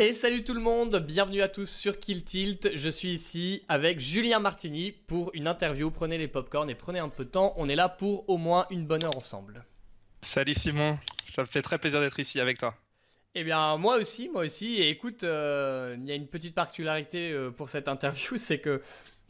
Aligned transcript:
Et 0.00 0.12
salut 0.12 0.44
tout 0.44 0.54
le 0.54 0.60
monde, 0.60 1.04
bienvenue 1.04 1.42
à 1.42 1.48
tous 1.48 1.68
sur 1.68 1.98
Kill 1.98 2.22
Tilt. 2.22 2.70
Je 2.72 2.88
suis 2.88 3.08
ici 3.08 3.64
avec 3.66 3.98
Julien 3.98 4.38
Martini 4.38 4.92
pour 4.92 5.32
une 5.34 5.48
interview. 5.48 5.90
Prenez 5.90 6.18
les 6.18 6.28
popcorns 6.28 6.70
et 6.70 6.76
prenez 6.76 7.00
un 7.00 7.08
peu 7.08 7.24
de 7.24 7.30
temps. 7.30 7.52
On 7.56 7.68
est 7.68 7.74
là 7.74 7.88
pour 7.88 8.28
au 8.28 8.36
moins 8.36 8.68
une 8.70 8.86
bonne 8.86 9.02
heure 9.02 9.16
ensemble. 9.16 9.64
Salut 10.22 10.54
Simon, 10.54 11.00
ça 11.28 11.42
me 11.42 11.48
fait 11.48 11.62
très 11.62 11.78
plaisir 11.78 12.00
d'être 12.00 12.20
ici 12.20 12.38
avec 12.38 12.58
toi. 12.58 12.76
Eh 13.34 13.42
bien, 13.42 13.76
moi 13.76 13.96
aussi, 13.96 14.28
moi 14.28 14.42
aussi. 14.42 14.76
Et 14.76 14.88
écoute, 14.88 15.24
euh, 15.24 15.96
il 15.98 16.06
y 16.06 16.12
a 16.12 16.14
une 16.14 16.28
petite 16.28 16.54
particularité 16.54 17.32
euh, 17.32 17.50
pour 17.50 17.68
cette 17.68 17.88
interview, 17.88 18.36
c'est 18.36 18.60
que 18.60 18.80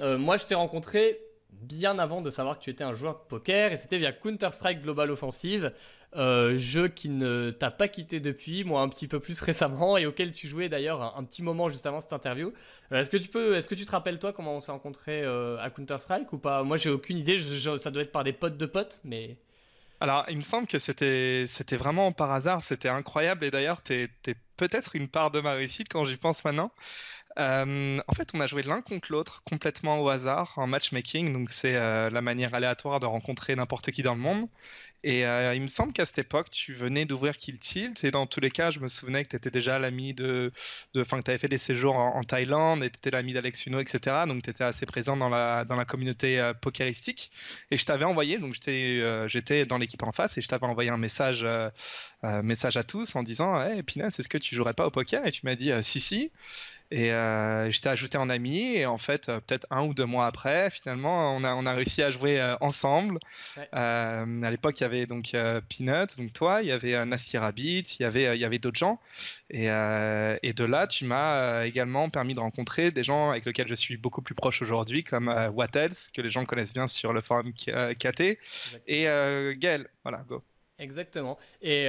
euh, 0.00 0.18
moi, 0.18 0.36
je 0.36 0.44
t'ai 0.44 0.54
rencontré 0.54 1.18
bien 1.50 1.98
avant 1.98 2.20
de 2.20 2.28
savoir 2.28 2.58
que 2.58 2.64
tu 2.64 2.68
étais 2.68 2.84
un 2.84 2.92
joueur 2.92 3.14
de 3.14 3.26
poker, 3.26 3.72
et 3.72 3.78
c'était 3.78 3.96
via 3.96 4.12
Counter-Strike 4.12 4.82
Global 4.82 5.10
Offensive, 5.10 5.72
jeu 6.14 6.88
qui 6.88 7.08
ne 7.08 7.50
t'a 7.50 7.70
pas 7.70 7.88
quitté 7.88 8.20
depuis, 8.20 8.64
moi 8.64 8.82
un 8.82 8.88
petit 8.88 9.08
peu 9.08 9.20
plus 9.20 9.40
récemment, 9.40 9.96
et 9.96 10.06
auquel 10.06 10.32
tu 10.32 10.48
jouais 10.48 10.68
d'ailleurs 10.68 11.16
un, 11.16 11.24
petit 11.24 11.42
moment 11.42 11.68
juste 11.68 11.86
avant 11.86 12.00
cette 12.00 12.12
interview. 12.12 12.52
est-ce 12.90 13.10
que 13.10 13.16
tu 13.16 13.28
peux, 13.28 13.56
est-ce 13.56 13.68
que 13.68 13.74
tu 13.74 13.84
te 13.84 13.90
rappelles 13.90 14.18
toi 14.18 14.32
comment 14.32 14.56
on 14.56 14.60
s'est 14.60 14.72
rencontré 14.72 15.24
à 15.24 15.70
Counter-Strike 15.70 16.32
ou 16.32 16.38
pas? 16.38 16.62
Moi, 16.62 16.76
j'ai 16.76 16.90
aucune 16.90 17.18
idée. 17.18 17.38
ça 17.78 17.90
doit 17.90 18.02
être 18.02 18.12
par 18.12 18.24
des 18.24 18.32
potes 18.32 18.56
de 18.56 18.66
potes, 18.66 19.00
mais. 19.04 19.36
Alors, 20.00 20.24
il 20.28 20.36
me 20.36 20.42
semble 20.42 20.68
que 20.68 20.78
c'était 20.78 21.44
c'était 21.48 21.76
vraiment 21.76 22.12
par 22.12 22.30
hasard, 22.30 22.62
c'était 22.62 22.88
incroyable 22.88 23.44
et 23.44 23.50
d'ailleurs, 23.50 23.82
t'es 23.82 24.08
es, 24.26 24.34
peut-être 24.56 24.94
une 24.94 25.08
part 25.08 25.30
de 25.32 25.40
ma 25.40 25.52
réussite 25.52 25.88
quand 25.90 26.04
j'y 26.04 26.16
pense 26.16 26.44
maintenant. 26.44 26.70
Euh, 27.38 28.00
en 28.06 28.12
fait, 28.14 28.30
on 28.34 28.40
a 28.40 28.46
joué 28.46 28.62
l'un 28.62 28.82
contre 28.82 29.12
l'autre 29.12 29.42
complètement 29.44 30.00
au 30.00 30.08
hasard 30.08 30.54
en 30.56 30.66
matchmaking, 30.66 31.32
donc 31.32 31.50
c'est 31.50 31.76
euh, 31.76 32.10
la 32.10 32.20
manière 32.20 32.54
aléatoire 32.54 32.98
de 33.00 33.06
rencontrer 33.06 33.54
n'importe 33.54 33.90
qui 33.92 34.02
dans 34.02 34.14
le 34.14 34.20
monde. 34.20 34.48
Et 35.08 35.24
euh, 35.24 35.54
il 35.54 35.62
me 35.62 35.68
semble 35.68 35.94
qu'à 35.94 36.04
cette 36.04 36.18
époque, 36.18 36.50
tu 36.50 36.74
venais 36.74 37.06
d'ouvrir 37.06 37.38
Kill 37.38 37.58
Tilt. 37.58 38.04
Et 38.04 38.10
dans 38.10 38.26
tous 38.26 38.40
les 38.40 38.50
cas, 38.50 38.68
je 38.68 38.78
me 38.78 38.88
souvenais 38.88 39.24
que 39.24 39.30
tu 39.30 39.36
étais 39.36 39.50
déjà 39.50 39.78
l'ami 39.78 40.12
de. 40.12 40.52
Enfin, 40.98 41.20
que 41.20 41.24
tu 41.24 41.30
avais 41.30 41.38
fait 41.38 41.48
des 41.48 41.56
séjours 41.56 41.96
en, 41.96 42.22
Thaïlande 42.24 42.84
et 42.84 42.90
tu 42.90 42.98
étais 42.98 43.10
l'ami 43.10 43.32
d'Alex 43.32 43.64
Uno, 43.64 43.80
etc. 43.80 44.24
Donc, 44.26 44.42
tu 44.42 44.50
étais 44.50 44.64
assez 44.64 44.84
présent 44.84 45.16
dans 45.16 45.30
la, 45.30 45.64
dans 45.64 45.76
la 45.76 45.86
communauté 45.86 46.38
euh, 46.38 46.52
pokeristique. 46.52 47.30
Et 47.70 47.78
je 47.78 47.86
t'avais 47.86 48.04
envoyé, 48.04 48.36
donc 48.36 48.52
j'étais 48.52 48.98
euh, 49.00 49.64
dans 49.64 49.78
l'équipe 49.78 50.02
en 50.02 50.12
face 50.12 50.36
et 50.36 50.42
je 50.42 50.48
t'avais 50.48 50.66
envoyé 50.66 50.90
un 50.90 50.98
message, 50.98 51.46
message 52.22 52.76
à 52.76 52.84
tous 52.84 53.16
en 53.16 53.22
disant 53.22 53.58
Hey, 53.62 53.82
Pina, 53.82 54.08
est-ce 54.08 54.28
que 54.28 54.36
tu 54.36 54.54
jouerais 54.54 54.74
pas 54.74 54.86
au 54.86 54.90
poker? 54.90 55.26
Et 55.26 55.30
tu 55.30 55.40
m'as 55.44 55.54
dit 55.54 55.70
Si, 55.80 56.00
si. 56.00 56.30
Et 56.90 57.12
euh, 57.12 57.70
je 57.70 57.80
t'ai 57.82 57.90
ajouté 57.90 58.16
en 58.16 58.30
ami 58.30 58.76
et 58.76 58.86
en 58.86 58.96
fait 58.96 59.28
euh, 59.28 59.40
peut-être 59.40 59.66
un 59.70 59.82
ou 59.84 59.92
deux 59.92 60.06
mois 60.06 60.26
après 60.26 60.70
finalement 60.70 61.36
on 61.36 61.44
a, 61.44 61.54
on 61.54 61.66
a 61.66 61.72
réussi 61.74 62.02
à 62.02 62.10
jouer 62.10 62.40
euh, 62.40 62.56
ensemble. 62.62 63.18
à 63.72 64.24
l'époque 64.50 64.80
il 64.80 64.84
y 64.84 64.86
avait 64.86 64.97
donc 65.06 65.34
Peanut, 65.68 66.16
donc 66.16 66.32
toi, 66.32 66.62
il 66.62 66.68
y 66.68 66.72
avait 66.72 67.04
Nasty 67.04 67.38
Rabbit, 67.38 67.80
il 67.98 68.02
y 68.02 68.04
avait, 68.04 68.36
il 68.36 68.40
y 68.40 68.44
avait 68.44 68.58
d'autres 68.58 68.78
gens 68.78 69.00
et, 69.50 69.66
et, 69.66 70.52
de 70.52 70.64
là 70.64 70.86
tu 70.86 71.04
m'as 71.04 71.64
également 71.64 72.10
permis 72.10 72.34
de 72.34 72.40
rencontrer 72.40 72.90
des 72.90 73.04
gens 73.04 73.30
avec 73.30 73.44
lesquels 73.44 73.68
je 73.68 73.74
suis 73.74 73.96
beaucoup 73.96 74.22
plus 74.22 74.34
proche 74.34 74.62
aujourd'hui 74.62 75.04
comme 75.04 75.28
What 75.54 75.68
Else 75.74 76.10
que 76.10 76.20
les 76.20 76.30
gens 76.30 76.44
connaissent 76.44 76.72
bien 76.72 76.88
sur 76.88 77.12
le 77.12 77.20
forum 77.20 77.52
KT 77.52 78.38
et 78.86 79.04
Gaël. 79.56 79.88
Voilà, 80.02 80.24
go. 80.28 80.42
Exactement. 80.78 81.38
Et 81.62 81.86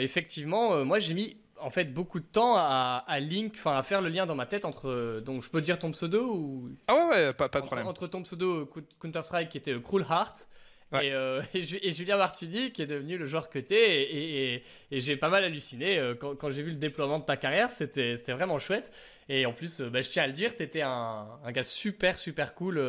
effectivement, 0.00 0.84
moi 0.84 0.98
j'ai 0.98 1.14
mis 1.14 1.36
en 1.60 1.70
fait 1.70 1.92
beaucoup 1.92 2.20
de 2.20 2.26
temps 2.26 2.54
à, 2.56 3.20
link, 3.20 3.54
enfin 3.56 3.76
à 3.76 3.82
faire 3.82 4.00
le 4.00 4.08
lien 4.08 4.26
dans 4.26 4.34
ma 4.34 4.46
tête 4.46 4.64
entre 4.64 5.20
donc 5.24 5.42
je 5.42 5.50
peux 5.50 5.60
dire 5.60 5.78
ton 5.78 5.90
pseudo 5.90 6.34
ou 6.34 6.70
ah 6.86 6.94
ouais 6.94 7.08
ouais 7.08 7.32
pas, 7.32 7.48
pas 7.48 7.60
de 7.60 7.66
problème 7.66 7.86
entre 7.86 8.06
ton 8.06 8.22
pseudo 8.22 8.70
Counter 9.00 9.22
Strike 9.22 9.48
qui 9.48 9.58
était 9.58 9.78
Cruel 9.80 10.06
Heart 10.08 10.48
euh, 10.94 11.42
et, 11.54 11.92
Julien 11.92 12.16
Martini 12.16 12.72
qui 12.72 12.82
est 12.82 12.86
devenu 12.86 13.18
le 13.18 13.26
joueur 13.26 13.50
que 13.50 13.58
t'es 13.58 14.02
et, 14.02 14.62
j'ai 14.90 15.16
pas 15.16 15.28
mal 15.28 15.44
halluciné 15.44 15.98
euh, 15.98 16.14
quand, 16.14 16.50
j'ai 16.50 16.62
vu 16.62 16.70
le 16.70 16.76
déploiement 16.76 17.18
de 17.18 17.24
ta 17.24 17.36
carrière 17.36 17.70
c'était 17.70 18.16
vraiment 18.28 18.58
chouette. 18.58 18.90
Et 19.28 19.44
en 19.44 19.52
plus 19.52 19.80
euh, 19.80 19.90
bah, 19.90 20.00
je 20.00 20.08
tiens 20.10 20.22
à 20.22 20.26
le 20.26 20.32
dire 20.32 20.56
t'étais 20.56 20.82
un, 20.82 21.26
gars 21.48 21.62
super 21.62 22.18
super 22.18 22.54
cool 22.54 22.82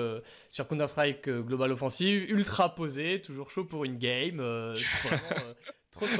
sur 0.50 0.68
Counter 0.68 0.88
Strike 0.88 1.30
Global 1.30 1.72
Offensive 1.72 2.30
ultra 2.30 2.74
posé 2.74 3.22
toujours 3.22 3.52
chaud 3.52 3.66
pour 3.66 3.86
une 3.86 3.98
game 3.98 4.42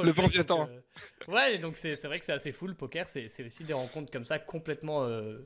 le 0.02 0.12
bon 0.12 0.26
vieux 0.26 0.44
temps. 0.44 0.68
Ouais, 1.28 1.58
donc 1.58 1.76
c'est 1.76 1.94
vrai 2.04 2.18
que 2.18 2.24
c'est 2.24 2.32
assez 2.32 2.52
fou 2.52 2.66
le 2.66 2.74
poker. 2.74 3.06
C'est 3.06 3.44
aussi 3.44 3.64
des 3.64 3.72
rencontres 3.72 4.10
comme 4.10 4.24
ça 4.24 4.38
complètement, 4.38 5.04
euh, 5.04 5.38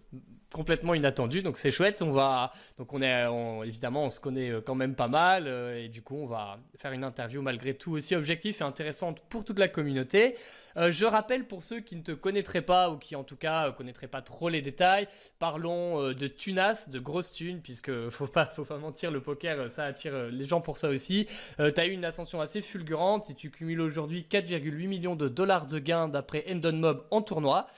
complètement 0.52 0.94
inattendues. 0.94 1.42
Donc 1.42 1.58
c'est 1.58 1.70
chouette. 1.70 2.02
On 2.02 2.12
va, 2.12 2.52
donc 2.78 2.92
on 2.92 3.02
est, 3.02 3.26
évidemment, 3.66 4.04
on 4.04 4.10
se 4.10 4.20
connaît 4.20 4.50
euh, 4.50 4.60
quand 4.60 4.74
même 4.74 4.94
pas 4.94 5.08
mal 5.08 5.46
euh, 5.46 5.82
et 5.82 5.88
du 5.88 6.02
coup 6.02 6.16
on 6.16 6.26
va 6.26 6.58
faire 6.76 6.92
une 6.92 7.04
interview 7.04 7.42
malgré 7.42 7.74
tout 7.74 7.92
aussi 7.92 8.14
objective 8.14 8.56
et 8.60 8.64
intéressante 8.64 9.20
pour 9.28 9.44
toute 9.44 9.58
la 9.58 9.68
communauté. 9.68 10.36
Euh, 10.76 10.90
je 10.90 11.06
rappelle 11.06 11.46
pour 11.46 11.62
ceux 11.62 11.80
qui 11.80 11.96
ne 11.96 12.02
te 12.02 12.12
connaîtraient 12.12 12.62
pas 12.62 12.90
ou 12.90 12.96
qui 12.98 13.16
en 13.16 13.24
tout 13.24 13.36
cas 13.36 13.64
ne 13.64 13.68
euh, 13.68 13.72
connaîtraient 13.72 14.08
pas 14.08 14.22
trop 14.22 14.48
les 14.48 14.62
détails, 14.62 15.08
parlons 15.38 16.00
euh, 16.00 16.14
de 16.14 16.26
tunas, 16.26 16.88
de 16.88 16.98
grosses 16.98 17.32
thunes, 17.32 17.60
puisque 17.60 18.08
faut 18.10 18.26
pas, 18.26 18.46
faut 18.46 18.64
pas 18.64 18.78
mentir, 18.78 19.10
le 19.10 19.20
poker 19.20 19.70
ça 19.70 19.84
attire 19.84 20.30
les 20.30 20.44
gens 20.44 20.60
pour 20.60 20.78
ça 20.78 20.88
aussi. 20.88 21.28
tu 21.58 21.62
as 21.80 21.86
eu 21.86 21.92
une 21.92 22.04
ascension 22.04 22.40
assez 22.40 22.62
fulgurante 22.62 23.30
et 23.30 23.34
tu 23.34 23.50
cumules 23.50 23.80
aujourd'hui 23.80 24.26
4,8 24.28 24.88
millions 24.88 25.16
de 25.16 25.28
dollars 25.28 25.66
de 25.66 25.78
gains 25.78 26.08
d'après 26.08 26.44
Endon 26.50 26.72
Mob 26.72 27.06
en 27.10 27.22
tournoi. 27.22 27.68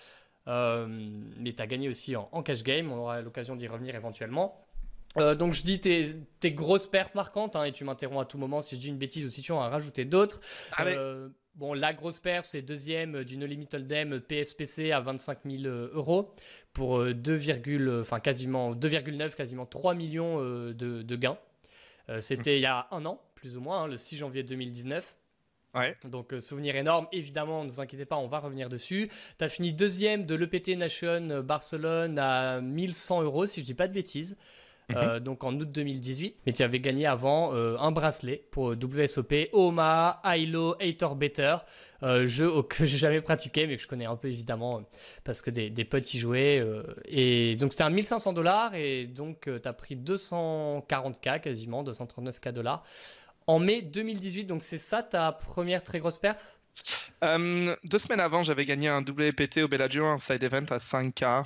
mais 0.47 1.53
tu 1.53 1.63
as 1.63 1.67
gagné 1.67 1.89
aussi 1.89 2.17
en, 2.17 2.43
cash 2.43 2.63
game, 2.63 2.91
on 2.93 2.99
aura 2.99 3.21
l'occasion 3.21 3.57
d'y 3.57 3.69
revenir 3.69 3.95
éventuellement. 3.95 4.66
Donc 5.17 5.55
je 5.55 5.63
dis 5.63 5.81
tes, 5.81 6.07
tes 6.41 6.53
grosses 6.53 6.87
perfs 6.87 7.15
marquantes, 7.15 7.57
hein, 7.57 7.65
et 7.65 7.73
tu 7.73 7.85
m'interromps 7.85 8.23
à 8.23 8.25
tout 8.27 8.39
moment 8.39 8.61
si 8.61 8.77
je 8.77 8.81
dis 8.81 8.89
une 8.89 8.99
bêtise 8.99 9.27
ou 9.27 9.31
si 9.31 9.43
tu 9.43 9.53
en 9.53 9.61
as 9.61 9.69
rajouté 9.69 10.05
d'autres. 10.05 10.41
Bon, 11.57 11.73
la 11.73 11.95
grosse 11.95 12.21
perf, 12.21 12.45
c'est 12.45 12.61
deuxième 12.61 13.25
du 13.25 13.39
No 13.39 13.47
Limit 13.47 13.69
Hold'em 13.73 14.21
PSPC 14.21 14.93
à 14.93 15.01
25 15.01 15.39
000 15.47 15.65
euh, 15.65 15.89
euros 15.95 16.35
pour 16.75 17.03
2, 17.03 17.49
euh, 17.49 18.03
enfin 18.03 18.21
quasiment 18.21 18.73
2,9, 18.73 19.35
quasiment 19.35 19.65
3 19.65 19.95
millions 19.95 20.37
euh, 20.39 20.75
de, 20.75 21.17
gains. 21.17 21.39
C'était 22.21 22.59
il 22.59 22.61
y 22.61 22.67
a 22.67 22.87
un 22.91 23.07
an, 23.07 23.23
plus 23.35 23.57
ou 23.57 23.63
moins, 23.63 23.85
hein, 23.85 23.87
le 23.87 23.97
6 23.97 24.19
janvier 24.19 24.43
2019. 24.43 25.17
Ouais. 25.75 25.97
Donc 26.05 26.35
souvenir 26.41 26.77
énorme, 26.77 27.09
évidemment, 27.11 27.65
ne 27.65 27.71
vous 27.71 27.81
inquiétez 27.81 28.05
pas, 28.05 28.17
on 28.17 28.29
va 28.29 28.39
revenir 28.39 28.69
dessus. 28.69 29.11
Tu 29.39 29.45
as 29.45 29.49
fini 29.49 29.73
deuxième 29.73 30.27
de 30.27 30.35
l'EPT 30.35 30.77
Nation 30.77 31.41
Barcelone 31.43 32.19
à 32.19 32.61
1100 32.61 33.23
euros, 33.23 33.47
si 33.47 33.63
je 33.63 33.67
dis 33.67 33.75
pas 33.75 33.89
de 33.89 33.95
bêtises. 33.95 34.37
Euh, 34.95 35.15
mhm. 35.15 35.21
donc 35.21 35.43
en 35.43 35.53
août 35.55 35.69
2018. 35.69 36.37
Mais 36.47 36.53
tu 36.53 36.63
avais 36.63 36.79
gagné 36.79 37.07
avant 37.07 37.53
euh, 37.55 37.77
un 37.79 37.91
bracelet 37.91 38.47
pour 38.53 38.69
WSOP, 38.69 39.49
OMA, 39.53 40.21
ILO, 40.25 40.77
Hater 40.81 41.09
Better, 41.17 41.57
euh, 42.05 42.27
jeu 42.27 42.63
que 42.69 42.87
j'ai 42.87 42.99
jamais 42.99 43.21
pratiqué 43.21 43.67
mais 43.67 43.77
que 43.77 43.83
je 43.83 43.89
connais 43.89 44.05
un 44.05 44.15
peu 44.15 44.29
évidemment 44.29 44.83
parce 45.25 45.43
que 45.43 45.51
des, 45.51 45.71
des 45.71 45.85
potes 45.85 46.15
y 46.15 46.19
jouaient. 46.19 46.65
et 47.07 47.57
donc 47.57 47.73
c'était 47.73 47.83
un 47.83 47.91
1500 47.91 48.33
dollars 48.33 48.75
et 48.75 49.07
donc 49.07 49.51
tu 49.63 49.69
as 49.69 49.73
pris 49.73 49.97
240K 49.97 51.41
quasiment, 51.41 51.83
239K 51.83 52.53
dollars 52.53 52.85
en 53.49 53.59
mai 53.59 53.83
2018. 53.83 54.45
Donc 54.45 54.63
c'est 54.63 54.79
ça 54.79 55.03
ta 55.03 55.33
première 55.33 55.83
très 55.83 55.99
grosse 55.99 56.19
perf? 56.19 56.39
Deux 57.23 57.99
semaines 57.99 58.21
avant, 58.21 58.45
j'avais 58.45 58.67
gagné 58.67 58.89
un 58.89 59.01
WPT 59.01 59.63
au 59.63 59.69
Bellagio, 59.69 60.05
un 60.05 60.19
side 60.19 60.43
event 60.45 60.67
à 60.71 60.77
5K 60.77 61.45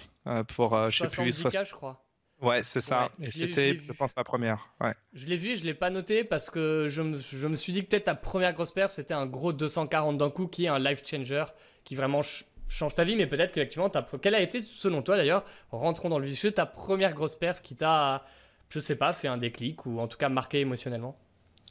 pour, 0.49 0.91
je 0.91 1.05
sais 1.05 1.09
plus, 1.09 1.43
60K, 1.43 1.67
je 1.67 1.73
crois. 1.73 2.03
Ouais, 2.41 2.63
c'est 2.65 2.81
ça. 2.81 3.11
et 3.21 3.31
c'était, 3.31 3.79
je, 3.79 3.93
pense, 3.93 4.17
ma 4.17 4.25
première. 4.25 4.71
Ouais. 4.81 4.95
Je 5.13 5.27
l'ai 5.27 5.37
vu 5.37 5.51
et 5.51 5.57
je 5.57 5.65
l'ai 5.65 5.75
pas 5.75 5.91
noté 5.91 6.25
parce 6.25 6.51
que 6.51 6.87
je 6.89 7.03
me, 7.03 7.19
je 7.19 7.47
me 7.47 7.57
suis 7.57 7.73
dit 7.73 7.83
que 7.83 7.89
peut-être 7.89 8.05
ta 8.05 8.15
première 8.15 8.55
grosse 8.55 8.73
perf, 8.73 8.91
c'était 8.91 9.15
un 9.15 9.27
gros 9.27 9.53
240 9.53 10.17
d'un 10.17 10.31
coup 10.31 10.47
qui 10.47 10.65
est 10.65 10.69
un 10.69 10.79
life 10.79 11.03
changer 11.07 11.45
qui 11.85 11.97
vraiment 11.97 12.23
change 12.69 12.95
ta 12.95 13.05
vie. 13.05 13.17
Mais 13.17 13.27
peut-être 13.27 13.53
qu'effectivement, 13.53 13.91
quelle 14.23 14.35
a 14.35 14.41
été, 14.41 14.63
selon 14.63 15.03
toi 15.03 15.17
d'ailleurs, 15.17 15.45
rentrons 15.71 16.09
dans 16.09 16.19
le 16.19 16.27
vif 16.27 16.55
ta 16.55 16.67
première 16.67 17.15
grosse 17.15 17.37
perf 17.37 17.61
qui 17.61 17.77
t'a, 17.77 18.25
je 18.71 18.81
sais 18.81 18.97
pas, 18.97 19.13
fait 19.13 19.29
un 19.29 19.37
déclic 19.37 19.85
ou 19.85 20.01
en 20.01 20.09
tout 20.09 20.17
cas 20.17 20.29
marqué 20.29 20.61
émotionnellement? 20.61 21.19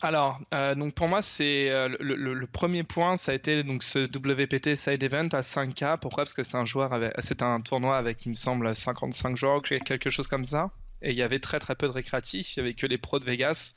Alors, 0.02 0.40
euh, 0.54 0.76
donc 0.76 0.94
pour 0.94 1.10
moi, 1.10 1.22
c'est 1.22 1.70
euh, 1.70 1.90
le, 2.00 2.48
premier 2.48 2.84
point, 2.84 3.18
ça 3.18 3.34
a 3.34 3.36
été 3.36 3.64
donc 3.64 3.84
ce 3.84 4.00
WPT 4.00 4.76
Side 4.76 5.04
Event 5.04 5.28
à 5.34 5.42
5K. 5.42 6.00
Pourquoi? 6.00 6.24
Parce 6.24 6.34
que 6.34 6.44
c'est 6.44 6.56
un 6.56 6.66
joueur 6.66 6.94
un 6.94 7.62
tournoi 7.62 7.98
avec, 7.98 8.26
il 8.26 8.30
me 8.30 8.36
semble, 8.36 8.74
55 8.74 9.36
joueurs, 9.36 9.62
quelque 9.62 10.10
chose 10.10 10.28
comme 10.28 10.46
ça. 10.46 10.72
Et 11.02 11.12
il 11.12 11.18
y 11.18 11.22
avait 11.22 11.40
très 11.40 11.60
très 11.60 11.76
peu 11.76 11.88
de 11.88 11.92
récréatifs. 11.92 12.56
Il 12.56 12.60
y 12.60 12.62
avait 12.62 12.74
que 12.74 12.88
les 12.88 12.98
pros 12.98 13.20
de 13.20 13.26
Vegas. 13.26 13.74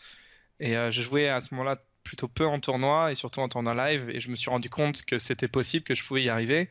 Et 0.61 0.77
euh, 0.77 0.93
je 0.93 1.03
jouais 1.03 1.29
à 1.29 1.41
ce 1.41 1.55
moment-là 1.55 1.83
plutôt 2.03 2.29
peu 2.29 2.47
en 2.47 2.61
tournoi 2.61 3.13
et 3.13 3.15
surtout 3.15 3.41
en 3.41 3.49
tournoi 3.49 3.75
live 3.75 4.11
et 4.11 4.21
je 4.21 4.31
me 4.31 4.37
suis 4.37 4.51
rendu 4.51 4.69
compte 4.69 5.03
que 5.03 5.19
c'était 5.19 5.49
possible, 5.49 5.85
que 5.85 5.95
je 5.95 6.05
pouvais 6.05 6.23
y 6.23 6.29
arriver. 6.29 6.69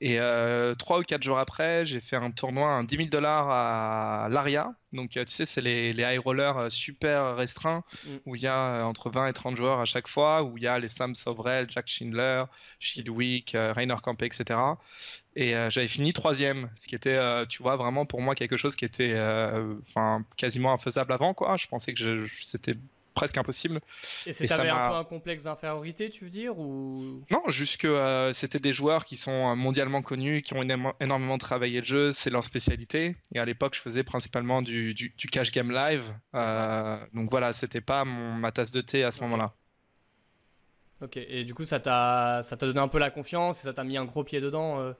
Et 0.00 0.18
euh, 0.18 0.74
trois 0.74 0.98
ou 0.98 1.02
quatre 1.02 1.22
jours 1.22 1.38
après, 1.38 1.86
j'ai 1.86 2.00
fait 2.00 2.16
un 2.16 2.30
tournoi, 2.32 2.68
un 2.68 2.84
10 2.84 2.96
000 2.96 3.08
dollars 3.08 3.48
à 3.48 4.28
l'ARIA. 4.28 4.74
Donc 4.92 5.16
euh, 5.16 5.24
tu 5.24 5.32
sais, 5.32 5.44
c'est 5.44 5.60
les, 5.60 5.92
les 5.92 6.02
high 6.02 6.18
rollers 6.18 6.58
euh, 6.58 6.68
super 6.68 7.36
restreints 7.36 7.84
mm. 8.04 8.16
où 8.26 8.36
il 8.36 8.42
y 8.42 8.46
a 8.46 8.84
entre 8.84 9.10
20 9.10 9.28
et 9.28 9.32
30 9.32 9.56
joueurs 9.56 9.80
à 9.80 9.84
chaque 9.84 10.08
fois, 10.08 10.42
où 10.42 10.58
il 10.58 10.64
y 10.64 10.66
a 10.66 10.78
les 10.78 10.88
Sam 10.88 11.14
Sovrel, 11.14 11.68
Jack 11.70 11.86
Schindler, 11.88 12.44
Shieldwick, 12.80 13.56
Rainer 13.56 13.96
Campé, 14.02 14.26
etc. 14.26 14.60
Et 15.36 15.52
j'avais 15.70 15.88
fini 15.88 16.12
troisième, 16.12 16.70
ce 16.76 16.86
qui 16.86 16.94
était, 16.94 17.46
tu 17.46 17.62
vois, 17.62 17.76
vraiment 17.76 18.06
pour 18.06 18.20
moi 18.20 18.34
quelque 18.34 18.56
chose 18.56 18.76
qui 18.76 18.84
était 18.84 19.18
enfin, 19.88 20.24
quasiment 20.36 20.72
infaisable 20.72 21.12
avant. 21.12 21.34
quoi. 21.34 21.56
Je 21.56 21.66
pensais 21.66 21.92
que 21.92 22.26
c'était 22.40 22.76
presque 23.14 23.38
impossible. 23.38 23.80
Et 24.26 24.32
c'était 24.32 24.52
un 24.52 24.88
peu 24.88 24.94
un 24.94 25.04
complexe 25.04 25.44
d'infériorité, 25.44 26.10
tu 26.10 26.24
veux 26.24 26.30
dire 26.30 26.58
ou... 26.58 27.22
Non, 27.30 27.42
juste 27.48 27.80
que 27.80 28.30
c'était 28.32 28.58
des 28.58 28.72
joueurs 28.72 29.04
qui 29.04 29.16
sont 29.16 29.56
mondialement 29.56 30.02
connus, 30.02 30.42
qui 30.42 30.54
ont 30.54 30.62
énormément 31.00 31.38
travaillé 31.38 31.80
le 31.80 31.86
jeu, 31.86 32.12
c'est 32.12 32.30
leur 32.30 32.44
spécialité. 32.44 33.16
Et 33.34 33.38
à 33.38 33.44
l'époque, 33.44 33.74
je 33.74 33.80
faisais 33.80 34.02
principalement 34.02 34.62
du, 34.62 34.94
du, 34.94 35.28
cash 35.30 35.52
game 35.52 35.70
live. 35.70 36.12
donc 37.14 37.30
voilà, 37.30 37.52
c'était 37.52 37.80
pas 37.80 38.04
mon, 38.04 38.34
ma 38.34 38.52
tasse 38.52 38.72
de 38.72 38.80
thé 38.80 39.04
à 39.04 39.10
ce 39.10 39.20
moment-là. 39.22 39.54
Ok, 41.00 41.16
et 41.16 41.44
du 41.44 41.54
coup, 41.54 41.64
ça 41.64 41.80
t'a 41.80 42.42
donné 42.60 42.80
un 42.80 42.88
peu 42.88 42.98
la 42.98 43.10
confiance 43.10 43.60
et 43.60 43.62
ça 43.62 43.72
t'a 43.72 43.84
mis 43.84 43.96
un 43.96 44.04
gros 44.04 44.24
pied 44.24 44.40
dedans 44.40 44.94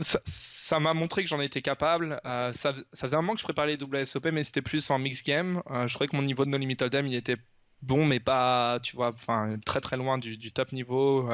ça 0.00 0.80
m'a 0.80 0.94
montré 0.94 1.22
que 1.22 1.28
j'en 1.28 1.40
étais 1.40 1.62
capable. 1.62 2.20
Euh, 2.24 2.52
ça, 2.52 2.74
faisait 2.94 3.16
un 3.16 3.22
moment 3.22 3.34
que 3.34 3.40
je 3.40 3.44
préparais 3.44 3.76
les 3.76 3.82
WSOP, 3.82 4.26
mais 4.26 4.44
c'était 4.44 4.62
plus 4.62 4.90
en 4.90 4.98
mix 4.98 5.22
game. 5.22 5.62
Euh, 5.70 5.86
je 5.86 5.94
trouvais 5.94 6.08
que 6.08 6.16
mon 6.16 6.22
niveau 6.22 6.44
de 6.44 6.50
No 6.50 6.58
Limit 6.58 6.76
Hold'em, 6.80 7.06
il 7.06 7.14
était 7.14 7.36
bon, 7.82 8.04
mais 8.04 8.20
pas, 8.20 8.78
tu 8.82 8.96
vois, 8.96 9.08
enfin, 9.08 9.56
très 9.64 9.80
très 9.80 9.96
loin 9.96 10.18
du, 10.18 10.52
top 10.52 10.72
niveau. 10.72 11.30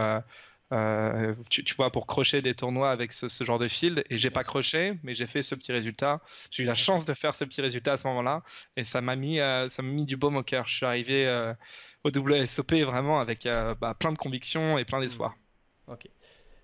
Euh, 0.72 1.34
tu, 1.48 1.74
vois, 1.76 1.92
pour 1.92 2.06
crocher 2.08 2.42
des 2.42 2.54
tournois 2.54 2.90
avec 2.90 3.12
ce, 3.12 3.44
genre 3.44 3.58
de 3.58 3.68
field. 3.68 4.04
Et 4.10 4.18
j'ai 4.18 4.30
pas 4.30 4.44
croché, 4.44 4.98
mais 5.02 5.14
j'ai 5.14 5.26
fait 5.26 5.42
ce 5.42 5.54
petit 5.54 5.72
résultat. 5.72 6.20
J'ai 6.50 6.62
eu 6.62 6.66
la 6.66 6.74
chance 6.74 7.04
de 7.04 7.14
faire 7.14 7.34
ce 7.34 7.44
petit 7.44 7.60
résultat 7.60 7.94
à 7.94 7.96
ce 7.96 8.06
moment-là, 8.08 8.42
et 8.76 8.84
ça 8.84 9.00
m'a 9.00 9.16
mis, 9.16 9.38
ça 9.38 9.82
m'a 9.82 9.88
mis 9.88 10.04
du 10.04 10.16
baume 10.16 10.36
au 10.36 10.42
cœur. 10.42 10.66
Je 10.66 10.76
suis 10.76 10.86
arrivé 10.86 11.52
au 12.04 12.10
WSOP 12.10 12.72
vraiment 12.84 13.20
avec 13.20 13.44
bah, 13.44 13.94
plein 13.98 14.12
de 14.12 14.18
convictions 14.18 14.78
et 14.78 14.84
plein 14.84 15.00
d'espoir. 15.00 15.34
Ok. 15.88 16.08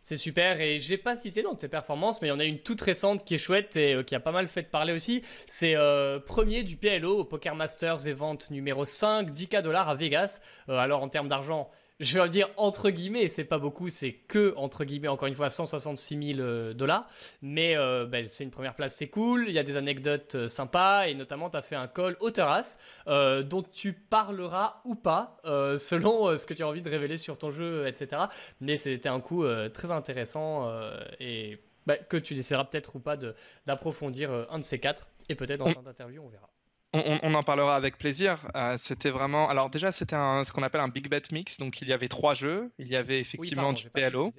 C'est 0.04 0.16
super 0.16 0.60
et 0.60 0.80
j'ai 0.80 0.98
pas 0.98 1.14
cité 1.14 1.42
dans 1.42 1.54
tes 1.54 1.68
performances, 1.68 2.20
mais 2.20 2.26
il 2.26 2.30
y 2.32 2.34
en 2.34 2.40
a 2.40 2.44
une 2.44 2.58
toute 2.58 2.80
récente 2.80 3.24
qui 3.24 3.36
est 3.36 3.38
chouette 3.38 3.76
et 3.76 3.94
euh, 3.94 4.02
qui 4.02 4.16
a 4.16 4.20
pas 4.20 4.32
mal 4.32 4.48
fait 4.48 4.62
de 4.62 4.66
parler 4.66 4.92
aussi. 4.92 5.22
C'est 5.46 5.76
euh, 5.76 6.18
premier 6.18 6.64
du 6.64 6.76
PLO 6.76 7.20
au 7.20 7.24
Poker 7.24 7.54
Masters 7.54 8.08
Event 8.08 8.38
numéro 8.50 8.84
5, 8.84 9.30
10K 9.30 9.62
dollars 9.62 9.88
à 9.88 9.94
Vegas. 9.94 10.40
Euh, 10.68 10.76
alors 10.76 11.04
en 11.04 11.08
termes 11.08 11.28
d'argent, 11.28 11.70
je 12.02 12.18
vais 12.18 12.28
dire 12.28 12.50
entre 12.56 12.90
guillemets, 12.90 13.28
c'est 13.28 13.44
pas 13.44 13.58
beaucoup, 13.58 13.88
c'est 13.88 14.12
que 14.12 14.54
entre 14.56 14.84
guillemets, 14.84 15.08
encore 15.08 15.28
une 15.28 15.34
fois, 15.34 15.48
166 15.48 16.34
000 16.34 16.40
euh, 16.40 16.74
dollars. 16.74 17.08
Mais 17.42 17.76
euh, 17.76 18.06
ben, 18.06 18.26
c'est 18.26 18.44
une 18.44 18.50
première 18.50 18.74
place, 18.74 18.96
c'est 18.96 19.08
cool. 19.08 19.44
Il 19.46 19.54
y 19.54 19.58
a 19.58 19.62
des 19.62 19.76
anecdotes 19.76 20.34
euh, 20.34 20.48
sympas 20.48 21.06
et 21.06 21.14
notamment, 21.14 21.48
tu 21.48 21.56
as 21.56 21.62
fait 21.62 21.76
un 21.76 21.86
call 21.86 22.16
au 22.20 22.30
terrasse 22.30 22.78
dont 23.06 23.62
tu 23.62 23.92
parleras 23.92 24.80
ou 24.84 24.94
pas 24.94 25.38
selon 25.44 26.36
ce 26.36 26.46
que 26.46 26.54
tu 26.54 26.62
as 26.62 26.68
envie 26.68 26.82
de 26.82 26.90
révéler 26.90 27.16
sur 27.16 27.38
ton 27.38 27.50
jeu, 27.50 27.86
etc. 27.86 28.22
Mais 28.60 28.76
c'était 28.76 29.08
un 29.08 29.20
coup 29.20 29.44
très 29.72 29.90
intéressant 29.90 30.70
et 31.20 31.60
ben, 31.86 31.98
que 32.08 32.16
tu 32.16 32.34
décideras 32.34 32.64
peut-être 32.64 32.96
ou 32.96 33.00
pas 33.00 33.16
d'approfondir 33.66 34.46
un 34.50 34.58
de 34.58 34.64
ces 34.64 34.80
quatre. 34.80 35.08
Et 35.28 35.34
peut-être 35.34 35.60
dans 35.60 35.66
fin 35.66 35.82
d'interview, 35.82 36.22
on 36.22 36.28
verra. 36.28 36.51
On, 36.94 37.32
en 37.32 37.42
parlera 37.42 37.74
avec 37.74 37.96
plaisir. 37.96 38.46
Euh, 38.54 38.76
c'était 38.76 39.10
vraiment. 39.10 39.48
Alors 39.48 39.70
déjà, 39.70 39.92
c'était 39.92 40.14
ce 40.16 40.52
qu'on 40.52 40.62
appelle 40.62 40.82
un 40.82 40.88
big 40.88 41.08
bet 41.08 41.22
mix. 41.32 41.56
Donc 41.58 41.80
il 41.80 41.88
y 41.88 41.92
avait 41.92 42.08
trois 42.08 42.34
jeux. 42.34 42.70
Il 42.78 42.88
y 42.88 42.96
avait 42.96 43.18
effectivement 43.18 43.72
du 43.72 43.88
PLO, 43.88 44.32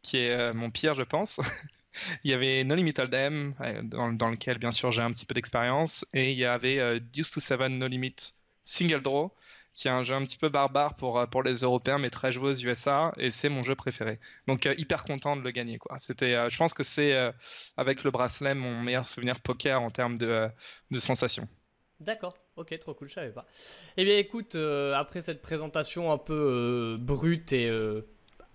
qui 0.00 0.16
est 0.16 0.30
euh, 0.30 0.54
mon 0.54 0.70
pire, 0.70 0.94
je 0.94 1.02
pense. 1.02 1.38
il 2.24 2.30
y 2.30 2.34
avait 2.34 2.64
No 2.64 2.74
Limit 2.74 2.94
Hold'em, 2.96 3.54
euh, 3.60 3.82
dans, 3.82 4.30
lequel 4.30 4.56
bien 4.56 4.72
sûr 4.72 4.90
j'ai 4.90 5.02
un 5.02 5.12
petit 5.12 5.26
peu 5.26 5.34
d'expérience, 5.34 6.06
et 6.14 6.32
il 6.32 6.38
y 6.38 6.46
avait 6.46 6.98
Deuce 7.00 7.30
to 7.30 7.40
Seven 7.40 7.78
No 7.78 7.88
Limit 7.88 8.16
Single 8.64 9.02
Draw, 9.02 9.30
qui 9.74 9.88
est 9.88 9.90
un 9.90 10.02
jeu 10.02 10.14
un 10.14 10.24
petit 10.24 10.38
peu 10.38 10.48
barbare 10.48 10.96
pour, 10.96 11.22
pour 11.28 11.42
les 11.42 11.56
Européens, 11.56 11.98
mais 11.98 12.08
très 12.08 12.32
joué 12.32 12.52
aux 12.52 12.54
USA, 12.54 13.12
et 13.18 13.30
c'est 13.30 13.50
mon 13.50 13.62
jeu 13.62 13.74
préféré. 13.74 14.18
Donc 14.46 14.66
hyper 14.78 15.04
content 15.04 15.36
de 15.36 15.42
le 15.42 15.50
gagner. 15.50 15.76
Quoi. 15.76 15.98
C'était, 15.98 16.48
je 16.48 16.56
pense 16.56 16.72
que 16.72 16.84
c'est 16.84 17.14
avec 17.76 18.02
le 18.02 18.10
bracelet 18.10 18.54
mon 18.54 18.80
meilleur 18.80 19.06
souvenir 19.06 19.40
poker 19.40 19.82
en 19.82 19.90
termes 19.90 20.16
de, 20.16 20.48
de 20.90 20.98
sensations. 20.98 21.46
D'accord, 22.02 22.34
ok, 22.56 22.76
trop 22.80 22.94
cool, 22.94 23.08
je 23.08 23.14
savais 23.14 23.30
pas. 23.30 23.46
Eh 23.96 24.04
bien 24.04 24.18
écoute, 24.18 24.56
euh, 24.56 24.92
après 24.94 25.20
cette 25.20 25.40
présentation 25.40 26.10
un 26.10 26.18
peu 26.18 26.34
euh, 26.34 26.96
brute 26.98 27.52
et 27.52 27.68
euh, 27.68 28.02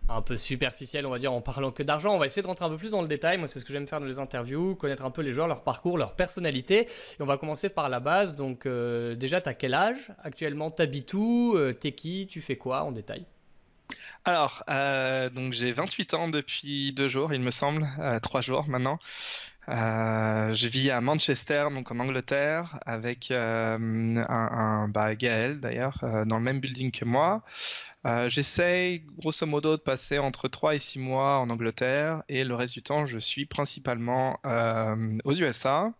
un 0.10 0.22
peu 0.22 0.36
superficielle, 0.36 1.06
on 1.06 1.12
va 1.12 1.18
dire, 1.18 1.32
en 1.32 1.40
parlant 1.40 1.72
que 1.72 1.82
d'argent, 1.82 2.14
on 2.14 2.18
va 2.18 2.26
essayer 2.26 2.42
de 2.42 2.48
rentrer 2.48 2.66
un 2.66 2.70
peu 2.70 2.76
plus 2.76 2.92
dans 2.92 3.02
le 3.02 3.08
détail. 3.08 3.38
Moi, 3.38 3.48
c'est 3.48 3.62
ce 3.62 3.66
que 3.66 3.72
j'aime 3.72 3.88
faire 3.88 4.02
dans 4.02 4.06
les 4.06 4.20
interviews, 4.20 4.76
connaître 4.76 5.06
un 5.06 5.12
peu 5.12 5.22
les 5.22 5.32
joueurs, 5.32 5.48
leur 5.48 5.64
parcours, 5.64 5.98
leur 5.98 6.16
personnalité. 6.16 6.90
Et 6.90 7.22
on 7.22 7.26
va 7.26 7.38
commencer 7.38 7.70
par 7.70 7.88
la 7.88 8.02
base. 8.02 8.36
Donc 8.36 8.68
déjà, 8.68 9.40
tu 9.40 9.50
as 9.50 9.54
quel 9.54 9.74
âge 9.74 10.12
Actuellement, 10.24 10.70
t'habites 10.70 11.14
où? 11.14 11.58
T'es 11.80 11.92
qui? 11.92 12.28
Tu 12.28 12.42
fais 12.42 12.56
quoi 12.56 12.84
en 12.84 12.92
détail? 12.92 13.26
Alors, 14.24 14.64
donc 15.34 15.52
j'ai 15.54 15.74
28 15.74 16.14
ans 16.14 16.28
depuis 16.30 16.94
deux 16.94 17.10
jours, 17.10 17.34
il 17.34 17.42
me 17.42 17.52
semble, 17.52 17.86
trois 18.22 18.42
jours 18.42 18.68
maintenant. 18.70 19.00
Euh, 19.70 20.54
je 20.54 20.68
vis 20.68 20.92
à 20.92 21.02
Manchester, 21.02 21.66
donc 21.72 21.92
en 21.92 22.00
Angleterre, 22.00 22.80
avec 22.86 23.32
euh, 23.32 23.78
un, 23.78 24.24
un 24.30 24.88
bah, 24.88 25.14
Gaël 25.16 25.60
d'ailleurs, 25.60 26.00
euh, 26.04 26.24
dans 26.24 26.38
le 26.38 26.44
même 26.44 26.60
building 26.60 26.92
que 26.92 27.06
moi. 27.06 27.44
J'essaye 28.28 29.02
grosso 29.18 29.46
modo 29.46 29.76
de 29.76 29.82
passer 29.82 30.18
entre 30.18 30.48
3 30.48 30.76
et 30.76 30.80
6 30.80 30.98
mois 31.00 31.40
en 31.40 31.50
Angleterre 31.50 32.24
et 32.30 32.46
le 32.46 32.56
reste 32.56 32.74
du 32.74 32.82
temps 32.82 33.06
je 33.06 33.18
suis 33.18 33.46
principalement 33.46 34.40
aux 35.26 35.34
USA. 35.34 35.92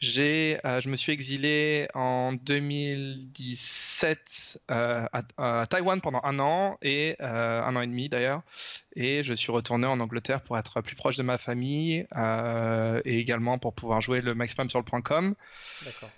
J'ai, 0.00 0.58
euh, 0.64 0.80
je 0.80 0.88
me 0.90 0.96
suis 0.96 1.12
exilé 1.12 1.88
en 1.94 2.32
2017 2.34 4.60
euh, 4.70 5.06
à, 5.38 5.66
Taïwan 5.66 6.00
pendant 6.00 6.20
un 6.22 6.38
an 6.38 6.76
et 6.82 7.16
euh, 7.20 7.62
un 7.62 7.74
an 7.76 7.80
et 7.80 7.86
demi 7.86 8.10
d'ailleurs, 8.10 8.42
et 8.94 9.22
je 9.22 9.32
suis 9.32 9.50
retourné 9.50 9.86
en 9.86 9.98
Angleterre 10.00 10.42
pour 10.42 10.58
être 10.58 10.82
plus 10.82 10.96
proche 10.96 11.16
de 11.16 11.22
ma 11.22 11.38
famille 11.38 12.06
et 13.04 13.18
également 13.18 13.58
pour 13.58 13.74
pouvoir 13.74 14.00
jouer 14.00 14.20
le 14.20 14.34
maximum 14.34 14.68
sur 14.68 14.78
le 14.78 14.84
point 14.84 15.00
.com. 15.00 15.34
D'accord. 15.84 16.10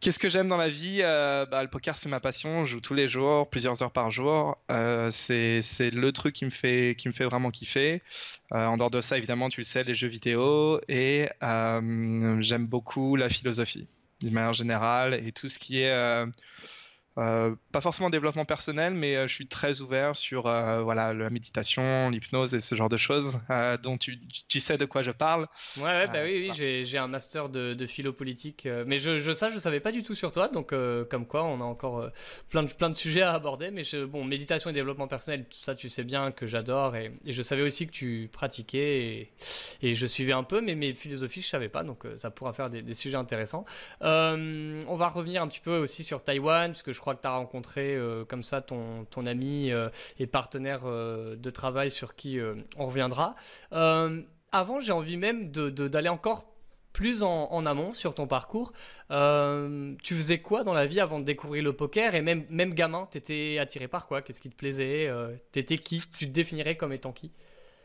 Qu'est-ce 0.00 0.20
que 0.20 0.28
j'aime 0.28 0.46
dans 0.46 0.56
la 0.56 0.68
vie 0.68 1.00
euh, 1.02 1.44
bah, 1.46 1.60
Le 1.60 1.68
poker, 1.68 1.98
c'est 1.98 2.08
ma 2.08 2.20
passion. 2.20 2.64
Je 2.64 2.72
joue 2.72 2.80
tous 2.80 2.94
les 2.94 3.08
jours, 3.08 3.50
plusieurs 3.50 3.82
heures 3.82 3.90
par 3.90 4.12
jour. 4.12 4.56
Euh, 4.70 5.10
c'est 5.10 5.90
le 5.90 6.12
truc 6.12 6.36
qui 6.36 6.44
me 6.44 6.50
fait, 6.50 6.94
qui 6.96 7.08
me 7.08 7.12
fait 7.12 7.24
vraiment 7.24 7.50
kiffer. 7.50 8.00
Euh, 8.52 8.66
en 8.66 8.76
dehors 8.76 8.90
de 8.90 9.00
ça, 9.00 9.18
évidemment, 9.18 9.48
tu 9.48 9.60
le 9.60 9.64
sais, 9.64 9.82
les 9.82 9.96
jeux 9.96 10.06
vidéo. 10.06 10.80
Et 10.88 11.28
j'aime 11.40 12.66
beaucoup 12.66 13.16
la 13.16 13.28
philosophie, 13.28 13.88
d'une 14.20 14.34
manière 14.34 14.52
générale, 14.52 15.14
et 15.14 15.32
tout 15.32 15.48
ce 15.48 15.58
qui 15.58 15.80
est 15.80 16.24
euh, 17.18 17.56
pas 17.72 17.80
forcément 17.80 18.10
développement 18.10 18.44
personnel, 18.44 18.94
mais 18.94 19.16
euh, 19.16 19.26
je 19.26 19.34
suis 19.34 19.48
très 19.48 19.80
ouvert 19.80 20.14
sur 20.14 20.46
euh, 20.46 20.82
voilà 20.82 21.12
la 21.12 21.30
méditation, 21.30 22.10
l'hypnose 22.10 22.54
et 22.54 22.60
ce 22.60 22.76
genre 22.76 22.88
de 22.88 22.96
choses 22.96 23.40
dont 23.82 23.98
tu, 23.98 24.20
tu, 24.48 24.60
sais 24.60 24.78
de 24.78 24.84
quoi 24.84 25.02
je 25.02 25.10
parle. 25.10 25.48
Ouais, 25.78 26.06
bah 26.06 26.20
oui, 26.22 26.48
oui 26.48 26.84
j'ai 26.84 26.98
un 26.98 27.08
master 27.08 27.48
de, 27.48 27.74
de 27.74 27.86
philo 27.86 28.12
politique, 28.12 28.68
mais 28.86 28.98
je, 28.98 29.18
je, 29.18 29.32
ça 29.32 29.48
je 29.48 29.58
savais 29.58 29.80
pas 29.80 29.90
du 29.90 30.02
tout 30.02 30.14
sur 30.14 30.32
toi, 30.32 30.48
donc 30.48 30.72
comme 31.08 31.26
quoi 31.26 31.44
on 31.44 31.60
a 31.60 31.64
encore 31.64 32.08
plein 32.50 32.62
de 32.62 32.72
plein 32.72 32.90
de 32.90 32.94
sujets 32.94 33.22
à 33.22 33.32
aborder, 33.32 33.70
mais 33.70 33.82
je, 33.82 34.04
bon 34.04 34.24
méditation 34.24 34.70
et 34.70 34.72
développement 34.72 35.08
personnel, 35.08 35.44
ça 35.50 35.74
tu 35.74 35.88
sais 35.88 36.04
bien 36.04 36.30
que 36.30 36.46
j'adore 36.46 36.94
et, 36.94 37.12
je 37.26 37.42
savais 37.42 37.62
aussi 37.62 37.86
que 37.86 37.92
tu 37.92 38.28
pratiquais 38.32 39.00
et, 39.00 39.32
et, 39.82 39.94
je 39.94 40.06
suivais 40.06 40.32
un 40.32 40.44
peu, 40.44 40.60
mais 40.60 40.74
mes 40.74 40.92
philosophies 40.94 41.42
je 41.42 41.48
savais 41.48 41.68
pas, 41.68 41.82
donc 41.82 42.04
ça 42.16 42.30
pourra 42.30 42.52
faire 42.52 42.70
des, 42.70 42.82
des 42.82 42.94
sujets 42.94 43.16
intéressants. 43.16 43.64
on 44.00 44.96
va 44.96 45.08
revenir 45.08 45.42
un 45.42 45.48
petit 45.48 45.60
peu 45.60 45.78
aussi 45.78 46.04
sur 46.04 46.22
Taïwan, 46.22 46.72
parce 46.72 46.82
que 46.82 46.92
je 46.92 47.00
crois 47.00 47.07
que 47.14 47.22
tu 47.22 47.28
as 47.28 47.32
rencontré 47.32 47.94
euh, 47.94 48.24
comme 48.24 48.42
ça 48.42 48.60
ton, 48.60 49.04
ton 49.06 49.26
ami 49.26 49.70
euh, 49.70 49.88
et 50.18 50.26
partenaire 50.26 50.82
euh, 50.84 51.36
de 51.36 51.50
travail 51.50 51.90
sur 51.90 52.14
qui 52.14 52.38
on 52.76 52.86
reviendra. 52.86 53.34
avant, 53.70 54.80
j'ai 54.80 54.92
envie 54.92 55.16
même 55.16 55.50
d'aller 55.50 55.70
de, 55.70 55.88
d'aller 55.88 56.08
encore 56.08 56.46
plus 56.92 57.22
en, 57.22 57.66
amont 57.66 57.92
sur 57.92 58.14
ton 58.14 58.26
parcours. 58.26 58.72
tu 59.10 60.14
faisais 60.14 60.40
quoi 60.40 60.64
dans 60.64 60.72
la 60.72 60.86
vie 60.86 61.00
avant 61.00 61.20
de 61.20 61.24
découvrir 61.24 61.62
le 61.62 61.72
poker? 61.72 62.14
Et 62.14 62.22
même, 62.22 62.44
même 62.50 62.74
gamin, 62.74 63.06
t'étais 63.10 63.58
attiré 63.60 63.88
par 63.88 64.06
quoi? 64.06 64.22
Qu'est-ce 64.22 64.40
qui 64.40 64.50
te 64.50 64.56
plaisait? 64.56 65.08
T'étais 65.52 65.78
qui? 65.78 66.02
Tu 66.18 66.26
te 66.26 66.32
définirais 66.32 66.76
comme 66.76 66.92
étant 66.92 67.12
qui? 67.12 67.30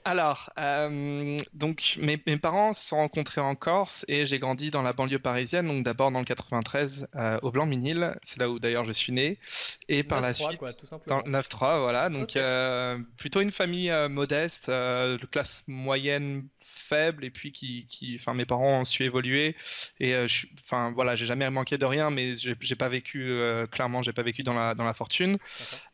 Alors, 0.06 0.50
euh, 0.60 1.38
donc 1.54 1.98
mes, 2.02 2.18
parents 2.38 2.74
se 2.74 2.86
sont 2.86 2.98
rencontrés 2.98 3.42
en 3.42 3.56
Corse 3.56 4.06
et 4.08 4.26
j'ai 4.26 4.40
grandi 4.40 4.70
dans 4.70 4.82
la 4.82 4.92
banlieue 4.94 5.20
parisienne, 5.20 5.68
donc 5.68 5.84
d'abord 5.84 6.12
dans 6.12 6.20
le 6.20 6.26
93 6.26 7.08
euh, 7.16 7.40
au 7.42 7.52
Blanc-Minil, 7.52 8.16
c'est 8.24 8.40
là 8.40 8.50
où 8.50 8.60
d'ailleurs 8.60 8.86
je 8.86 8.92
suis 8.92 9.14
né, 9.14 9.40
et 9.88 10.04
par 10.04 10.20
la 10.22 10.34
suite 10.34 10.58
quoi, 10.58 10.74
tout 10.74 10.88
dans 11.08 11.22
9-3, 11.22 11.80
voilà, 11.80 12.10
donc 12.10 12.36
euh, 12.36 12.98
plutôt 13.18 13.42
une 13.42 13.52
famille 13.52 13.94
modeste, 14.10 14.70
de 14.70 15.26
classe 15.26 15.64
moyenne 15.68 16.48
faible 16.94 17.26
et 17.26 17.30
puis 17.30 17.52
qui, 17.52 17.86
qui 17.90 18.16
enfin 18.20 18.34
mes 18.34 18.46
parents 18.46 18.82
ont 18.82 18.86
su 18.86 19.04
évoluer. 19.04 19.56
Et 20.00 20.14
euh, 20.14 20.28
je, 20.28 20.48
enfin 20.64 20.92
voilà 20.92 21.16
j'ai 21.16 21.26
jamais 21.26 21.50
manqué 21.50 21.78
de 21.78 21.86
rien 21.86 22.10
mais 22.10 22.36
j'ai 22.36 22.76
pas 22.76 22.90
vécu 22.90 23.30
euh, 23.30 23.68
clairement 23.68 24.02
j'ai 24.02 24.14
pas 24.14 24.24
vécu 24.24 24.44
dans 24.44 24.54
la 24.54 24.76
dans 24.76 24.84
la 24.84 24.94
fortune. 24.94 25.38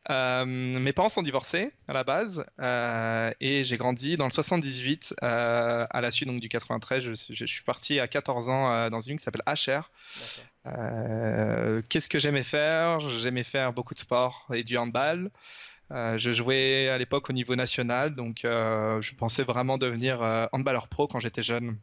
Euh, 0.10 0.46
mes 0.46 0.94
parents 0.94 1.10
sont 1.10 1.24
divorcés 1.24 1.72
à 1.88 1.94
la 1.94 2.04
base 2.04 2.46
et 3.40 3.64
j'ai 3.64 3.78
grandi 3.78 4.18
dans 4.18 4.26
le 4.26 4.32
78 4.32 5.16
à 5.22 6.02
la 6.02 6.12
suite 6.12 6.28
donc 6.28 6.42
du 6.42 6.50
93 6.50 7.04
je, 7.04 7.12
je, 7.30 7.46
suis 7.46 7.64
parti 7.64 8.00
à 8.00 8.08
14 8.08 8.50
ans 8.50 8.90
dans 8.90 9.02
une 9.02 9.18
qui 9.18 9.24
s'appelle 9.24 9.44
HR 9.46 9.92
qu'est-ce 11.90 12.10
que 12.10 12.20
j'aimais 12.20 12.44
faire? 12.44 13.00
J'aimais 13.00 13.44
faire 13.44 13.74
beaucoup 13.74 13.94
de 13.94 14.00
sport 14.00 14.48
et 14.54 14.64
du 14.64 14.78
handball 14.78 15.32
euh, 15.92 16.18
je 16.18 16.32
jouais 16.32 16.90
à 16.90 16.98
l'époque 16.98 17.30
au 17.30 17.34
niveau 17.34 17.56
national, 17.56 18.16
donc 18.16 18.46
euh, 18.46 19.02
je 19.02 19.16
pensais 19.16 19.44
vraiment 19.44 19.78
devenir 19.78 20.22
euh, 20.22 20.46
handballeur 20.52 20.88
pro 20.88 21.08
quand 21.08 21.20
j'étais 21.20 21.42
jeune. 21.42 21.78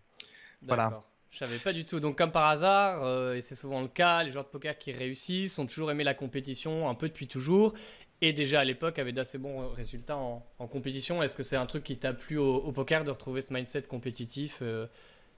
Voilà. 0.62 1.02
Je 1.30 1.38
savais 1.38 1.58
pas 1.58 1.72
du 1.72 1.84
tout. 1.84 2.00
Donc, 2.00 2.16
comme 2.16 2.30
par 2.30 2.46
hasard, 2.46 3.34
et 3.34 3.42
c'est 3.42 3.56
souvent 3.56 3.82
le 3.82 3.88
cas, 3.88 4.22
les 4.22 4.30
joueurs 4.30 4.44
de 4.44 4.48
poker 4.48 4.78
qui 4.78 4.92
réussissent 4.92 5.58
ont 5.58 5.66
toujours 5.66 5.90
aimé 5.90 6.02
la 6.02 6.14
compétition, 6.14 6.88
un 6.88 6.94
peu 6.94 7.08
depuis 7.08 7.26
toujours, 7.26 7.74
et 8.22 8.32
déjà 8.32 8.60
à 8.60 8.64
l'époque 8.64 8.98
avaient 8.98 9.12
d'assez 9.12 9.36
bons 9.36 9.68
résultats 9.68 10.16
en, 10.16 10.40
compétition. 10.66 11.22
Est-ce 11.22 11.34
que 11.34 11.42
c'est 11.42 11.56
un 11.56 11.66
truc 11.66 11.84
qui 11.84 11.98
t'a 11.98 12.14
plu 12.14 12.38
au, 12.38 12.72
poker 12.72 13.04
de 13.04 13.10
retrouver 13.10 13.42
ce 13.42 13.52
mindset 13.52 13.82
compétitif 13.82 14.62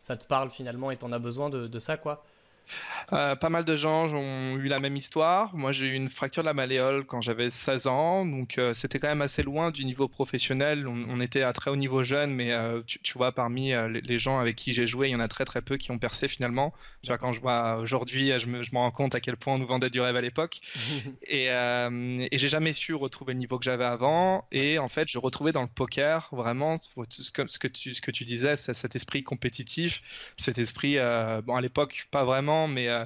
Ça 0.01 0.17
te 0.17 0.25
parle 0.25 0.51
finalement 0.51 0.93
et 0.93 0.97
t'en 0.97 1.11
as 1.11 1.19
besoin 1.19 1.51
de, 1.51 1.67
de 1.67 1.79
ça, 1.81 1.97
quoi? 1.97 2.25
Euh, 3.13 3.37
pas 3.37 3.49
mal 3.49 3.65
de 3.65 3.77
gens 3.77 4.13
ont 4.13 4.57
eu 4.57 4.69
la 4.69 4.79
même 4.79 4.97
histoire. 4.97 5.55
Moi, 5.57 5.73
j'ai 5.73 5.87
eu 5.87 5.95
une 5.95 6.11
fracture 6.11 6.43
de 6.43 6.47
la 6.47 6.55
malléole 6.55 7.05
quand 7.05 7.21
j'avais 7.21 7.51
16 7.51 7.87
ans, 7.87 8.27
donc 8.27 8.59
euh, 8.59 8.75
c'était 8.75 8.99
quand 8.99 9.09
même 9.09 9.23
assez 9.23 9.43
loin 9.43 9.71
du 9.71 9.85
niveau 9.85 10.09
professionnel. 10.09 10.87
On, 10.87 11.21
était 11.21 11.43
à 11.43 11.53
très 11.53 11.71
haut 11.71 11.77
niveau 11.77 12.05
jeune, 12.05 12.33
mais 12.33 12.53
euh, 12.53 12.81
tu, 12.87 13.19
vois, 13.19 13.33
parmi 13.33 13.73
les, 13.73 14.19
gens 14.19 14.39
avec 14.39 14.57
qui 14.57 14.73
j'ai 14.73 14.87
joué, 14.87 15.09
il 15.09 15.13
y 15.13 15.17
en 15.17 15.21
a 15.21 15.29
très 15.29 15.45
très 15.45 15.63
peu 15.63 15.77
qui 15.77 15.91
ont 15.91 15.99
percé 15.99 16.29
finalement. 16.29 16.73
Tu 17.03 17.09
vois, 17.09 17.19
quand 17.19 17.33
je 17.33 17.41
vois 17.41 17.77
aujourd'hui, 17.79 18.33
je 18.39 18.47
me, 18.47 18.63
rends 18.75 18.91
compte 18.91 19.15
à 19.15 19.21
quel 19.21 19.37
point 19.37 19.55
on 19.55 19.59
nous 19.59 19.67
vendait 19.67 19.91
du 19.91 20.01
rêve 20.01 20.17
à 20.17 20.21
l'époque. 20.21 20.61
et, 21.27 21.47
et 21.47 22.39
j'ai 22.39 22.49
jamais 22.49 22.73
su 22.73 22.95
retrouver 22.95 23.33
le 23.33 23.41
niveau 23.41 23.59
que 23.59 23.65
j'avais 23.65 23.85
avant. 23.85 24.47
Et 24.53 24.79
en 24.79 24.89
fait, 24.89 25.09
je 25.09 25.19
retrouvais 25.19 25.53
dans 25.53 25.63
le 25.63 25.69
poker 25.69 26.29
vraiment 26.33 26.77
ce 26.79 27.31
que, 27.31 27.47
ce 27.47 27.59
que, 27.59 27.69
tu, 27.69 27.95
ce 27.95 28.01
que 28.01 28.11
tu 28.11 28.25
disais, 28.25 28.57
cet 28.57 28.95
esprit 28.95 29.25
compétitif, 29.25 30.03
cet 30.37 30.59
esprit, 30.59 30.97
bon, 31.45 31.57
à 31.57 31.61
l'époque, 31.61 32.07
pas 32.11 32.25
vraiment 32.25 32.58
mais 32.67 32.89
euh, 32.89 33.05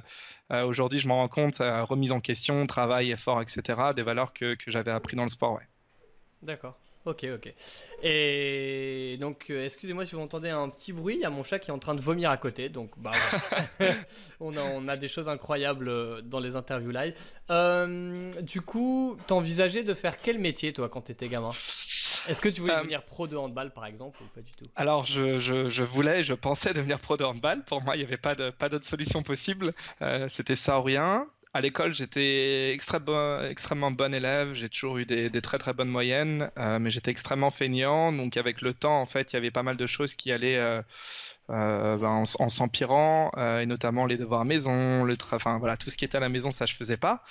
euh, 0.51 0.65
aujourd'hui, 0.65 0.99
je 0.99 1.07
m'en 1.07 1.17
rends 1.17 1.27
compte, 1.27 1.61
euh, 1.61 1.83
remise 1.83 2.11
en 2.11 2.19
question, 2.19 2.65
travail, 2.65 3.11
effort, 3.11 3.41
etc., 3.41 3.61
des 3.95 4.03
valeurs 4.03 4.33
que, 4.33 4.55
que 4.55 4.71
j'avais 4.71 4.91
appris 4.91 5.15
dans 5.15 5.23
le 5.23 5.29
sport. 5.29 5.53
Ouais. 5.53 5.67
D'accord. 6.41 6.77
Ok, 7.05 7.25
ok. 7.35 7.53
Et 8.01 9.17
donc, 9.19 9.49
excusez-moi 9.49 10.05
si 10.05 10.15
vous 10.15 10.21
entendez 10.21 10.49
un 10.49 10.69
petit 10.69 10.93
bruit, 10.93 11.15
il 11.15 11.21
y 11.21 11.25
a 11.25 11.29
mon 11.29 11.43
chat 11.43 11.59
qui 11.59 11.69
est 11.69 11.73
en 11.73 11.79
train 11.79 11.95
de 11.95 12.01
vomir 12.01 12.29
à 12.29 12.37
côté. 12.37 12.69
Donc, 12.69 12.91
bah, 12.97 13.11
on, 14.39 14.55
a, 14.55 14.61
on, 14.61 14.87
a, 14.87 14.97
des 14.97 15.07
choses 15.07 15.27
incroyables 15.27 16.21
dans 16.23 16.39
les 16.39 16.55
interviews 16.55 16.91
live. 16.91 17.15
du 18.41 18.61
coup, 18.61 19.17
t'envisageais 19.27 19.83
de 19.83 19.93
faire 19.93 20.17
quel 20.17 20.39
métier, 20.39 20.73
toi, 20.73 20.89
quand 20.89 21.01
t'étais 21.01 21.27
gamin? 21.27 21.51
Est-ce 22.27 22.41
que 22.41 22.49
tu 22.49 22.61
voulais 22.61 22.73
euh, 22.73 22.79
devenir 22.79 23.03
pro 23.03 23.27
de 23.27 23.35
handball 23.35 23.71
par 23.71 23.85
exemple 23.85 24.21
ou 24.23 24.27
pas 24.27 24.41
du 24.41 24.51
tout? 24.51 24.65
Alors 24.75 25.05
je, 25.05 25.39
je, 25.39 25.69
je, 25.69 25.83
voulais, 25.83 26.23
je 26.23 26.33
pensais 26.33 26.73
devenir 26.73 26.99
pro 26.99 27.17
de 27.17 27.23
handball. 27.23 27.63
Pour 27.65 27.81
moi, 27.81 27.95
il 27.95 27.99
n'y 27.99 28.05
avait 28.05 28.17
pas 28.17 28.35
d'autre 28.35 28.55
pas 28.57 28.69
solution 28.81 29.23
possible. 29.23 29.73
Euh, 30.01 30.27
c'était 30.29 30.55
ça 30.55 30.79
ou 30.79 30.83
rien. 30.83 31.27
À 31.53 31.61
l'école, 31.61 31.93
j'étais 31.93 32.71
extrêmement 32.73 33.91
bon 33.91 34.13
élève. 34.13 34.53
J'ai 34.53 34.69
toujours 34.69 34.97
eu 34.97 35.05
des, 35.05 35.29
des, 35.29 35.41
très 35.41 35.59
très 35.59 35.73
bonnes 35.73 35.89
moyennes, 35.89 36.49
euh, 36.57 36.79
mais 36.79 36.89
j'étais 36.89 37.11
extrêmement 37.11 37.51
feignant. 37.51 38.11
Donc 38.11 38.37
avec 38.37 38.61
le 38.61 38.73
temps, 38.73 38.99
en 38.99 39.05
fait, 39.05 39.33
il 39.33 39.35
y 39.35 39.37
avait 39.37 39.51
pas 39.51 39.63
mal 39.63 39.77
de 39.77 39.87
choses 39.87 40.15
qui 40.15 40.31
allaient. 40.31 40.81
Ben, 41.49 42.23
en, 42.39 42.49
s'empirant, 42.49 43.31
et 43.59 43.65
notamment 43.65 44.05
les 44.05 44.17
devoirs 44.17 44.45
maison, 44.45 45.03
le 45.03 45.15
enfin 45.33 45.59
voilà, 45.59 45.75
tout 45.77 45.89
ce 45.89 45.97
qui 45.97 46.05
était 46.05 46.15
à 46.15 46.21
la 46.21 46.29
maison, 46.29 46.51
ça 46.51 46.65
je 46.65 46.73
faisais 46.73 46.97
pas. 46.97 47.23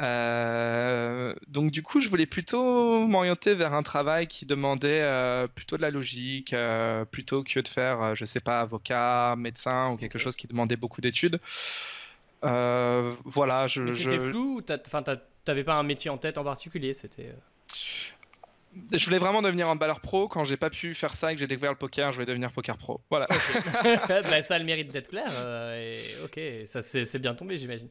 Euh, 0.00 1.34
donc 1.46 1.70
du 1.70 1.82
coup, 1.82 2.00
je 2.00 2.08
voulais 2.08 2.26
plutôt 2.26 3.06
m'orienter 3.06 3.54
vers 3.54 3.74
un 3.74 3.82
travail 3.82 4.26
qui 4.26 4.46
demandait 4.46 5.02
euh, 5.02 5.46
plutôt 5.46 5.76
de 5.76 5.82
la 5.82 5.90
logique, 5.90 6.52
euh, 6.52 7.04
plutôt 7.04 7.42
que 7.44 7.60
de 7.60 7.68
faire, 7.68 8.16
je 8.16 8.24
sais 8.24 8.40
pas, 8.40 8.60
avocat, 8.60 9.36
médecin 9.36 9.90
ou 9.90 9.96
quelque 9.96 10.18
chose 10.18 10.36
qui 10.36 10.46
demandait 10.46 10.76
beaucoup 10.76 11.00
d'études. 11.00 11.40
Voilà, 13.24 13.66
je. 13.66 13.94
C'était 13.94 14.20
flou 14.20 14.56
ou 14.58 14.62
t'avais 15.44 15.64
pas 15.64 15.74
un 15.74 15.82
métier 15.82 16.10
en 16.10 16.18
tête 16.18 16.38
en 16.38 16.44
particulier 16.44 16.92
C'était. 16.92 17.34
Je 18.92 19.04
voulais 19.04 19.20
vraiment 19.20 19.40
devenir 19.40 19.68
un 19.68 19.76
balleur 19.76 20.00
pro. 20.00 20.26
Quand 20.26 20.44
j'ai 20.44 20.56
pas 20.56 20.70
pu 20.70 20.94
faire 20.94 21.14
ça 21.14 21.30
et 21.30 21.36
que 21.36 21.40
j'ai 21.40 21.46
découvert 21.46 21.70
le 21.70 21.78
poker, 21.78 22.10
je 22.10 22.16
voulais 22.16 22.26
devenir 22.26 22.50
poker 22.50 22.76
pro. 22.76 23.00
Voilà. 23.08 23.28
bah, 24.08 24.42
ça 24.42 24.56
a 24.56 24.58
le 24.58 24.64
mérite 24.64 24.90
d'être 24.90 25.10
clair. 25.10 25.30
et... 25.76 26.16
Ok, 26.24 26.40
ça 26.66 26.82
c'est 26.82 27.18
bien 27.18 27.34
tombé, 27.34 27.56
j'imagine. 27.56 27.88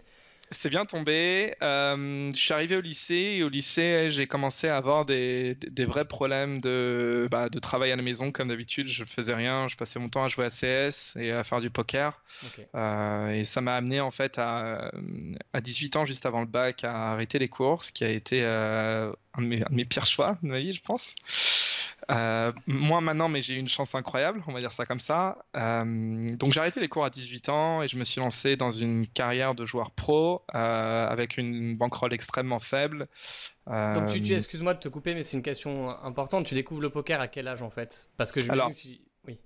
C'est 0.51 0.69
bien 0.69 0.85
tombé. 0.85 1.55
Euh, 1.61 2.31
je 2.33 2.39
suis 2.39 2.53
arrivé 2.53 2.75
au 2.75 2.81
lycée 2.81 3.35
et 3.37 3.43
au 3.43 3.49
lycée, 3.49 4.11
j'ai 4.11 4.27
commencé 4.27 4.67
à 4.67 4.77
avoir 4.77 5.05
des, 5.05 5.55
des, 5.55 5.85
vrais 5.85 6.05
problèmes 6.05 6.61
de, 6.61 7.27
bah, 7.31 7.49
de 7.49 7.59
travail 7.59 7.91
à 7.91 7.95
la 7.95 8.03
maison. 8.03 8.31
Comme 8.31 8.49
d'habitude, 8.49 8.87
je 8.87 9.03
faisais 9.03 9.33
rien. 9.33 9.67
Je 9.67 9.75
passais 9.77 9.99
mon 9.99 10.09
temps 10.09 10.23
à 10.23 10.27
jouer 10.27 10.45
à 10.45 10.49
CS 10.49 11.17
et 11.17 11.31
à 11.31 11.43
faire 11.43 11.59
du 11.59 11.69
poker. 11.69 12.21
Euh, 12.75 13.29
et 13.29 13.45
ça 13.45 13.61
m'a 13.61 13.75
amené 13.75 13.99
en 13.99 14.11
fait 14.11 14.37
à, 14.37 14.91
à 15.53 15.61
18 15.61 15.95
ans, 15.95 16.05
juste 16.05 16.25
avant 16.25 16.41
le 16.41 16.47
bac, 16.47 16.83
à 16.83 17.11
arrêter 17.11 17.39
les 17.39 17.49
cours, 17.49 17.83
ce 17.83 17.91
qui 17.91 18.03
a 18.03 18.09
été 18.09 18.41
euh, 18.43 19.11
un, 19.33 19.41
de 19.41 19.47
mes, 19.47 19.63
un, 19.63 19.69
de 19.69 19.75
mes, 19.75 19.85
pires 19.85 20.05
choix 20.05 20.37
de 20.43 20.49
ma 20.49 20.59
vie, 20.59 20.73
je 20.73 20.81
pense. 20.81 21.15
Euh, 22.11 22.51
moi 22.67 23.01
maintenant, 23.01 23.29
mais 23.29 23.41
j'ai 23.41 23.55
eu 23.55 23.57
une 23.57 23.69
chance 23.69 23.95
incroyable, 23.95 24.43
on 24.47 24.53
va 24.53 24.59
dire 24.59 24.71
ça 24.71 24.85
comme 24.85 24.99
ça. 24.99 25.45
Euh, 25.55 26.29
donc 26.35 26.51
j'ai 26.53 26.59
arrêté 26.59 26.79
les 26.79 26.89
cours 26.89 27.05
à 27.05 27.09
18 27.09 27.49
ans 27.49 27.81
et 27.81 27.87
je 27.87 27.97
me 27.97 28.03
suis 28.03 28.19
lancé 28.19 28.55
dans 28.55 28.71
une 28.71 29.07
carrière 29.07 29.55
de 29.55 29.65
joueur 29.65 29.91
pro 29.91 30.43
euh, 30.53 31.07
avec 31.07 31.37
une 31.37 31.77
bankroll 31.77 32.13
extrêmement 32.13 32.59
faible. 32.59 33.07
Donc 33.67 34.07
tu, 34.07 34.21
tu 34.21 34.33
excuse-moi 34.33 34.73
de 34.73 34.79
te 34.79 34.89
couper, 34.89 35.13
mais 35.13 35.21
c'est 35.21 35.37
une 35.37 35.43
question 35.43 35.89
importante. 36.03 36.45
Tu 36.45 36.55
découvres 36.55 36.81
le 36.81 36.89
poker 36.89 37.21
à 37.21 37.27
quel 37.27 37.47
âge 37.47 37.61
en 37.61 37.69
fait? 37.69 38.09
Parce 38.17 38.31
que 38.31 38.41
je 38.41 38.51
Alors, 38.51 38.71
si... 38.71 39.01
oui. 39.25 39.39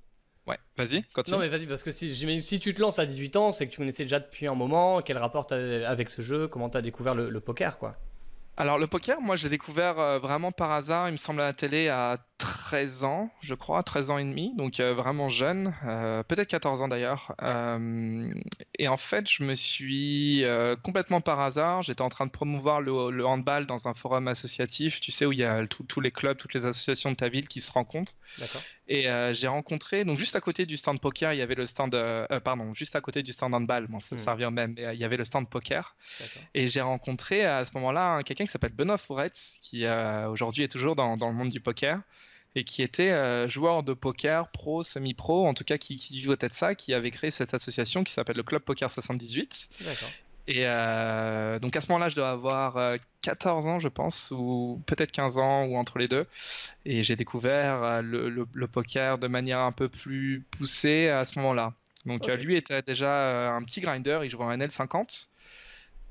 Ouais, 0.48 0.58
vas-y, 0.78 1.04
continue. 1.14 1.36
Non 1.36 1.42
mais 1.42 1.50
vas-y, 1.50 1.68
parce 1.68 1.84
que 1.84 1.92
si, 1.92 2.16
si 2.42 2.60
tu 2.60 2.74
te 2.74 2.82
lances 2.82 2.98
à 2.98 3.06
18 3.06 3.36
ans, 3.36 3.52
c'est 3.52 3.68
que 3.68 3.72
tu 3.72 3.78
connaissais 3.78 4.04
déjà 4.04 4.20
depuis 4.20 4.48
un 4.48 4.56
moment. 4.56 5.02
Quel 5.02 5.18
rapport 5.18 5.48
as 5.52 5.88
avec 5.88 6.10
ce 6.10 6.22
jeu? 6.22 6.48
Comment 6.48 6.70
tu 6.70 6.78
as 6.78 6.82
découvert 6.82 7.14
le, 7.14 7.30
le 7.30 7.40
poker 7.40 7.78
quoi? 7.78 7.98
Alors 8.60 8.80
le 8.80 8.88
poker, 8.88 9.22
moi 9.22 9.36
j'ai 9.36 9.50
découvert 9.50 10.00
euh, 10.00 10.18
vraiment 10.18 10.52
par 10.52 10.72
hasard, 10.72 11.08
il 11.10 11.12
me 11.12 11.18
semble 11.18 11.42
à 11.42 11.46
la 11.46 11.54
télé 11.54 11.90
à 11.90 12.18
13 12.38 13.04
ans, 13.04 13.32
je 13.42 13.56
crois, 13.56 13.82
13 13.82 14.12
ans 14.12 14.18
et 14.20 14.24
demi, 14.24 14.54
donc 14.56 14.80
euh, 14.80 14.94
vraiment 14.94 15.28
jeune, 15.28 15.74
euh, 15.86 16.22
peut-être 16.22 16.48
14 16.48 16.82
ans 16.82 16.88
d'ailleurs. 16.88 17.34
et 18.78 18.88
en 18.88 18.98
fait, 18.98 19.30
je 19.30 19.44
me 19.44 19.56
suis 19.56 20.44
complètement 20.84 21.22
par 21.22 21.40
hasard, 21.40 21.82
j'étais 21.82 22.02
en 22.02 22.10
train 22.10 22.26
de 22.26 22.32
promouvoir 22.32 22.82
le, 22.82 23.26
handball 23.26 23.66
dans 23.66 23.88
un 23.88 23.94
forum 23.94 24.28
associatif, 24.28 25.00
tu 25.00 25.12
sais, 25.12 25.26
où 25.26 25.32
il 25.32 25.40
y 25.40 25.44
a 25.44 25.66
tous 25.68 26.00
les 26.00 26.12
clubs, 26.12 26.38
toutes 26.38 26.54
les 26.54 26.66
associations 26.66 27.12
de 27.12 27.16
ta 27.16 27.30
ville 27.30 27.48
qui 27.48 27.60
se 27.60 27.72
rencontrent. 27.72 28.14
Et 28.88 29.08
j'ai 29.34 29.48
rencontré, 29.48 30.06
donc 30.06 30.18
juste 30.18 30.36
à 30.36 30.42
côté 30.42 30.66
du 30.66 30.78
stand 30.78 31.00
poker, 31.00 31.34
il 31.34 31.40
y 31.40 31.42
avait 31.42 31.56
le 31.56 31.66
stand, 31.66 31.96
pardon, 32.44 32.74
juste 32.74 32.96
à 32.96 33.02
côté 33.02 33.24
du 33.24 33.34
stand 33.34 33.54
handball, 33.54 33.88
bon, 33.88 34.00
ça, 34.00 34.16
hmm. 34.16 34.30
revient 34.30 34.46
au 34.46 34.52
même, 34.52 34.74
mais 34.76 34.94
il 34.94 35.00
y 35.00 35.04
avait 35.06 35.18
le 35.18 35.26
stand 35.26 35.50
poker. 35.50 35.96
Et 36.54 36.68
j'ai 36.68 36.82
rencontré 36.82 37.46
à 37.46 37.66
ce 37.66 37.72
moment-là 37.76 38.22
quelqu'un 38.24 38.46
qui 38.46 38.52
s'appelle 38.52 38.74
Benoît 38.74 38.98
Fouretz, 38.98 39.60
qui 39.62 39.88
aujourd'hui 39.88 40.64
est 40.64 40.72
toujours 40.72 40.96
dans, 40.96 41.18
dans, 41.18 41.30
le 41.30 41.36
monde 41.36 41.50
du 41.50 41.62
poker 41.62 42.02
et 42.56 42.64
qui 42.64 42.82
était 42.82 43.12
euh, 43.12 43.48
joueur 43.48 43.84
de 43.84 43.94
poker 43.94 44.50
pro, 44.50 44.84
semi-pro, 44.84 45.48
en 45.48 45.54
tout 45.54 45.64
cas 45.64 45.78
qui, 45.78 45.98
qui 45.98 46.18
vivait 46.18 46.36
de 46.36 46.48
ça, 46.52 46.76
qui 46.76 46.94
avait 46.94 47.12
créé 47.12 47.32
cette 47.32 47.54
association 47.54 48.04
qui 48.04 48.14
s'appelle 48.14 48.38
le 48.38 48.44
Club 48.44 48.62
Poker 48.62 48.90
78. 48.90 49.70
D'accord. 49.82 50.10
Et 50.50 50.66
euh, 50.66 51.60
donc 51.60 51.76
à 51.76 51.82
ce 51.82 51.90
moment-là, 51.90 52.10
je 52.10 52.16
dois 52.16 52.32
avoir 52.32 52.98
14 53.22 53.68
euh, 53.68 53.70
ans, 53.70 53.80
je 53.80 53.90
pense, 53.90 54.32
ou 54.32 54.82
peut-être 54.86 55.12
15 55.12 55.38
ans, 55.38 55.66
ou 55.66 55.76
entre 55.76 56.00
les 56.00 56.08
deux. 56.08 56.26
Et 56.86 57.04
j'ai 57.04 57.16
découvert 57.16 58.02
le, 58.02 58.30
le, 58.30 58.68
poker 58.68 59.18
de 59.18 59.28
manière 59.28 59.60
un 59.60 59.74
peu 59.74 59.90
plus 59.90 60.46
poussée 60.52 61.10
à 61.10 61.26
ce 61.26 61.38
moment-là. 61.40 61.74
Donc 62.06 62.28
lui 62.28 62.56
était 62.56 62.82
déjà 62.82 63.54
un 63.54 63.62
petit 63.64 63.82
grinder, 63.82 64.22
il 64.24 64.30
jouait 64.30 64.46
en 64.46 64.52
NL50. 64.52 65.28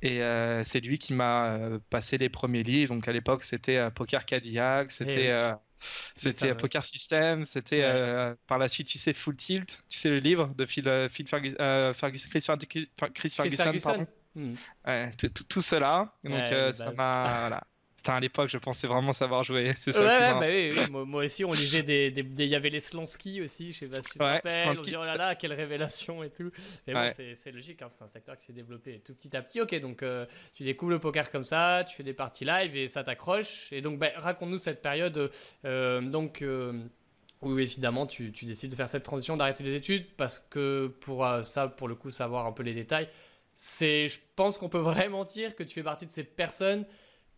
Et 0.06 0.64
c'est 0.64 0.80
lui 0.80 0.98
qui 0.98 1.12
m'a 1.14 1.58
passé 1.90 2.18
les 2.18 2.28
premiers 2.28 2.62
livres. 2.62 2.94
Donc 2.94 3.08
à 3.08 3.12
l'époque, 3.12 3.42
c'était 3.42 3.90
Poker 3.90 4.24
Cadillac, 4.24 4.90
c'était 4.90 5.54
c'était 6.14 6.54
Poker 6.54 6.84
System, 6.84 7.44
c'était 7.44 7.82
euh, 7.82 8.34
par 8.46 8.58
la 8.58 8.68
suite, 8.68 8.88
tu 8.88 8.98
sais, 8.98 9.12
Full 9.12 9.36
Tilt, 9.36 9.82
tu 9.88 9.98
sais 9.98 10.08
le 10.08 10.18
livre 10.18 10.52
de 10.56 10.66
Phil, 10.66 10.88
euh, 10.88 11.08
Phil 11.08 11.26
euh, 11.60 11.92
Ferguson, 11.92 12.28
Chris, 12.68 12.88
Ferguson, 13.30 13.72
pardon. 13.82 14.06
Hmm. 14.34 14.54
Ouais, 14.86 15.12
tout, 15.48 15.60
cela. 15.60 16.12
Donc 16.24 16.48
ça 16.72 16.92
m'a, 16.92 17.36
voilà, 17.40 17.62
à 18.14 18.20
l'époque, 18.20 18.48
je 18.48 18.58
pensais 18.58 18.86
vraiment 18.86 19.12
savoir 19.12 19.44
jouer. 19.44 19.72
C'est 19.76 19.92
ça. 19.92 20.00
Ouais, 20.00 20.74
bah 20.74 20.84
oui, 20.84 20.90
Moi, 21.06 21.24
aussi, 21.24 21.44
on 21.44 21.52
lisait 21.52 21.82
des. 21.82 22.12
Il 22.16 22.44
y 22.44 22.54
avait 22.54 22.70
les 22.70 22.80
Slonsky 22.80 23.42
aussi, 23.42 23.72
je 23.72 23.80
sais 23.80 23.86
pas 23.86 24.02
si 24.02 24.10
tu 24.10 24.22
rappelles. 24.22 24.68
On 24.68 24.74
dit, 24.74 24.96
oh 24.96 25.04
là 25.04 25.16
là, 25.16 25.34
quelle 25.34 25.52
révélation 25.52 26.22
et 26.22 26.30
tout. 26.30 26.50
Mais 26.86 26.94
bon, 26.94 27.08
c'est 27.10 27.52
logique, 27.52 27.82
hein, 27.82 27.88
c'est 27.88 28.04
un 28.04 28.08
secteur 28.08 28.36
qui 28.36 28.44
s'est 28.44 28.52
développé 28.52 29.00
tout 29.04 29.14
petit 29.14 29.36
à 29.36 29.42
petit. 29.42 29.60
Ok, 29.60 29.74
donc 29.80 30.02
euh, 30.02 30.26
tu 30.54 30.64
découvres 30.64 30.92
le 30.92 30.98
poker 30.98 31.30
comme 31.30 31.44
ça, 31.44 31.84
tu 31.88 31.96
fais 31.96 32.02
des 32.02 32.14
parties 32.14 32.44
live 32.44 32.76
et 32.76 32.88
ça 32.88 33.04
t'accroche. 33.04 33.72
Et 33.72 33.80
donc, 33.80 33.98
bah, 33.98 34.10
raconte-nous 34.16 34.58
cette 34.58 34.82
période. 34.82 35.30
Euh, 35.64 36.00
donc. 36.00 36.42
Euh, 36.42 36.72
où 37.42 37.58
évidemment 37.58 38.06
tu, 38.06 38.32
tu, 38.32 38.46
décides 38.46 38.70
de 38.70 38.76
faire 38.76 38.88
cette 38.88 39.02
transition, 39.02 39.36
d'arrêter 39.36 39.62
les 39.62 39.74
études, 39.74 40.06
parce 40.16 40.38
que 40.38 40.86
pour 41.00 41.28
ça, 41.42 41.68
pour 41.68 41.86
le 41.86 41.94
coup, 41.94 42.10
savoir 42.10 42.46
un 42.46 42.52
peu 42.52 42.62
les 42.62 42.72
détails, 42.72 43.10
c'est, 43.56 44.08
je 44.08 44.18
pense 44.36 44.58
qu'on 44.58 44.68
peut 44.68 44.78
vraiment 44.94 45.24
dire 45.24 45.56
que 45.56 45.62
tu 45.62 45.74
fais 45.74 45.82
partie 45.82 46.06
de 46.06 46.10
ces 46.10 46.24
personnes 46.24 46.86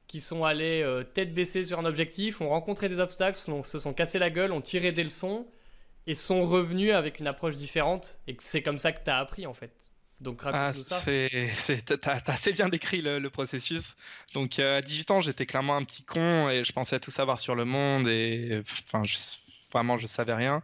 qui 0.09 0.21
sont 0.21 0.43
allés 0.43 0.83
euh, 0.83 1.05
tête 1.05 1.33
baissée 1.33 1.62
sur 1.62 1.79
un 1.79 1.85
objectif, 1.85 2.41
ont 2.41 2.49
rencontré 2.49 2.88
des 2.88 2.99
obstacles, 2.99 3.38
se 3.38 3.79
sont 3.79 3.93
cassés 3.93 4.19
la 4.19 4.31
gueule, 4.31 4.53
ont 4.53 4.61
tiré 4.61 4.91
des 4.91 5.05
leçons 5.05 5.47
et 6.07 6.15
sont 6.15 6.43
revenus 6.43 6.95
avec 6.95 7.21
une 7.21 7.27
approche 7.27 7.57
différente. 7.57 8.19
Et 8.27 8.37
c'est 8.41 8.62
comme 8.62 8.79
ça 8.79 8.93
que 8.93 9.05
tu 9.05 9.11
as 9.11 9.19
appris 9.19 9.47
en 9.47 9.55
fait. 9.55 9.73
Donc 10.21 10.43
raconte 10.43 10.61
ah, 10.61 10.73
ça. 10.73 11.00
T'as 12.00 12.33
assez 12.33 12.53
bien 12.53 12.69
décrit 12.69 13.03
le, 13.03 13.29
processus. 13.29 13.95
Donc 14.35 14.59
euh, 14.59 14.79
à 14.79 14.83
18 14.83 15.11
ans, 15.12 15.21
j'étais 15.21 15.47
clairement 15.47 15.77
un 15.77 15.85
petit 15.85 16.03
con 16.03 16.49
et 16.49 16.65
je 16.65 16.73
pensais 16.73 16.99
tout 16.99 17.12
savoir 17.12 17.38
sur 17.38 17.55
le 17.55 17.65
monde 17.65 18.09
et 18.09 18.62
enfin, 18.88 19.03
vraiment, 19.73 19.99
je 19.99 20.07
savais 20.07 20.35
rien. 20.35 20.62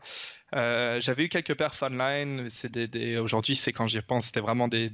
J'avais 0.55 1.25
eu 1.25 1.29
quelques 1.29 1.55
perfs 1.55 1.83
online. 1.83 2.49
C'est 2.49 2.75
Aujourd'hui, 3.19 3.57
c'est 3.57 3.73
quand 3.73 3.87
j'y 3.87 3.99
repense, 3.99 4.27
c'était 4.27 4.41
vraiment 4.41 4.69
des, 4.69 4.91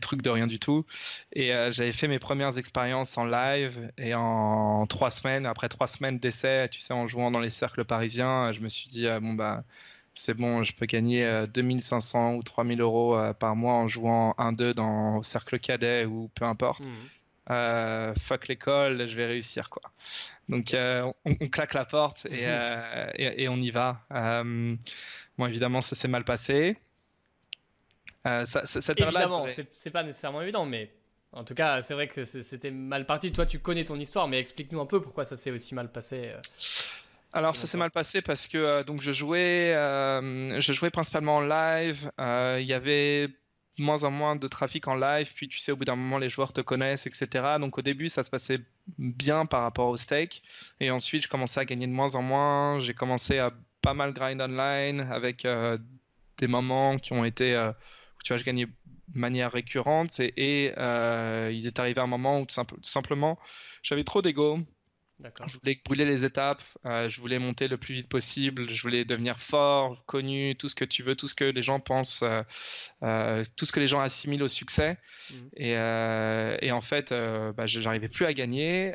trucs 0.00 0.22
de 0.22 0.30
rien 0.30 0.46
du 0.46 0.58
tout. 0.58 0.84
Et 1.32 1.48
j'avais 1.70 1.92
fait 1.92 2.08
mes 2.08 2.18
premières 2.18 2.58
expériences 2.58 3.16
en 3.18 3.24
live 3.24 3.92
et 3.98 4.14
en 4.14 4.86
trois 4.86 5.10
semaines, 5.10 5.46
après 5.46 5.68
trois 5.68 5.86
semaines 5.86 6.18
d'essai, 6.18 6.68
tu 6.70 6.80
sais, 6.80 6.94
en 6.94 7.06
jouant 7.06 7.30
dans 7.30 7.40
les 7.40 7.50
cercles 7.50 7.84
parisiens, 7.84 8.52
je 8.52 8.60
me 8.60 8.68
suis 8.68 8.88
dit, 8.88 9.06
bon, 9.20 9.34
bah 9.34 9.64
c'est 10.14 10.34
bon, 10.34 10.62
je 10.62 10.74
peux 10.74 10.86
gagner 10.86 11.46
2500 11.52 12.34
ou 12.34 12.42
3000 12.42 12.80
euros 12.80 13.18
par 13.38 13.56
mois 13.56 13.74
en 13.74 13.88
jouant 13.88 14.34
1-2 14.38 14.74
dans 14.74 15.16
le 15.16 15.22
cercle 15.22 15.58
cadet 15.58 16.04
ou 16.04 16.30
peu 16.34 16.44
importe. 16.44 16.86
Mmh. 16.86 16.92
Euh, 17.50 18.14
fuck 18.20 18.46
l'école, 18.46 19.08
je 19.08 19.16
vais 19.16 19.26
réussir 19.26 19.68
quoi. 19.68 19.82
Donc 20.48 20.74
euh, 20.74 21.10
on, 21.24 21.34
claque 21.48 21.74
la 21.74 21.84
porte 21.84 22.26
et, 22.26 22.44
euh, 22.44 23.10
et, 23.16 23.48
on 23.48 23.56
y 23.56 23.70
va. 23.70 24.00
bon 24.10 25.46
évidemment 25.46 25.80
ça 25.80 25.96
s'est 25.96 26.08
mal 26.08 26.24
passé. 26.24 26.76
Ça, 28.24 28.62
évidemment, 28.96 29.46
c'est 29.72 29.90
pas 29.90 30.04
nécessairement 30.04 30.42
évident, 30.42 30.64
mais 30.64 30.92
en 31.32 31.42
tout 31.42 31.54
cas 31.54 31.82
c'est 31.82 31.94
vrai 31.94 32.06
que 32.06 32.24
c'était 32.24 32.70
mal 32.70 33.06
parti. 33.06 33.32
Toi 33.32 33.44
tu 33.44 33.58
connais 33.58 33.84
ton 33.84 33.98
histoire, 33.98 34.28
mais 34.28 34.38
explique-nous 34.38 34.80
un 34.80 34.86
peu 34.86 35.00
pourquoi 35.00 35.24
ça 35.24 35.36
s'est 35.36 35.50
aussi 35.50 35.74
mal 35.74 35.90
passé. 35.90 36.30
Alors 37.32 37.56
ça 37.56 37.66
s'est 37.66 37.78
mal 37.78 37.90
passé 37.90 38.22
parce 38.22 38.46
que 38.46 38.84
donc 38.84 39.02
je 39.02 39.10
jouais, 39.10 39.72
je 39.72 40.72
jouais 40.72 40.90
principalement 40.90 41.38
en 41.38 41.40
live. 41.40 42.08
Il 42.18 42.66
y 42.66 42.72
avait 42.72 43.30
moins 43.78 44.04
en 44.04 44.10
moins 44.10 44.36
de 44.36 44.46
trafic 44.48 44.86
en 44.86 44.94
live, 44.94 45.32
puis 45.34 45.48
tu 45.48 45.58
sais, 45.58 45.72
au 45.72 45.76
bout 45.76 45.84
d'un 45.84 45.96
moment, 45.96 46.18
les 46.18 46.28
joueurs 46.28 46.52
te 46.52 46.60
connaissent, 46.60 47.06
etc. 47.06 47.56
Donc 47.58 47.78
au 47.78 47.82
début, 47.82 48.08
ça 48.08 48.22
se 48.22 48.30
passait 48.30 48.60
bien 48.98 49.46
par 49.46 49.62
rapport 49.62 49.88
au 49.88 49.96
stake. 49.96 50.42
Et 50.80 50.90
ensuite, 50.90 51.22
je 51.22 51.28
commençais 51.28 51.60
à 51.60 51.64
gagner 51.64 51.86
de 51.86 51.92
moins 51.92 52.14
en 52.14 52.22
moins. 52.22 52.80
J'ai 52.80 52.94
commencé 52.94 53.38
à 53.38 53.52
pas 53.80 53.94
mal 53.94 54.12
grind 54.12 54.40
online 54.40 55.00
avec 55.10 55.44
euh, 55.44 55.78
des 56.38 56.46
moments 56.46 56.98
qui 56.98 57.12
ont 57.12 57.24
été 57.24 57.54
euh, 57.54 57.70
où 57.70 58.22
tu 58.24 58.32
vois, 58.32 58.38
je 58.38 58.44
gagnais 58.44 58.66
de 58.66 59.18
manière 59.18 59.52
récurrente. 59.52 60.20
Et, 60.20 60.72
euh, 60.76 61.50
il 61.52 61.66
est 61.66 61.78
arrivé 61.78 62.00
un 62.00 62.06
moment 62.06 62.40
où 62.40 62.46
tout 62.46 62.64
simplement, 62.82 63.38
j'avais 63.82 64.04
trop 64.04 64.22
d'ego. 64.22 64.58
Je 65.46 65.58
voulais 65.58 65.80
brûler 65.84 66.04
les 66.04 66.24
étapes, 66.24 66.62
euh, 66.84 67.08
je 67.08 67.20
voulais 67.20 67.38
monter 67.38 67.68
le 67.68 67.76
plus 67.76 67.94
vite 67.94 68.08
possible, 68.08 68.68
je 68.68 68.82
voulais 68.82 69.04
devenir 69.04 69.38
fort, 69.38 70.04
connu, 70.06 70.56
tout 70.56 70.68
ce 70.68 70.74
que 70.74 70.84
tu 70.84 71.02
veux, 71.02 71.14
tout 71.14 71.28
ce 71.28 71.34
que 71.34 71.44
les 71.44 71.62
gens 71.62 71.80
pensent, 71.80 72.22
euh, 72.22 72.42
euh, 73.02 73.44
tout 73.56 73.64
ce 73.64 73.72
que 73.72 73.80
les 73.80 73.86
gens 73.86 74.00
assimilent 74.00 74.42
au 74.42 74.48
succès. 74.48 74.98
Mhm. 75.30 75.50
Et, 75.56 76.72
en 76.72 76.80
fait, 76.80 77.12
bah, 77.12 77.66
je 77.66 77.80
n'arrivais 77.80 78.08
plus 78.08 78.26
à 78.26 78.32
gagner 78.32 78.94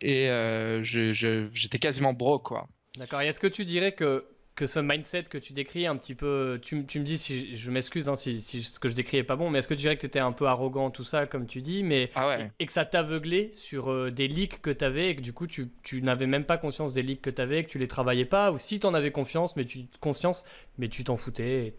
et 0.00 0.80
j'étais 0.82 1.78
quasiment 1.78 2.12
broke. 2.12 2.44
quoi. 2.44 2.68
D'accord. 2.96 3.20
Et 3.22 3.28
est-ce 3.28 3.40
que 3.40 3.46
tu 3.46 3.64
dirais 3.64 3.92
que 3.92 4.24
que 4.56 4.64
ce 4.64 4.80
mindset 4.80 5.24
que 5.24 5.36
tu 5.36 5.52
décris 5.52 5.86
un 5.86 5.96
petit 5.96 6.14
peu, 6.14 6.58
tu, 6.62 6.76
me 6.76 7.04
dis 7.04 7.18
si 7.18 7.56
je 7.56 7.70
m'excuse 7.70 8.08
hein, 8.08 8.16
si, 8.16 8.40
ce 8.40 8.80
que 8.80 8.88
je 8.88 8.94
décris 8.94 9.18
est 9.18 9.22
pas 9.22 9.36
bon, 9.36 9.50
mais 9.50 9.58
est-ce 9.58 9.68
que 9.68 9.74
tu 9.74 9.80
dirais 9.80 9.96
que 9.96 10.00
tu 10.00 10.06
étais 10.06 10.18
un 10.18 10.32
peu 10.32 10.46
arrogant, 10.46 10.90
tout 10.90 11.04
ça, 11.04 11.26
comme 11.26 11.46
tu 11.46 11.60
dis, 11.60 11.82
mais 11.82 12.10
ah 12.14 12.38
et, 12.58 12.64
que 12.64 12.72
ça 12.72 12.86
t'aveuglait 12.86 13.50
sur 13.52 13.92
euh, 13.92 14.10
des 14.10 14.28
leaks 14.28 14.62
que 14.62 14.70
tu 14.70 14.84
avais 14.84 15.10
et 15.10 15.16
que 15.16 15.20
du 15.20 15.34
coup 15.34 15.46
tu, 15.46 15.70
n'avais 16.00 16.26
même 16.26 16.44
pas 16.44 16.56
conscience 16.56 16.94
des 16.94 17.02
leaks 17.02 17.20
que 17.20 17.30
tu 17.30 17.42
avais, 17.42 17.64
que 17.64 17.68
tu 17.68 17.78
les 17.78 17.86
travaillais 17.86 18.24
pas, 18.24 18.50
ou 18.50 18.56
si 18.56 18.80
tu 18.80 18.86
en 18.86 18.94
avais 18.94 19.12
confiance, 19.12 19.56
mais 19.56 19.66
tu, 19.66 19.80
conscience, 20.00 20.42
mais 20.78 20.88
tu 20.88 21.04
t'en 21.04 21.16
foutais 21.16 21.74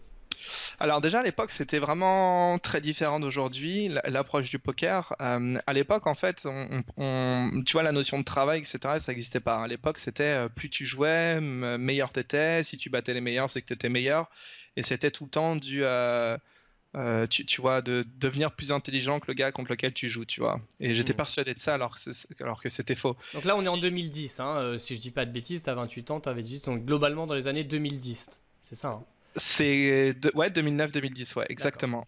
alors 0.80 1.00
déjà 1.00 1.20
à 1.20 1.22
l'époque 1.22 1.50
c'était 1.50 1.78
vraiment 1.78 2.58
très 2.58 2.80
différent 2.80 3.20
d'aujourd'hui 3.20 3.90
l'approche 4.04 4.50
du 4.50 4.58
poker. 4.58 5.14
Euh, 5.20 5.58
à 5.66 5.72
l'époque 5.72 6.06
en 6.06 6.14
fait, 6.14 6.46
on, 6.46 7.62
tu 7.64 7.72
vois 7.72 7.82
la 7.82 7.92
notion 7.92 8.18
de 8.18 8.24
travail 8.24 8.60
etc. 8.60 8.78
Ça 8.98 9.12
n'existait 9.12 9.40
pas. 9.40 9.62
À 9.62 9.66
l'époque 9.66 9.98
c'était 9.98 10.24
euh, 10.24 10.48
plus 10.48 10.70
tu 10.70 10.86
jouais, 10.86 11.40
meilleur 11.40 12.12
t'étais. 12.12 12.62
Si 12.62 12.76
tu 12.78 12.90
battais 12.90 13.14
les 13.14 13.20
meilleurs 13.20 13.50
c'est 13.50 13.62
que 13.62 13.66
t'étais 13.66 13.88
meilleur. 13.88 14.30
Et 14.76 14.82
c'était 14.82 15.10
tout 15.10 15.24
le 15.24 15.30
temps 15.30 15.56
du 15.56 15.82
euh, 15.84 17.26
tu, 17.26 17.60
vois, 17.60 17.82
de 17.82 18.06
devenir 18.16 18.50
plus 18.52 18.72
intelligent 18.72 19.20
que 19.20 19.26
le 19.28 19.34
gars 19.34 19.52
contre 19.52 19.72
lequel 19.72 19.92
tu 19.92 20.08
joues, 20.08 20.24
tu 20.24 20.40
vois. 20.40 20.60
Et 20.80 20.94
j'étais 20.94 21.12
hmm. 21.12 21.16
persuadé 21.16 21.54
de 21.54 21.58
ça 21.58 21.74
alors 21.74 21.94
que, 21.94 22.42
alors 22.42 22.62
que 22.62 22.70
c'était 22.70 22.94
faux. 22.94 23.14
Donc 23.34 23.44
là, 23.44 23.54
on 23.56 23.62
est 23.62 23.68
en 23.68 23.76
2010, 23.76 24.40
hein, 24.40 24.78
si 24.78 24.96
je 24.96 25.00
dis 25.00 25.10
pas 25.10 25.26
de 25.26 25.30
bêtises, 25.30 25.62
t'as 25.62 25.74
28 25.74 26.10
ans, 26.12 26.20
t'avais 26.20 26.42
18, 26.42 26.64
donc 26.64 26.84
globalement 26.86 27.26
dans 27.26 27.34
les 27.34 27.46
années 27.46 27.64
2010, 27.64 28.42
c'est 28.64 28.74
ça 28.74 28.88
hein 28.88 29.04
c'est 29.36 30.14
ouais 30.34 30.50
2009-2010 30.50 31.38
ouais 31.38 31.46
exactement. 31.48 32.06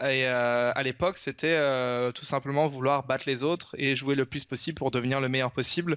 Et 0.00 0.26
euh, 0.26 0.70
à 0.76 0.82
l'époque, 0.84 1.16
c'était 1.16 1.56
euh, 1.56 2.12
tout 2.12 2.24
simplement 2.24 2.68
vouloir 2.68 3.04
battre 3.04 3.24
les 3.26 3.42
autres 3.42 3.74
et 3.78 3.96
jouer 3.96 4.14
le 4.14 4.26
plus 4.26 4.44
possible 4.44 4.78
pour 4.78 4.92
devenir 4.92 5.20
le 5.20 5.28
meilleur 5.28 5.50
possible. 5.50 5.96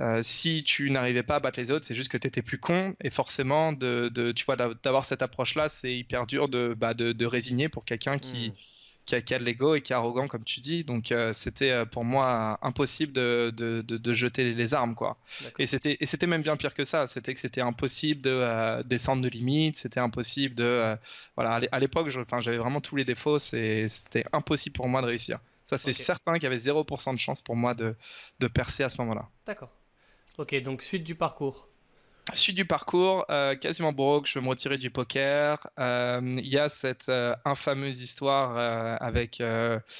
Euh, 0.00 0.20
si 0.20 0.64
tu 0.64 0.90
n'arrivais 0.90 1.22
pas 1.22 1.36
à 1.36 1.40
battre 1.40 1.58
les 1.58 1.70
autres, 1.70 1.86
c'est 1.86 1.94
juste 1.94 2.10
que 2.10 2.18
tu 2.18 2.28
étais 2.28 2.42
plus 2.42 2.58
con. 2.58 2.94
Et 3.02 3.08
forcément, 3.08 3.72
de, 3.72 4.10
de 4.12 4.32
tu 4.32 4.44
vois, 4.44 4.56
d'avoir 4.56 5.06
cette 5.06 5.22
approche-là, 5.22 5.70
c'est 5.70 5.96
hyper 5.96 6.26
dur 6.26 6.50
de, 6.50 6.74
bah, 6.76 6.92
de, 6.92 7.12
de, 7.12 7.24
résigner 7.26 7.70
pour 7.70 7.86
quelqu'un 7.86 8.18
qui, 8.18 8.50
hmm 8.50 8.54
qui 9.16 9.34
a, 9.34 9.38
de 9.38 9.44
l'ego 9.44 9.74
et 9.74 9.80
qui 9.80 9.92
est 9.92 9.96
arrogant, 9.96 10.28
comme 10.28 10.44
tu 10.44 10.60
dis. 10.60 10.84
Donc, 10.84 11.12
euh, 11.12 11.32
c'était 11.32 11.70
euh, 11.70 11.84
pour 11.84 12.04
moi 12.04 12.58
impossible 12.62 13.12
de, 13.12 13.52
de, 13.56 13.80
de, 13.80 14.14
jeter 14.14 14.52
les 14.52 14.74
armes, 14.74 14.94
quoi. 14.94 15.16
Et 15.58 15.66
c'était, 15.66 16.26
même 16.26 16.42
bien 16.42 16.56
pire 16.56 16.74
que 16.74 16.84
ça. 16.84 17.06
C'était 17.06 17.34
que 17.34 17.40
c'était 17.40 17.60
impossible 17.60 18.20
de 18.20 18.30
euh, 18.30 18.82
descendre 18.82 19.22
de 19.22 19.28
limites. 19.28 19.76
C'était 19.76 20.00
impossible 20.00 20.54
de. 20.54 20.96
voilà, 21.36 21.60
à 21.72 21.78
l'époque, 21.78 22.08
j'avais 22.08 22.58
vraiment 22.58 22.80
tous 22.80 22.96
les 22.96 23.04
défauts. 23.04 23.38
c'était 23.38 24.24
impossible 24.32 24.74
pour 24.74 24.88
moi 24.88 25.00
de 25.00 25.06
réussir. 25.06 25.38
Ça, 25.66 25.76
c'est 25.76 25.92
certain 25.92 26.34
qu'il 26.34 26.44
y 26.44 26.46
avait 26.46 26.56
0% 26.56 27.12
de 27.12 27.18
chance 27.18 27.42
pour 27.42 27.56
moi 27.56 27.74
de, 27.74 27.94
de 28.40 28.46
percer 28.46 28.84
à 28.84 28.88
ce 28.88 28.98
moment-là. 29.02 29.28
D'accord. 29.46 29.70
Ok, 30.38 30.54
donc 30.62 30.82
suite 30.82 31.04
du 31.04 31.14
parcours. 31.14 31.68
Suite 32.34 32.56
du 32.56 32.66
parcours, 32.66 33.24
euh, 33.30 33.54
quasiment 33.54 33.92
broke, 33.92 34.26
je 34.26 34.38
veux 34.38 34.44
me 34.44 34.50
retirer 34.50 34.76
du 34.76 34.90
poker. 34.90 35.66
Euh, 35.78 36.20
il 36.22 36.46
y 36.46 36.58
a 36.58 36.68
cette 36.68 37.08
euh, 37.08 37.34
infameuse 37.44 38.02
histoire 38.02 38.56
avec, 39.00 39.42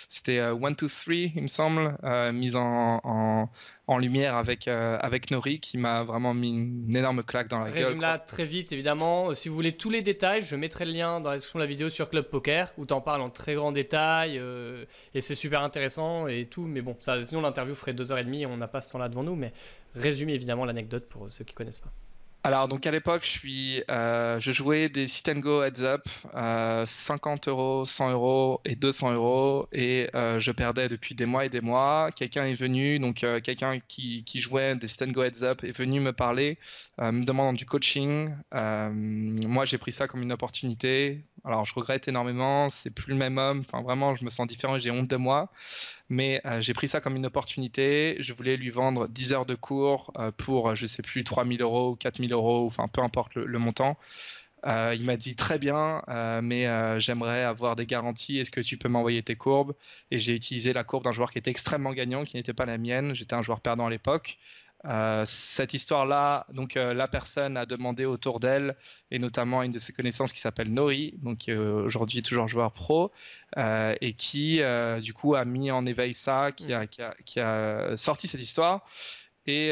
c'était 0.08 0.40
One 0.42 0.76
Two 0.76 0.88
Three, 0.88 1.32
il 1.34 1.42
me 1.42 1.46
semble, 1.48 1.96
mise 2.32 2.54
en, 2.54 3.00
en, 3.02 3.50
en, 3.86 3.98
lumière 3.98 4.36
avec, 4.36 4.68
avec 4.68 5.30
Nori, 5.30 5.60
qui 5.60 5.78
m'a 5.78 6.04
vraiment 6.04 6.34
mis 6.34 6.50
une 6.50 6.96
énorme 6.96 7.22
claque 7.22 7.48
dans 7.48 7.60
la 7.60 7.70
gueule. 7.70 7.84
Résume-la 7.84 8.18
très 8.18 8.44
vite, 8.44 8.72
évidemment. 8.72 9.32
Si 9.34 9.48
vous 9.48 9.54
voulez 9.54 9.72
tous 9.72 9.90
les 9.90 10.02
détails, 10.02 10.42
je 10.42 10.54
mettrai 10.54 10.84
le 10.84 10.92
lien 10.92 11.20
dans 11.20 11.30
la 11.30 11.36
description 11.36 11.58
de 11.58 11.64
la 11.64 11.68
vidéo 11.68 11.88
sur 11.88 12.10
Club 12.10 12.26
Poker, 12.26 12.72
où 12.76 12.84
tu 12.84 12.92
en 12.92 13.00
parles 13.00 13.22
en 13.22 13.30
très 13.30 13.54
grand 13.54 13.72
détail, 13.72 14.40
et 15.14 15.20
c'est 15.20 15.34
super 15.34 15.62
intéressant 15.62 16.26
et 16.26 16.46
tout. 16.46 16.66
Mais 16.66 16.82
bon, 16.82 16.96
ça, 17.00 17.22
sinon 17.22 17.40
l'interview 17.40 17.74
ferait 17.74 17.94
deux 17.94 18.12
heures 18.12 18.18
et 18.18 18.24
demie, 18.24 18.44
on 18.44 18.56
n'a 18.56 18.68
pas 18.68 18.80
ce 18.80 18.90
temps-là 18.90 19.08
devant 19.08 19.24
nous, 19.24 19.36
mais 19.36 19.52
résume 19.94 20.28
évidemment 20.28 20.64
l'anecdote 20.64 21.06
pour 21.08 21.30
ceux 21.30 21.44
qui 21.44 21.54
connaissent 21.54 21.80
pas. 21.80 21.92
Alors 22.44 22.68
donc 22.68 22.86
à 22.86 22.92
l'époque 22.92 23.24
je 23.24 23.82
euh, 23.90 24.38
je 24.38 24.52
jouais 24.52 24.88
des 24.88 25.08
sit 25.08 25.28
and 25.28 25.40
go 25.40 25.64
heads 25.64 25.82
up, 25.82 26.08
50 26.86 27.48
euh, 27.48 27.50
euros, 27.50 27.84
100 27.84 28.12
euros 28.12 28.60
et 28.64 28.76
200 28.76 29.12
euros 29.14 29.68
et 29.72 30.08
euh, 30.14 30.38
je 30.38 30.52
perdais 30.52 30.88
depuis 30.88 31.16
des 31.16 31.26
mois 31.26 31.46
et 31.46 31.48
des 31.48 31.60
mois. 31.60 32.10
Quelqu'un 32.14 32.44
est 32.44 32.54
venu, 32.54 33.00
donc 33.00 33.26
quelqu'un 33.42 33.80
qui, 33.88 34.22
qui, 34.24 34.40
jouait 34.40 34.76
des 34.76 34.86
sit 34.86 35.02
and 35.02 35.10
go 35.10 35.24
heads 35.24 35.42
up 35.42 35.64
est 35.64 35.76
venu 35.76 35.98
me 35.98 36.12
parler, 36.12 36.58
me 36.98 37.24
demandant 37.24 37.52
du 37.52 37.66
coaching. 37.66 38.30
moi 38.52 39.64
j'ai 39.64 39.78
pris 39.78 39.92
ça 39.92 40.06
comme 40.06 40.22
une 40.22 40.32
opportunité. 40.32 41.24
Alors 41.44 41.64
je 41.64 41.74
regrette 41.74 42.06
énormément, 42.06 42.70
c'est 42.70 42.90
plus 42.90 43.12
le 43.12 43.18
même 43.18 43.38
homme. 43.38 43.64
Enfin 43.66 43.82
vraiment 43.82 44.14
je 44.14 44.24
me 44.24 44.30
sens 44.30 44.46
différent, 44.46 44.78
j'ai 44.78 44.92
honte 44.92 45.08
de 45.08 45.16
moi 45.16 45.50
mais 46.08 46.40
euh, 46.46 46.60
j'ai 46.60 46.72
pris 46.72 46.88
ça 46.88 47.00
comme 47.00 47.16
une 47.16 47.26
opportunité. 47.26 48.16
Je 48.20 48.32
voulais 48.32 48.56
lui 48.56 48.70
vendre 48.70 49.08
10 49.08 49.32
heures 49.32 49.46
de 49.46 49.54
cours 49.54 50.12
euh, 50.18 50.30
pour, 50.36 50.74
je 50.74 50.86
sais 50.86 51.02
plus, 51.02 51.24
3000 51.24 51.60
euros 51.62 51.90
ou 51.90 51.96
4000 51.96 52.32
euros, 52.32 52.66
enfin 52.66 52.88
peu 52.88 53.02
importe 53.02 53.34
le, 53.34 53.58
montant. 53.58 53.98
Euh, 54.66 54.94
il 54.96 55.04
m'a 55.04 55.16
dit 55.16 55.36
très 55.36 55.58
bien, 55.58 56.02
mais 56.42 56.66
j'aimerais 57.00 57.44
avoir 57.44 57.76
des 57.76 57.86
garanties. 57.86 58.38
Est-ce 58.38 58.50
que 58.50 58.60
tu 58.60 58.76
peux 58.78 58.88
m'envoyer 58.88 59.22
tes 59.22 59.36
courbes? 59.36 59.74
Et 60.10 60.18
j'ai 60.18 60.34
utilisé 60.34 60.72
la 60.72 60.84
courbe 60.84 61.04
d'un 61.04 61.12
joueur 61.12 61.30
qui 61.30 61.38
était 61.38 61.50
extrêmement 61.50 61.92
gagnant, 61.92 62.24
qui 62.24 62.36
n'était 62.36 62.54
pas 62.54 62.66
la 62.66 62.78
mienne. 62.78 63.14
J'étais 63.14 63.34
un 63.34 63.42
joueur 63.42 63.60
perdant 63.60 63.86
à 63.86 63.90
l'époque. 63.90 64.38
Euh, 64.84 65.24
cette 65.26 65.74
histoire-là, 65.74 66.46
donc 66.52 66.76
euh, 66.76 66.94
la 66.94 67.08
personne 67.08 67.56
a 67.56 67.66
demandé 67.66 68.04
autour 68.04 68.38
d'elle, 68.38 68.76
et 69.10 69.18
notamment 69.18 69.64
une 69.64 69.72
de 69.72 69.78
ses 69.80 69.92
connaissances 69.92 70.32
qui 70.32 70.38
s'appelle 70.38 70.72
Nori, 70.72 71.14
donc 71.22 71.48
aujourd'hui 71.48 72.22
toujours 72.22 72.46
joueur 72.46 72.72
pro, 72.72 73.10
euh, 73.56 73.94
et 74.00 74.12
qui 74.12 74.60
du 75.00 75.12
coup 75.14 75.34
a 75.34 75.44
mis 75.44 75.70
en 75.70 75.84
éveil 75.84 76.14
ça, 76.14 76.52
qui 76.52 76.72
a, 76.72 76.86
qui 76.86 77.40
a, 77.40 77.96
sorti 77.96 78.28
cette 78.28 78.42
histoire. 78.42 78.86
Et 79.48 79.68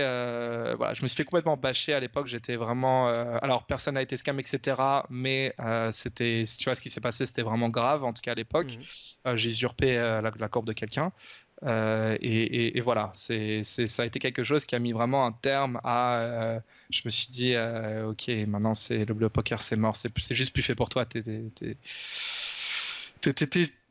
voilà, 0.77 0.95
je 0.95 1.03
me 1.03 1.09
suis 1.09 1.17
fait 1.17 1.25
complètement 1.25 1.57
bâcher 1.57 1.93
à 1.93 2.01
l'époque. 2.01 2.27
J'étais 2.27 2.57
vraiment. 2.57 3.09
alors, 3.09 3.65
personne 3.67 3.95
n'a 3.95 4.03
été 4.03 4.17
scam, 4.17 4.41
etc. 4.41 4.77
Mais 5.11 5.55
c'était. 5.93 6.45
Tu 6.59 6.65
vois, 6.65 6.75
ce 6.75 6.81
qui 6.81 6.91
s'est 6.91 7.01
passé, 7.01 7.27
c'était 7.27 7.43
vraiment 7.43 7.69
grave, 7.69 8.05
en 8.05 8.13
tout 8.13 8.23
cas 8.23 8.33
à 8.33 8.35
l'époque. 8.35 8.77
Mhm. 9.25 9.37
J'ai 9.37 9.51
usurpé 9.51 9.97
la, 9.97 10.21
la, 10.23 10.49
courbe 10.49 10.67
de 10.67 10.73
quelqu'un. 10.73 11.13
Euh, 11.63 12.17
et, 12.21 12.81
voilà, 12.81 13.13
c'est, 13.15 13.63
ça 13.63 14.03
a 14.03 14.07
été 14.07 14.19
quelque 14.19 14.45
chose 14.45 14.65
qui 14.67 14.75
a 14.75 14.79
mis 14.79 14.93
vraiment 14.93 15.27
un 15.27 15.33
terme 15.33 15.81
à. 15.85 16.19
Euh, 16.21 16.61
je 16.91 17.01
me 17.05 17.11
suis 17.11 17.29
dit, 17.29 17.55
euh, 17.55 18.11
ok, 18.11 18.29
maintenant 18.47 18.75
c'est 18.75 19.05
le 19.05 19.15
bleu 19.15 19.29
poker, 19.29 19.63
c'est 19.63 19.77
mort, 19.77 19.97
c'est, 19.97 20.13
juste 20.35 20.53
plus 20.53 20.63
fait 20.63 20.75
pour 20.75 20.89
toi. 20.89 21.07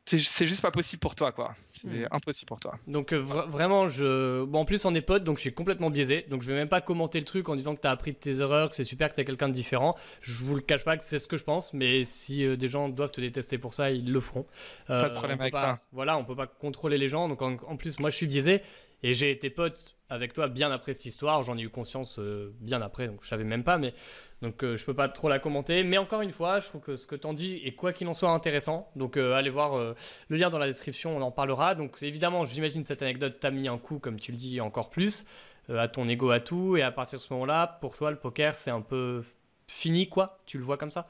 C'est 0.06 0.46
juste 0.46 0.62
pas 0.62 0.70
possible 0.70 1.00
pour 1.00 1.14
toi, 1.14 1.32
quoi. 1.32 1.54
C'est 1.74 1.88
hmm. 1.88 2.08
impossible 2.12 2.46
pour 2.46 2.60
toi. 2.60 2.78
Donc 2.86 3.12
euh, 3.12 3.18
vraiment, 3.18 3.88
je... 3.88 4.44
Bon, 4.44 4.60
en 4.60 4.64
plus 4.64 4.84
on 4.84 4.94
est 4.94 5.00
potes, 5.00 5.24
donc 5.24 5.36
je 5.36 5.42
suis 5.42 5.52
complètement 5.52 5.90
biaisé. 5.90 6.24
Donc 6.30 6.42
je 6.42 6.48
vais 6.48 6.54
même 6.54 6.68
pas 6.68 6.80
commenter 6.80 7.18
le 7.18 7.24
truc 7.24 7.48
en 7.48 7.56
disant 7.56 7.74
que 7.74 7.80
tu 7.80 7.88
as 7.88 7.90
appris 7.90 8.12
de 8.12 8.16
tes 8.16 8.40
erreurs, 8.40 8.70
que 8.70 8.76
c'est 8.76 8.84
super, 8.84 9.10
que 9.10 9.16
tu 9.16 9.20
es 9.20 9.24
quelqu'un 9.24 9.48
de 9.48 9.54
différent. 9.54 9.96
Je 10.20 10.32
vous 10.44 10.54
le 10.54 10.60
cache 10.60 10.84
pas 10.84 10.96
que 10.96 11.04
c'est 11.04 11.18
ce 11.18 11.26
que 11.26 11.36
je 11.36 11.44
pense, 11.44 11.72
mais 11.74 12.04
si 12.04 12.44
euh, 12.44 12.56
des 12.56 12.68
gens 12.68 12.88
doivent 12.88 13.10
te 13.10 13.20
détester 13.20 13.58
pour 13.58 13.74
ça, 13.74 13.90
ils 13.90 14.10
le 14.10 14.20
feront. 14.20 14.46
pas 14.86 15.08
de 15.08 15.14
problème 15.14 15.40
avec 15.40 15.54
ça. 15.54 15.78
Voilà, 15.92 16.16
on 16.16 16.24
peut 16.24 16.36
pas 16.36 16.46
contrôler 16.46 16.98
les 16.98 17.08
gens. 17.08 17.28
Donc 17.28 17.42
en 17.42 17.76
plus, 17.76 17.98
moi 17.98 18.10
je 18.10 18.16
suis 18.16 18.26
biaisé. 18.26 18.62
Et 19.02 19.14
j'ai 19.14 19.30
été 19.30 19.50
pote 19.50 19.96
avec 20.08 20.32
toi 20.32 20.48
bien 20.48 20.70
après 20.70 20.92
cette 20.92 21.06
histoire. 21.06 21.42
J'en 21.42 21.56
ai 21.58 21.62
eu 21.62 21.68
conscience 21.68 22.18
euh, 22.18 22.54
bien 22.60 22.80
après, 22.82 23.08
donc 23.08 23.20
je 23.22 23.28
savais 23.28 23.44
même 23.44 23.64
pas, 23.64 23.78
mais 23.78 23.94
donc 24.42 24.62
euh, 24.62 24.76
je 24.76 24.84
peux 24.84 24.94
pas 24.94 25.08
trop 25.08 25.28
la 25.28 25.38
commenter. 25.38 25.84
Mais 25.84 25.98
encore 25.98 26.22
une 26.22 26.32
fois, 26.32 26.60
je 26.60 26.66
trouve 26.68 26.80
que 26.80 26.96
ce 26.96 27.06
que 27.06 27.16
t'en 27.16 27.32
dis 27.34 27.60
est 27.64 27.74
quoi 27.74 27.92
qu'il 27.92 28.08
en 28.08 28.14
soit 28.14 28.30
intéressant. 28.30 28.90
Donc 28.96 29.16
euh, 29.16 29.34
allez 29.34 29.50
voir 29.50 29.94
le 30.28 30.36
lien 30.36 30.50
dans 30.50 30.58
la 30.58 30.66
description, 30.66 31.16
on 31.16 31.22
en 31.22 31.30
parlera. 31.30 31.74
Donc 31.74 31.98
évidemment, 32.02 32.44
j'imagine 32.44 32.84
cette 32.84 33.02
anecdote 33.02 33.38
t'a 33.40 33.50
mis 33.50 33.68
un 33.68 33.78
coup, 33.78 33.98
comme 33.98 34.18
tu 34.18 34.32
le 34.32 34.38
dis, 34.38 34.60
encore 34.60 34.90
plus 34.90 35.26
à 35.68 35.88
ton 35.88 36.06
ego 36.06 36.30
à 36.30 36.40
tout. 36.40 36.76
Et 36.76 36.82
à 36.82 36.92
partir 36.92 37.18
de 37.18 37.22
ce 37.22 37.32
moment-là, 37.34 37.78
pour 37.80 37.96
toi, 37.96 38.10
le 38.10 38.18
poker, 38.18 38.56
c'est 38.56 38.70
un 38.70 38.82
peu 38.82 39.22
fini, 39.66 40.08
quoi? 40.08 40.38
Tu 40.46 40.58
le 40.58 40.64
vois 40.64 40.78
comme 40.78 40.90
ça? 40.90 41.06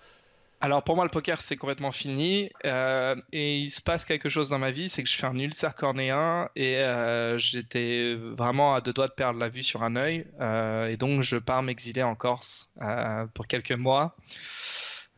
Alors 0.67 0.83
pour 0.83 0.97
moi, 0.97 1.05
le 1.05 1.13
poker, 1.13 1.41
c'est 1.41 1.57
complètement 1.57 1.93
fini. 1.93 2.51
Euh, 2.65 3.15
et 3.31 3.59
il 3.59 3.71
se 3.71 3.81
passe 3.81 4.05
quelque 4.05 4.29
chose 4.29 4.49
dans 4.49 4.59
ma 4.59 4.73
vie, 4.73 4.89
c'est 4.89 5.05
que 5.05 5.09
je 5.09 5.17
fais 5.17 5.27
un 5.27 5.39
ulcère 5.39 5.77
cornéen 5.77 6.51
et 6.57 6.79
euh, 6.79 7.39
j'étais 7.39 8.17
vraiment 8.17 8.75
à 8.75 8.81
deux 8.81 8.93
doigts 8.93 9.07
de 9.07 9.13
perdre 9.13 9.39
la 9.39 9.49
vue 9.49 9.63
sur 9.63 9.85
un 9.85 9.95
œil. 9.95 10.27
Euh, 10.41 10.89
et 10.89 10.97
donc 10.97 11.23
je 11.23 11.37
pars 11.37 11.63
m'exiler 11.63 12.03
en 12.03 12.17
Corse 12.17 12.69
pour 13.33 13.47
quelques 13.47 13.71
mois. 13.71 14.17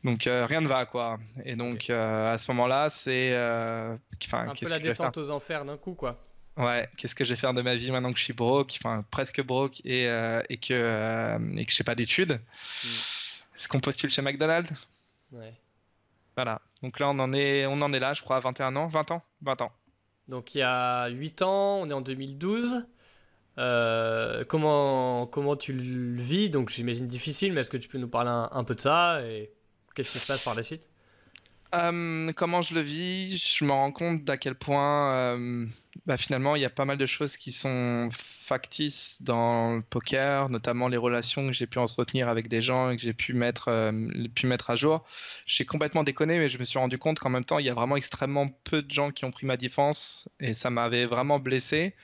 Donc 0.05 0.25
rien 0.25 0.61
ne 0.61 0.69
va 0.69 0.85
quoi. 0.85 1.19
Et 1.47 1.57
donc 1.57 1.89
à 1.89 2.37
ce 2.37 2.51
moment-là, 2.51 2.91
c'est... 2.91 3.35
Un 3.35 3.99
peu 4.55 4.69
la 4.69 4.79
descente 4.79 5.17
aux 5.17 5.31
enfers 5.31 5.65
d'un 5.65 5.79
coup 5.79 5.95
quoi. 5.95 6.23
Ouais, 6.59 6.91
qu'est-ce 6.99 7.15
que 7.15 7.25
je 7.25 7.31
vais 7.31 7.41
faire 7.41 7.55
de 7.55 7.63
ma 7.63 7.75
vie 7.75 7.91
maintenant 7.91 8.13
que 8.13 8.19
je 8.19 8.25
suis 8.25 8.35
broke, 8.35 8.77
enfin 8.83 9.03
presque 9.11 9.43
broke 9.43 9.81
et, 9.87 10.05
et 10.05 10.59
que, 10.59 11.39
et 11.57 11.65
que 11.65 11.73
je 11.73 11.83
n'ai 11.83 11.85
pas 11.87 11.95
d'études? 11.95 12.33
Mm. 12.85 12.89
Est-ce 13.57 13.67
qu'on 13.67 13.81
postule 13.81 14.11
chez 14.11 14.21
McDonald's? 14.21 14.71
Ouais. 15.33 15.55
Voilà. 16.37 16.61
Donc 16.83 16.99
là, 17.01 17.11
on 17.11 17.19
en 17.19 17.33
est, 17.33 17.67
on 17.67 17.81
en 17.83 17.93
est 17.93 17.99
là, 17.99 18.15
je 18.15 18.23
crois, 18.23 18.37
à 18.37 18.41
21 18.41 18.77
ans, 18.77 18.87
20 18.87 19.11
ans, 19.11 19.23
20 19.43 19.63
ans. 19.63 19.73
Donc 20.29 20.55
il 20.55 20.59
y 20.59 20.63
a 20.63 21.09
8 21.09 21.43
ans, 21.43 21.81
on 21.81 21.91
est 21.91 21.93
en 21.93 22.01
2012. 22.01 22.87
Euh, 23.59 24.45
comment, 24.45 25.27
comment 25.27 25.57
tu 25.57 25.73
le 25.73 26.23
vis? 26.23 26.51
Donc 26.51 26.71
j'imagine 26.71 27.09
difficile, 27.09 27.53
mais 27.53 27.63
est-ce 27.63 27.71
que 27.71 27.77
tu 27.77 27.89
peux 27.89 27.99
nous 27.99 28.09
parler 28.09 28.31
un 28.31 28.65
peu 28.65 28.75
de 28.75 28.81
ça 28.81 29.23
et 29.23 29.53
qu'est-ce 29.95 30.13
qui 30.13 30.19
se 30.19 30.27
passe 30.27 30.45
par 30.45 30.55
la 30.55 30.63
suite? 30.63 30.89
Euh, 31.75 32.33
comment 32.33 32.63
je 32.63 32.75
le 32.75 32.81
vis 32.81 33.37
Je 33.39 33.65
me 33.65 33.73
rends 33.73 33.93
compte 33.93 34.25
d'à 34.25 34.39
quel 34.39 34.55
point 34.55 35.13
euh, 35.13 35.67
bah, 36.07 36.17
finalement 36.17 36.57
il 36.57 36.63
y 36.63 36.65
a 36.65 36.71
pas 36.71 36.87
mal 36.87 36.97
de 36.97 37.07
choses 37.07 37.37
qui 37.37 37.53
sont 37.53 38.09
factices 38.13 39.21
dans 39.23 39.77
le 39.77 39.83
poker, 39.83 40.49
notamment 40.49 40.89
les 40.89 40.97
relations 40.97 41.47
que 41.47 41.53
j'ai 41.53 41.67
pu 41.67 41.79
entretenir 41.79 42.29
avec 42.29 42.49
des 42.49 42.63
gens 42.63 42.91
et 42.91 42.97
que 42.97 43.03
j'ai 43.03 43.13
pu 43.13 43.35
mettre, 43.35 43.69
euh, 43.69 43.93
pu 44.35 44.47
mettre 44.47 44.71
à 44.71 44.77
jour. 44.77 45.05
J'ai 45.45 45.67
complètement 45.67 46.05
déconné, 46.05 46.39
mais 46.39 46.49
je 46.49 46.59
me 46.59 46.65
suis 46.65 46.79
rendu 46.79 46.97
compte 46.97 47.19
qu'en 47.19 47.29
même 47.31 47.45
temps 47.45 47.59
il 47.59 47.67
y 47.67 47.71
a 47.71 47.75
vraiment 47.75 47.97
extrêmement 47.97 48.49
peu 48.65 48.81
de 48.81 48.91
gens 48.91 49.11
qui 49.11 49.27
ont 49.27 49.31
pris 49.31 49.47
ma 49.47 49.59
défense 49.59 50.31
et 50.41 50.55
ça 50.55 50.71
m'avait 50.71 51.05
vraiment 51.05 51.39
blessé. 51.39 51.95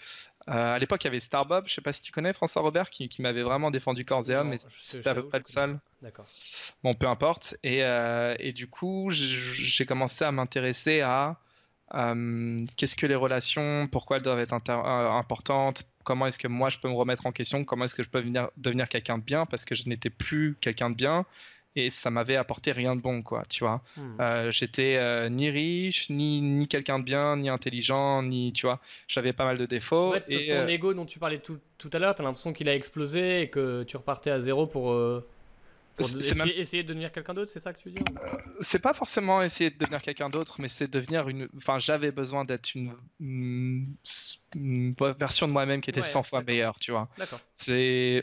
Euh, 0.48 0.74
à 0.74 0.78
l'époque, 0.78 1.02
il 1.04 1.07
y 1.07 1.09
avait 1.09 1.20
Starbob, 1.20 1.64
je 1.66 1.74
sais 1.74 1.80
pas 1.80 1.92
si 1.92 2.02
tu 2.02 2.12
connais 2.12 2.33
François 2.35 2.61
Robert, 2.61 2.90
qui, 2.90 3.11
m'avait 3.20 3.42
vraiment 3.42 3.70
défendu 3.70 4.04
corps 4.04 4.28
et 4.30 4.44
mais 4.44 4.57
c'était 4.78 5.09
à 5.09 5.14
peu 5.14 5.26
près 5.26 5.38
le 5.38 5.44
seul. 5.44 5.78
D'accord. 6.02 6.26
Bon, 6.83 6.94
peu 6.94 7.07
importe. 7.07 7.57
Et, 7.62 7.83
euh, 7.83 8.37
et 8.38 8.52
du 8.52 8.66
coup, 8.66 9.09
j'ai 9.11 9.87
commencé 9.87 10.24
à 10.24 10.33
m'intéresser 10.33 11.00
à 11.00 11.38
euh, 11.94 12.57
qu'est-ce 12.76 12.96
que 12.96 13.07
les 13.07 13.14
relations, 13.14 13.88
pourquoi 13.90 14.18
elles 14.18 14.22
doivent 14.22 14.40
être 14.40 14.52
importantes, 14.52 15.85
comment 16.02 16.26
est-ce 16.26 16.38
que 16.38 16.48
moi 16.48 16.70
je 16.70 16.78
peux 16.78 16.88
me 16.88 16.94
remettre 16.94 17.26
en 17.26 17.33
question, 17.33 17.64
comment 17.64 17.85
est-ce 17.85 17.94
que 17.94 18.02
je 18.02 18.09
peux 18.09 18.20
venir, 18.20 18.50
devenir 18.57 18.88
quelqu'un 18.88 19.18
de 19.18 19.22
bien, 19.22 19.46
parce 19.46 19.64
que 19.64 19.74
je 19.74 19.88
n'étais 19.88 20.11
plus 20.11 20.57
quelqu'un 20.61 20.90
de 20.90 20.96
bien 20.96 21.24
et 21.76 21.90
ça 21.90 22.10
m'avait 22.10 22.37
apporté 22.37 22.72
rien 22.72 22.96
de 22.96 23.00
bon 23.00 23.22
quoi 23.22 23.44
tu 23.48 23.64
vois. 23.64 23.82
Hmm. 23.96 24.20
euh, 24.20 24.50
j'étais 24.50 24.96
euh, 24.96 25.28
ni 25.28 25.50
riche 25.50 26.08
ni, 26.10 26.40
ni 26.40 26.68
quelqu'un 26.68 26.98
de 26.98 27.04
bien 27.04 27.37
ni 27.37 27.48
intelligent 27.48 28.22
ni 28.22 28.52
tu 28.52 28.66
vois 28.66 28.80
j'avais 29.08 29.32
pas 29.32 29.44
mal 29.44 29.58
de 29.58 29.66
défauts 29.66 30.14
et 30.28 30.48
ton 30.48 30.56
euh, 30.56 30.66
ego 30.66 30.94
dont 30.94 31.06
tu 31.06 31.18
parlais 31.18 31.38
tout, 31.38 31.58
tout 31.78 31.90
à 31.92 31.98
l'heure 31.98 32.14
t'as 32.14 32.22
l'impression 32.22 32.52
qu'il 32.52 32.68
a 32.68 32.74
explosé 32.74 33.42
et 33.42 33.50
que 33.50 33.82
tu 33.84 33.96
repartais 33.96 34.30
à 34.30 34.38
zéro 34.38 34.66
pour, 34.66 34.94
essayer, 35.98 36.82
de 36.82 36.88
devenir 36.88 37.12
quelqu'un 37.12 37.34
d'autre 37.34 37.50
c'est 37.50 37.60
ça 37.60 37.72
que 37.72 37.80
tu 37.80 37.90
dis 37.90 37.98
c'est 38.60 38.80
pas 38.80 38.94
forcément 38.94 39.42
essayer 39.42 39.70
de 39.70 39.78
devenir 39.78 40.02
quelqu'un 40.02 40.30
d'autre 40.30 40.56
mais 40.60 40.68
c'est 40.68 40.90
devenir 40.90 41.28
une 41.28 41.48
enfin 41.56 41.78
j'avais 41.78 42.12
besoin 42.12 42.44
d'être 42.44 42.74
une... 42.74 42.94
version 45.18 45.48
de 45.48 45.52
moi-même 45.52 45.80
qui 45.80 45.90
était 45.90 46.02
100 46.02 46.22
fois 46.22 46.42
meilleure 46.42 46.78
tu 46.78 46.92
vois. 46.92 47.08
C'est 47.50 48.22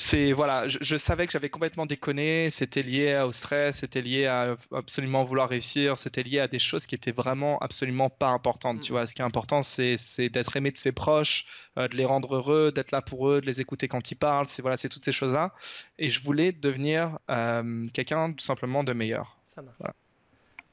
c'est 0.00 0.32
voilà, 0.32 0.68
je, 0.68 0.96
savais 0.96 1.26
que 1.26 1.32
j'avais 1.32 1.50
complètement 1.50 1.84
déconné. 1.84 2.50
C'était 2.50 2.82
lié 2.82 3.20
au 3.26 3.32
stress, 3.32 3.78
c'était 3.78 4.00
lié 4.00 4.26
à 4.26 4.56
absolument 4.72 5.24
vouloir 5.24 5.48
réussir, 5.48 5.98
c'était 5.98 6.22
lié 6.22 6.38
à 6.38 6.46
des 6.46 6.60
choses 6.60 6.86
qui 6.86 6.94
étaient 6.94 7.10
vraiment 7.10 7.58
absolument 7.58 8.08
pas 8.08 8.28
importantes. 8.28 8.80
Tu 8.80 8.92
mm. 8.92 8.94
vois, 8.94 9.06
ce 9.08 9.14
qui 9.14 9.22
est 9.22 9.24
important, 9.24 9.62
c'est 9.62 9.96
d'être 10.28 10.56
aimé 10.56 10.70
de 10.70 10.76
ses 10.76 10.92
proches, 10.92 11.46
euh, 11.78 11.88
de 11.88 11.96
les 11.96 12.04
rendre 12.04 12.36
heureux, 12.36 12.70
d'être 12.70 12.92
là 12.92 13.02
pour 13.02 13.28
eux, 13.28 13.40
de 13.40 13.46
les 13.46 13.60
écouter 13.60 13.88
quand 13.88 14.12
ils 14.12 14.16
parlent. 14.16 14.46
C'est 14.46 14.62
voilà, 14.62 14.76
c'est 14.76 14.88
toutes 14.88 15.02
ces 15.02 15.10
choses-là. 15.10 15.52
Et 15.98 16.10
je 16.10 16.22
voulais 16.22 16.52
devenir 16.52 17.18
euh, 17.28 17.82
quelqu'un 17.92 18.32
tout 18.32 18.44
simplement 18.44 18.84
de 18.84 18.92
meilleur. 18.92 19.36
Ça 19.48 19.62
marche. 19.62 19.78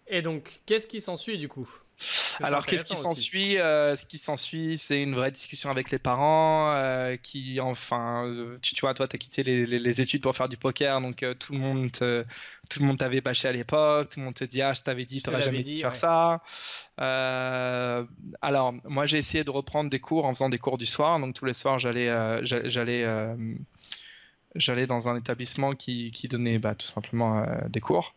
Et 0.06 0.22
donc, 0.22 0.62
qu'est-ce 0.68 0.88
qui 0.88 1.02
s'ensuit 1.02 1.40
du 1.40 1.48
coup? 1.48 1.68
Alors 2.42 2.66
qu'est-ce 2.66 2.86
qui 2.86 2.96
s'ensuit 2.96 3.58
euh, 3.58 3.96
Ce 3.96 4.06
qui 4.06 4.18
s'ensuit, 4.18 4.78
c'est 4.78 5.02
une 5.02 5.16
vraie 5.16 5.32
discussion 5.32 5.70
avec 5.70 5.92
les 5.92 6.00
parents, 6.00 6.74
euh, 6.74 7.16
qui 7.18 7.60
enfin, 7.60 8.26
euh, 8.26 8.58
tu, 8.62 8.76
vois, 8.82 8.94
toi, 8.94 9.08
tu 9.08 9.16
as 9.16 9.20
quitté 9.20 9.44
les, 9.44 10.02
études 10.02 10.22
pour 10.22 10.36
faire 10.36 10.50
du 10.50 10.58
poker, 10.58 11.00
donc 11.02 11.26
tout 11.40 11.54
le 11.54 11.60
monde, 11.60 11.92
tout 11.92 12.80
le 12.80 12.86
monde 12.86 12.98
t'avait 12.98 13.22
bâché 13.22 13.48
à 13.48 13.52
l'époque, 13.52 14.10
tout 14.10 14.20
le 14.20 14.26
monde 14.26 14.34
te 14.34 14.44
dit 14.44 14.62
ah, 14.62 14.74
je 14.74 14.82
t'avais 14.82 15.06
dit, 15.06 15.22
t'aurais 15.22 15.42
jamais 15.42 15.64
dû 15.64 15.80
faire 15.80 15.96
ça. 15.96 16.42
alors, 16.98 18.74
moi, 18.84 19.06
j'ai 19.06 19.18
essayé 19.18 19.44
de 19.44 19.52
reprendre 19.52 19.90
des 19.90 20.00
cours 20.00 20.26
en 20.26 20.34
faisant 20.34 20.50
des 20.50 20.60
cours 20.60 20.78
du 20.78 20.86
soir, 20.86 21.20
donc 21.20 21.34
tous 21.34 21.46
les 21.46 21.54
soirs, 21.54 21.80
j'allais, 21.80 22.10
j'allais, 22.44 23.06
j'allais 24.56 24.88
dans 24.88 25.08
un 25.08 25.18
établissement 25.18 25.74
qui, 25.74 26.12
qui 26.12 26.28
donnait 26.28 26.60
bah, 26.60 26.76
tout 26.76 26.88
simplement 26.88 27.46
des 27.70 27.82
cours. 27.82 28.14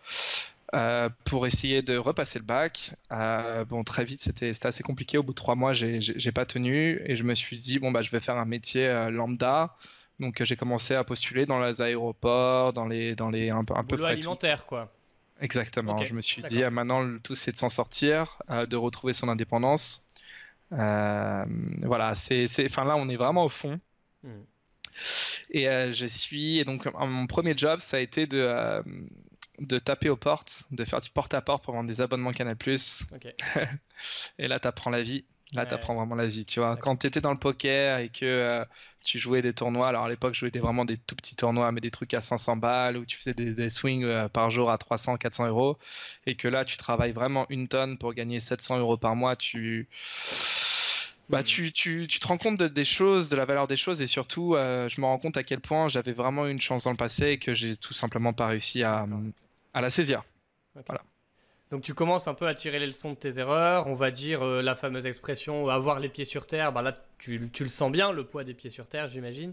Euh, 0.75 1.09
pour 1.25 1.47
essayer 1.47 1.81
de 1.81 1.97
repasser 1.97 2.39
le 2.39 2.45
bac. 2.45 2.93
Euh, 3.11 3.65
bon, 3.65 3.85
très 3.85 4.05
vite, 4.05 4.21
c'était 4.21 4.53
assez 4.63 4.83
compliqué. 4.83 5.17
Au 5.17 5.23
bout 5.23 5.33
de 5.33 5.37
trois 5.37 5.55
mois, 5.55 5.73
j'ai 5.73 6.33
pas 6.33 6.45
tenu 6.45 7.01
et 7.07 7.17
je 7.17 7.25
me 7.25 7.35
suis 7.35 7.57
dit, 7.57 7.79
bon, 7.79 7.91
bah, 7.91 8.03
je 8.03 8.11
vais 8.11 8.21
faire 8.21 8.37
un 8.37 8.45
métier 8.45 8.87
euh, 8.87 9.11
lambda. 9.11 9.77
Donc, 10.21 10.43
j'ai 10.43 10.57
commencé 10.57 10.95
à 10.95 11.05
postuler 11.05 11.47
dans 11.47 11.61
les 11.61 11.81
aéroports, 11.81 12.75
dans 12.75 12.87
les, 12.87 13.15
dans 13.15 13.31
les 13.31 13.49
un, 13.49 13.63
un 13.75 13.85
peu 13.85 14.05
alimentaire, 14.05 14.67
quoi. 14.67 14.93
Exactement. 15.41 15.97
je 16.05 16.13
me 16.13 16.21
suis 16.21 16.43
dit, 16.43 16.63
ah, 16.63 16.71
maintenant, 16.71 17.01
le 17.01 17.21
tout, 17.21 17.37
c'est 17.37 17.53
de 17.53 17.57
s'en 17.57 17.71
sortir, 17.71 18.43
de 18.49 18.77
retrouver 18.77 19.13
son 19.15 19.29
indépendance. 19.29 20.03
voilà, 20.71 22.15
c'est, 22.15 22.47
enfin 22.67 22.85
là, 22.85 22.97
on 22.97 23.09
est 23.09 23.17
vraiment 23.17 23.45
au 23.45 23.49
fond. 23.49 23.81
Hmm. 24.23 24.43
Et 25.51 25.65
je 25.93 26.07
suis, 26.07 26.59
et 26.59 26.65
donc, 26.65 26.93
mon 26.93 27.27
premier 27.27 27.57
job, 27.57 27.79
ça 27.81 27.97
a 27.99 28.01
été 28.01 28.27
de 28.27 28.83
de 29.61 29.79
taper 29.79 30.09
aux 30.09 30.17
portes, 30.17 30.65
de 30.71 30.85
faire 30.85 31.01
du 31.01 31.11
porte-à-porte 31.11 31.65
pour 31.65 31.75
vendre 31.75 31.89
des 31.89 32.01
abonnements 32.01 32.33
Canal+. 32.33 32.57
et 34.39 34.49
là, 34.49 34.61
t'apprends 34.61 34.91
la 34.91 35.03
vie. 35.03 35.25
Là, 35.55 35.65
tu 35.65 35.71
t'apprends 35.71 35.95
vraiment 35.95 36.15
la 36.15 36.27
vie, 36.27 36.45
tu 36.45 36.61
vois. 36.61 36.77
Quand 36.77 36.97
t'étais 36.97 37.23
dans 37.23 37.33
le 37.33 37.39
poker 37.39 37.99
et 37.99 38.11
que 38.11 38.27
euh, 38.27 38.65
tu 39.03 39.19
jouais 39.19 39.41
des 39.41 39.55
tournois, 39.55 39.89
alors 39.89 40.05
à 40.05 40.09
l'époque, 40.09 40.35
je 40.35 40.41
jouais 40.41 40.51
des, 40.51 40.59
vraiment 40.59 40.85
des 40.85 40.99
tout 40.99 41.17
petits 41.17 41.37
tournois, 41.37 41.73
mais 41.73 41.81
des 41.81 41.91
trucs 41.91 42.13
à 42.13 42.21
500 42.21 42.57
balles, 42.57 42.99
où 42.99 43.07
tu 43.07 43.17
faisais 43.17 43.33
des, 43.33 43.71
swings 43.71 44.05
euh, 44.05 44.29
par 44.29 44.51
jour 44.51 44.71
à 44.71 44.77
300, 44.77 45.17
400 45.17 45.49
euros, 45.49 45.79
et 46.27 46.35
que 46.35 46.49
là, 46.49 46.67
tu 46.67 46.77
travailles 46.77 47.13
vraiment 47.13 47.47
une 47.49 47.67
tonne 47.67 47.97
pour 47.97 48.13
gagner 48.13 48.41
700 48.41 48.79
euros 48.79 48.99
par 48.99 49.17
mois, 49.17 49.37
tu... 49.37 49.89
Bah, 51.31 51.41
hmm. 51.41 51.45
tu, 51.45 51.73
tu, 51.73 52.07
tu, 52.09 52.21
te 52.21 52.27
rends 52.27 52.39
compte 52.39 52.59
de, 52.59 52.69
des 52.69 52.85
choses, 52.85 53.31
de 53.31 53.37
la 53.37 53.47
valeur 53.47 53.67
des 53.67 53.77
choses, 53.77 54.03
et 54.03 54.07
surtout, 54.07 54.55
euh, 54.55 54.89
je 54.91 55.01
me 55.01 55.07
rends 55.07 55.19
compte 55.19 55.39
à 55.39 55.43
quel 55.43 55.61
point 55.61 55.89
j'avais 55.89 56.13
vraiment 56.13 56.47
une 56.47 56.61
chance 56.61 56.85
dans 56.85 56.91
le 56.91 56.97
passé 56.97 57.29
et 57.29 57.39
que 57.39 57.55
j'ai 57.55 57.77
tout 57.77 57.95
simplement 57.95 58.35
pas 58.35 58.49
réussi 58.49 58.83
à, 58.83 59.07
à 59.75 59.81
la 59.81 59.91
saisie. 59.91 60.15
Voilà. 60.87 61.03
Donc 61.71 61.83
tu 61.83 61.93
commences 61.93 62.29
un 62.29 62.35
peu 62.35 62.47
à 62.47 62.55
tirer 62.55 62.79
les 62.79 62.87
leçons 62.87 63.13
de 63.13 63.19
tes 63.19 63.39
erreurs, 63.39 63.89
on 63.89 63.95
va 63.95 64.11
dire 64.11 64.43
euh, 64.43 64.63
la 64.63 64.75
fameuse 64.75 65.05
expression 65.05 65.69
avoir 65.69 66.01
les 66.01 66.09
pieds 66.09 66.25
sur 66.25 66.47
terre, 66.47 66.73
bah 66.73 66.81
là 66.81 66.95
tu, 67.19 67.51
tu, 67.53 67.63
le 67.63 67.69
sens 67.69 67.93
bien, 67.93 68.11
le 68.11 68.25
poids 68.25 68.43
des 68.43 68.55
pieds 68.55 68.71
sur 68.71 68.89
terre 68.89 69.09
j'imagine. 69.09 69.53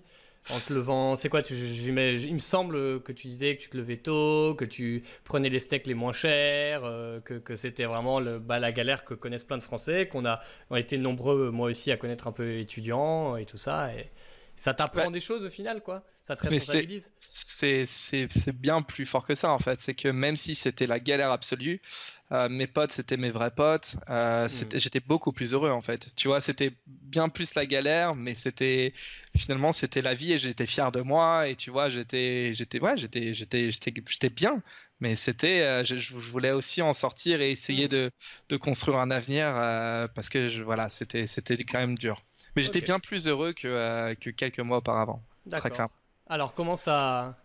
En 0.51 0.59
te 0.59 0.71
levant, 0.71 1.15
c'est 1.15 1.27
quoi 1.27 1.41
tu, 1.41 1.55
Il 1.55 1.91
me 1.91 2.39
semble 2.39 3.01
que 3.01 3.11
tu 3.11 3.27
disais 3.27 3.57
que 3.57 3.63
tu 3.63 3.69
te 3.69 3.75
levais 3.77 3.97
tôt, 3.97 4.53
que 4.53 4.63
tu 4.63 5.01
prenais 5.23 5.49
les 5.49 5.57
steaks 5.57 5.87
les 5.87 5.95
moins 5.95 6.13
chers, 6.13 6.85
euh, 6.85 7.19
que, 7.19 7.33
que 7.33 7.55
c'était 7.55 7.85
vraiment 7.85 8.19
le, 8.19 8.37
bah, 8.37 8.59
la 8.59 8.71
galère 8.71 9.05
que 9.05 9.15
connaissent 9.15 9.43
plein 9.43 9.57
de 9.57 9.63
Français, 9.63 10.07
qu'on 10.07 10.23
a, 10.23 10.39
on 10.69 10.75
a 10.75 10.79
été 10.79 10.99
nombreux, 10.99 11.49
moi 11.49 11.69
aussi, 11.69 11.91
à 11.91 11.97
connaître 11.97 12.27
un 12.27 12.31
peu 12.31 12.59
étudiants 12.59 13.37
et 13.37 13.45
tout 13.45 13.57
ça. 13.57 13.91
Et, 13.95 14.11
ça 14.57 14.73
t'apprend 14.73 15.11
des 15.11 15.19
choses 15.19 15.45
au 15.45 15.49
final, 15.49 15.81
quoi. 15.81 16.03
Ça 16.23 16.35
te 16.35 16.47
responsabilise. 16.47 17.11
C'est 17.13 18.51
bien 18.53 18.81
plus 18.81 19.05
fort 19.05 19.27
que 19.27 19.35
ça, 19.35 19.51
en 19.51 19.59
fait. 19.59 19.79
C'est 19.79 19.93
que 19.93 20.07
même 20.07 20.37
si 20.37 20.55
c'était 20.55 20.87
la 20.87 20.99
galère 20.99 21.31
absolue, 21.31 21.81
mes 22.31 22.67
potes, 22.67 22.91
c'était 22.91 23.17
mes 23.17 23.29
vrais 23.29 23.51
potes. 23.51 23.97
Hmm. 24.07 24.47
J'étais 24.73 24.99
beaucoup 24.99 25.31
plus 25.31 25.53
heureux 25.53 25.69
en 25.69 25.81
fait. 25.81 26.13
Tu 26.15 26.27
vois, 26.27 26.41
c'était 26.41 26.73
bien 26.87 27.29
plus 27.29 27.53
la 27.55 27.65
galère, 27.65 28.15
mais 28.15 28.33
c'était 28.33 28.93
finalement 29.37 29.71
c'était 29.71 30.01
la 30.01 30.15
vie 30.15 30.33
et 30.33 30.37
j'étais 30.37 30.65
fier 30.65 30.91
de 30.91 31.01
moi. 31.01 31.47
Et 31.47 31.55
tu 31.55 31.69
vois, 31.69 31.89
j'étais, 31.89 32.53
j'étais, 32.53 32.79
ouais, 32.79 32.97
j'étais, 32.97 33.33
j'étais, 33.33 33.71
j'étais 33.71 34.29
bien. 34.29 34.61
Mais 35.01 35.15
c'était, 35.15 35.85
je, 35.85 36.15
voulais 36.15 36.51
aussi 36.51 36.81
en 36.81 36.93
sortir 36.93 37.41
et 37.41 37.51
essayer 37.51 37.85
hmm. 37.85 38.09
de, 38.49 38.57
construire 38.57 38.97
un 38.97 39.11
avenir 39.11 39.53
parce 40.15 40.29
que 40.29 40.49
je, 40.49 40.63
voilà, 40.63 40.89
c'était, 40.89 41.27
c'était 41.27 41.57
quand 41.57 41.79
même 41.79 41.97
dur. 41.97 42.23
Mais 42.55 42.63
j'étais 42.63 42.81
bien 42.81 42.99
plus 42.99 43.27
heureux 43.27 43.53
que, 43.53 44.13
que 44.15 44.29
quelques 44.29 44.59
mois 44.59 44.77
auparavant. 44.77 45.21
Très 45.49 45.69
clair. 45.69 45.87
Alors 46.27 46.53
comment 46.53 46.75
ça 46.75 47.35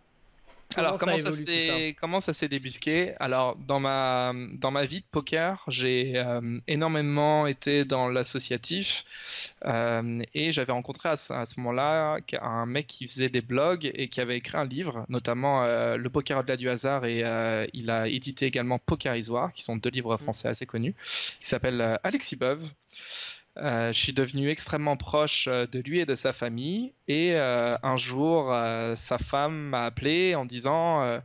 alors, 0.77 0.99
comment 0.99 1.19
ça, 1.19 1.33
s'est, 1.33 1.97
comment 2.01 2.21
ça 2.21 2.33
s'est 2.33 2.49
débusqué? 2.49 3.15
Alors, 3.19 3.57
dans 3.57 3.81
ma, 3.81 4.33
dans 4.55 4.71
ma 4.71 4.85
vie 4.85 5.01
de 5.01 5.07
poker, 5.11 5.65
j'ai 5.67 6.13
euh, 6.15 6.61
énormément 6.69 7.47
été 7.49 7.85
dans 7.85 8.09
l'associatif 8.09 9.05
euh, 9.65 10.23
et 10.33 10.53
j'avais 10.53 10.73
rencontré 10.73 11.09
à, 11.09 11.17
ce 11.17 11.59
moment-là 11.59 12.19
un 12.41 12.67
mec 12.67 12.87
qui 12.87 13.09
faisait 13.09 13.29
des 13.29 13.41
blogs 13.41 13.91
et 13.95 14.09
qui 14.09 14.21
avait 14.21 14.37
écrit 14.37 14.59
un 14.59 14.65
livre, 14.65 15.05
notamment 15.09 15.65
euh, 15.65 15.97
Le 15.97 16.09
poker 16.11 16.39
au-delà 16.39 16.57
du 16.57 16.69
hasard 16.69 17.05
et 17.05 17.25
il 17.73 17.91
a 17.91 18.07
édité 18.07 18.47
également 18.47 18.79
Pokerisoire, 18.79 19.53
qui 19.53 19.65
sont 19.65 19.77
deux 19.77 19.91
livres 19.91 20.15
mmh. 20.15 20.19
français 20.19 20.49
assez 20.49 20.67
connus. 20.67 20.95
Il 21.41 21.47
s'appelle 21.47 21.99
Alexis 22.05 22.37
Beuve. 22.37 22.71
Euh, 23.59 23.93
je 23.93 24.01
suis 24.01 24.13
devenu 24.13 24.49
extrêmement 24.49 24.97
proche 24.97 25.49
euh, 25.49 25.67
de 25.67 25.81
lui 25.81 26.01
et 26.01 26.07
de 26.07 26.15
sa 26.15 26.33
famille. 26.33 26.95
Et 27.09 27.35
euh, 27.35 27.77
un 27.83 27.97
jour, 27.97 28.55
sa 28.97 29.19
femme 29.19 29.71
m'a 29.71 29.85
appelé 29.85 30.35
en 30.35 30.45
disant 30.47 31.21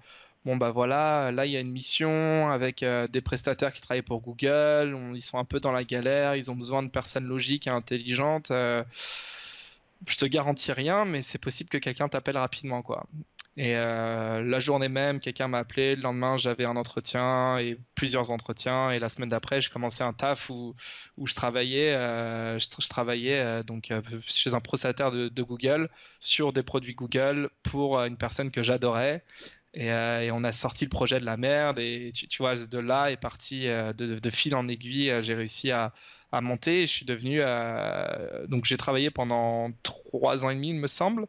Bon, 0.46 0.58
bah 0.58 0.72
voilà, 0.72 1.32
là, 1.32 1.46
il 1.46 1.52
y 1.54 1.58
a 1.58 1.60
une 1.60 1.72
mission 1.72 2.50
avec 2.52 2.84
des 2.84 3.22
prestataires 3.22 3.74
qui 3.74 3.82
travaillent 3.82 4.04
pour 4.04 4.22
Google. 4.22 4.98
ils 5.14 5.22
sont 5.22 5.40
un 5.40 5.46
peu 5.46 5.60
dans 5.60 5.72
la 5.72 5.84
galère. 5.84 6.36
Ils 6.36 6.52
ont 6.52 6.56
besoin 6.56 6.84
de 6.84 6.90
personnes 6.90 7.26
logiques 7.26 7.68
et 7.68 7.72
intelligentes. 7.72 8.50
je 8.50 10.18
te 10.18 10.26
garantis 10.26 10.72
rien, 10.72 11.06
mais 11.06 11.22
c'est 11.22 11.40
possible 11.40 11.70
que 11.70 11.78
quelqu'un 11.78 12.10
t'appelle 12.10 12.38
rapidement. 12.38 12.84
Et 13.58 13.76
euh, 13.78 14.44
la 14.44 14.60
journée 14.60 14.90
même, 14.90 15.22
quelqu'un 15.22 15.48
m'a 15.48 15.60
appelé. 15.60 15.96
Le 15.96 16.02
lendemain, 16.02 16.36
j'avais 16.36 16.66
un 16.66 16.76
entretien 16.76 17.58
et 17.58 17.78
plusieurs 17.96 18.32
entretiens. 18.32 18.92
Et 18.92 19.00
la 19.00 19.08
semaine 19.08 19.30
d'après, 19.30 19.62
j'ai 19.62 19.70
commencé 19.70 20.04
un 20.04 20.12
taf 20.12 20.50
où, 20.50 20.76
où 21.18 21.26
je 21.26 21.36
travaillais, 21.36 21.94
euh, 21.94 22.60
je, 22.60 22.90
travaillais 22.90 23.40
euh, 23.40 23.64
donc 23.64 23.94
chez 24.26 24.54
un 24.54 24.60
prestataire 24.60 25.12
de, 25.12 25.42
Google 25.42 25.90
sur 26.20 26.52
des 26.52 26.64
produits 26.64 26.96
Google 26.96 27.50
pour 27.64 28.00
une 28.00 28.18
personne 28.18 28.52
que 28.52 28.62
j'adorais. 28.62 29.24
Et, 29.74 29.92
on 30.32 30.44
a 30.44 30.52
sorti 30.52 30.86
le 30.86 30.90
projet 30.90 31.20
de 31.20 31.26
la 31.26 31.38
merde. 31.38 31.80
Et 31.80 32.12
tu, 32.14 32.28
vois, 32.40 32.56
de 32.56 32.78
là 32.78 33.10
est 33.12 33.18
parti 33.18 33.68
de, 33.68 34.30
fil 34.32 34.56
en 34.56 34.68
aiguille. 34.68 35.14
J'ai 35.22 35.34
réussi 35.34 35.72
à, 35.72 35.94
à 36.34 36.42
monter. 36.42 36.88
Je 36.88 36.92
suis 36.92 37.06
devenu 37.06 37.40
donc 38.50 38.66
j'ai 38.66 38.78
travaillé 38.78 39.12
pendant 39.12 39.72
trois 39.84 40.46
ans 40.46 40.50
et 40.50 40.56
demi, 40.56 40.70
il 40.70 40.76
me 40.76 40.88
semble. 40.88 41.28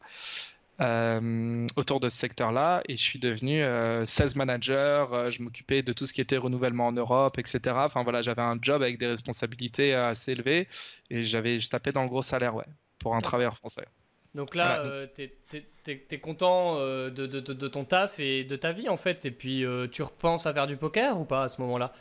Euh, 0.79 1.67
autour 1.77 2.01
de 2.01 2.11
ce 2.11 2.19
secteur-là 2.19 2.83
et 2.87 2.99
je 2.99 3.03
suis 3.03 3.19
devenu 3.19 3.63
euh, 3.63 4.05
sales 4.05 4.37
manager. 4.37 5.15
Euh, 5.15 5.31
je 5.31 5.41
m'occupais 5.41 5.83
de 5.83 5.95
tout 5.95 6.05
ce 6.05 6.13
qui 6.13 6.21
était 6.21 6.37
renouvellement 6.37 6.89
en 6.89 6.93
Europe, 6.93 7.39
etc. 7.39 7.61
Enfin 7.77 8.03
voilà, 8.03 8.21
j'avais 8.21 8.43
un 8.43 8.59
job 8.61 8.83
avec 8.83 8.99
des 8.99 9.07
responsabilités 9.07 9.95
assez 9.95 10.33
élevées 10.33 10.69
et 11.09 11.23
j'avais, 11.23 11.61
je 11.61 11.71
tapais 11.71 11.93
dans 11.93 12.03
le 12.03 12.11
gros 12.11 12.21
salaire, 12.21 12.55
ouais, 12.55 12.67
pour 12.99 13.17
un 13.17 13.23
travailleur 13.23 13.57
français. 13.57 13.87
Donc 14.35 14.55
là, 14.55 15.07
tu 15.15 15.31
es, 15.87 16.19
content 16.19 16.79
de, 16.79 17.09
de, 17.09 17.41
de, 17.41 17.69
ton 17.69 17.87
taf 17.87 18.21
et 18.21 18.45
de 18.45 18.57
ta 18.57 18.73
vie 18.73 18.91
en 18.91 18.99
fait, 18.99 19.25
et 19.25 19.31
puis 19.31 19.65
tu 19.93 20.03
repenses 20.03 20.47
à 20.47 20.53
faire 20.53 20.67
du 20.67 20.77
poker 20.77 21.19
ou 21.19 21.25
pas 21.25 21.45
à 21.45 21.49
ce 21.49 21.59
moment-là? 21.63 21.95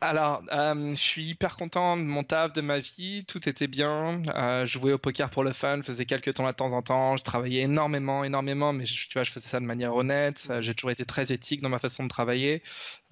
Alors, 0.00 0.42
euh, 0.52 0.90
je 0.94 1.00
suis 1.00 1.24
hyper 1.24 1.56
content 1.56 1.96
de 1.96 2.02
mon 2.02 2.22
taf, 2.22 2.52
de 2.52 2.60
ma 2.60 2.78
vie, 2.80 3.24
tout 3.26 3.48
était 3.48 3.66
bien. 3.66 4.22
Euh, 4.34 4.66
je 4.66 4.78
jouais 4.78 4.92
au 4.92 4.98
poker 4.98 5.30
pour 5.30 5.42
le 5.42 5.52
fun, 5.52 5.80
faisais 5.82 6.04
quelques 6.04 6.34
temps 6.34 6.46
de 6.46 6.52
temps 6.52 6.72
en 6.72 6.82
temps, 6.82 7.16
je 7.16 7.24
travaillais 7.24 7.62
énormément, 7.62 8.22
énormément, 8.22 8.72
mais 8.72 8.86
je, 8.86 9.08
tu 9.08 9.14
vois, 9.14 9.24
je 9.24 9.32
faisais 9.32 9.48
ça 9.48 9.60
de 9.60 9.64
manière 9.64 9.94
honnête. 9.94 10.52
J'ai 10.60 10.74
toujours 10.74 10.90
été 10.90 11.04
très 11.04 11.32
éthique 11.32 11.62
dans 11.62 11.68
ma 11.68 11.78
façon 11.78 12.04
de 12.04 12.08
travailler. 12.08 12.62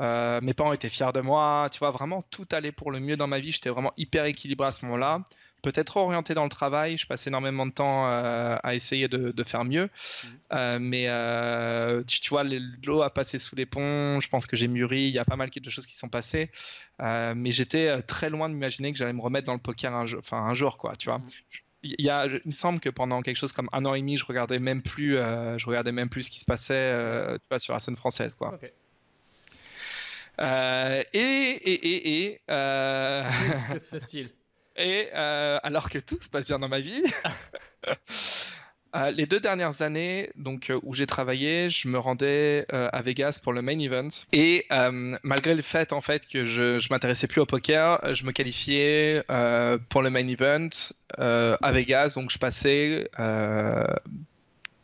Euh, 0.00 0.40
mes 0.42 0.54
parents 0.54 0.72
étaient 0.72 0.88
fiers 0.90 1.12
de 1.14 1.20
moi, 1.20 1.68
tu 1.72 1.78
vois, 1.78 1.90
vraiment 1.90 2.22
tout 2.30 2.46
allait 2.52 2.72
pour 2.72 2.90
le 2.90 3.00
mieux 3.00 3.16
dans 3.16 3.28
ma 3.28 3.38
vie. 3.38 3.52
J'étais 3.52 3.70
vraiment 3.70 3.92
hyper 3.96 4.26
équilibré 4.26 4.68
à 4.68 4.72
ce 4.72 4.84
moment-là 4.84 5.22
peut-être 5.64 5.96
orienté 5.96 6.34
dans 6.34 6.44
le 6.44 6.50
travail. 6.50 6.98
Je 6.98 7.06
passe 7.06 7.26
énormément 7.26 7.64
de 7.64 7.72
temps 7.72 8.06
euh, 8.06 8.56
à 8.62 8.74
essayer 8.74 9.08
de, 9.08 9.44
faire 9.44 9.64
mieux. 9.64 9.84
Mhm. 9.84 10.30
Euh, 10.52 10.78
mais 10.78 11.06
euh, 11.08 12.02
tu, 12.04 12.28
vois, 12.28 12.44
l'eau 12.44 13.02
a 13.02 13.10
passé 13.10 13.38
sous 13.38 13.56
les 13.56 13.64
ponts. 13.66 14.20
Je 14.20 14.28
pense 14.28 14.46
que 14.46 14.56
j'ai 14.56 14.68
mûri. 14.68 15.02
Il 15.02 15.10
y 15.12 15.18
a 15.18 15.24
pas 15.24 15.36
mal 15.36 15.50
de 15.50 15.70
choses 15.70 15.86
qui 15.86 15.96
sont 15.96 16.10
passées. 16.10 16.50
mais 17.00 17.50
j'étais 17.50 18.02
très 18.02 18.28
loin 18.28 18.48
de 18.48 18.54
m'imaginer 18.54 18.92
que 18.92 18.98
j'allais 18.98 19.14
me 19.14 19.22
remettre 19.22 19.46
dans 19.46 19.54
le 19.54 19.58
poker 19.58 19.94
un 19.94 20.06
jour, 20.06 20.20
enfin, 20.20 20.38
un 20.38 20.54
jour 20.54 20.76
quoi, 20.76 20.94
tu 20.96 21.08
vois. 21.08 21.18
Mhm. 21.18 21.24
Il, 21.86 22.04
y 22.06 22.08
a, 22.08 22.26
il 22.26 22.40
me 22.46 22.52
semble 22.52 22.80
que 22.80 22.88
pendant 22.88 23.20
quelque 23.20 23.36
chose 23.36 23.52
comme 23.52 23.68
un 23.72 23.84
an 23.84 23.92
et 23.92 24.00
demi, 24.00 24.16
je 24.16 24.24
regardais 24.24 24.58
même 24.58 24.80
plus, 24.80 25.16
je 25.16 25.66
regardais 25.66 25.92
même 25.92 26.08
plus 26.08 26.24
ce 26.24 26.30
qui 26.30 26.40
se 26.40 26.46
passait 26.46 27.36
tu 27.38 27.46
vois, 27.50 27.58
sur 27.58 27.74
la 27.74 27.80
scène 27.80 27.96
française. 27.96 28.34
Quoi. 28.36 28.58
et, 30.42 31.06
et, 31.12 31.72
et, 31.72 32.24
et. 32.24 32.40
Que 32.48 33.78
se 33.78 33.90
passe-t-il 33.90 34.30
et 34.76 35.08
euh, 35.14 35.58
alors 35.62 35.88
que 35.88 35.98
tout 35.98 36.20
se 36.20 36.28
passe 36.28 36.46
bien 36.46 36.58
dans 36.58 36.68
ma 36.68 36.80
vie, 36.80 37.04
euh, 38.96 39.10
les 39.10 39.26
deux 39.26 39.38
dernières 39.38 39.82
années 39.82 40.30
donc, 40.36 40.70
euh, 40.70 40.80
où 40.82 40.94
j'ai 40.94 41.06
travaillé, 41.06 41.70
je 41.70 41.88
me 41.88 41.98
rendais 41.98 42.66
à 42.70 43.02
Vegas 43.02 43.40
pour 43.42 43.52
le 43.52 43.62
main 43.62 43.78
event. 43.78 44.08
Et 44.32 44.66
malgré 45.22 45.54
le 45.54 45.62
fait 45.62 45.92
en 45.92 46.00
fait 46.00 46.26
que 46.26 46.46
je, 46.46 46.78
je 46.78 46.88
m'intéressais 46.90 47.26
plus 47.26 47.40
au 47.40 47.46
poker, 47.46 48.00
je 48.14 48.24
me 48.24 48.32
qualifiais 48.32 49.22
pour 49.88 50.02
le 50.02 50.10
main 50.10 50.26
event 50.26 50.70
à 51.18 51.72
Vegas. 51.72 52.14
Donc 52.16 52.30
je 52.30 52.38
passais 52.38 53.10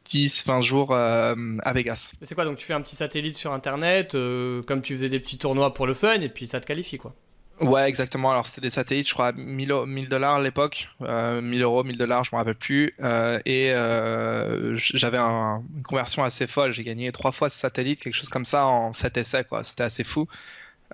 10, 0.05 0.47
20 0.47 0.61
jours 0.61 0.95
à 0.95 1.73
Vegas. 1.75 2.15
C'est 2.23 2.35
quoi 2.35 2.45
Donc 2.45 2.59
tu 2.59 2.67
fais 2.67 2.75
un 2.75 2.83
petit 2.83 2.97
satellite 2.97 3.37
sur 3.37 3.53
internet, 3.53 4.13
comme 4.13 4.83
tu 4.83 4.95
faisais 4.95 5.09
des 5.09 5.19
petits 5.19 5.39
tournois 5.39 5.75
pour 5.75 5.89
le 5.89 5.95
fun, 5.95 6.21
et 6.21 6.29
puis 6.29 6.47
ça 6.47 6.61
te 6.61 6.67
qualifie 6.67 6.99
quoi 6.99 7.15
Ouais, 7.61 7.87
exactement. 7.89 8.31
Alors, 8.31 8.47
c'était 8.47 8.63
des 8.63 8.71
satellites, 8.71 9.07
je 9.07 9.13
crois, 9.13 9.33
1000 9.33 10.09
dollars 10.09 10.37
à 10.37 10.43
l'époque, 10.43 10.89
euh, 11.03 11.43
1000 11.43 11.63
euros, 11.63 11.85
1000 11.85 11.99
dollars, 11.99 12.25
je 12.25 12.31
me 12.35 12.39
rappelle 12.39 12.55
plus. 12.55 12.95
Euh, 13.01 13.39
et 13.45 13.71
euh, 13.73 14.77
j'avais 14.77 15.19
une 15.19 15.83
conversion 15.83 16.25
assez 16.25 16.47
folle. 16.47 16.73
J'ai 16.73 16.85
gagné 16.85 17.13
trois 17.13 17.33
fois 17.33 17.51
ce 17.51 17.59
satellite, 17.59 18.01
quelque 18.01 18.15
chose 18.15 18.31
comme 18.31 18.47
ça, 18.47 18.65
en 18.67 18.95
7 18.95 19.19
essais, 19.19 19.45
quoi. 19.45 19.63
C'était 19.63 19.83
assez 19.83 20.05
fou. 20.05 20.27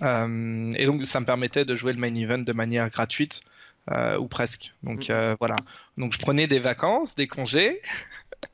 Euh, 0.02 0.72
et 0.76 0.86
donc, 0.86 1.06
ça 1.06 1.20
me 1.20 1.26
permettait 1.26 1.64
de 1.64 1.76
jouer 1.76 1.92
le 1.92 2.00
main 2.00 2.14
event 2.14 2.38
de 2.38 2.52
manière 2.52 2.90
gratuite, 2.90 3.42
ou 4.18 4.26
presque. 4.26 4.74
Donc, 4.82 5.08
mm. 5.08 5.36
voilà. 5.38 5.56
Donc, 5.98 6.14
je 6.14 6.18
prenais 6.18 6.48
des 6.48 6.58
vacances, 6.58 7.14
des 7.14 7.28
congés, 7.28 7.80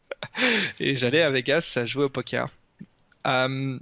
et 0.80 0.94
j'allais 0.96 1.22
à 1.22 1.30
Vegas 1.30 1.78
jouer 1.86 2.04
au 2.04 2.10
poker. 2.10 2.48
Euh, 3.26 3.78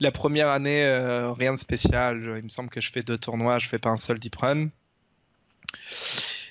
la 0.00 0.12
première 0.12 0.48
année, 0.48 0.84
euh, 0.84 1.32
rien 1.32 1.52
de 1.52 1.58
spécial. 1.58 2.34
Il 2.38 2.44
me 2.44 2.48
semble 2.48 2.70
que 2.70 2.80
je 2.80 2.90
fais 2.90 3.02
deux 3.02 3.18
tournois, 3.18 3.58
je 3.58 3.68
fais 3.68 3.78
pas 3.78 3.90
un 3.90 3.96
seul 3.96 4.18
deep 4.18 4.36
run. 4.36 4.68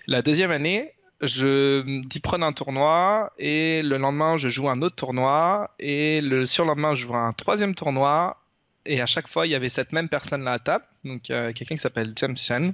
La 0.08 0.22
deuxième 0.22 0.52
année, 0.52 0.94
je 1.22 2.02
deep 2.08 2.26
run 2.26 2.42
un 2.42 2.54
tournoi 2.54 3.32
et 3.38 3.82
le 3.84 3.98
lendemain, 3.98 4.38
je 4.38 4.50
joue 4.50 4.70
un 4.70 4.82
autre 4.82 4.96
tournoi 4.96 5.72
et 5.80 6.22
le 6.22 6.46
surlendemain, 6.46 6.96
je 6.96 7.04
joue 7.04 7.16
un 7.16 7.34
troisième 7.34 7.76
tournoi. 7.76 8.38
Et 8.86 9.00
à 9.00 9.06
chaque 9.06 9.28
fois, 9.28 9.46
il 9.46 9.52
y 9.52 9.56
avait 9.56 9.70
cette 9.70 9.92
même 9.92 10.10
personne 10.10 10.44
là 10.44 10.54
à 10.54 10.60
table, 10.60 10.86
donc 11.04 11.30
euh, 11.30 11.54
quelqu'un 11.54 11.76
qui 11.76 11.82
s'appelle 11.82 12.14
James 12.16 12.36
Chen. 12.36 12.74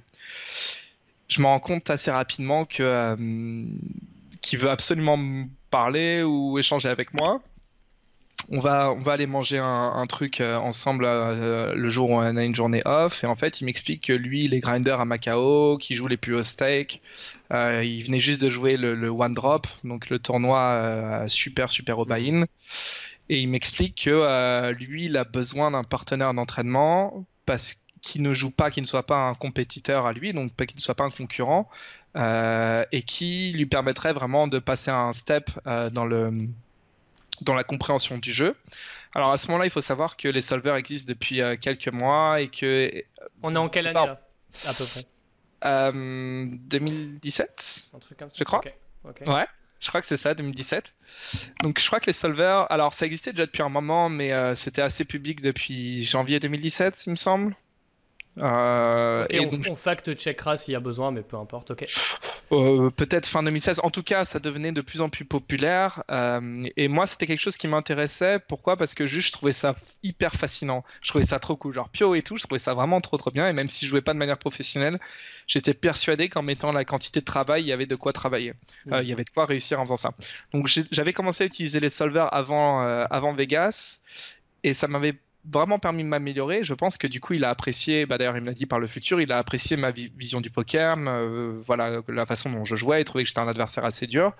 Je 1.27 1.41
me 1.41 1.47
rends 1.47 1.59
compte 1.59 1.89
assez 1.89 2.09
rapidement 2.09 2.63
que 2.63 3.15
qui 4.41 4.55
veut 4.55 4.69
absolument 4.69 5.17
me 5.17 5.47
parler 5.69 6.23
ou 6.23 6.57
échanger 6.57 6.87
avec 6.87 7.13
moi 7.13 7.41
on 8.49 8.59
va, 8.59 8.91
on 8.93 8.99
va 8.99 9.13
aller 9.13 9.27
manger 9.27 9.57
un, 9.57 10.05
truc 10.07 10.39
euh, 10.39 10.55
ensemble 10.55 11.03
euh, 11.05 11.75
le 11.75 11.89
jour 11.89 12.09
où 12.09 12.13
on 12.13 12.37
a 12.37 12.43
une 12.43 12.55
journée 12.55 12.81
off. 12.85 13.23
Et 13.23 13.27
en 13.27 13.35
fait, 13.35 13.59
il 13.59 13.65
m'explique 13.65 14.05
que 14.05 14.13
lui, 14.13 14.45
il 14.45 14.53
est 14.53 14.59
grinder 14.59 14.95
à 14.97 15.05
Macao, 15.05 15.77
qui 15.77 15.95
joue 15.95 16.07
les 16.07 16.17
plus 16.17 16.35
hauts 16.35 16.43
stakes. 16.43 17.01
Euh, 17.53 17.83
il 17.83 18.03
venait 18.05 18.19
juste 18.19 18.41
de 18.41 18.49
jouer 18.49 18.77
le, 18.77 19.09
One 19.09 19.33
Drop, 19.33 19.67
donc 19.83 20.09
le 20.09 20.19
tournoi 20.19 21.25
super, 21.27 21.71
super 21.71 21.99
au 21.99 22.05
buy-in. 22.05 22.45
Et 23.29 23.39
il 23.39 23.49
m'explique 23.49 24.03
que 24.05 24.71
lui, 24.71 25.05
il 25.05 25.17
a 25.17 25.25
besoin 25.25 25.71
d'un 25.71 25.83
partenaire 25.83 26.33
d'entraînement 26.33 27.25
parce 27.45 27.75
qu'il 28.01 28.21
ne 28.21 28.33
joue 28.33 28.51
pas, 28.51 28.71
qu'il 28.71 28.83
ne 28.83 28.87
soit 28.87 29.05
pas 29.05 29.17
un 29.17 29.33
compétiteur 29.33 30.05
à 30.05 30.13
lui, 30.13 30.31
donc 30.33 30.55
qu'il 30.55 30.77
ne 30.77 30.81
soit 30.81 30.95
pas 30.95 31.03
un 31.03 31.09
concurrent, 31.09 31.69
et 32.15 33.01
qui 33.01 33.51
lui 33.53 33.65
permettrait 33.65 34.13
vraiment 34.13 34.47
de 34.47 34.59
passer 34.59 34.91
un 34.91 35.11
step 35.11 35.49
dans 35.65 36.05
le 36.05 36.31
dans 37.41 37.55
la 37.55 37.63
compréhension 37.63 38.17
du 38.17 38.31
jeu. 38.31 38.55
Alors 39.13 39.31
à 39.31 39.37
ce 39.37 39.47
moment-là, 39.47 39.65
il 39.65 39.71
faut 39.71 39.81
savoir 39.81 40.17
que 40.17 40.27
les 40.27 40.41
solvers 40.41 40.75
existent 40.75 41.09
depuis 41.09 41.41
euh, 41.41 41.55
quelques 41.59 41.91
mois 41.91 42.41
et 42.41 42.49
que. 42.49 42.91
On 43.43 43.55
est 43.55 43.57
en 43.57 43.69
quelle 43.69 43.87
année 43.87 44.05
là? 44.05 44.21
À 44.65 44.73
peu 44.73 44.85
près. 44.85 45.01
2017 45.63 47.89
Un 47.93 47.99
truc 47.99 48.17
comme 48.17 48.29
ça. 48.29 48.35
Je 48.37 48.43
crois. 48.43 48.61
Ouais. 49.25 49.45
Je 49.79 49.87
crois 49.89 50.01
que 50.01 50.07
c'est 50.07 50.17
ça, 50.17 50.33
2017. 50.33 50.93
Donc 51.63 51.79
je 51.79 51.85
crois 51.85 51.99
que 51.99 52.07
les 52.07 52.13
solvers, 52.13 52.69
alors 52.71 52.93
ça 52.93 53.05
existait 53.05 53.31
déjà 53.31 53.45
depuis 53.45 53.61
un 53.61 53.69
moment, 53.69 54.09
mais 54.09 54.33
euh, 54.33 54.55
c'était 54.55 54.81
assez 54.81 55.05
public 55.05 55.41
depuis 55.41 56.03
janvier 56.03 56.39
2017, 56.39 57.05
il 57.05 57.11
me 57.11 57.15
semble. 57.15 57.55
Euh, 58.39 59.25
et 59.29 59.39
on, 59.39 59.49
donc, 59.49 59.65
on 59.69 59.75
fact-checkera 59.75 60.57
s'il 60.57 60.73
y 60.73 60.75
a 60.75 60.79
besoin, 60.79 61.11
mais 61.11 61.21
peu 61.21 61.37
importe, 61.37 61.71
ok. 61.71 61.85
Euh, 62.51 62.89
peut-être 62.91 63.25
fin 63.25 63.43
2016. 63.43 63.81
En 63.83 63.89
tout 63.89 64.03
cas, 64.03 64.25
ça 64.25 64.39
devenait 64.39 64.71
de 64.71 64.81
plus 64.81 65.01
en 65.01 65.09
plus 65.09 65.25
populaire. 65.25 66.03
Euh, 66.11 66.53
et 66.75 66.87
moi, 66.87 67.07
c'était 67.07 67.25
quelque 67.25 67.39
chose 67.39 67.57
qui 67.57 67.67
m'intéressait. 67.67 68.39
Pourquoi? 68.39 68.77
Parce 68.77 68.93
que 68.93 69.07
juste, 69.07 69.27
je 69.27 69.31
trouvais 69.33 69.51
ça 69.51 69.75
hyper 70.03 70.33
fascinant. 70.35 70.83
Je 71.01 71.09
trouvais 71.09 71.25
ça 71.25 71.39
trop 71.39 71.55
cool. 71.55 71.73
Genre 71.73 71.89
Pio 71.89 72.15
et 72.15 72.21
tout, 72.21 72.37
je 72.37 72.43
trouvais 72.43 72.59
ça 72.59 72.73
vraiment 72.73 73.01
trop 73.01 73.17
trop 73.17 73.31
bien. 73.31 73.47
Et 73.47 73.53
même 73.53 73.69
si 73.69 73.85
je 73.85 73.89
jouais 73.89 74.01
pas 74.01 74.13
de 74.13 74.19
manière 74.19 74.37
professionnelle, 74.37 74.99
j'étais 75.47 75.73
persuadé 75.73 76.29
qu'en 76.29 76.43
mettant 76.43 76.71
la 76.71 76.85
quantité 76.85 77.19
de 77.19 77.25
travail, 77.25 77.63
il 77.63 77.67
y 77.67 77.73
avait 77.73 77.85
de 77.85 77.95
quoi 77.95 78.13
travailler. 78.13 78.53
Il 78.85 79.07
y 79.07 79.11
avait 79.11 79.23
de 79.23 79.29
quoi 79.29 79.45
réussir 79.45 79.79
en 79.79 79.83
faisant 79.83 79.97
ça. 79.97 80.13
Donc 80.53 80.67
j'avais 80.91 81.13
commencé 81.13 81.43
à 81.43 81.47
utiliser 81.47 81.79
les 81.79 81.89
solvers 81.89 82.33
avant, 82.33 82.81
avant 82.81 83.33
Vegas. 83.33 83.99
Et 84.63 84.73
ça 84.73 84.87
m'avait 84.87 85.15
vraiment 85.51 85.79
permis 85.79 86.03
de 86.03 86.09
m'améliorer. 86.09 86.63
Je 86.63 86.73
pense 86.73 86.97
que 86.97 87.07
du 87.07 87.19
coup, 87.19 87.33
il 87.33 87.43
a 87.43 87.49
apprécié, 87.49 88.05
bah, 88.05 88.17
d'ailleurs, 88.17 88.35
il 88.37 88.41
me 88.41 88.47
l'a 88.47 88.53
dit 88.53 88.65
par 88.65 88.79
le 88.79 88.87
futur, 88.87 89.21
il 89.21 89.31
a 89.31 89.37
apprécié 89.37 89.77
ma 89.77 89.91
vision 89.91 90.41
du 90.41 90.49
poker, 90.49 90.97
euh, 90.97 91.59
voilà, 91.65 92.01
la 92.07 92.25
façon 92.25 92.51
dont 92.51 92.65
je 92.65 92.75
jouais, 92.75 93.01
il 93.01 93.05
trouvait 93.05 93.23
que 93.23 93.27
j'étais 93.27 93.39
un 93.39 93.47
adversaire 93.47 93.85
assez 93.85 94.07
dur. 94.07 94.33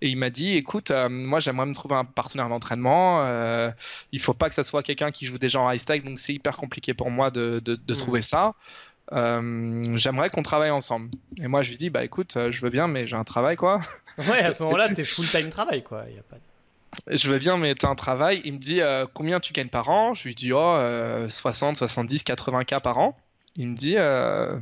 Et 0.00 0.08
il 0.08 0.16
m'a 0.16 0.30
dit, 0.30 0.54
écoute, 0.56 0.90
euh, 0.90 1.08
moi, 1.08 1.40
j'aimerais 1.40 1.66
me 1.66 1.74
trouver 1.74 1.94
un 1.94 2.04
partenaire 2.04 2.48
d'entraînement. 2.48 3.24
Euh, 3.24 3.70
il 4.12 4.20
faut 4.20 4.34
pas 4.34 4.48
que 4.48 4.54
ça 4.54 4.64
soit 4.64 4.82
quelqu'un 4.82 5.10
qui 5.10 5.26
joue 5.26 5.38
déjà 5.38 5.60
en 5.60 5.70
high 5.70 5.78
stake, 5.78 6.04
donc 6.04 6.18
c'est 6.18 6.34
hyper 6.34 6.56
compliqué 6.56 6.94
pour 6.94 7.10
moi 7.10 7.30
de, 7.30 7.60
de, 7.64 7.76
de 7.76 7.94
mmh. 7.94 7.96
trouver 7.96 8.22
ça. 8.22 8.54
Euh, 9.12 9.96
j'aimerais 9.96 10.30
qu'on 10.30 10.42
travaille 10.42 10.70
ensemble. 10.70 11.10
Et 11.38 11.46
moi, 11.48 11.62
je 11.62 11.70
lui 11.70 11.78
dis, 11.78 11.90
bah 11.90 12.04
écoute, 12.04 12.36
je 12.50 12.60
veux 12.60 12.70
bien, 12.70 12.88
mais 12.88 13.06
j'ai 13.06 13.16
un 13.16 13.24
travail, 13.24 13.56
quoi. 13.56 13.80
Ouais, 14.18 14.42
à 14.42 14.52
ce 14.52 14.62
moment-là, 14.64 14.88
t'es 14.94 15.04
full-time 15.04 15.48
travail, 15.48 15.82
quoi. 15.82 16.04
Y 16.10 16.18
a 16.18 16.22
pas 16.22 16.36
je 17.06 17.30
vais 17.30 17.38
bien, 17.38 17.56
mais 17.56 17.74
t'as 17.74 17.88
un 17.88 17.94
travail. 17.94 18.40
Il 18.44 18.54
me 18.54 18.58
dit 18.58 18.80
euh, 18.80 19.06
combien 19.12 19.40
tu 19.40 19.52
gagnes 19.52 19.68
par 19.68 19.88
an? 19.88 20.14
Je 20.14 20.28
lui 20.28 20.34
dis 20.34 20.52
oh, 20.52 20.78
60, 21.28 21.76
70, 21.76 22.22
80 22.22 22.64
k 22.64 22.80
par 22.80 22.98
an. 22.98 23.18
Il 23.56 23.68
me 23.68 23.76
dit 23.76 23.96
euh, 23.96 24.58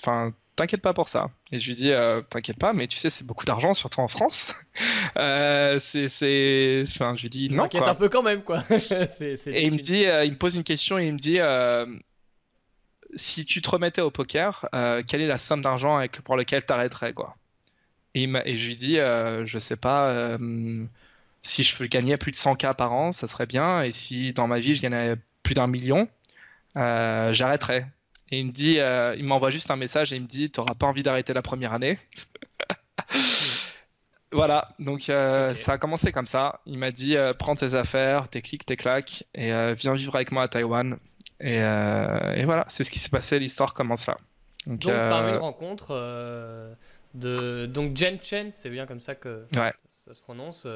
enfin, 0.00 0.32
t'inquiète 0.56 0.82
pas 0.82 0.94
pour 0.94 1.08
ça. 1.08 1.30
Et 1.50 1.60
je 1.60 1.68
lui 1.68 1.74
dis 1.74 1.92
euh, 1.92 2.20
t'inquiète 2.22 2.58
pas, 2.58 2.72
mais 2.72 2.86
tu 2.86 2.98
sais, 2.98 3.10
c'est 3.10 3.26
beaucoup 3.26 3.44
d'argent, 3.44 3.74
surtout 3.74 4.00
en 4.00 4.08
France. 4.08 4.54
c'est, 5.16 6.84
enfin, 6.86 7.14
je 7.16 7.22
lui 7.22 7.30
dis 7.30 7.48
non. 7.50 7.64
T'inquiète 7.64 7.88
un 7.88 7.94
peu 7.94 8.08
quand 8.08 8.22
même, 8.22 8.42
quoi. 8.42 8.64
et 8.70 9.66
il 9.66 9.72
me 9.72 9.78
dit, 9.78 10.04
il 10.24 10.30
me 10.30 10.36
pose 10.36 10.56
une 10.56 10.64
question 10.64 10.98
et 10.98 11.06
il 11.06 11.14
me 11.14 11.18
dit 11.18 11.38
si 13.14 13.44
tu 13.44 13.60
te 13.60 13.68
remettais 13.68 14.00
au 14.00 14.10
poker, 14.10 14.68
quelle 15.06 15.20
est 15.20 15.26
la 15.26 15.38
somme 15.38 15.62
d'argent 15.62 16.02
pour 16.24 16.36
laquelle 16.36 16.64
t'arrêterais, 16.64 17.12
quoi? 17.12 17.36
Et, 18.14 18.24
et, 18.24 18.58
je 18.58 18.66
lui 18.66 18.76
dis, 18.76 18.96
je 18.96 19.58
sais 19.58 19.76
pas, 19.76 20.36
si 21.42 21.62
je 21.62 21.84
gagnais 21.84 22.16
plus 22.16 22.32
de 22.32 22.36
100K 22.36 22.74
par 22.74 22.92
an, 22.92 23.12
ça 23.12 23.26
serait 23.26 23.46
bien. 23.46 23.82
Et 23.82 23.92
si 23.92 24.32
dans 24.32 24.46
ma 24.46 24.60
vie, 24.60 24.74
je 24.74 24.82
gagnais 24.82 25.16
plus 25.42 25.54
d'un 25.54 25.66
million, 25.66 26.08
euh, 26.76 27.32
j'arrêterais. 27.32 27.86
Et 28.30 28.38
il 28.40 28.46
me 28.46 28.52
dit, 28.52 28.78
euh, 28.78 29.14
il 29.16 29.24
m'envoie 29.24 29.50
juste 29.50 29.70
un 29.70 29.76
message 29.76 30.12
et 30.12 30.16
il 30.16 30.22
me 30.22 30.26
dit, 30.26 30.50
t'auras 30.50 30.74
pas 30.74 30.86
envie 30.86 31.02
d'arrêter 31.02 31.34
la 31.34 31.42
première 31.42 31.72
année. 31.72 31.98
voilà, 34.32 34.74
donc 34.78 35.10
euh, 35.10 35.52
ça 35.52 35.72
a 35.72 35.78
commencé 35.78 36.12
comme 36.12 36.26
ça. 36.26 36.60
Il 36.64 36.78
m'a 36.78 36.90
dit, 36.90 37.16
prends 37.38 37.54
tes 37.54 37.74
affaires, 37.74 38.28
tes 38.28 38.40
clics, 38.40 38.64
tes 38.64 38.76
claques, 38.76 39.24
et 39.34 39.74
viens 39.74 39.94
vivre 39.94 40.14
avec 40.14 40.32
moi 40.32 40.44
à 40.44 40.48
Taïwan. 40.48 40.96
Et, 41.40 41.60
voilà, 42.44 42.64
c'est 42.68 42.84
ce 42.84 42.90
qui 42.90 42.98
s'est 42.98 43.10
passé. 43.10 43.38
L'histoire 43.38 43.74
commence 43.74 44.06
là. 44.06 44.16
Donc, 44.66 44.84
par 44.84 45.28
une 45.28 45.36
rencontre 45.36 46.76
de 47.14 47.66
donc 47.66 47.94
Jen 47.94 48.18
Chen, 48.22 48.52
c'est 48.54 48.70
bien 48.70 48.86
comme 48.86 49.00
ça 49.00 49.14
que 49.14 49.44
ça, 49.52 50.14
se 50.14 50.20
prononce 50.20 50.66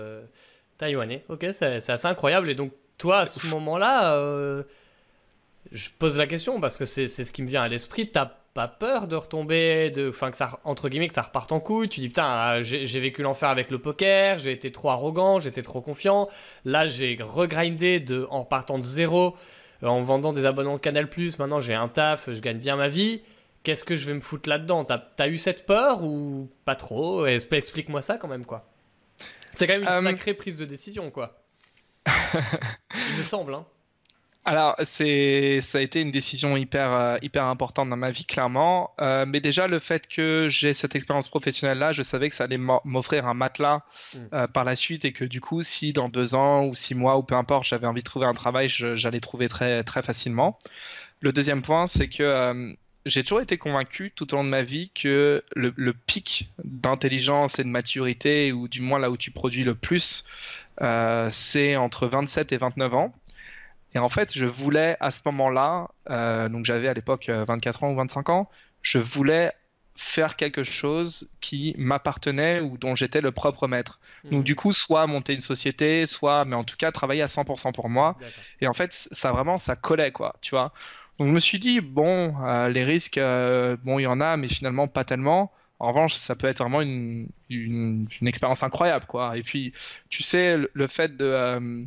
taïwanais. 0.79 1.25
Ok, 1.29 1.47
c'est 1.53 1.91
assez 1.91 2.07
incroyable. 2.07 2.51
Et 2.51 2.55
donc, 2.55 2.73
toi, 2.99 3.19
à 3.21 3.27
ce 3.27 3.47
moment-là, 3.49 4.17
euh, 4.17 4.63
je 5.73 5.89
pose 5.99 6.17
la 6.17 6.27
question 6.27 6.61
parce 6.61 6.79
que 6.79 6.85
c'est 6.85 7.07
ce 7.07 7.33
qui 7.33 7.43
me 7.43 7.49
vient 7.49 7.63
à 7.63 7.69
l'esprit. 7.69 8.11
T'as 8.11 8.31
pas 8.55 8.69
peur 8.69 9.07
de 9.07 9.17
retomber, 9.17 9.91
de, 9.91 10.09
enfin 10.09 10.31
que 10.31 10.37
ça 10.37 10.61
entre 10.65 10.89
guillemets 10.89 11.09
que 11.09 11.15
ça 11.15 11.23
reparte 11.23 11.53
en 11.53 11.61
couille? 11.61 11.91
Tu 11.91 12.01
dis 12.01 12.09
putain, 12.09 12.25
ah, 12.25 12.63
j'ai 12.63 13.01
vécu 13.01 13.23
l'enfer 13.23 13.51
avec 13.51 13.71
le 13.71 13.79
poker, 13.79 14.39
j'ai 14.39 14.53
été 14.53 14.73
trop 14.73 14.89
arrogant, 14.89 15.41
j'étais 15.41 15.63
trop 15.63 15.83
confiant. 15.83 16.29
Là, 16.65 16.87
j'ai 16.87 17.19
regrindé 17.21 18.01
de 18.01 18.27
en 18.31 18.45
partant 18.45 18.79
de 18.79 18.85
zéro, 18.85 19.37
euh, 19.83 19.89
en 19.89 20.03
vendant 20.03 20.33
des 20.33 20.47
abonnements 20.47 20.75
de 20.75 20.81
Canal+. 20.81 21.09
Maintenant, 21.39 21.61
j'ai 21.61 21.75
un 21.75 21.89
taf, 21.89 22.31
je 22.33 22.41
gagne 22.41 22.59
bien 22.59 22.77
ma 22.77 22.89
vie. 22.89 23.23
Qu'est-ce 23.63 23.85
que 23.85 23.97
je 23.97 24.07
vais 24.07 24.15
me 24.15 24.21
foutre 24.21 24.49
là-dedans? 24.49 24.85
T'as 24.85 25.03
as 25.19 25.29
eu 25.29 25.37
cette 25.37 25.67
peur 25.67 26.03
ou 26.05 26.49
pas 26.65 26.77
trop? 26.77 27.27
Explique-moi 27.27 28.01
ça 28.01 28.17
quand 28.17 28.29
même 28.29 28.47
quoi. 28.47 28.65
C'est 29.57 29.67
quand 29.67 29.73
même 29.73 29.83
une 29.83 29.89
euh, 29.89 30.03
sacrée 30.03 30.35
prise 30.35 30.59
de 30.59 30.67
décision, 30.67 31.11
quoi. 31.11 31.43
Il 32.07 33.17
me 33.17 33.23
semble, 33.23 33.55
hein. 33.55 33.65
Alors, 34.45 34.77
c'est, 34.85 35.61
ça 35.61 35.79
a 35.79 35.81
été 35.81 36.01
une 36.01 36.13
décision 36.13 36.57
hyper, 36.57 36.93
euh, 36.93 37.17
hyper 37.21 37.47
importante 37.47 37.91
dans 37.91 37.97
ma 37.97 38.13
vie, 38.13 38.27
clairement. 38.27 38.93
Euh, 39.01 39.25
mais 39.27 39.41
déjà, 39.41 39.67
le 39.67 39.81
fait 39.81 40.07
que 40.07 40.47
j'ai 40.49 40.73
cette 40.73 40.95
expérience 40.95 41.27
professionnelle-là, 41.27 41.93
je 41.93 42.03
savais 42.03 42.29
que 42.29 42.35
ça 42.35 42.45
allait 42.45 42.59
m'offrir 42.59 43.27
un 43.27 43.35
matelas 43.35 43.81
mm. 44.15 44.47
par 44.53 44.63
la 44.63 44.77
suite 44.77 45.05
et 45.05 45.13
que 45.13 45.25
du 45.25 45.41
coup, 45.41 45.65
si 45.65 45.93
dans 45.93 46.09
deux 46.09 46.37
ans 46.37 46.65
ou 46.67 46.77
six 46.77 46.95
mois 46.95 47.17
ou 47.17 47.25
peu 47.25 47.35
importe, 47.35 47.65
j'avais 47.65 47.89
envie 47.89 48.03
de 48.03 48.07
trouver 48.07 48.27
un 48.27 48.35
travail, 48.35 48.69
j'allais 48.69 49.21
trouver 49.21 49.49
très, 49.49 49.83
très 49.83 50.03
facilement. 50.05 50.59
Le 51.21 51.33
deuxième 51.33 51.63
point, 51.63 51.89
c'est 51.89 52.09
que 52.09 52.77
j'ai 53.07 53.23
toujours 53.23 53.41
été 53.41 53.57
convaincu 53.57 54.13
tout 54.15 54.35
au 54.35 54.37
long 54.37 54.45
de 54.45 54.49
ma 54.49 54.63
vie 54.63 54.91
que 54.91 55.43
le, 55.55 55.93
pic 55.93 56.51
d'intelligence 56.63 57.59
et 57.59 57.65
de 57.65 57.69
maturité, 57.69 58.53
ou 58.53 58.67
du 58.69 58.83
moins 58.83 58.99
là 58.99 59.11
où 59.11 59.17
tu 59.17 59.31
produis 59.31 59.63
le 59.63 59.77
plus, 59.77 60.25
euh, 60.83 61.29
c'est 61.31 61.77
entre 61.77 62.09
27 62.09 62.53
et 62.53 62.57
29 62.57 62.95
ans. 62.95 63.15
Et 63.95 63.99
en 63.99 64.09
fait, 64.09 64.37
je 64.37 64.45
voulais 64.45 64.97
à 65.01 65.13
ce 65.13 65.21
moment-là, 65.27 65.89
euh, 66.11 66.49
donc 66.49 66.67
j'avais 66.67 66.89
à 66.89 66.95
l'époque 66.95 67.31
24 67.31 67.83
euh, 67.83 67.87
ans 67.87 67.93
ou 67.93 67.97
25 67.97 68.29
ans, 68.29 68.51
je 68.83 68.99
voulais 68.99 69.53
faire 69.95 70.37
quelque 70.37 70.65
chose 70.65 71.31
qui 71.41 71.75
m'appartenait 71.79 72.61
ou 72.61 72.77
dont 72.77 72.95
j'étais 72.97 73.21
le 73.21 73.31
propre 73.31 73.69
maître. 73.69 74.01
Donc 74.25 74.41
mmh. 74.41 74.45
du 74.45 74.55
coup, 74.57 74.73
soit 74.73 75.07
monter 75.07 75.33
une 75.33 75.41
société, 75.41 76.07
soit, 76.07 76.45
mais 76.45 76.57
en 76.57 76.65
tout 76.65 76.77
cas, 76.77 76.91
travailler 76.91 77.23
à 77.23 77.29
100% 77.29 77.73
pour 77.73 77.89
moi. 77.89 78.19
Et 78.61 78.67
en 78.67 78.75
fait, 78.75 78.93
ça 78.93 79.33
vraiment, 79.33 79.57
ça 79.57 79.77
collait, 79.77 80.13
quoi, 80.13 80.37
tu 80.43 80.51
vois. 80.51 80.73
Donc 81.19 81.29
je 81.29 81.33
me 81.33 81.41
suis 81.41 81.59
dit, 81.59 81.81
bon, 81.81 82.35
euh, 82.45 82.69
les 82.69 82.85
risques, 82.85 83.19
euh, 83.19 83.77
bon, 83.83 83.99
il 83.99 84.03
y 84.03 84.07
en 84.07 84.21
a, 84.21 84.37
mais 84.37 84.49
finalement 84.49 84.87
pas 84.87 85.05
tellement. 85.05 85.53
En 85.79 85.89
revanche, 85.89 86.15
ça 86.15 86.37
peut 86.37 86.47
être 86.47 86.61
vraiment 86.61 86.81
une, 86.81 87.29
une, 87.51 88.09
expérience 88.23 88.63
incroyable, 88.63 89.07
quoi. 89.07 89.37
Et 89.37 89.43
puis, 89.43 89.73
tu 90.09 90.23
sais, 90.23 90.57
le, 90.73 90.87
fait 90.89 91.17
de... 91.17 91.25
Euh, 91.25 91.85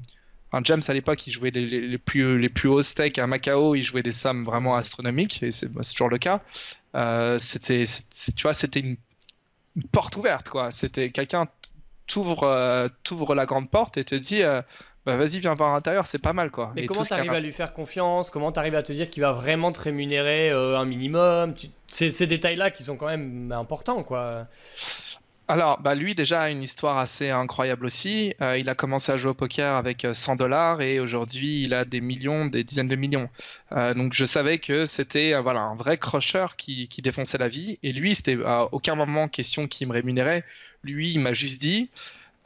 James, 0.63 0.81
à 0.87 0.93
l'époque, 0.93 1.25
il 1.27 1.31
jouait 1.31 1.51
les, 1.51 1.65
les, 1.65 1.97
plus, 1.97 2.39
les 2.39 2.49
plus 2.49 2.69
hauts 2.69 2.81
stakes 2.81 3.19
à 3.19 3.27
Macao, 3.27 3.75
il 3.75 3.83
jouait 3.83 4.03
des 4.03 4.13
sommes 4.13 4.45
vraiment 4.45 4.75
astronomiques, 4.75 5.43
et 5.43 5.51
c'est 5.51 5.71
toujours 5.91 6.09
le 6.09 6.17
cas. 6.17 6.41
c'était, 7.39 7.85
tu 8.35 8.43
vois, 8.43 8.53
c'était 8.53 8.79
une, 8.79 8.97
porte 9.91 10.15
ouverte, 10.17 10.49
quoi. 10.49 10.71
C'était 10.71 11.11
quelqu'un 11.11 11.47
t'ouvre 12.07 13.35
la 13.35 13.45
grande 13.45 13.69
porte 13.69 13.97
et 13.97 14.03
te 14.03 14.15
dit 14.15 14.41
bah 15.05 15.15
vas-y, 15.15 15.39
viens 15.39 15.53
voir 15.53 15.71
à 15.71 15.73
l'intérieur, 15.75 16.05
c'est 16.05 16.19
pas 16.19 16.33
mal 16.33 16.51
quoi. 16.51 16.73
Mais 16.75 16.85
comment 16.85 17.03
t'arrives 17.03 17.31
à 17.31 17.39
lui 17.39 17.53
faire 17.53 17.73
confiance? 17.73 18.29
Comment 18.29 18.51
t'arrives 18.51 18.75
à 18.75 18.83
te 18.83 18.91
dire 18.91 19.09
qu'il 19.09 19.21
va 19.21 19.31
vraiment 19.31 19.71
te 19.71 19.79
rémunérer 19.79 20.51
euh, 20.51 20.77
un 20.77 20.85
minimum? 20.85 21.53
Ces 21.87 22.27
détails-là 22.27 22.69
qui 22.69 22.83
sont 22.83 22.97
quand 22.97 23.07
même 23.07 23.51
importants 23.51 24.03
quoi. 24.03 24.47
Alors, 25.47 25.79
bah 25.81 25.95
lui 25.95 26.13
déjà 26.13 26.41
a 26.41 26.49
une 26.51 26.61
histoire 26.61 26.99
assez 26.99 27.31
incroyable 27.31 27.85
aussi. 27.85 28.35
Euh, 28.39 28.59
il 28.59 28.69
a 28.69 28.75
commencé 28.75 29.11
à 29.11 29.17
jouer 29.17 29.31
au 29.31 29.33
poker 29.33 29.75
avec 29.77 30.05
100 30.13 30.33
euh, 30.33 30.35
dollars 30.35 30.81
et 30.81 30.99
aujourd'hui 30.99 31.63
il 31.63 31.73
a 31.73 31.85
des 31.85 32.01
millions, 32.01 32.45
des 32.45 32.63
dizaines 32.63 32.87
de 32.87 32.95
millions. 32.95 33.29
donc 33.95 34.13
je 34.13 34.25
savais 34.25 34.59
que 34.59 34.85
c'était 34.85 35.39
voilà 35.41 35.61
un 35.61 35.75
vrai 35.75 35.97
crusher 35.97 36.45
qui, 36.55 36.87
qui, 36.87 37.01
défonçait 37.01 37.39
la 37.39 37.47
vie. 37.47 37.79
Et 37.81 37.93
lui, 37.93 38.13
c'était 38.13 38.37
à 38.45 38.67
aucun 38.71 38.93
moment 38.93 39.27
question 39.27 39.67
qu'il 39.67 39.87
me 39.87 39.93
rémunérait. 39.93 40.43
Lui, 40.83 41.13
il 41.13 41.19
m'a 41.19 41.33
juste 41.33 41.59
dit, 41.59 41.89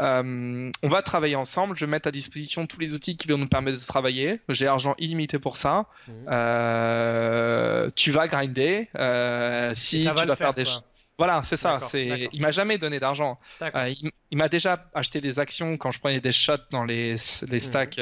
euh, 0.01 0.71
on 0.81 0.89
va 0.89 1.01
travailler 1.01 1.35
ensemble. 1.35 1.77
Je 1.77 1.85
vais 1.85 1.91
mettre 1.91 2.07
à 2.07 2.11
disposition 2.11 2.65
tous 2.67 2.79
les 2.79 2.93
outils 2.93 3.15
qui 3.17 3.27
vont 3.27 3.37
nous 3.37 3.47
permettre 3.47 3.79
de 3.79 3.85
travailler. 3.85 4.39
J'ai 4.49 4.67
argent 4.67 4.95
illimité 4.97 5.39
pour 5.39 5.55
ça. 5.55 5.85
Mhm. 6.07 6.13
Euh, 6.29 7.89
tu 7.95 8.11
vas 8.11 8.27
grinder. 8.27 8.89
Euh, 8.95 9.73
si 9.75 10.05
tu 10.05 10.35
faire, 10.35 10.53
des 10.53 10.65
voilà, 11.19 11.43
c'est 11.45 11.57
ça. 11.57 11.79
C'est, 11.79 12.27
il 12.33 12.41
m'a 12.41 12.51
jamais 12.51 12.79
donné 12.79 12.99
d'argent. 12.99 13.37
il, 13.61 14.37
m'a 14.37 14.49
déjà 14.49 14.89
acheté 14.95 15.21
des 15.21 15.37
actions 15.37 15.77
quand 15.77 15.91
je 15.91 15.99
prenais 15.99 16.19
des 16.19 16.33
shots 16.33 16.55
dans 16.71 16.83
les, 16.83 17.11
les 17.11 17.17
mhm. 17.51 17.59
stacks 17.59 18.01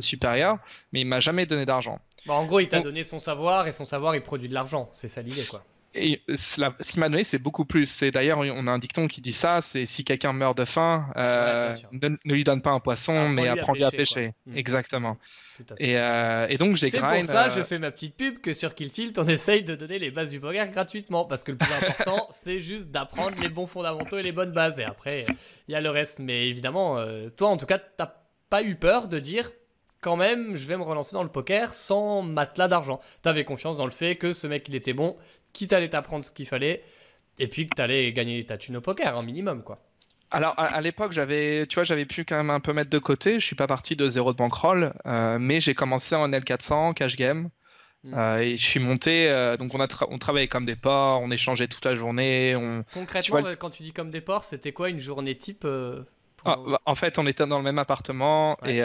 supérieurs, 0.00 0.58
mais 0.92 1.02
il 1.02 1.06
m'a 1.06 1.20
jamais 1.20 1.44
donné 1.44 1.66
d'argent. 1.66 2.00
Bah, 2.24 2.34
en 2.34 2.46
gros, 2.46 2.60
il 2.60 2.68
t'a 2.68 2.80
donné 2.80 3.04
son 3.04 3.18
savoir 3.18 3.68
et 3.68 3.72
son 3.72 3.84
savoir, 3.84 4.16
il 4.16 4.22
produit 4.22 4.48
de 4.48 4.54
l'argent. 4.54 4.88
C'est 4.94 5.08
ça 5.08 5.20
l'idée, 5.20 5.44
quoi 5.44 5.64
et 5.96 6.22
ce 6.34 6.92
qui 6.92 7.00
m'a 7.00 7.08
donné, 7.08 7.24
c'est 7.24 7.38
beaucoup 7.38 7.64
plus. 7.64 7.86
C'est 7.86 8.10
d'ailleurs, 8.10 8.38
on 8.38 8.66
a 8.66 8.70
un 8.70 8.78
dicton 8.78 9.08
qui 9.08 9.20
dit 9.20 9.32
ça. 9.32 9.60
C'est 9.60 9.86
si 9.86 10.04
quelqu'un 10.04 10.32
meurt 10.32 10.56
de 10.56 10.64
faim, 10.64 11.08
euh, 11.16 11.72
ne, 11.92 12.16
lui 12.24 12.44
donne 12.44 12.62
pas 12.62 12.70
un 12.70 12.80
poisson, 12.80 13.28
mais 13.28 13.48
apprends-lui 13.48 13.84
à 13.84 13.90
pêcher. 13.90 14.32
Mm. 14.46 14.56
Exactement. 14.56 15.18
Euh, 15.80 16.46
et, 16.48 16.58
donc 16.58 16.76
j'ai 16.76 16.90
C'est 16.90 17.00
pour 17.00 17.24
ça, 17.24 17.48
je 17.48 17.62
fais 17.62 17.78
ma 17.78 17.90
petite 17.90 18.16
pub 18.16 18.40
que 18.40 18.52
sur 18.52 18.74
Kill 18.74 18.90
Tilt, 18.90 19.18
on 19.18 19.26
essaye 19.26 19.64
de 19.64 19.74
donner 19.74 19.98
les 19.98 20.10
bases 20.10 20.30
du 20.30 20.40
poker 20.40 20.70
gratuitement, 20.70 21.24
parce 21.24 21.44
que 21.44 21.52
le 21.52 21.58
plus 21.58 21.72
important, 21.72 22.26
c'est 22.30 22.60
juste 22.60 22.90
d'apprendre 22.90 23.40
les 23.40 23.48
bons 23.48 23.66
fondamentaux 23.66 24.18
et 24.18 24.22
les 24.22 24.32
bonnes 24.32 24.52
bases. 24.52 24.78
Et 24.78 24.84
après, 24.84 25.26
il 25.68 25.72
y 25.72 25.74
a 25.74 25.80
le 25.80 25.90
reste. 25.90 26.18
Mais 26.18 26.48
évidemment, 26.48 26.98
euh, 26.98 27.30
toi, 27.30 27.48
en 27.48 27.56
tout 27.56 27.66
cas, 27.66 27.78
t'as 27.78 28.12
pas 28.50 28.62
eu 28.62 28.76
peur 28.76 29.08
de 29.08 29.18
dire 29.18 29.50
quand 30.00 30.16
même, 30.16 30.56
je 30.56 30.66
vais 30.66 30.76
me 30.76 30.82
relancer 30.82 31.14
dans 31.14 31.22
le 31.22 31.28
poker 31.28 31.74
sans 31.74 32.22
matelas 32.22 32.68
d'argent. 32.68 33.00
Tu 33.22 33.28
avais 33.28 33.44
confiance 33.44 33.76
dans 33.76 33.84
le 33.84 33.90
fait 33.90 34.16
que 34.16 34.32
ce 34.32 34.46
mec, 34.46 34.66
il 34.68 34.74
était 34.74 34.92
bon, 34.92 35.16
qu'il 35.52 35.72
allait 35.74 35.90
t'apprendre 35.90 36.24
ce 36.24 36.30
qu'il 36.30 36.46
fallait, 36.46 36.82
et 37.38 37.48
puis 37.48 37.66
que 37.66 37.74
tu 37.74 37.82
allais 37.82 38.12
gagner 38.12 38.44
ta 38.44 38.58
thune 38.58 38.76
au 38.76 38.80
poker, 38.80 39.16
un 39.16 39.22
minimum, 39.22 39.62
quoi. 39.62 39.80
Alors 40.30 40.54
à, 40.58 40.80
l'époque, 40.80 41.12
j'avais, 41.12 41.66
tu 41.66 41.76
vois, 41.76 41.84
j'avais 41.84 42.04
pu 42.04 42.24
quand 42.24 42.36
même 42.36 42.50
un 42.50 42.60
peu 42.60 42.72
mettre 42.72 42.90
de 42.90 42.98
côté. 42.98 43.38
Je 43.38 43.46
suis 43.46 43.54
pas 43.54 43.68
parti 43.68 43.94
de 43.94 44.08
zéro 44.08 44.32
de 44.32 44.36
bankroll, 44.36 44.92
euh, 45.06 45.38
mais 45.38 45.60
j'ai 45.60 45.74
commencé 45.74 46.16
en 46.16 46.28
L400, 46.28 46.94
cash 46.94 47.16
game. 47.16 47.48
Hmm. 48.02 48.14
Euh, 48.14 48.38
et 48.38 48.58
je 48.58 48.64
suis 48.64 48.80
monté, 48.80 49.30
euh, 49.30 49.56
donc 49.56 49.72
on, 49.74 49.80
a 49.80 49.86
on 50.08 50.18
travaillait 50.18 50.48
comme 50.48 50.64
des 50.64 50.76
porcs, 50.76 51.22
on 51.22 51.30
échangeait 51.30 51.68
toute 51.68 51.84
la 51.84 51.94
journée. 51.94 52.56
On... 52.56 52.84
Concrètement, 52.92 53.42
quand 53.58 53.70
tu 53.70 53.84
dis 53.84 53.92
comme 53.92 54.10
des 54.10 54.20
porcs, 54.20 54.44
c'était 54.44 54.72
quoi 54.72 54.90
une 54.90 54.98
journée 54.98 55.36
type 55.36 55.64
ah, 56.46 56.58
bah, 56.66 56.80
En 56.84 56.94
fait, 56.94 57.18
on 57.18 57.26
était 57.26 57.46
dans 57.46 57.58
le 57.58 57.64
même 57.64 57.78
appartement 57.78 58.56
et 58.64 58.82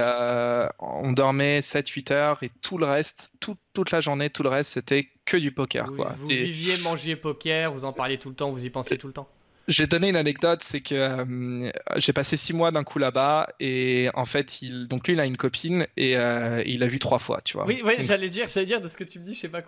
on 0.79 1.11
dormait 1.11 1.59
7-8 1.59 2.13
heures 2.13 2.43
et 2.43 2.51
tout 2.61 2.77
le 2.77 2.85
reste, 2.85 3.31
toute 3.73 3.91
la 3.91 3.99
journée, 3.99 4.29
tout 4.29 4.43
le 4.43 4.49
reste, 4.49 4.71
c'était 4.71 5.09
que 5.25 5.37
du 5.37 5.51
poker. 5.51 5.87
Vous, 5.87 5.95
quoi. 5.95 6.13
vous 6.17 6.27
viviez, 6.27 6.77
mangiez 6.79 7.15
poker, 7.15 7.71
vous 7.71 7.85
en 7.85 7.93
parliez 7.93 8.17
tout 8.17 8.29
le 8.29 8.35
temps, 8.35 8.51
vous 8.51 8.65
y 8.65 8.69
pensiez 8.69 8.97
tout 8.97 9.07
le 9.07 9.13
temps 9.13 9.29
j'ai 9.67 9.87
donné 9.87 10.09
une 10.09 10.15
anecdote, 10.15 10.61
c'est 10.63 10.81
que 10.81 10.95
euh, 10.95 11.71
j'ai 11.97 12.13
passé 12.13 12.37
six 12.37 12.53
mois 12.53 12.71
d'un 12.71 12.83
coup 12.83 12.99
là-bas 12.99 13.49
et 13.59 14.09
en 14.13 14.25
fait, 14.25 14.61
il, 14.61 14.87
donc 14.87 15.07
lui, 15.07 15.13
il 15.13 15.19
a 15.19 15.25
une 15.25 15.37
copine 15.37 15.87
et 15.97 16.17
euh, 16.17 16.63
il 16.65 16.79
l'a 16.79 16.87
vu 16.87 16.99
trois 16.99 17.19
fois, 17.19 17.41
tu 17.43 17.57
vois. 17.57 17.65
Oui, 17.65 17.81
j'allais 17.99 18.29
dire, 18.29 18.47
j'allais 18.47 18.65
dire 18.65 18.81
de 18.81 18.87
ce 18.87 18.97
que 18.97 19.03
tu 19.03 19.19
me 19.19 19.23
dis, 19.23 19.33
je 19.33 19.39
sais 19.39 19.49
pas 19.49 19.61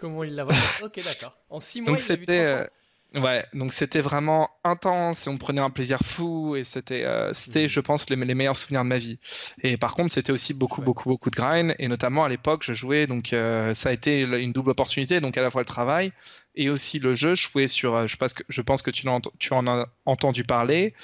comment 0.00 0.24
il 0.24 0.34
l'a 0.34 0.44
vu. 0.48 0.54
ok, 0.82 1.00
d'accord. 1.04 1.36
En 1.50 1.58
six 1.58 1.80
mois, 1.80 1.92
donc 1.92 2.04
il 2.04 2.08
l'a 2.08 2.16
vu 2.16 2.26
trois 2.26 2.36
fois. 2.36 2.70
Euh, 3.14 3.20
ouais, 3.20 3.44
donc 3.54 3.72
c'était 3.72 4.00
vraiment 4.00 4.50
intense 4.64 5.26
et 5.26 5.30
on 5.30 5.38
prenait 5.38 5.60
un 5.60 5.70
plaisir 5.70 6.00
fou 6.04 6.56
et 6.56 6.64
c'était, 6.64 7.06
c'était, 7.32 7.66
mmh. 7.66 7.68
je 7.68 7.80
pense, 7.80 8.10
les, 8.10 8.16
les, 8.16 8.34
meilleurs 8.34 8.56
souvenirs 8.56 8.82
de 8.82 8.88
ma 8.88 8.98
vie. 8.98 9.18
Et 9.62 9.76
par 9.76 9.94
contre, 9.94 10.12
c'était 10.12 10.32
aussi 10.32 10.54
beaucoup, 10.54 10.82
beaucoup, 10.82 11.08
beaucoup 11.08 11.30
de 11.30 11.36
grind 11.36 11.74
et 11.78 11.88
notamment 11.88 12.24
à 12.24 12.28
l'époque, 12.28 12.62
je 12.64 12.72
jouais, 12.72 13.06
donc 13.06 13.28
ça 13.74 13.88
a 13.88 13.92
été 13.92 14.20
une 14.20 14.52
double 14.52 14.70
opportunité, 14.70 15.20
donc 15.20 15.36
à 15.36 15.42
la 15.42 15.50
fois 15.50 15.62
le 15.62 15.66
travail 15.66 16.12
et 16.56 16.70
aussi 16.70 16.98
le 16.98 17.14
jeu. 17.14 17.34
Je 17.34 17.48
jouais 17.48 17.68
sur, 17.68 17.94
euh, 17.94 18.06
je 18.06 18.16
pense 18.16 18.34
que, 18.34 18.42
je 18.48 18.62
pense 18.62 18.82
que 18.82 18.90
tu, 18.90 19.06
en, 19.08 19.20
tu 19.38 19.52
en 19.52 19.66
as 19.66 19.86
entendu 20.04 20.44
parler, 20.44 20.94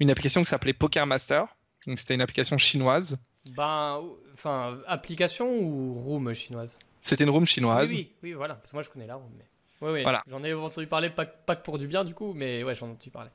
une 0.00 0.10
application 0.10 0.42
qui 0.42 0.48
s'appelait 0.48 0.72
Poker 0.72 1.06
Master. 1.06 1.46
Donc 1.86 1.98
c'était 1.98 2.14
une 2.14 2.20
application 2.20 2.58
chinoise. 2.58 3.18
Ben, 3.56 4.00
enfin, 4.32 4.78
application 4.86 5.52
ou 5.60 5.92
room 5.92 6.32
chinoise? 6.32 6.78
C'était 7.02 7.24
une 7.24 7.30
room 7.30 7.46
chinoise. 7.46 7.90
Oui, 7.90 8.12
oui, 8.22 8.32
voilà. 8.32 8.54
Parce 8.54 8.70
que 8.70 8.76
moi 8.76 8.82
je 8.82 8.90
connais 8.90 9.06
la 9.06 9.16
room. 9.16 9.30
Mais... 9.36 9.44
Oui, 9.82 9.90
oui. 9.92 10.02
Voilà. 10.02 10.22
J'en 10.30 10.42
ai 10.44 10.54
entendu 10.54 10.86
parler, 10.86 11.10
pas, 11.10 11.26
pas, 11.26 11.56
que 11.56 11.62
pour 11.62 11.78
du 11.78 11.86
bien 11.86 12.04
du 12.04 12.14
coup, 12.14 12.32
mais 12.34 12.62
ouais, 12.62 12.74
j'en 12.74 12.86
ai 12.86 12.90
entendu 12.92 13.10
parler. 13.10 13.30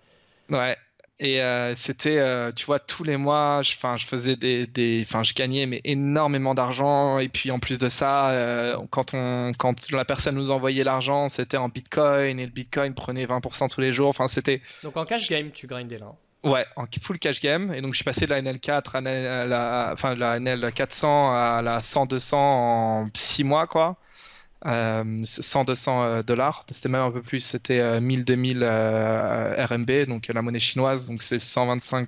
Ouais. 0.50 0.76
Et 1.20 1.42
euh, 1.42 1.74
c'était, 1.74 2.20
euh, 2.20 2.52
tu 2.52 2.66
vois, 2.68 2.78
tous 2.78 3.04
les 3.04 3.18
mois, 3.18 3.62
je, 3.64 3.72
je 3.72 4.06
faisais 4.06 4.36
des, 4.36 4.68
des, 4.68 5.04
enfin, 5.08 5.24
je 5.24 5.34
gagnais 5.34 5.66
mais 5.66 5.82
énormément 5.84 6.54
d'argent. 6.54 7.18
Et 7.18 7.28
puis 7.28 7.50
en 7.50 7.60
plus 7.60 7.80
de 7.80 7.90
ça, 7.90 8.30
euh, 8.30 8.78
quand 8.92 9.16
on, 9.16 9.52
quand 9.58 9.92
la 9.92 10.06
personne 10.06 10.36
nous 10.36 10.52
envoyait 10.52 10.84
l'argent, 10.84 11.28
c'était 11.28 11.58
en 11.58 11.70
Bitcoin 11.70 12.40
et 12.40 12.46
le 12.46 12.52
Bitcoin 12.52 12.94
prenait 12.94 13.26
20% 13.26 13.70
tous 13.70 13.82
les 13.82 13.94
jours. 13.94 14.10
Enfin, 14.10 14.28
c'était. 14.28 14.62
Donc 14.84 14.96
en 14.96 15.06
cash 15.06 15.28
game, 15.28 15.50
tu 15.52 15.66
grindais 15.66 15.98
là. 15.98 16.06
Hein. 16.06 16.50
Ouais, 16.52 16.66
en 16.76 16.86
full 17.02 17.18
cash 17.18 17.42
game. 17.42 17.74
Et 17.74 17.82
donc 17.82 17.94
je 17.94 17.98
suis 17.98 18.06
passé 18.06 18.26
de 18.26 18.30
la 18.30 18.42
NL4 18.44 18.98
à 18.98 19.02
la, 19.48 19.90
enfin, 19.94 20.14
de 20.14 20.20
la 20.20 20.40
NL400 20.40 21.06
à 21.34 21.62
la 21.64 21.80
100-200 21.80 22.36
en 22.36 23.10
6 23.16 23.44
mois, 23.44 23.66
quoi. 23.66 23.98
100-200 24.66 25.90
euh, 25.90 26.24
dollars, 26.24 26.66
c'était 26.70 26.90
même 26.90 27.02
un 27.02 27.12
peu 27.12 27.22
plus, 27.22 27.40
c'était 27.40 28.00
1000-2000 28.00 28.60
euh, 28.62 29.66
RMB, 29.66 30.08
donc 30.08 30.28
la 30.28 30.42
monnaie 30.42 30.60
chinoise, 30.60 31.08
donc 31.08 31.22
c'est 31.22 31.40
125 31.40 32.08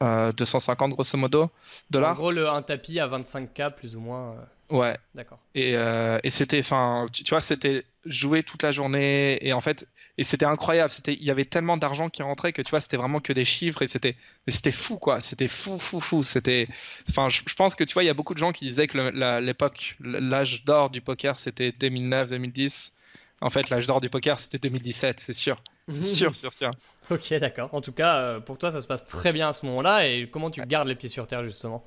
250 0.00 0.92
euh, 0.92 0.94
grosso 0.94 1.18
modo 1.18 1.50
dollars. 1.90 2.12
En 2.12 2.14
gros, 2.14 2.30
le, 2.30 2.48
un 2.48 2.62
tapis 2.62 3.00
à 3.00 3.08
25K 3.08 3.74
plus 3.74 3.96
ou 3.96 4.00
moins. 4.00 4.36
Ouais. 4.70 4.96
D'accord. 5.14 5.38
Et, 5.54 5.72
et 5.72 6.30
c'était, 6.30 6.60
enfin, 6.60 7.06
tu, 7.12 7.24
tu, 7.24 7.30
vois, 7.30 7.40
c'était 7.40 7.84
jouer 8.08 8.42
toute 8.42 8.62
la 8.62 8.72
journée 8.72 9.38
et 9.46 9.52
en 9.52 9.60
fait, 9.60 9.86
et 10.18 10.24
c'était 10.24 10.44
incroyable. 10.44 10.90
C'était, 10.90 11.14
il 11.14 11.22
y 11.22 11.30
avait 11.30 11.44
tellement 11.44 11.76
d'argent 11.76 12.08
qui 12.10 12.22
rentrait 12.22 12.52
que 12.52 12.62
tu 12.62 12.70
vois, 12.70 12.80
c'était 12.80 12.96
vraiment 12.96 13.20
que 13.20 13.32
des 13.32 13.44
chiffres 13.44 13.82
et 13.82 13.86
c'était, 13.86 14.16
c'était 14.48 14.72
fou 14.72 14.96
quoi. 14.96 15.20
C'était 15.20 15.48
fou, 15.48 15.78
fou, 15.78 16.00
fou. 16.00 16.24
C'était, 16.24 16.68
enfin, 17.08 17.28
je, 17.28 17.42
pense 17.54 17.76
que 17.76 17.84
tu 17.84 17.94
vois, 17.94 18.02
il 18.02 18.06
y 18.06 18.10
a 18.10 18.14
beaucoup 18.14 18.34
de 18.34 18.38
gens 18.38 18.52
qui 18.52 18.64
disaient 18.64 18.88
que 18.88 18.98
l'époque, 19.40 19.96
l'âge 20.00 20.64
d'or 20.64 20.90
du 20.90 21.00
poker, 21.00 21.38
c'était 21.38 21.72
2009, 21.72 22.30
2010. 22.30 22.94
En 23.40 23.50
fait, 23.50 23.70
l'âge 23.70 23.86
d'or 23.86 24.00
du 24.00 24.10
poker, 24.10 24.40
c'était 24.40 24.58
2017, 24.58 25.20
c'est 25.20 25.32
sûr. 25.32 25.62
sûr, 26.02 26.34
sûr, 26.34 26.52
sûr. 26.52 26.72
Ok, 27.10 27.32
d'accord. 27.34 27.72
En 27.72 27.80
tout 27.80 27.92
cas, 27.92 28.16
euh, 28.16 28.40
pour 28.40 28.58
toi, 28.58 28.72
ça 28.72 28.80
se 28.80 28.86
passe 28.86 29.06
très 29.06 29.32
bien 29.32 29.48
à 29.48 29.52
ce 29.52 29.64
moment-là. 29.66 30.08
Et 30.08 30.28
comment 30.28 30.50
tu 30.50 30.60
gardes 30.62 30.88
les 30.88 30.96
pieds 30.96 31.08
sur 31.08 31.26
terre 31.28 31.44
justement? 31.44 31.86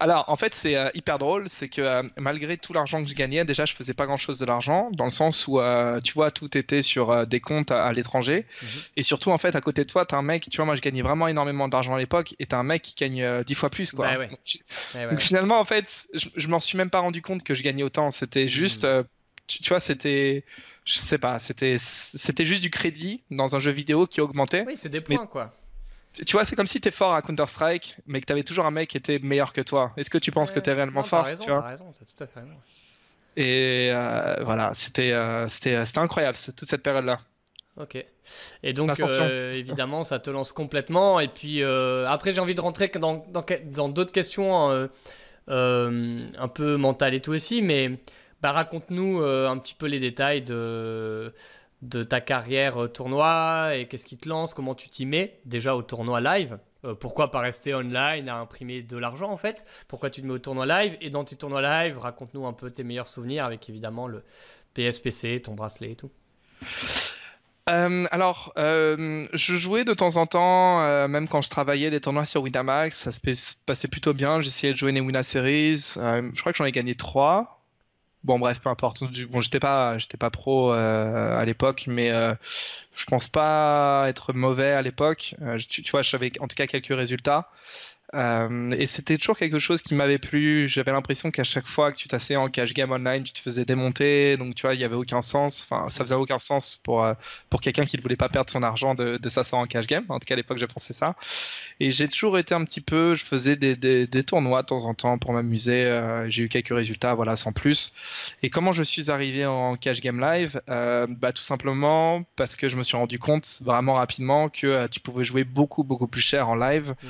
Alors, 0.00 0.24
en 0.28 0.36
fait, 0.36 0.54
c'est 0.54 0.76
euh, 0.76 0.88
hyper 0.94 1.18
drôle, 1.18 1.48
c'est 1.48 1.68
que 1.68 1.82
euh, 1.82 2.02
malgré 2.16 2.56
tout 2.56 2.72
l'argent 2.72 3.02
que 3.02 3.08
je 3.08 3.14
gagnais, 3.14 3.44
déjà, 3.44 3.66
je 3.66 3.74
faisais 3.74 3.92
pas 3.92 4.06
grand-chose 4.06 4.38
de 4.38 4.46
l'argent, 4.46 4.88
dans 4.92 5.04
le 5.04 5.10
sens 5.10 5.46
où, 5.46 5.60
euh, 5.60 6.00
tu 6.00 6.14
vois, 6.14 6.30
tout 6.30 6.56
était 6.56 6.80
sur 6.80 7.26
des 7.26 7.40
comptes 7.40 7.70
à, 7.70 7.92
l'étranger. 7.92 8.46
Mhm. 8.62 8.68
Et 8.96 9.02
surtout, 9.02 9.30
en 9.30 9.38
fait, 9.38 9.54
à 9.54 9.60
côté 9.60 9.82
de 9.82 9.88
toi, 9.88 10.06
t'as 10.06 10.16
un 10.16 10.22
mec, 10.22 10.48
tu 10.50 10.56
vois, 10.56 10.64
moi, 10.64 10.74
je 10.74 10.80
gagnais 10.80 11.02
vraiment 11.02 11.28
énormément 11.28 11.68
d'argent 11.68 11.94
à 11.94 11.98
l'époque, 11.98 12.34
et 12.38 12.46
t'as 12.46 12.56
un 12.56 12.62
mec 12.62 12.82
qui 12.82 12.94
gagne 12.94 13.44
10 13.44 13.54
fois 13.54 13.68
plus, 13.68 13.92
quoi. 13.92 14.08
Donc, 14.16 15.20
finalement, 15.20 15.60
en 15.60 15.64
fait, 15.64 16.08
je, 16.14 16.48
m'en 16.48 16.60
suis 16.60 16.78
même 16.78 16.90
pas 16.90 17.00
rendu 17.00 17.20
compte 17.20 17.42
que 17.42 17.54
je 17.54 17.62
gagnais 17.62 17.82
autant. 17.82 18.10
C'était 18.10 18.44
mhm. 18.44 18.48
juste, 18.48 18.86
tu, 19.46 19.68
vois, 19.68 19.80
c'était 19.80 20.44
je 20.86 20.98
sais 20.98 21.18
pas, 21.18 21.38
c'était 21.38 21.76
c'était 21.78 22.46
juste 22.46 22.62
du 22.62 22.70
crédit 22.70 23.22
dans 23.30 23.54
un 23.54 23.58
jeu 23.58 23.70
vidéo 23.70 24.06
qui 24.06 24.22
augmentait. 24.22 24.64
Oui, 24.66 24.76
c'est 24.76 24.88
des 24.88 25.02
points 25.02 25.26
quoi. 25.26 25.54
Tu 26.14 26.32
vois, 26.32 26.44
c'est 26.44 26.56
comme 26.56 26.66
si 26.66 26.80
tu 26.80 26.88
es 26.88 26.90
fort 26.90 27.14
à 27.14 27.22
Counter-Strike, 27.22 27.96
mais 28.06 28.20
que 28.20 28.26
tu 28.26 28.32
avais 28.32 28.42
toujours 28.42 28.66
un 28.66 28.70
mec 28.70 28.90
qui 28.90 28.96
était 28.96 29.18
meilleur 29.20 29.52
que 29.52 29.60
toi. 29.60 29.92
Est-ce 29.96 30.10
que 30.10 30.18
tu 30.18 30.32
penses 30.32 30.50
que 30.50 30.58
tu 30.58 30.68
es 30.68 30.72
réellement 30.72 31.04
fort 31.04 31.24
raison, 31.24 31.44
tu 31.44 31.52
as 31.52 31.60
raison, 31.60 31.90
as 31.90 32.04
tout 32.04 32.24
à 32.24 32.26
fait 32.26 32.40
raison. 32.40 32.56
Et 33.36 33.90
euh, 33.92 34.42
voilà, 34.42 34.72
c'était 34.74 35.12
euh, 35.12 35.46
euh, 35.66 35.84
incroyable 35.96 36.36
toute 36.36 36.68
cette 36.68 36.82
période-là. 36.82 37.18
Ok. 37.76 38.04
Et 38.62 38.72
donc, 38.72 38.90
évidemment, 39.52 40.02
ça 40.02 40.18
te 40.18 40.30
lance 40.30 40.52
complètement. 40.52 41.20
Et 41.20 41.28
puis, 41.28 41.62
après, 41.62 42.32
j'ai 42.32 42.40
envie 42.40 42.54
de 42.54 42.60
rentrer 42.60 42.88
dans 42.88 43.24
dans 43.64 43.88
d'autres 43.88 44.12
questions 44.12 44.88
un 45.48 46.48
peu 46.48 46.76
mentales 46.76 47.14
et 47.14 47.20
tout 47.20 47.32
aussi. 47.32 47.62
Mais 47.62 47.98
bah, 48.42 48.50
raconte-nous 48.50 49.22
un 49.22 49.56
petit 49.58 49.74
peu 49.74 49.86
les 49.86 50.00
détails 50.00 50.42
de 50.42 51.32
de 51.82 52.02
ta 52.02 52.20
carrière 52.20 52.84
euh, 52.84 52.88
tournoi 52.88 53.74
et 53.74 53.86
qu'est-ce 53.88 54.04
qui 54.04 54.18
te 54.18 54.28
lance, 54.28 54.54
comment 54.54 54.74
tu 54.74 54.88
t'y 54.88 55.06
mets 55.06 55.40
déjà 55.44 55.74
au 55.74 55.82
tournoi 55.82 56.20
live? 56.20 56.58
Euh, 56.84 56.94
pourquoi 56.94 57.30
pas 57.30 57.40
rester 57.40 57.74
online 57.74 58.28
à 58.28 58.36
imprimer 58.36 58.82
de 58.82 58.96
l'argent 58.96 59.30
en 59.30 59.36
fait? 59.36 59.64
Pourquoi 59.88 60.10
tu 60.10 60.20
te 60.22 60.26
mets 60.26 60.32
au 60.32 60.38
tournoi 60.38 60.66
live? 60.66 60.96
Et 61.00 61.10
dans 61.10 61.24
tes 61.24 61.36
tournois 61.36 61.62
live, 61.62 61.98
raconte-nous 61.98 62.46
un 62.46 62.52
peu 62.52 62.70
tes 62.70 62.84
meilleurs 62.84 63.06
souvenirs 63.06 63.44
avec 63.44 63.68
évidemment 63.68 64.06
le 64.06 64.22
PSPC, 64.74 65.40
ton 65.40 65.54
bracelet 65.54 65.92
et 65.92 65.96
tout. 65.96 66.10
Euh, 67.68 68.06
alors, 68.10 68.52
je 68.56 69.56
jouais 69.56 69.84
de 69.84 69.94
temps 69.94 70.16
en 70.16 70.26
temps, 70.26 71.08
même 71.08 71.28
quand 71.28 71.40
je 71.40 71.50
travaillais 71.50 71.90
des 71.90 72.00
tournois 72.00 72.24
sur 72.24 72.42
Winamax, 72.42 72.96
ça 72.98 73.12
se 73.12 73.20
passait 73.64 73.88
plutôt 73.88 74.12
bien. 74.12 74.40
J'essayais 74.40 74.72
de 74.72 74.78
jouer 74.78 74.92
les 74.92 75.00
Winamax 75.00 75.28
Series. 75.28 75.92
je 75.96 76.40
crois 76.40 76.52
que 76.52 76.58
j'en 76.58 76.64
ai 76.64 76.72
gagné 76.72 76.94
trois 76.94 77.59
Bon 78.22 78.38
bref, 78.38 78.60
peu 78.60 78.68
importe. 78.68 79.02
Bon, 79.30 79.40
j'étais 79.40 79.60
pas, 79.60 79.96
j'étais 79.96 80.18
pas 80.18 80.30
pro 80.30 80.74
euh, 80.74 81.38
à 81.38 81.44
l'époque, 81.46 81.84
mais 81.86 82.10
euh, 82.10 82.34
je 82.94 83.04
pense 83.06 83.28
pas 83.28 84.04
être 84.08 84.34
mauvais 84.34 84.72
à 84.72 84.82
l'époque. 84.82 85.34
Euh, 85.40 85.58
tu, 85.58 85.82
tu, 85.82 85.90
vois, 85.90 86.02
j'avais 86.02 86.30
en 86.40 86.46
tout 86.46 86.54
cas 86.54 86.66
quelques 86.66 86.94
résultats. 86.94 87.48
Euh, 88.14 88.70
et 88.70 88.86
c'était 88.86 89.16
toujours 89.18 89.36
quelque 89.36 89.58
chose 89.58 89.82
qui 89.82 89.94
m'avait 89.94 90.18
plu. 90.18 90.68
J'avais 90.68 90.90
l'impression 90.90 91.30
qu'à 91.30 91.44
chaque 91.44 91.68
fois 91.68 91.92
que 91.92 91.96
tu 91.96 92.08
t'asseyais 92.08 92.36
en 92.36 92.48
cash 92.48 92.74
game 92.74 92.90
online, 92.90 93.22
tu 93.22 93.32
te 93.32 93.38
faisais 93.38 93.64
démonter. 93.64 94.36
Donc, 94.36 94.54
tu 94.54 94.62
vois, 94.62 94.74
il 94.74 94.80
y 94.80 94.84
avait 94.84 94.96
aucun 94.96 95.22
sens. 95.22 95.66
Enfin, 95.68 95.88
ça 95.88 96.04
faisait 96.04 96.14
aucun 96.14 96.38
sens 96.38 96.80
pour, 96.82 97.04
euh, 97.04 97.14
pour 97.50 97.60
quelqu'un 97.60 97.84
qui 97.84 97.96
ne 97.96 98.02
voulait 98.02 98.16
pas 98.16 98.28
perdre 98.28 98.50
son 98.50 98.62
argent 98.62 98.94
de, 98.94 99.16
de 99.16 99.28
s'asseoir 99.28 99.62
en 99.62 99.66
cash 99.66 99.86
game. 99.86 100.04
En 100.08 100.18
tout 100.18 100.26
cas, 100.26 100.34
à 100.34 100.36
l'époque, 100.36 100.58
j'ai 100.58 100.66
pensé 100.66 100.92
ça. 100.92 101.14
Et 101.78 101.90
j'ai 101.90 102.08
toujours 102.08 102.38
été 102.38 102.54
un 102.54 102.64
petit 102.64 102.80
peu, 102.80 103.14
je 103.14 103.24
faisais 103.24 103.56
des, 103.56 103.76
des, 103.76 104.06
des 104.06 104.22
tournois 104.22 104.62
de 104.62 104.66
temps 104.66 104.84
en 104.84 104.94
temps 104.94 105.18
pour 105.18 105.32
m'amuser. 105.32 105.84
Euh, 105.84 106.28
j'ai 106.30 106.42
eu 106.44 106.48
quelques 106.48 106.74
résultats, 106.74 107.14
voilà, 107.14 107.36
sans 107.36 107.52
plus. 107.52 107.92
Et 108.42 108.50
comment 108.50 108.72
je 108.72 108.82
suis 108.82 109.10
arrivé 109.10 109.46
en 109.46 109.76
cash 109.76 110.00
game 110.00 110.20
live? 110.20 110.60
Bah, 110.66 111.32
Tout 111.32 111.42
simplement 111.42 112.24
parce 112.36 112.56
que 112.56 112.68
je 112.68 112.76
me 112.76 112.82
suis 112.82 112.96
rendu 112.96 113.18
compte 113.18 113.60
vraiment 113.62 113.94
rapidement 113.94 114.48
que 114.48 114.86
tu 114.88 115.00
pouvais 115.00 115.24
jouer 115.24 115.44
beaucoup, 115.44 115.84
beaucoup 115.84 116.06
plus 116.06 116.20
cher 116.20 116.48
en 116.48 116.56
live. 116.56 116.94
Mmh. 117.02 117.08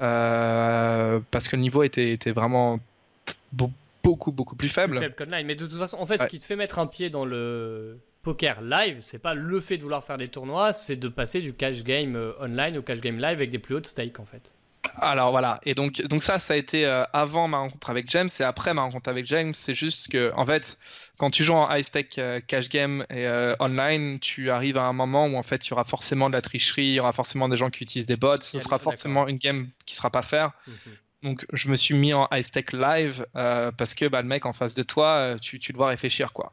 Euh, 0.00 1.20
parce 1.30 1.48
que 1.48 1.56
le 1.56 1.62
niveau 1.62 1.82
était, 1.82 2.12
était 2.12 2.32
vraiment 2.32 2.80
beaucoup 4.02 4.32
beaucoup 4.32 4.56
plus 4.56 4.68
faible. 4.68 5.00
Mais 5.28 5.54
de 5.54 5.66
toute 5.66 5.78
façon, 5.78 5.98
en 5.98 6.06
fait, 6.06 6.18
ce 6.18 6.26
qui 6.26 6.38
te 6.38 6.44
fait 6.44 6.56
mettre 6.56 6.78
un 6.78 6.86
pied 6.86 7.10
dans 7.10 7.24
le 7.24 7.98
poker 8.22 8.62
live, 8.62 9.00
c'est 9.00 9.18
pas 9.18 9.34
le 9.34 9.60
fait 9.60 9.76
de 9.76 9.82
vouloir 9.82 10.02
faire 10.02 10.18
des 10.18 10.28
tournois, 10.28 10.72
c'est 10.72 10.96
de 10.96 11.08
passer 11.08 11.40
du 11.40 11.52
cash 11.52 11.84
game 11.84 12.16
euh, 12.16 12.32
online 12.40 12.78
au 12.78 12.82
cash 12.82 13.00
game 13.00 13.16
live 13.16 13.36
avec 13.36 13.50
des 13.50 13.58
plus 13.58 13.76
hautes 13.76 13.86
stakes 13.86 14.18
en 14.18 14.24
fait. 14.24 14.54
Alors 15.00 15.30
voilà, 15.30 15.60
et 15.64 15.74
donc, 15.74 16.00
donc 16.02 16.22
ça, 16.22 16.38
ça 16.38 16.54
a 16.54 16.56
été 16.56 16.86
euh, 16.86 17.04
avant 17.12 17.48
ma 17.48 17.58
rencontre 17.58 17.90
avec 17.90 18.08
James 18.10 18.28
et 18.38 18.42
après 18.42 18.74
ma 18.74 18.82
rencontre 18.82 19.08
avec 19.08 19.26
James. 19.26 19.54
C'est 19.54 19.74
juste 19.74 20.08
que, 20.08 20.32
en 20.36 20.46
fait, 20.46 20.78
quand 21.16 21.30
tu 21.30 21.44
joues 21.44 21.54
en 21.54 21.74
high 21.74 21.82
stake 21.82 22.18
euh, 22.18 22.40
cash 22.46 22.68
game 22.68 23.04
et 23.10 23.26
euh, 23.26 23.54
online, 23.60 24.18
tu 24.20 24.50
arrives 24.50 24.76
à 24.76 24.84
un 24.84 24.92
moment 24.92 25.26
où 25.26 25.36
en 25.36 25.42
fait 25.42 25.66
il 25.66 25.70
y 25.70 25.72
aura 25.72 25.84
forcément 25.84 26.28
de 26.28 26.34
la 26.34 26.42
tricherie, 26.42 26.86
il 26.86 26.94
y 26.94 27.00
aura 27.00 27.12
forcément 27.12 27.48
des 27.48 27.56
gens 27.56 27.70
qui 27.70 27.82
utilisent 27.82 28.06
des 28.06 28.16
bots, 28.16 28.40
ce 28.40 28.58
sera 28.58 28.78
forcément 28.78 29.26
une 29.28 29.38
game 29.38 29.68
qui 29.86 29.94
sera 29.94 30.10
pas 30.10 30.22
fair. 30.22 30.52
Mhm. 30.66 30.76
Donc 31.24 31.46
je 31.54 31.68
me 31.68 31.76
suis 31.76 31.94
mis 31.94 32.12
en 32.12 32.28
high 32.30 32.42
stake 32.42 32.74
live 32.74 33.26
euh, 33.34 33.72
parce 33.72 33.94
que 33.94 34.06
bah, 34.06 34.20
le 34.20 34.28
mec 34.28 34.44
en 34.44 34.52
face 34.52 34.74
de 34.74 34.82
toi, 34.82 35.16
euh, 35.16 35.38
tu, 35.38 35.58
tu 35.58 35.72
dois 35.72 35.88
réfléchir 35.88 36.34
quoi. 36.34 36.52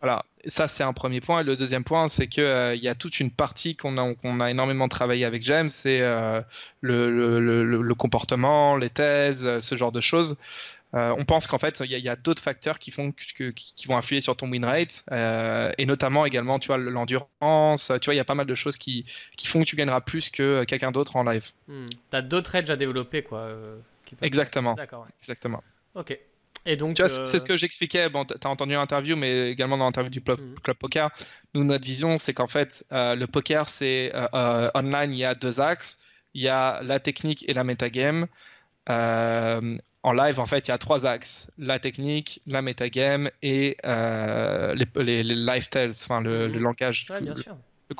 Voilà, 0.00 0.24
ça 0.46 0.66
c'est 0.66 0.82
un 0.82 0.94
premier 0.94 1.20
point. 1.20 1.42
Et 1.42 1.44
le 1.44 1.54
deuxième 1.54 1.84
point, 1.84 2.08
c'est 2.08 2.26
que 2.26 2.40
euh, 2.40 2.74
y 2.76 2.88
a 2.88 2.94
toute 2.94 3.20
une 3.20 3.30
partie 3.30 3.76
qu'on 3.76 3.98
a, 3.98 4.44
a 4.44 4.50
énormément 4.50 4.88
travaillé 4.88 5.26
avec 5.26 5.42
James, 5.42 5.68
c'est 5.68 6.00
le, 6.00 6.44
le, 6.80 7.40
le, 7.40 7.82
le, 7.82 7.94
comportement, 7.94 8.76
les 8.76 8.88
thèses, 8.88 9.60
ce 9.60 9.76
genre 9.76 9.92
de 9.92 10.00
choses. 10.00 10.38
On 10.94 11.26
pense 11.26 11.46
qu'en 11.46 11.58
fait, 11.58 11.82
il 11.84 11.90
y 11.90 12.08
a, 12.08 12.16
d'autres 12.16 12.40
facteurs 12.40 12.78
qui, 12.78 12.90
font 12.90 13.12
qui 13.12 13.86
vont 13.86 13.98
influer 13.98 14.22
sur 14.22 14.34
ton 14.34 14.50
win 14.50 14.64
rate, 14.64 15.04
et 15.76 15.84
notamment 15.84 16.24
également, 16.24 16.58
tu 16.58 16.68
vois, 16.68 16.78
l'endurance. 16.78 17.92
Tu 18.00 18.06
vois, 18.06 18.14
il 18.14 18.16
y 18.16 18.20
a 18.20 18.24
pas 18.24 18.34
mal 18.34 18.46
de 18.46 18.54
choses 18.54 18.78
qui, 18.78 19.04
font 19.44 19.60
que 19.60 19.66
tu 19.66 19.76
gagneras 19.76 20.00
plus 20.00 20.30
que 20.30 20.64
quelqu'un 20.64 20.92
d'autre 20.92 21.16
en 21.16 21.22
live. 21.22 21.50
Hmm. 21.68 21.84
Tu 22.10 22.16
as 22.16 22.22
d'autres 22.22 22.54
edges 22.54 22.70
à 22.70 22.76
développer, 22.76 23.22
quoi. 23.22 23.58
Euh, 24.12 24.16
Exactement. 24.22 24.74
D'accord. 24.74 25.06
Exactement. 25.20 25.62
Ok. 25.94 26.18
Et 26.68 26.76
donc, 26.76 26.96
c'est 26.96 27.38
ce 27.38 27.44
que 27.44 27.56
j'expliquais. 27.56 28.08
Bon, 28.08 28.24
tu 28.24 28.34
as 28.42 28.50
entendu 28.50 28.72
l'interview, 28.72 29.14
mais 29.14 29.50
également 29.52 29.78
dans 29.78 29.84
l'interview 29.84 30.10
du 30.10 30.20
club, 30.20 30.40
hmm. 30.40 30.74
Poker. 30.74 31.10
Nous, 31.54 31.62
notre 31.62 31.84
vision, 31.84 32.18
c'est 32.18 32.34
qu'en 32.34 32.48
fait, 32.48 32.84
le 32.90 33.24
poker, 33.26 33.68
c'est 33.68 34.12
online, 34.74 35.12
il 35.12 35.18
y 35.18 35.24
a 35.24 35.36
deux 35.36 35.60
axes. 35.60 36.00
Il 36.34 36.42
y 36.42 36.48
a 36.48 36.82
la 36.82 36.98
technique 36.98 37.48
et 37.48 37.52
la 37.52 37.62
metagame. 37.62 38.26
Euh, 38.88 39.60
en 40.02 40.12
live, 40.12 40.38
en 40.38 40.46
fait, 40.46 40.68
il 40.68 40.70
y 40.70 40.74
a 40.74 40.78
trois 40.78 41.04
axes 41.04 41.50
la 41.58 41.78
technique, 41.78 42.40
la 42.46 42.62
metagame 42.62 43.30
et 43.42 43.76
euh, 43.84 44.74
les, 44.74 45.24
les, 45.24 45.34
live 45.34 45.68
tells, 45.68 45.90
enfin 45.90 46.20
le, 46.20 46.48
mhm. 46.48 46.58
langage. 46.58 47.06
le, 47.10 47.34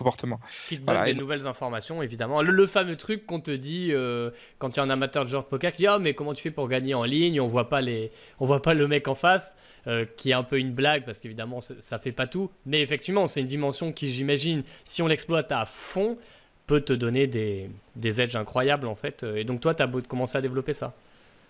comportement. 0.07 0.41
Qui 0.69 0.79
te 0.79 0.85
donne 0.85 1.05
des 1.05 1.15
nouvelles 1.15 1.47
informations, 1.47 2.03
évidemment. 2.03 2.43
Le, 2.43 2.67
fameux 2.67 2.97
truc 2.97 3.27
qu'on 3.27 3.41
te 3.41 3.51
dit 3.51 3.89
euh, 3.91 4.31
quand 4.59 4.71
tu 4.71 4.81
es 4.81 4.83
un 4.83 4.91
amateur 4.91 5.25
de 5.25 5.29
genre 5.29 5.43
de 5.43 5.49
poker 5.49 5.73
qui 5.73 5.83
dit 5.83 5.87
Ah, 5.87 5.99
mais 5.99 6.15
comment 6.15 6.33
tu 6.33 6.43
fais 6.43 6.51
pour 6.51 6.69
gagner 6.69 6.95
en 6.95 7.05
ligne? 7.05 7.41
On 7.41 7.49
voit 7.49 7.69
pas 7.69 7.81
les, 7.81 8.13
on 8.39 8.47
voit 8.47 8.63
pas 8.63 8.75
le 8.75 8.87
mec 8.87 9.09
en 9.09 9.15
face, 9.15 9.57
euh, 9.87 10.05
qui 10.17 10.31
est 10.31 10.35
un 10.35 10.45
peu 10.45 10.59
une 10.59 10.73
blague 10.73 11.05
parce 11.05 11.19
qu'évidemment 11.19 11.59
ça 11.61 11.99
fait 11.99 12.13
pas 12.13 12.27
tout. 12.27 12.51
Mais 12.67 12.83
effectivement, 12.83 13.27
c'est 13.27 13.41
une 13.41 13.47
dimension 13.47 13.93
qui, 13.93 14.13
j'imagine, 14.13 14.63
si 14.85 15.03
on 15.03 15.07
l'exploite 15.07 15.51
à 15.51 15.65
fond, 15.67 16.19
peut 16.67 16.81
te 16.81 16.93
donner 16.93 17.27
des, 17.27 17.71
des 17.97 18.21
edges 18.21 18.37
incroyables 18.37 18.87
en 18.87 18.95
fait. 18.95 19.25
Et 19.25 19.45
donc 19.45 19.61
toi, 19.61 19.75
tu 19.75 19.83
as 19.83 19.89
commencé 20.09 20.39
à 20.39 20.41
développer 20.41 20.73
ça 20.73 20.95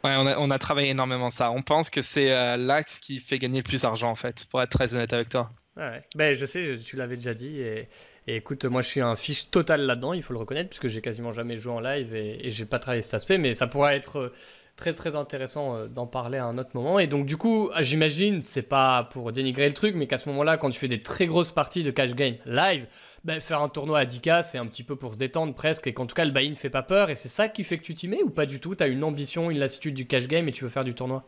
on 0.04 0.50
a, 0.50 0.58
travaillé 0.58 0.90
énormément 0.90 1.30
ça. 1.30 1.50
On 1.50 1.62
pense 1.62 1.90
que 1.90 2.02
c'est 2.02 2.32
euh, 2.32 2.56
l'axe 2.56 3.00
qui 3.00 3.18
fait 3.18 3.38
gagner 3.38 3.58
le 3.58 3.64
plus 3.64 3.82
d'argent, 3.82 4.10
en 4.10 4.14
fait, 4.14 4.46
pour 4.46 4.62
être 4.62 4.70
très 4.70 4.94
honnête 4.94 5.12
avec 5.12 5.28
toi. 5.28 5.50
Ouais, 5.76 6.02
Ben, 6.16 6.34
je 6.34 6.46
sais, 6.46 6.78
tu 6.82 6.96
l'avais 6.96 7.16
déjà 7.16 7.34
dit. 7.34 7.60
Et, 7.60 7.88
écoute, 8.26 8.64
moi, 8.64 8.80
je 8.80 8.88
suis 8.88 9.00
un 9.02 9.14
fiche 9.14 9.50
total 9.50 9.82
là-dedans, 9.82 10.14
il 10.14 10.22
faut 10.22 10.32
le 10.32 10.38
reconnaître, 10.38 10.70
puisque 10.70 10.86
j'ai 10.88 11.02
quasiment 11.02 11.32
jamais 11.32 11.58
joué 11.58 11.72
en 11.72 11.80
live 11.80 12.14
et, 12.14 12.46
et 12.46 12.50
j'ai 12.50 12.64
pas 12.64 12.78
travaillé 12.78 13.02
cet 13.02 13.12
aspect. 13.14 13.36
Mais 13.36 13.52
ça 13.52 13.66
pourrait 13.66 13.94
être 13.94 14.18
euh, 14.18 14.32
très 14.76 14.94
très 14.94 15.16
intéressant 15.16 15.76
euh, 15.76 15.86
d'en 15.86 16.06
parler 16.06 16.38
à 16.38 16.46
un 16.46 16.56
autre 16.56 16.70
moment. 16.72 16.98
Et 16.98 17.06
donc, 17.06 17.26
du 17.26 17.36
coup, 17.36 17.70
j'imagine, 17.80 18.40
c'est 18.40 18.62
pas 18.62 19.04
pour 19.12 19.32
dénigrer 19.32 19.66
le 19.66 19.74
truc, 19.74 19.94
mais 19.96 20.06
qu'à 20.06 20.16
ce 20.16 20.28
moment-là, 20.30 20.56
quand 20.56 20.70
tu 20.70 20.78
fais 20.78 20.88
des 20.88 21.00
très 21.00 21.26
grosses 21.26 21.52
parties 21.52 21.84
de 21.84 21.90
cash 21.90 22.14
game 22.14 22.36
live, 22.46 22.86
bah, 23.24 23.38
faire 23.40 23.60
un 23.60 23.68
tournoi 23.68 23.98
à 23.98 24.04
10K, 24.06 24.42
c'est 24.42 24.58
un 24.58 24.66
petit 24.66 24.82
peu 24.82 24.96
pour 24.96 25.12
se 25.12 25.18
détendre 25.18 25.54
presque, 25.54 25.86
et 25.86 25.92
qu'en 25.92 26.06
tout 26.06 26.14
cas 26.14 26.24
le 26.24 26.30
buy-in 26.30 26.54
fait 26.54 26.70
pas 26.70 26.82
peur, 26.82 27.10
et 27.10 27.14
c'est 27.14 27.28
ça 27.28 27.48
qui 27.48 27.64
fait 27.64 27.76
que 27.76 27.84
tu 27.84 27.92
t'y 27.94 28.08
mets, 28.08 28.22
ou 28.22 28.30
pas 28.30 28.46
du 28.46 28.60
tout 28.60 28.74
Tu 28.74 28.82
as 28.82 28.86
une 28.86 29.04
ambition, 29.04 29.50
une 29.50 29.58
lassitude 29.58 29.94
du 29.94 30.06
cash 30.06 30.26
game, 30.26 30.48
et 30.48 30.52
tu 30.52 30.64
veux 30.64 30.70
faire 30.70 30.84
du 30.84 30.94
tournoi? 30.94 31.24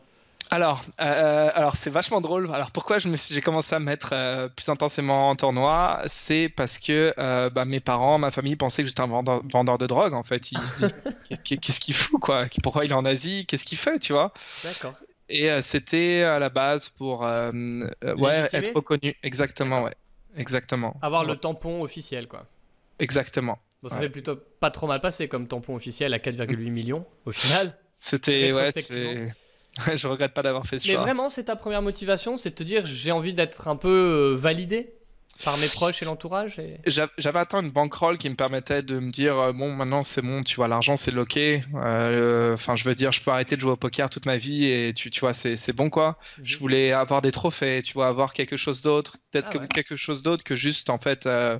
Alors, 0.51 0.83
euh, 0.99 1.49
alors 1.53 1.75
c'est 1.75 1.89
vachement 1.89 2.21
drôle. 2.21 2.49
Alors 2.51 2.71
pourquoi 2.71 2.97
je 2.97 3.07
me 3.07 3.17
j'ai 3.17 3.41
commencé 3.41 3.75
à 3.75 3.79
mettre 3.79 4.09
euh, 4.13 4.47
plus 4.47 4.67
intensément 4.69 5.29
en 5.29 5.35
tournoi, 5.35 6.01
c'est 6.07 6.49
parce 6.49 6.79
que 6.79 7.13
euh, 7.17 7.49
bah, 7.49 7.65
mes 7.65 7.79
parents, 7.79 8.17
ma 8.17 8.31
famille 8.31 8.55
pensaient 8.55 8.81
que 8.81 8.89
j'étais 8.89 9.01
un 9.01 9.07
vendeur, 9.07 9.41
vendeur, 9.47 9.77
de 9.77 9.85
drogue 9.85 10.13
en 10.13 10.23
fait. 10.23 10.51
Ils 10.51 10.59
se 10.59 10.79
disent 10.79 10.93
qu'est-ce 11.61 11.79
qu'il 11.79 11.93
fout 11.93 12.19
quoi? 12.19 12.47
Pourquoi 12.63 12.85
il 12.85 12.91
est 12.91 12.95
en 12.95 13.05
Asie? 13.05 13.45
Qu'est-ce 13.47 13.65
qu'il 13.65 13.77
fait 13.77 13.99
Tu 13.99 14.13
vois? 14.13 14.33
D'accord. 14.63 14.93
Et 15.29 15.49
c'était 15.61 16.23
à 16.23 16.39
la 16.39 16.49
base 16.49 16.89
pour 16.89 17.21
ouais 17.21 18.47
être 18.51 18.75
reconnu. 18.75 19.15
Exactement, 19.21 19.83
ouais. 19.83 19.95
Exactement. 20.35 20.97
Avoir 21.01 21.23
le 21.23 21.35
tampon 21.35 21.83
officiel, 21.83 22.27
quoi. 22.27 22.45
Exactement. 22.97 23.59
Bon, 23.81 23.89
ça 23.89 23.99
s'est 23.99 24.09
plutôt 24.09 24.35
pas 24.35 24.71
trop 24.71 24.87
mal 24.87 24.99
passé 24.99 25.27
comme 25.27 25.47
tampon 25.47 25.75
officiel 25.75 26.13
à 26.13 26.17
4,8 26.17 26.69
millions 26.69 27.05
au 27.25 27.31
final. 27.31 27.77
C'était, 27.95 28.51
ouais, 28.51 28.71
c'est. 28.71 29.31
je 29.95 30.07
regrette 30.07 30.33
pas 30.33 30.43
d'avoir 30.43 30.65
fait 30.65 30.79
ce 30.79 30.87
choix. 30.87 30.97
Mais 30.97 31.01
vraiment, 31.01 31.29
c'est 31.29 31.45
ta 31.45 31.55
première 31.55 31.81
motivation, 31.81 32.37
c'est 32.37 32.51
de 32.51 32.55
te 32.55 32.63
dire 32.63 32.85
j'ai 32.85 33.11
envie 33.11 33.33
d'être 33.33 33.67
un 33.67 33.75
peu 33.75 33.89
euh, 33.89 34.35
validé 34.35 34.93
par 35.43 35.57
mes 35.57 35.67
proches 35.67 36.01
et 36.01 36.05
l'entourage 36.05 36.61
J'avais 36.85 37.39
atteint 37.39 37.61
une 37.61 37.71
bankroll 37.71 38.17
qui 38.17 38.29
me 38.29 38.35
permettait 38.35 38.81
de 38.81 38.99
me 38.99 39.11
dire 39.11 39.37
euh, 39.37 39.53
bon 39.53 39.73
maintenant 39.73 40.03
c'est 40.03 40.21
bon 40.21 40.43
tu 40.43 40.55
vois 40.57 40.67
l'argent 40.67 40.97
c'est 40.97 41.11
loqué 41.11 41.61
euh, 41.75 42.53
enfin 42.53 42.75
je 42.75 42.83
veux 42.83 42.95
dire 42.95 43.11
je 43.11 43.21
peux 43.21 43.31
arrêter 43.31 43.55
de 43.55 43.61
jouer 43.61 43.71
au 43.71 43.77
poker 43.77 44.09
toute 44.09 44.25
ma 44.25 44.37
vie 44.37 44.65
et 44.65 44.93
tu, 44.93 45.09
tu 45.11 45.21
vois 45.21 45.33
c'est 45.33 45.73
bon 45.73 45.89
quoi 45.89 46.17
mhm. 46.37 46.45
je 46.45 46.57
voulais 46.57 46.91
avoir 46.91 47.21
des 47.21 47.31
trophées 47.31 47.81
tu 47.83 47.93
vois 47.93 48.07
avoir 48.07 48.33
quelque 48.33 48.57
chose 48.57 48.81
d'autre 48.81 49.17
peut-être 49.31 49.51
ah 49.53 49.57
que 49.59 49.65
quelque 49.67 49.95
chose 49.95 50.23
d'autre 50.23 50.43
que 50.43 50.55
juste 50.55 50.89
en 50.89 50.97
fait 50.97 51.25
euh, 51.25 51.57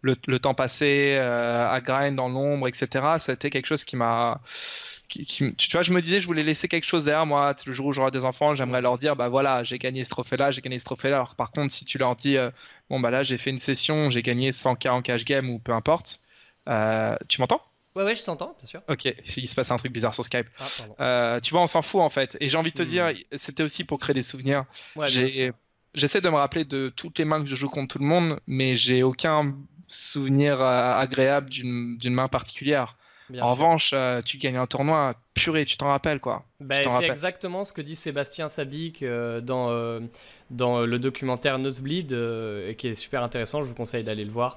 le, 0.00 0.16
le, 0.26 0.38
temps 0.40 0.54
passé 0.54 1.16
à 1.16 1.80
grind 1.80 2.16
dans 2.16 2.28
l'ombre 2.28 2.66
etc 2.66 3.06
c'était 3.18 3.50
quelque 3.50 3.66
chose 3.66 3.84
qui 3.84 3.94
m'a 3.94 4.40
tu 5.12 5.70
vois, 5.72 5.82
je 5.82 5.92
me 5.92 6.00
disais, 6.00 6.20
je 6.20 6.26
voulais 6.26 6.42
laisser 6.42 6.68
quelque 6.68 6.86
chose 6.86 7.04
derrière 7.04 7.26
moi. 7.26 7.54
Le 7.66 7.72
jour 7.72 7.86
où 7.86 7.92
j'aurai 7.92 8.10
des 8.10 8.24
enfants, 8.24 8.54
j'aimerais 8.54 8.80
leur 8.80 8.98
dire, 8.98 9.16
bah 9.16 9.28
voilà, 9.28 9.62
j'ai 9.64 9.78
gagné 9.78 10.04
ce 10.04 10.10
trophée-là, 10.10 10.50
j'ai 10.50 10.62
gagné 10.62 10.78
ce 10.78 10.84
trophée-là. 10.84 11.16
Alors, 11.16 11.34
par 11.34 11.50
contre, 11.50 11.72
si 11.72 11.84
tu 11.84 11.98
leur 11.98 12.16
dis, 12.16 12.36
euh, 12.36 12.50
bon, 12.88 13.00
bah 13.00 13.10
là, 13.10 13.22
j'ai 13.22 13.38
fait 13.38 13.50
une 13.50 13.58
session, 13.58 14.10
j'ai 14.10 14.22
gagné 14.22 14.50
100K 14.50 14.88
en 14.88 15.02
cash 15.02 15.24
game 15.24 15.50
ou 15.50 15.58
peu 15.58 15.72
importe, 15.72 16.20
euh, 16.68 17.16
tu 17.28 17.40
m'entends? 17.40 17.62
Ouais, 17.94 18.04
ouais, 18.04 18.14
je 18.14 18.24
t'entends, 18.24 18.56
bien 18.58 18.66
sûr. 18.66 18.80
Ok, 18.88 19.04
il 19.36 19.48
se 19.48 19.54
passe 19.54 19.70
un 19.70 19.76
truc 19.76 19.92
bizarre 19.92 20.14
sur 20.14 20.24
Skype. 20.24 20.46
Ah, 20.58 20.66
euh, 21.00 21.40
tu 21.40 21.50
vois, 21.52 21.62
on 21.62 21.66
s'en 21.66 21.82
fout 21.82 22.00
en 22.00 22.08
fait. 22.08 22.38
Et 22.40 22.48
j'ai 22.48 22.56
envie 22.56 22.70
de 22.70 22.76
te 22.76 22.82
hmm. 22.82 22.86
dire, 22.86 23.12
c'était 23.32 23.62
aussi 23.62 23.84
pour 23.84 23.98
créer 23.98 24.14
des 24.14 24.22
souvenirs. 24.22 24.64
J'essaie 25.94 26.22
de 26.22 26.28
me 26.30 26.36
rappeler 26.36 26.64
de 26.64 26.90
toutes 26.96 27.18
les 27.18 27.26
mains 27.26 27.42
que 27.42 27.48
je 27.48 27.54
joue 27.54 27.68
contre 27.68 27.96
tout 27.96 27.98
le 27.98 28.06
monde, 28.06 28.40
mais 28.46 28.76
j'ai 28.76 29.02
aucun 29.02 29.54
souvenir 29.88 30.62
agréable 30.62 31.50
d'une 31.50 32.14
main 32.14 32.28
particulière 32.28 32.96
en 33.40 33.54
revanche, 33.54 33.92
euh, 33.94 34.22
tu 34.22 34.38
gagnes 34.38 34.56
un 34.56 34.66
tournoi, 34.66 35.14
purée, 35.34 35.64
tu 35.64 35.76
t'en 35.76 35.88
rappelles 35.88 36.20
quoi. 36.20 36.44
Bah, 36.60 36.76
c'est 36.82 37.08
exactement 37.08 37.64
ce 37.64 37.72
que 37.72 37.80
dit 37.80 37.96
Sébastien 37.96 38.48
Sabic 38.48 39.02
euh, 39.02 39.40
dans, 39.40 39.70
euh, 39.70 39.98
dans 40.50 40.82
le 40.82 40.98
documentaire 41.00 41.58
Nosebleed, 41.58 42.12
et 42.12 42.76
qui 42.76 42.88
est 42.88 42.94
super 42.94 43.22
intéressant, 43.22 43.62
je 43.62 43.68
vous 43.68 43.74
conseille 43.74 44.04
d'aller 44.04 44.24
le 44.24 44.30
voir, 44.30 44.56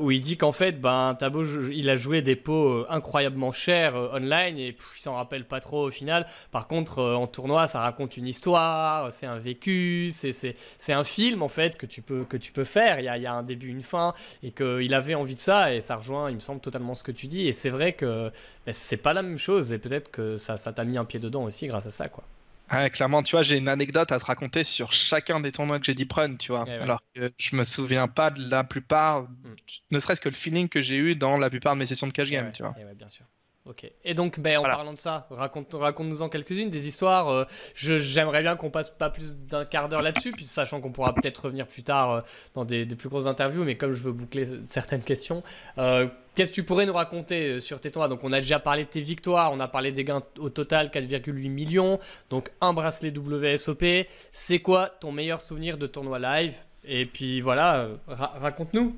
où 0.00 0.10
il 0.10 0.20
dit 0.20 0.36
qu'en 0.36 0.52
fait, 0.52 0.80
ben, 0.80 1.14
Tabo, 1.14 1.44
il 1.70 1.88
a 1.88 1.96
joué 1.96 2.22
des 2.22 2.34
pots 2.36 2.84
incroyablement 2.88 3.52
chers 3.52 3.94
online, 3.94 4.58
et 4.58 4.68
il 4.68 5.00
s'en 5.00 5.14
rappelle 5.14 5.44
pas 5.44 5.60
trop 5.60 5.86
au 5.86 5.90
final. 5.90 6.26
Par 6.50 6.66
contre, 6.66 7.02
en 7.02 7.26
tournoi, 7.26 7.68
ça 7.68 7.80
raconte 7.80 8.16
une 8.16 8.26
histoire, 8.26 9.12
c'est 9.12 9.26
un 9.26 9.38
vécu, 9.38 10.10
c'est 10.10 10.92
un 10.92 11.04
film 11.04 11.42
en 11.42 11.48
fait 11.48 11.76
que 11.76 11.86
tu 11.86 12.02
peux, 12.02 12.24
que 12.24 12.36
tu 12.36 12.50
peux 12.50 12.64
faire, 12.64 12.98
il 12.98 13.04
y 13.04 13.08
a, 13.08 13.16
il 13.16 13.22
y 13.22 13.26
a 13.26 13.32
un 13.32 13.42
début, 13.42 13.68
une 13.68 13.82
fin, 13.82 14.14
et 14.42 14.50
qu'il 14.50 14.94
avait 14.94 15.14
envie 15.14 15.36
de 15.36 15.40
ça, 15.40 15.72
et 15.72 15.80
ça 15.80 15.96
rejoint, 15.96 16.30
il 16.30 16.34
me 16.34 16.40
semble, 16.40 16.60
totalement 16.60 16.94
ce 16.94 17.04
que 17.04 17.12
tu 17.12 17.28
dis, 17.28 17.46
et 17.46 17.52
c'est 17.52 17.70
vrai 17.70 17.92
que 17.92 18.32
ben, 18.64 18.74
c'est 18.74 18.96
pas 18.96 19.12
la 19.12 19.22
même 19.22 19.38
chose, 19.38 19.72
et 19.72 19.78
peut-être 19.78 20.05
que 20.10 20.36
ça 20.36 20.56
t'a 20.56 20.84
mis 20.84 20.98
un 20.98 21.04
pied 21.04 21.20
dedans 21.20 21.44
aussi 21.44 21.66
grâce 21.66 21.86
à 21.86 21.90
ça, 21.90 22.08
quoi. 22.08 22.24
Ouais, 22.72 22.90
clairement, 22.90 23.22
tu 23.22 23.36
vois, 23.36 23.42
j'ai 23.42 23.58
une 23.58 23.68
anecdote 23.68 24.10
à 24.10 24.18
te 24.18 24.24
raconter 24.24 24.64
sur 24.64 24.92
chacun 24.92 25.38
des 25.38 25.52
tournois 25.52 25.78
que 25.78 25.86
j'ai 25.86 25.94
dit 25.94 26.04
prune, 26.04 26.36
tu 26.36 26.50
vois. 26.50 26.64
Eh 26.66 26.72
Alors 26.72 27.00
que 27.14 27.32
je 27.38 27.54
me 27.54 27.62
souviens 27.62 28.08
pas 28.08 28.30
de 28.30 28.48
la 28.48 28.64
plupart, 28.64 29.22
hmm. 29.22 29.54
ne 29.92 29.98
serait-ce 30.00 30.20
que 30.20 30.28
le 30.28 30.34
feeling 30.34 30.68
que 30.68 30.82
j'ai 30.82 30.96
eu 30.96 31.14
dans 31.14 31.38
la 31.38 31.48
plupart 31.48 31.74
de 31.74 31.78
mes 31.78 31.86
sessions 31.86 32.08
de 32.08 32.12
cash 32.12 32.30
game, 32.30 32.50
tu 32.52 32.62
vois. 32.62 32.74
Eh 32.78 32.94
bien 32.94 33.08
sûr. 33.08 33.24
Ok. 33.68 33.90
Et 34.04 34.14
donc, 34.14 34.38
ben, 34.38 34.58
en 34.58 34.62
parlant 34.62 34.92
de 34.92 34.98
ça, 34.98 35.26
raconte, 35.28 35.74
raconte-nous 35.74 36.22
en 36.22 36.28
quelques-unes 36.28 36.70
des 36.70 36.86
histoires. 36.86 37.28
Euh, 37.28 37.44
j'aimerais 37.74 38.42
bien 38.42 38.54
qu'on 38.54 38.70
passe 38.70 38.90
pas 38.90 39.10
plus 39.10 39.44
d'un 39.44 39.64
quart 39.64 39.88
d'heure 39.88 40.02
là-dessus, 40.02 40.30
puis 40.30 40.44
sachant 40.44 40.80
qu'on 40.80 40.92
pourra 40.92 41.12
peut-être 41.12 41.46
revenir 41.46 41.66
plus 41.66 41.82
tard 41.82 42.12
euh, 42.12 42.20
dans 42.54 42.64
des, 42.64 42.86
plus 42.86 43.08
grosses 43.08 43.26
interviews, 43.26 43.64
mais 43.64 43.76
comme 43.76 43.90
je 43.90 44.04
veux 44.04 44.12
boucler 44.12 44.44
certaines 44.66 45.02
questions, 45.02 45.42
euh, 45.78 46.06
qu'est-ce 46.36 46.50
que 46.50 46.54
tu 46.54 46.62
pourrais 46.62 46.86
nous 46.86 46.92
raconter 46.92 47.58
sur 47.58 47.80
tes 47.80 47.90
tournois 47.90 48.08
Donc, 48.08 48.22
on 48.22 48.30
a 48.30 48.38
déjà 48.38 48.60
parlé 48.60 48.84
de 48.84 48.88
tes 48.88 49.00
victoires, 49.00 49.50
on 49.52 49.58
a 49.58 49.66
parlé 49.66 49.90
des 49.90 50.04
gains 50.04 50.22
au 50.38 50.48
total, 50.48 50.86
4,8 50.88 51.48
millions, 51.48 51.98
donc 52.30 52.52
un 52.60 52.72
bracelet 52.72 53.10
WSOP. 53.10 54.06
C'est 54.32 54.60
quoi 54.60 54.90
ton 55.00 55.10
meilleur 55.10 55.40
souvenir 55.40 55.76
de 55.76 55.88
tournoi 55.88 56.20
live? 56.20 56.54
Et 56.84 57.04
puis 57.04 57.40
voilà, 57.40 57.88
raconte-nous. 58.06 58.94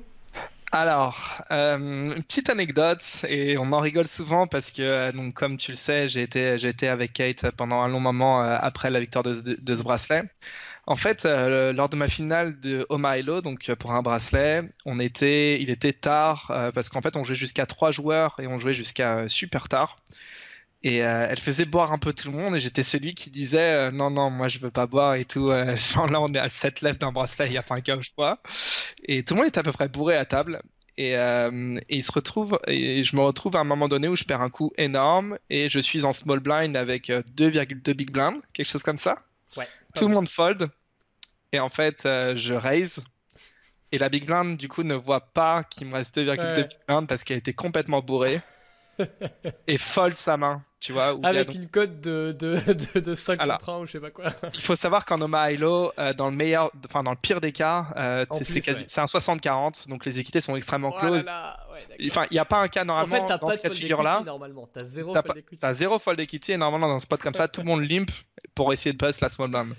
Alors, 0.71 1.41
euh, 1.51 1.77
une 2.15 2.23
petite 2.23 2.49
anecdote, 2.49 3.03
et 3.27 3.57
on 3.57 3.71
en 3.71 3.79
rigole 3.79 4.07
souvent 4.07 4.45
parce 4.45 4.71
que, 4.71 4.83
euh, 4.83 5.11
donc, 5.11 5.33
comme 5.33 5.57
tu 5.57 5.71
le 5.71 5.77
sais, 5.77 6.07
j'ai 6.07 6.21
été, 6.21 6.59
j'ai 6.59 6.69
été 6.69 6.87
avec 6.87 7.13
Kate 7.13 7.49
pendant 7.51 7.81
un 7.81 7.87
long 7.87 7.99
moment 7.99 8.43
euh, 8.43 8.55
après 8.61 8.91
la 8.91 8.99
victoire 8.99 9.23
de, 9.23 9.33
de, 9.41 9.75
ce 9.75 9.81
bracelet. 9.81 10.23
En 10.85 10.95
fait, 10.95 11.25
lors 11.25 11.89
de 11.89 11.95
ma 11.95 12.07
finale 12.07 12.59
de 12.59 12.85
Omailo, 12.89 13.41
donc 13.41 13.71
pour 13.75 13.91
un 13.93 14.01
bracelet, 14.01 14.63
on 14.85 14.99
était, 14.99 15.61
il 15.61 15.69
était 15.69 15.93
tard 15.93 16.51
parce 16.73 16.89
qu'en 16.89 17.01
fait, 17.01 17.15
on 17.15 17.23
jouait 17.23 17.35
jusqu'à 17.35 17.67
trois 17.67 17.91
joueurs 17.91 18.39
et 18.39 18.47
on 18.47 18.57
jouait 18.57 18.73
jusqu'à 18.73 19.27
super 19.27 19.69
tard. 19.69 19.99
Et 20.81 21.03
euh, 21.03 21.27
elle 21.29 21.39
faisait 21.39 21.65
boire 21.65 21.91
un 21.91 21.97
peu 21.97 22.13
tout 22.13 22.31
le 22.31 22.37
monde 22.37 22.55
et 22.55 22.59
j'étais 22.61 22.83
celui 22.83 23.13
qui 23.13 23.29
disait 23.29 23.73
euh, 23.73 23.91
non 23.91 24.11
non 24.11 24.29
moi 24.29 24.47
je 24.47 24.59
veux 24.59 24.71
pas 24.71 24.87
boire 24.87 25.15
et 25.15 25.25
tout. 25.25 25.49
Euh, 25.49 25.75
genre 25.93 26.07
là 26.07 26.21
on 26.21 26.27
est 26.29 26.39
à 26.39 26.47
7 26.47 26.81
lèvres 26.81 26.97
d'un 26.97 27.11
bracelet, 27.11 27.47
il 27.47 27.53
y 27.53 27.57
a 27.57 27.63
pas 27.63 27.75
un 27.75 27.81
cas 27.81 27.97
où 27.97 28.01
je 28.01 28.11
bois. 28.15 28.41
Et 29.03 29.23
tout 29.23 29.33
le 29.33 29.39
monde 29.39 29.47
était 29.47 29.59
à 29.59 29.63
peu 29.63 29.73
près 29.73 29.89
bourré 29.89 30.15
à 30.15 30.25
table. 30.25 30.61
Et, 30.97 31.11
et, 31.13 31.75
il 31.89 32.03
se 32.03 32.11
retrouve, 32.11 32.59
et 32.67 33.05
je 33.05 33.15
me 33.15 33.21
retrouve 33.21 33.55
à 33.55 33.59
un 33.59 33.63
moment 33.63 33.87
donné 33.87 34.09
où 34.09 34.17
je 34.17 34.25
perds 34.25 34.41
un 34.41 34.49
coup 34.49 34.73
énorme 34.77 35.37
et 35.49 35.69
je 35.69 35.79
suis 35.79 36.03
en 36.03 36.11
small 36.11 36.41
blind 36.41 36.75
avec 36.75 37.07
2,2 37.07 37.93
big 37.93 38.11
blind, 38.11 38.41
quelque 38.51 38.65
chose 38.65 38.83
comme 38.83 38.97
ça. 38.97 39.23
Ouais. 39.55 39.67
Tout 39.95 40.09
le 40.09 40.13
monde 40.13 40.27
fold. 40.27 40.67
Et 41.53 41.59
en 41.61 41.69
fait, 41.69 42.01
je 42.03 42.53
raise. 42.53 43.05
Et 43.93 43.97
la 43.97 44.09
big 44.09 44.25
blind, 44.25 44.57
du 44.57 44.67
coup, 44.67 44.83
ne 44.83 44.95
voit 44.95 45.21
pas 45.21 45.63
qu'il 45.63 45.87
me 45.87 45.93
reste 45.93 46.17
2,2 46.17 46.55
big 46.55 46.67
blind 46.85 47.07
parce 47.07 47.23
qu'elle 47.23 47.37
était 47.37 47.53
complètement 47.53 48.01
bourrée. 48.01 48.41
et 49.67 49.77
fold 49.77 50.17
sa 50.17 50.35
main, 50.35 50.65
tu 50.79 50.93
vois. 50.93 51.17
Avec 51.23 51.53
une 51.53 51.67
cote 51.67 51.99
de, 52.01 52.35
de, 52.37 52.99
de, 52.99 53.15
5 53.15 53.39
contre 53.39 53.69
1 53.69 53.79
ou 53.79 53.85
je 53.85 53.91
sais 53.93 53.99
pas 53.99 54.11
quoi. 54.11 54.29
il 54.53 54.61
faut 54.61 54.75
savoir 54.75 55.05
qu'en 55.05 55.21
Oma 55.21 55.51
Hilo, 55.51 55.91
euh, 55.99 56.13
dans 56.13 56.29
le 56.29 56.35
meilleur, 56.35 56.71
enfin 56.85 57.03
dans 57.03 57.11
le 57.11 57.17
pire 57.17 57.41
des 57.41 57.51
cas, 57.51 57.87
euh, 57.97 58.25
c'est 58.41 58.99
un 58.99 59.05
60-40, 59.05 59.89
donc 59.89 60.05
les 60.05 60.19
équités 60.19 60.41
sont 60.41 60.55
extrêmement 60.55 60.93
oh 60.95 60.99
close. 60.99 61.27
enfin, 61.27 62.25
il 62.29 62.33
n'y 62.33 62.39
a 62.39 62.45
pas 62.45 62.59
un 62.59 62.67
cas 62.67 62.85
normalement 62.85 63.25
en 63.25 63.27
fait, 63.27 63.33
dans 63.33 63.47
pas 63.47 63.55
ce 63.55 63.59
cas 63.59 63.69
de 63.69 63.73
figure-là. 63.73 64.23
T'as 64.73 64.85
zéro 64.85 65.13
fold 65.13 65.37
equity. 65.37 65.61
T'as 65.61 65.73
zéro 65.73 65.99
fold 65.99 66.19
equity 66.19 66.51
et 66.53 66.57
normalement 66.57 66.87
dans 66.87 66.95
un 66.95 66.99
spot 66.99 67.21
comme 67.21 67.33
ça, 67.33 67.47
tout 67.47 67.61
le 67.61 67.67
monde 67.67 67.83
limp 67.83 68.09
pour 68.55 68.71
essayer 68.73 68.93
de 68.93 68.97
pass 68.97 69.21
la 69.21 69.29
small 69.29 69.49
blind 69.49 69.75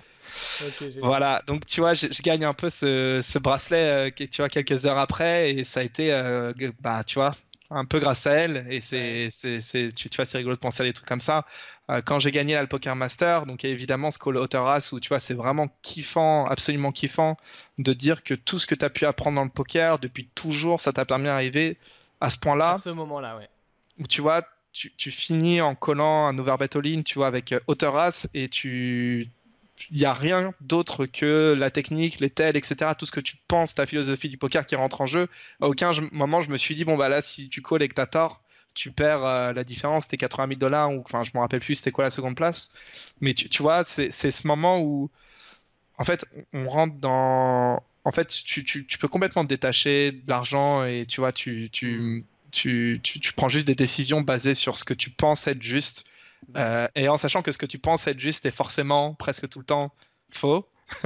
voilà, 1.02 1.42
donc 1.46 1.66
tu 1.66 1.80
vois, 1.80 1.94
je, 1.94 2.06
gagne 2.22 2.44
un 2.44 2.54
peu 2.54 2.70
ce, 2.70 3.38
bracelet, 3.38 4.10
euh, 4.10 4.26
tu 4.30 4.36
vois, 4.38 4.48
quelques 4.48 4.86
heures 4.86 4.98
après, 4.98 5.50
et 5.52 5.64
ça 5.64 5.80
a 5.80 5.82
été, 5.82 6.12
euh, 6.12 6.52
bah, 6.80 7.02
tu 7.04 7.16
vois, 7.16 7.32
un 7.70 7.84
peu 7.84 8.00
grâce 8.00 8.26
à 8.26 8.32
elle, 8.32 8.66
et 8.68 8.80
c'est, 8.80 9.28
c'est, 9.30 9.94
tu, 9.94 10.08
vois, 10.14 10.24
c'est 10.24 10.38
rigolo 10.38 10.56
de 10.56 10.60
penser 10.60 10.82
à 10.82 10.86
des 10.86 10.92
trucs 10.92 11.08
comme 11.08 11.20
ça. 11.20 11.46
Euh, 11.88 12.02
quand 12.04 12.18
j'ai 12.18 12.32
gagné 12.32 12.54
la 12.54 12.66
Poker 12.66 12.96
Master, 12.96 13.46
donc 13.46 13.64
évidemment 13.64 14.10
ce 14.10 14.18
Call 14.18 14.38
Race 14.38 14.92
où 14.92 15.00
tu 15.00 15.08
vois, 15.08 15.20
c'est 15.20 15.34
vraiment 15.34 15.68
kiffant, 15.82 16.46
absolument 16.46 16.90
kiffant, 16.90 17.36
de 17.78 17.92
dire 17.92 18.24
que 18.24 18.34
tout 18.34 18.58
ce 18.58 18.66
que 18.66 18.74
tu 18.74 18.84
as 18.84 18.90
pu 18.90 19.06
apprendre 19.06 19.36
dans 19.36 19.44
le 19.44 19.50
poker 19.50 19.98
depuis 19.98 20.26
toujours, 20.34 20.80
ça 20.80 20.92
t'a 20.92 21.04
permis 21.04 21.24
d'arriver 21.24 21.78
à 22.20 22.30
ce 22.30 22.38
point-là. 22.38 22.72
À 22.72 22.78
ce 22.78 22.90
moment-là, 22.90 23.36
ouais. 23.36 23.48
Où 23.98 24.06
tu 24.06 24.20
vois, 24.20 24.42
tu, 24.72 24.92
tu, 24.96 25.10
finis 25.10 25.60
en 25.60 25.74
collant 25.74 26.26
un 26.26 26.38
overbet 26.38 26.76
all-in, 26.76 27.02
tu 27.02 27.18
vois, 27.18 27.28
avec 27.28 27.54
Race, 27.82 28.28
et 28.34 28.48
tu 28.48 29.28
il 29.90 29.98
n'y 29.98 30.04
a 30.04 30.12
rien 30.12 30.52
d'autre 30.60 31.06
que 31.06 31.54
la 31.56 31.70
technique, 31.70 32.20
les 32.20 32.30
tels, 32.30 32.56
etc. 32.56 32.92
Tout 32.98 33.06
ce 33.06 33.12
que 33.12 33.20
tu 33.20 33.36
penses, 33.48 33.74
ta 33.74 33.86
philosophie 33.86 34.28
du 34.28 34.38
poker 34.38 34.66
qui 34.66 34.74
rentre 34.74 35.00
en 35.00 35.06
jeu. 35.06 35.28
À 35.60 35.68
aucun 35.68 35.92
moment, 36.12 36.42
je 36.42 36.50
me 36.50 36.56
suis 36.56 36.74
dit, 36.74 36.84
bon, 36.84 36.96
bah 36.96 37.08
là, 37.08 37.20
si 37.22 37.48
tu 37.48 37.62
calls 37.62 37.82
et 37.82 37.88
que 37.88 38.00
tu 38.00 38.10
tort, 38.10 38.42
tu 38.74 38.90
perds 38.92 39.24
euh, 39.24 39.52
la 39.52 39.64
différence, 39.64 40.08
t'es 40.08 40.16
80 40.16 40.48
000 40.48 40.58
dollars, 40.60 40.92
ou 40.92 41.02
enfin, 41.04 41.24
je 41.24 41.30
me 41.34 41.40
rappelle 41.40 41.60
plus 41.60 41.76
c'était 41.76 41.90
quoi 41.90 42.04
la 42.04 42.10
seconde 42.10 42.36
place. 42.36 42.72
Mais 43.20 43.34
tu, 43.34 43.62
vois, 43.62 43.84
c'est 43.84 44.10
ce 44.10 44.46
moment 44.46 44.80
où, 44.80 45.10
en 45.98 46.04
fait, 46.04 46.24
on 46.52 46.68
rentre 46.68 46.96
dans. 46.96 47.82
En 48.04 48.12
fait, 48.12 48.28
tu, 48.28 48.64
peux 48.98 49.08
complètement 49.08 49.44
te 49.44 49.48
détacher 49.48 50.12
de 50.12 50.22
l'argent 50.28 50.84
et 50.84 51.04
tu 51.06 51.20
vois, 51.20 51.32
tu, 51.32 51.68
tu, 51.70 52.24
tu, 52.50 53.00
prends 53.36 53.48
juste 53.48 53.66
des 53.66 53.74
décisions 53.74 54.22
basées 54.22 54.54
sur 54.54 54.78
ce 54.78 54.84
que 54.84 54.94
tu 54.94 55.10
penses 55.10 55.46
être 55.46 55.62
juste 55.62 56.06
euh, 56.56 56.88
et 56.94 57.08
en 57.08 57.16
sachant 57.16 57.42
que 57.42 57.52
ce 57.52 57.58
que 57.58 57.66
tu 57.66 57.78
penses 57.78 58.06
être 58.06 58.18
juste 58.18 58.46
est 58.46 58.50
forcément 58.50 59.14
presque 59.14 59.48
tout 59.48 59.58
le 59.58 59.64
temps 59.64 59.92
faux. 60.30 60.66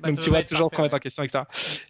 Bah, 0.00 0.10
donc 0.10 0.20
tu 0.20 0.28
vas 0.28 0.42
toujours 0.42 0.70
se 0.70 0.76
remettre 0.76 0.94
en 0.94 0.98
question, 0.98 1.22
etc. 1.22 1.44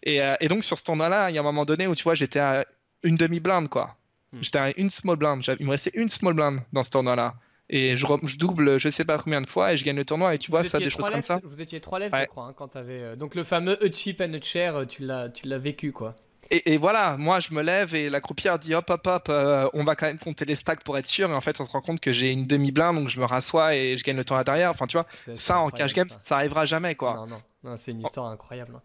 Et, 0.04 0.22
euh, 0.22 0.36
et 0.40 0.46
donc 0.46 0.62
sur 0.62 0.78
ce 0.78 0.84
tournoi-là, 0.84 1.28
il 1.28 1.34
y 1.34 1.38
a 1.38 1.40
un 1.40 1.44
moment 1.44 1.64
donné 1.64 1.88
où 1.88 1.94
tu 1.96 2.04
vois, 2.04 2.14
j'étais 2.14 2.38
à 2.38 2.64
une 3.02 3.16
demi-blinde, 3.16 3.68
quoi. 3.68 3.96
Hmm. 4.32 4.38
J'étais 4.42 4.58
à 4.58 4.78
une 4.78 4.90
small 4.90 5.16
blind. 5.16 5.42
Il 5.58 5.66
me 5.66 5.72
restait 5.72 5.90
une 5.94 6.08
small 6.08 6.34
blind 6.34 6.60
dans 6.72 6.84
ce 6.84 6.90
tournoi-là. 6.90 7.34
Et 7.68 7.96
je, 7.96 8.06
je, 8.24 8.36
double, 8.36 8.78
je 8.78 8.88
sais 8.90 9.04
pas 9.04 9.18
combien 9.18 9.40
de 9.40 9.48
fois, 9.48 9.72
et 9.72 9.76
je 9.76 9.84
gagne 9.84 9.96
le 9.96 10.04
tournoi. 10.04 10.34
Et 10.34 10.38
tu 10.38 10.50
vois, 10.50 10.62
ça, 10.62 10.78
des 10.78 10.90
choses 10.90 11.10
comme 11.10 11.22
ça. 11.22 11.40
Vous 11.42 11.62
étiez 11.62 11.80
trois 11.80 11.98
lèvres, 11.98 12.16
je 12.16 12.26
crois, 12.26 12.46
hein, 12.46 12.54
quand 12.54 12.68
t'avais. 12.68 13.02
Euh, 13.02 13.16
donc 13.16 13.34
le 13.34 13.42
fameux 13.42 13.82
a 13.82 13.90
cheap 13.90 14.20
and 14.20 14.34
a 14.34 14.40
chair, 14.40 14.84
tu 14.86 15.02
l'as 15.02 15.58
vécu, 15.58 15.90
quoi. 15.90 16.14
Et, 16.54 16.76
voilà, 16.76 17.16
moi 17.16 17.40
je 17.40 17.54
me 17.54 17.62
lève 17.62 17.94
et 17.94 18.10
la 18.10 18.20
croupière 18.20 18.58
dit 18.58 18.74
hop 18.74 18.90
hop 18.90 19.06
hop, 19.06 19.26
euh, 19.30 19.70
on 19.72 19.84
va 19.84 19.96
quand 19.96 20.04
même 20.04 20.18
compter 20.18 20.44
les 20.44 20.54
stacks 20.54 20.84
pour 20.84 20.98
être 20.98 21.06
sûr. 21.06 21.30
Et 21.30 21.34
en 21.34 21.40
fait, 21.40 21.58
on 21.60 21.64
se 21.64 21.70
rend 21.70 21.80
compte 21.80 21.98
que 21.98 22.12
j'ai 22.12 22.30
une 22.30 22.46
demi-blinde, 22.46 22.96
donc 22.96 23.08
je 23.08 23.18
me 23.18 23.24
rassois 23.24 23.74
et 23.74 23.96
je 23.96 24.04
gagne 24.04 24.16
le 24.16 24.24
temps 24.24 24.36
à 24.36 24.44
derrière. 24.44 24.70
Enfin, 24.70 24.86
tu 24.86 24.98
vois, 24.98 25.06
ça 25.36 25.60
en 25.60 25.70
cash 25.70 25.94
game, 25.94 26.10
ça. 26.10 26.36
arrivera 26.36 26.66
jamais 26.66 26.94
quoi. 26.94 27.14
Non, 27.14 27.26
non, 27.26 27.42
non 27.64 27.76
c'est 27.78 27.92
une 27.92 28.02
histoire 28.02 28.26
incroyable. 28.26 28.74
Hein. 28.76 28.82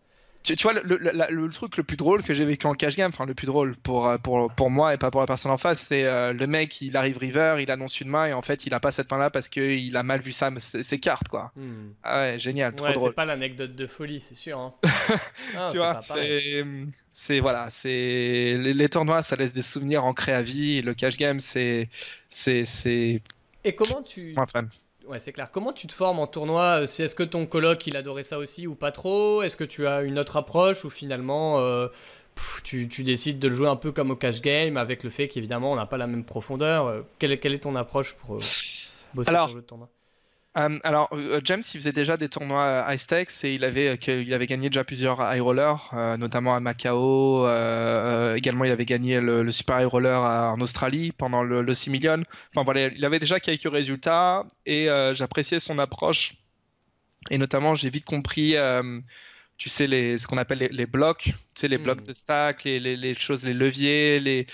Tu, 0.56 0.64
vois, 0.64 0.74
le, 0.74 1.50
truc 1.50 1.76
le 1.76 1.84
plus 1.84 1.98
drôle 1.98 2.24
que 2.24 2.34
j'ai 2.34 2.46
vécu 2.46 2.68
en 2.68 2.74
cash 2.74 2.96
game, 2.96 3.10
enfin 3.10 3.26
le 3.26 3.34
plus 3.34 3.48
drôle 3.48 3.76
pour, 3.76 4.08
euh, 4.08 4.18
pour, 4.18 4.50
pour 4.52 4.70
moi 4.70 4.94
et 4.94 4.98
pas 4.98 5.12
pour 5.12 5.20
la 5.20 5.28
personne 5.28 5.52
en 5.52 5.58
face, 5.58 5.82
c'est 5.82 6.06
euh, 6.06 6.32
le 6.32 6.48
mec, 6.48 6.80
il 6.82 6.96
arrive 6.96 7.18
river, 7.18 7.58
il 7.60 7.70
annonce 7.70 8.00
une 8.00 8.08
main 8.08 8.28
et 8.28 8.34
en 8.34 8.42
fait 8.42 8.66
il 8.66 8.74
a 8.74 8.80
pas 8.80 8.94
cette 8.94 9.12
main 9.12 9.18
là 9.18 9.30
parce 9.30 9.50
qu'il 9.50 9.96
a 9.98 10.04
mal 10.04 10.22
vu 10.22 10.32
ça, 10.32 10.50
ses, 10.58 11.00
cartes 11.00 11.28
quoi. 11.28 11.52
Hmm. 11.56 11.90
Ah 12.04 12.20
ouais, 12.20 12.40
génial, 12.40 12.74
trop 12.76 12.86
ouais, 12.86 12.94
drôle. 12.94 13.10
C'est 13.10 13.16
pas 13.16 13.26
l'anecdote 13.26 13.76
de 13.76 13.88
folie, 13.88 14.20
c'est 14.20 14.36
sûr. 14.36 14.58
Hein. 14.58 14.74
tu 15.72 15.78
vois, 15.78 16.00
c'est 17.12 17.40
voilà, 17.40 17.70
c'est 17.70 18.56
les, 18.58 18.90
tournois, 18.90 19.24
ça 19.24 19.36
laisse 19.36 19.54
des 19.54 19.62
souvenirs 19.62 20.06
ancrés 20.06 20.34
à 20.34 20.42
vie. 20.42 20.82
Le 20.82 20.94
cash 20.94 21.18
game, 21.18 21.40
c'est 21.42 21.90
c'est 22.30 23.22
Et 23.64 23.76
comment 23.76 24.02
tu 24.02 24.34
Ouais, 25.08 25.20
c'est 25.20 25.32
clair. 25.32 25.52
Comment 25.52 25.72
tu 25.72 25.88
te 25.88 25.94
formes 25.94 26.20
en 26.20 26.28
tournoi 26.28 26.82
euh, 26.82 26.84
Est-ce 26.84 27.16
que 27.16 27.24
ton 27.24 27.46
coloc, 27.46 27.88
il 27.88 27.96
adorait 27.96 28.24
ça 28.24 28.38
aussi 28.38 28.68
ou 28.68 28.76
pas 28.76 28.92
trop? 28.92 29.42
Est-ce 29.42 29.56
que 29.56 29.64
tu 29.64 29.88
as 29.88 30.02
une 30.02 30.20
autre 30.20 30.36
approche 30.36 30.84
ou 30.84 30.90
finalement 30.90 31.60
euh, 31.60 31.88
tu, 32.64 32.88
décides 32.88 33.40
de 33.40 33.48
le 33.48 33.56
jouer 33.56 33.70
un 33.70 33.78
peu 33.78 33.92
comme 33.92 34.12
au 34.12 34.16
cash 34.16 34.42
game 34.42 34.76
avec 34.76 35.04
le 35.04 35.10
fait 35.10 35.28
qu'évidemment 35.28 35.72
on 35.72 35.76
n'a 35.76 35.86
pas 35.86 35.98
la 35.98 36.08
même 36.08 36.26
profondeur? 36.26 36.88
Euh, 36.88 37.02
quelle, 37.20 37.32
est 37.32 37.64
ton 37.64 37.76
approche 37.76 38.16
pour 38.16 38.40
bosser 39.14 39.30
Alors, 39.30 39.48
ton 39.48 39.54
jeu 39.54 39.62
de 39.62 39.66
tournoi? 39.66 39.90
Euh, 40.58 40.80
alors, 40.84 41.10
euh, 41.12 41.40
James, 41.44 41.62
il 41.74 41.80
faisait 41.80 41.92
déjà 41.92 42.18
des 42.18 42.30
tournois 42.30 42.86
high 42.90 42.98
stakes 42.98 43.44
et 43.44 43.54
il 43.54 43.64
avait, 43.64 43.96
il 44.08 44.34
avait 44.34 44.48
gagné 44.48 44.70
déjà 44.70 44.84
plusieurs 44.84 45.22
high 45.22 45.42
rollers, 45.42 45.92
euh, 45.94 46.18
notamment 46.18 46.56
à 46.56 46.60
Macao. 46.60 47.46
également, 48.36 48.66
il 48.66 48.72
avait 48.72 48.86
gagné 48.86 49.22
le, 49.22 49.50
super 49.52 49.82
high 49.82 49.88
roller 49.88 50.22
en 50.22 50.60
Australie 50.62 51.12
pendant 51.12 51.44
le, 51.44 51.62
le 51.62 51.74
6 51.74 51.90
millions. 51.92 52.24
Enfin 52.54 52.64
voilà, 52.64 52.88
il 52.88 53.06
avait 53.06 53.20
déjà 53.20 53.40
quelques 53.40 53.72
résultats 53.72 54.46
et 54.66 54.88
j'appréciais 55.14 55.60
son 55.60 55.80
approche. 55.80 56.34
Et 57.30 57.38
notamment, 57.38 57.76
j'ai 57.76 57.90
vite 57.90 58.06
compris 58.06 58.56
tu 59.58 59.70
sais, 59.70 59.88
les, 59.88 60.18
ce 60.20 60.28
qu'on 60.28 60.38
appelle 60.38 60.70
les, 60.72 60.86
blocs, 60.86 61.24
tu 61.24 61.34
sais, 61.56 61.68
les 61.68 61.80
blocs 61.80 62.02
hmm. 62.02 62.08
de 62.08 62.14
stack, 62.14 62.64
les, 62.64 62.80
les, 62.80 63.14
choses, 63.16 63.44
les 63.44 63.54
leviers, 63.54 64.20
les, 64.20 64.46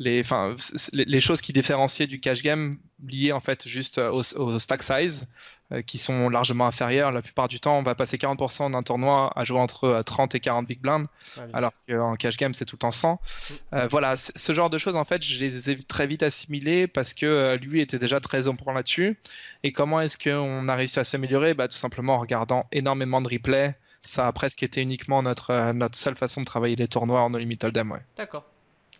les, 0.00 0.20
enfin, 0.20 0.56
les, 0.92 1.20
choses 1.20 1.40
qui 1.40 1.52
différenciaient 1.52 2.08
du 2.08 2.18
cash 2.18 2.42
game 2.42 2.78
liées 3.06 3.32
en 3.32 3.40
fait 3.40 3.68
juste 3.68 3.98
au, 3.98 4.58
stack 4.58 4.82
size, 4.82 5.28
euh, 5.70 5.82
qui 5.82 5.96
sont 5.96 6.28
largement 6.28 6.66
inférieures. 6.66 7.12
La 7.12 7.22
plupart 7.22 7.46
du 7.46 7.60
temps, 7.60 7.78
on 7.78 7.84
va 7.84 7.94
passer 7.94 8.16
40% 8.16 8.72
d'un 8.72 8.82
tournoi 8.82 9.32
à 9.36 9.44
jouer 9.44 9.60
entre 9.60 10.02
30 10.04 10.34
et 10.34 10.40
40 10.40 10.66
big 10.66 10.80
blinds, 10.80 11.06
alors 11.52 11.72
qu'en 11.88 12.16
cash 12.16 12.36
game, 12.36 12.52
c'est 12.52 12.64
tout 12.64 12.74
le 12.74 12.80
temps 12.80 12.90
100. 12.90 13.12
Hmm. 13.12 13.54
Euh, 13.74 13.86
voilà, 13.88 14.16
ce 14.16 14.52
genre 14.52 14.70
de 14.70 14.78
choses, 14.78 14.96
en 14.96 15.04
fait, 15.04 15.22
je 15.22 15.38
les 15.38 15.70
ai 15.70 15.76
très 15.76 16.08
vite 16.08 16.24
assimilées 16.24 16.88
parce 16.88 17.14
que 17.14 17.26
euh, 17.26 17.56
lui 17.56 17.80
était 17.80 17.98
déjà 17.98 18.18
très 18.18 18.48
au 18.48 18.54
point 18.54 18.74
là-dessus. 18.74 19.20
Et 19.62 19.70
comment 19.70 20.00
est-ce 20.00 20.18
qu'on 20.18 20.68
a 20.68 20.74
réussi 20.74 20.98
à 20.98 21.04
s'améliorer? 21.04 21.54
Bah, 21.54 21.68
Tout 21.68 21.76
simplement 21.76 22.14
en 22.14 22.18
regardant 22.18 22.66
énormément 22.72 23.20
de 23.20 23.28
replays 23.28 23.76
ça 24.02 24.26
a 24.26 24.32
presque 24.32 24.62
été 24.62 24.80
uniquement 24.80 25.22
notre, 25.22 25.50
euh, 25.50 25.72
notre 25.72 25.96
seule 25.96 26.16
façon 26.16 26.40
de 26.40 26.46
travailler 26.46 26.76
les 26.76 26.88
tournois 26.88 27.20
en 27.20 27.30
No 27.30 27.38
Limit 27.38 27.58
Hold'em. 27.62 27.90
Ouais. 27.90 28.00
D'accord. 28.16 28.44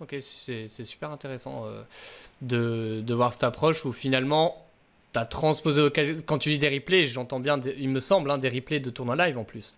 Ok, 0.00 0.16
c'est 0.20 0.68
super 0.68 1.10
intéressant 1.10 1.66
euh, 1.66 1.82
de, 2.40 3.00
de, 3.04 3.14
voir 3.14 3.32
cette 3.32 3.42
approche 3.42 3.84
où 3.84 3.92
finalement 3.92 4.64
tu 5.12 5.18
as 5.18 5.26
transposé 5.26 5.90
quand 6.24 6.38
tu 6.38 6.50
dis 6.50 6.58
des 6.58 6.68
replays, 6.68 7.06
j'entends 7.06 7.40
bien, 7.40 7.58
il 7.60 7.88
me 7.88 7.98
semble, 7.98 8.30
hein, 8.30 8.38
des 8.38 8.48
replays 8.48 8.78
de 8.78 8.90
tournois 8.90 9.16
live 9.16 9.38
en 9.38 9.44
plus. 9.44 9.76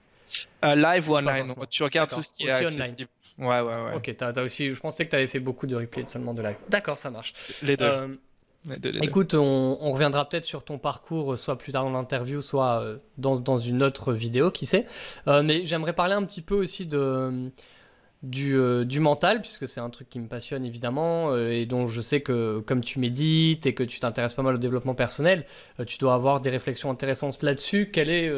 Euh, 0.66 0.74
live 0.74 1.08
ou 1.08 1.16
online, 1.16 1.54
tu 1.70 1.82
regardes 1.82 2.10
tout 2.10 2.20
ce 2.20 2.32
qui 2.32 2.46
est 2.46 2.50
accessible. 2.50 3.08
Ouais, 3.38 3.60
ouais, 3.60 3.62
ouais. 3.62 3.94
Ok, 3.94 4.14
as, 4.20 4.42
aussi, 4.42 4.74
je 4.74 4.78
pensais 4.78 5.06
que 5.06 5.10
tu 5.10 5.16
avais 5.16 5.26
fait 5.26 5.40
beaucoup 5.40 5.66
de 5.66 5.74
replays 5.74 6.04
seulement 6.04 6.34
de 6.34 6.42
live. 6.42 6.56
D'accord, 6.68 6.98
ça 6.98 7.10
marche. 7.10 7.32
Les 7.62 7.78
deux. 7.78 8.20
Écoute, 9.02 9.34
on, 9.34 9.90
reviendra 9.92 10.28
peut-être 10.28 10.44
sur 10.44 10.64
ton 10.64 10.78
parcours, 10.78 11.38
soit 11.38 11.56
plus 11.56 11.72
tard 11.72 11.84
dans 11.84 11.92
l'interview, 11.92 12.42
soit 12.42 12.82
euh, 12.82 12.98
dans, 13.16 13.58
une 13.58 13.82
autre 13.82 14.12
vidéo, 14.12 14.50
qui 14.50 14.66
sait. 14.66 14.86
Euh, 15.28 15.42
mais 15.42 15.64
j'aimerais 15.64 15.94
parler 15.94 16.14
un 16.14 16.24
petit 16.24 16.42
peu 16.42 16.54
aussi 16.54 16.86
euh, 16.92 17.48
du 18.22 19.00
mental, 19.00 19.40
puisque 19.40 19.66
c'est 19.66 19.80
un 19.80 19.88
truc 19.88 20.10
qui 20.10 20.20
me 20.20 20.28
passionne 20.28 20.66
évidemment, 20.66 21.34
et 21.36 21.64
dont 21.64 21.86
je 21.86 22.02
sais 22.02 22.20
que 22.20 22.60
comme 22.60 22.82
tu 22.82 22.98
médites 22.98 23.64
et 23.64 23.74
que 23.74 23.82
tu 23.82 23.98
t'intéresses 23.98 24.34
pas 24.34 24.42
mal 24.42 24.56
au 24.56 24.58
développement 24.58 24.94
personnel, 24.94 25.46
tu 25.86 25.96
dois 25.96 26.14
avoir 26.14 26.42
des 26.42 26.50
réflexions 26.50 26.90
intéressantes 26.90 27.42
là-dessus. 27.42 27.90
Quelle 27.90 28.10
est, 28.10 28.30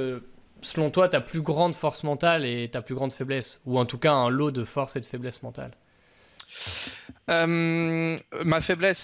selon 0.60 0.90
toi, 0.90 1.08
ta 1.08 1.20
plus 1.20 1.42
grande 1.42 1.74
force 1.74 2.04
mentale 2.04 2.44
et 2.44 2.68
ta 2.70 2.80
plus 2.80 2.94
grande 2.94 3.12
faiblesse? 3.12 3.60
Ou 3.66 3.76
en 3.76 3.86
tout 3.86 3.98
cas 3.98 4.12
un 4.12 4.30
lot 4.30 4.52
de 4.52 4.62
force 4.62 4.94
et 4.94 5.00
de 5.00 5.06
faiblesse 5.06 5.42
mentale? 5.42 5.72
Euh, 7.30 8.18
ma 8.44 8.60
faiblesse, 8.60 8.98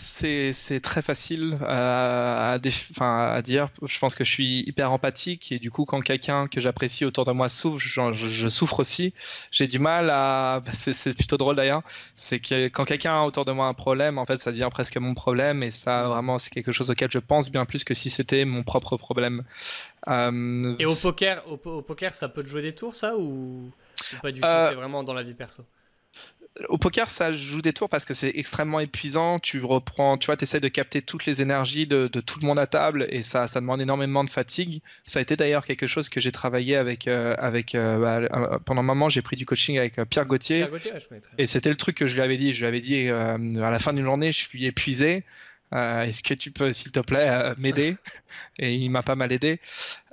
c'est 0.53 0.81
très 0.81 1.03
facile 1.03 1.57
à, 1.63 2.53
à, 2.53 3.43
dire. 3.43 3.69
Je 3.83 3.99
pense 3.99 4.17
que 4.17 4.25
je 4.25 4.31
suis 4.31 4.61
hyper 4.67 4.91
empathique 4.91 5.53
et 5.53 5.59
du 5.59 5.71
coup, 5.71 5.85
quand 5.85 6.01
quelqu'un 6.01 6.49
que 6.49 6.61
j'apprécie 6.61 7.05
autour 7.05 7.25
de 7.25 7.33
moi 7.33 7.49
souffre, 7.49 7.79
je, 7.79 8.49
souffre 8.49 8.81
aussi. 8.81 9.15
J'ai 9.53 9.69
du 9.69 9.79
mal 9.79 10.11
à. 10.11 10.61
Bah, 10.65 10.73
c'est 10.73 11.15
plutôt 11.15 11.37
drôle 11.37 11.57
d'ailleurs. 11.57 11.83
C'est 12.17 12.41
que 12.41 12.67
quand 12.69 12.85
quelqu'un 12.85 13.13
a 13.13 13.23
autour 13.23 13.45
de 13.45 13.53
moi 13.53 13.67
un 13.67 13.75
problème, 13.75 14.19
en 14.19 14.27
fait, 14.27 14.39
ça 14.39 14.51
devient 14.51 14.69
presque 14.71 14.97
mon 14.97 15.15
problème 15.15 15.63
et 15.63 15.71
ça, 15.71 16.09
vraiment, 16.09 16.39
c'est 16.39 16.51
quelque 16.51 16.73
chose 16.73 16.91
auquel 16.91 17.11
je 17.11 17.21
pense 17.21 17.51
bien 17.51 17.67
plus 17.67 17.85
que 17.85 17.95
si 17.95 18.11
c'était 18.11 18.45
mon 18.45 18.65
propre 18.65 18.97
problème. 18.97 19.45
Euh, 20.09 20.75
et 20.79 20.87
au 20.87 20.95
poker, 20.95 21.45
au, 21.49 21.57
poker, 21.83 22.15
ça 22.15 22.29
peut 22.29 22.43
te 22.43 22.49
jouer 22.49 22.63
des 22.63 22.75
tours, 22.75 22.95
ça 22.95 23.17
ou, 23.17 23.71
pas 24.23 24.33
du 24.33 24.41
tout? 24.41 24.47
Euh, 24.47 24.69
C'est 24.71 24.75
vraiment 24.75 25.05
dans 25.05 25.15
la 25.15 25.23
vie 25.23 25.35
perso? 25.35 25.65
Au 26.69 26.79
poker, 26.79 27.11
ça 27.11 27.33
joue 27.33 27.63
des 27.63 27.73
tours 27.73 27.89
parce 27.89 28.05
que 28.05 28.15
c'est 28.15 28.33
extrêmement 28.35 28.81
épuisant. 28.81 29.39
Tu 29.39 29.63
reprends, 29.63 30.19
tu 30.19 30.27
vois, 30.27 30.37
tu 30.37 30.45
essaies 30.45 30.61
de 30.61 30.69
capter 30.69 31.03
toutes 31.03 31.27
les 31.27 31.43
énergies 31.43 31.87
de, 31.87 32.09
tout 32.09 32.39
le 32.41 32.47
monde 32.47 32.59
à 32.59 32.67
table 32.67 33.07
et 33.11 33.23
ça, 33.23 33.49
ça 33.49 33.61
demande 33.61 33.81
énormément 33.81 34.25
de 34.25 34.31
fatigue. 34.31 34.81
Ça 35.07 35.19
a 35.19 35.23
été 35.23 35.37
d'ailleurs 35.37 35.65
quelque 35.65 35.87
chose 35.87 36.09
que 36.09 36.21
j'ai 36.21 36.33
travaillé 36.33 36.77
avec, 36.77 37.07
euh, 37.07 37.35
avec 37.39 37.75
euh, 37.75 37.99
bah, 38.29 38.59
pendant 38.65 38.81
un 38.81 38.85
moment, 38.85 39.09
j'ai 39.09 39.23
pris 39.23 39.37
du 39.37 39.47
coaching 39.47 39.79
avec 39.79 39.95
Pierre 40.09 40.27
Gauthier. 40.27 40.67
et 41.39 41.47
c'était 41.47 41.71
le 41.71 41.77
truc 41.77 41.97
que 41.97 42.07
je 42.07 42.15
lui 42.15 42.23
avais 42.23 42.37
dit. 42.37 42.53
Je 42.53 42.61
lui 42.61 42.67
avais 42.67 42.81
dit 42.81 43.09
à 43.09 43.39
la 43.39 43.79
fin 43.79 43.93
d'une 43.93 44.05
journée, 44.05 44.33
je 44.33 44.39
suis 44.39 44.67
épuisé. 44.67 45.25
Est-ce 45.73 46.23
que 46.23 46.35
tu 46.35 46.51
peux, 46.51 46.73
s'il 46.73 46.93
te 46.93 47.01
plaît, 47.01 47.55
m'aider? 47.59 47.97
Et 48.59 48.75
il 48.75 48.91
m'a 48.91 49.03
pas 49.03 49.17
mal 49.17 49.33
aidé. 49.33 49.61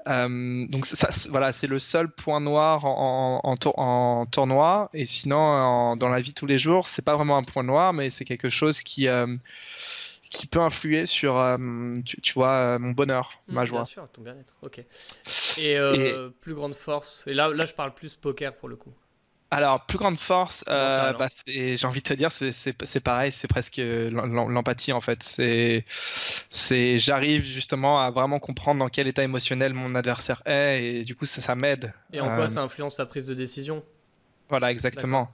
Euh, 0.07 0.67
donc 0.67 0.85
ça, 0.85 1.09
voilà, 1.29 1.51
c'est 1.51 1.67
le 1.67 1.79
seul 1.79 2.09
point 2.09 2.39
noir 2.39 2.85
en, 2.85 3.41
en, 3.43 4.25
tournoi. 4.25 4.89
Et 4.93 5.05
sinon, 5.05 5.95
dans 5.95 6.09
la 6.09 6.21
vie 6.21 6.33
tous 6.33 6.45
les 6.45 6.57
jours, 6.57 6.87
c'est 6.87 7.03
pas 7.03 7.15
vraiment 7.15 7.37
un 7.37 7.43
point 7.43 7.63
noir, 7.63 7.93
mais 7.93 8.09
c'est 8.09 8.25
quelque 8.25 8.49
chose 8.49 8.81
qui 8.81 9.07
euh, 9.07 9.33
qui 10.29 10.47
peut 10.47 10.59
influer 10.59 11.05
sur, 11.05 11.37
euh, 11.37 11.57
tu, 12.03 12.33
vois, 12.33 12.77
mon 12.77 12.91
bonheur, 12.91 13.39
ma 13.47 13.63
mmh, 13.63 13.65
joie. 13.65 13.79
Bien 13.81 13.85
sûr, 13.85 14.07
ton 14.11 14.21
bien-être. 14.21 14.53
Ok. 14.63 14.79
Et, 15.57 15.73
et, 15.73 16.13
plus 16.41 16.53
grande 16.53 16.75
force. 16.75 17.23
Et 17.27 17.33
là, 17.33 17.49
là, 17.49 17.65
je 17.65 17.73
parle 17.73 17.93
plus 17.93 18.15
poker 18.15 18.55
pour 18.55 18.67
le 18.67 18.75
coup. 18.75 18.93
Alors, 19.55 19.85
plus 19.85 19.97
grande 19.97 20.19
force, 20.19 20.65
euh, 20.67 21.13
bah, 21.13 21.29
j'ai 21.47 21.85
envie 21.85 22.01
de 22.01 22.05
te 22.05 22.13
dire, 22.13 22.29
c'est 22.29 22.99
pareil, 22.99 23.31
c'est 23.31 23.47
presque 23.47 23.77
l'empathie 23.77 24.91
en 24.91 24.99
fait. 24.99 25.23
C'est, 25.23 26.99
j'arrive 26.99 27.41
justement 27.41 28.01
à 28.01 28.11
vraiment 28.11 28.39
comprendre 28.39 28.81
dans 28.81 28.89
quel 28.89 29.07
état 29.07 29.23
émotionnel 29.23 29.73
mon 29.73 29.95
adversaire 29.95 30.41
est 30.45 30.83
et 30.83 31.03
du 31.05 31.15
coup 31.15 31.25
ça, 31.25 31.39
ça 31.39 31.55
m'aide. 31.55 31.93
Et 32.11 32.19
en 32.19 32.25
quoi 32.25 32.43
euh, 32.43 32.47
ça 32.49 32.63
influence 32.63 32.97
sa 32.97 33.05
prise 33.05 33.27
de 33.27 33.33
décision? 33.33 33.81
Voilà, 34.49 34.71
exactement. 34.71 35.33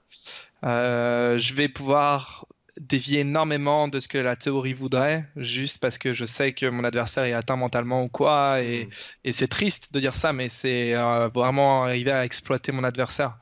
Euh, 0.65 1.39
je 1.39 1.55
vais 1.55 1.67
pouvoir 1.67 2.45
dévier 2.79 3.21
énormément 3.21 3.87
de 3.87 3.99
ce 3.99 4.07
que 4.07 4.19
la 4.19 4.35
théorie 4.35 4.73
voudrait, 4.73 5.25
juste 5.35 5.79
parce 5.79 5.97
que 5.97 6.13
je 6.13 6.25
sais 6.25 6.53
que 6.53 6.67
mon 6.67 6.83
adversaire 6.83 7.23
est 7.23 7.33
atteint 7.33 7.55
mentalement 7.55 8.03
ou 8.03 8.07
quoi, 8.07 8.61
et, 8.61 8.85
mmh. 8.85 8.89
et 9.23 9.31
c'est 9.31 9.47
triste 9.47 9.93
de 9.93 9.99
dire 9.99 10.13
ça, 10.13 10.31
mais 10.31 10.47
c'est 10.47 10.93
vraiment 11.33 11.85
arriver 11.85 12.11
à 12.11 12.23
exploiter 12.23 12.71
mon 12.71 12.83
adversaire. 12.83 13.39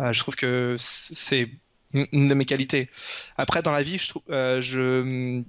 Euh, 0.00 0.12
je 0.12 0.20
trouve 0.20 0.36
que 0.36 0.76
c'est 0.78 1.50
une 1.92 2.28
de 2.28 2.34
mes 2.34 2.44
qualités. 2.44 2.88
Après, 3.36 3.62
dans 3.62 3.72
la 3.72 3.82
vie, 3.82 3.98
je 3.98 4.08
trouve, 4.08 4.22
euh, 4.30 4.60
je 4.60 5.42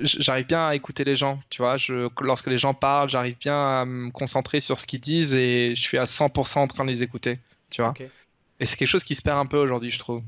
j'arrive 0.00 0.46
bien 0.46 0.68
à 0.68 0.74
écouter 0.74 1.04
les 1.04 1.16
gens, 1.16 1.38
tu 1.50 1.62
vois. 1.62 1.76
Je, 1.76 2.08
lorsque 2.20 2.46
les 2.46 2.58
gens 2.58 2.74
parlent, 2.74 3.08
j'arrive 3.08 3.36
bien 3.38 3.80
à 3.80 3.84
me 3.84 4.10
concentrer 4.10 4.60
sur 4.60 4.78
ce 4.78 4.86
qu'ils 4.86 5.00
disent 5.00 5.34
et 5.34 5.74
je 5.74 5.80
suis 5.80 5.98
à 5.98 6.04
100% 6.04 6.58
en 6.58 6.66
train 6.68 6.84
de 6.84 6.90
les 6.90 7.02
écouter, 7.02 7.38
tu 7.70 7.82
vois. 7.82 7.94
Et 8.60 8.66
c'est 8.66 8.76
quelque 8.76 8.88
chose 8.88 9.04
qui 9.04 9.14
se 9.14 9.22
perd 9.22 9.38
un 9.38 9.46
peu 9.46 9.58
aujourd'hui, 9.58 9.90
je 9.90 9.98
trouve. 9.98 10.22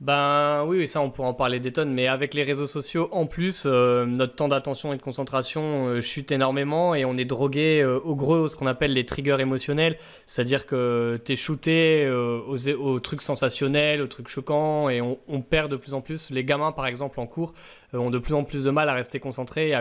Ben 0.00 0.62
oui, 0.66 0.86
ça 0.86 1.00
on 1.00 1.08
pourra 1.08 1.28
en 1.28 1.32
parler 1.32 1.58
des 1.58 1.72
tonnes, 1.72 1.90
mais 1.90 2.06
avec 2.06 2.34
les 2.34 2.42
réseaux 2.42 2.66
sociaux 2.66 3.08
en 3.12 3.24
plus, 3.24 3.62
euh, 3.64 4.04
notre 4.04 4.34
temps 4.34 4.46
d'attention 4.46 4.92
et 4.92 4.98
de 4.98 5.00
concentration 5.00 5.88
euh, 5.88 6.00
chute 6.02 6.32
énormément 6.32 6.94
et 6.94 7.06
on 7.06 7.16
est 7.16 7.24
drogué 7.24 7.80
euh, 7.80 7.98
au 8.00 8.14
gros 8.14 8.46
ce 8.48 8.58
qu'on 8.58 8.66
appelle 8.66 8.92
les 8.92 9.06
triggers 9.06 9.40
émotionnels, 9.40 9.96
c'est-à-dire 10.26 10.66
que 10.66 11.18
tu 11.24 11.32
es 11.32 11.36
shooté 11.36 12.06
aux, 12.10 13.00
trucs 13.00 13.22
sensationnels, 13.22 14.02
aux 14.02 14.06
trucs 14.06 14.28
choquants 14.28 14.90
et 14.90 15.00
on, 15.00 15.40
perd 15.40 15.70
de 15.70 15.76
plus 15.76 15.94
en 15.94 16.02
plus. 16.02 16.30
Les 16.30 16.44
gamins 16.44 16.72
par 16.72 16.86
exemple 16.86 17.18
en 17.18 17.26
cours 17.26 17.54
ont 17.94 18.10
de 18.10 18.18
plus 18.18 18.34
en 18.34 18.44
plus 18.44 18.64
de 18.64 18.70
mal 18.70 18.90
à 18.90 18.92
rester 18.92 19.18
concentrés 19.18 19.68
et 19.68 19.74
à 19.74 19.80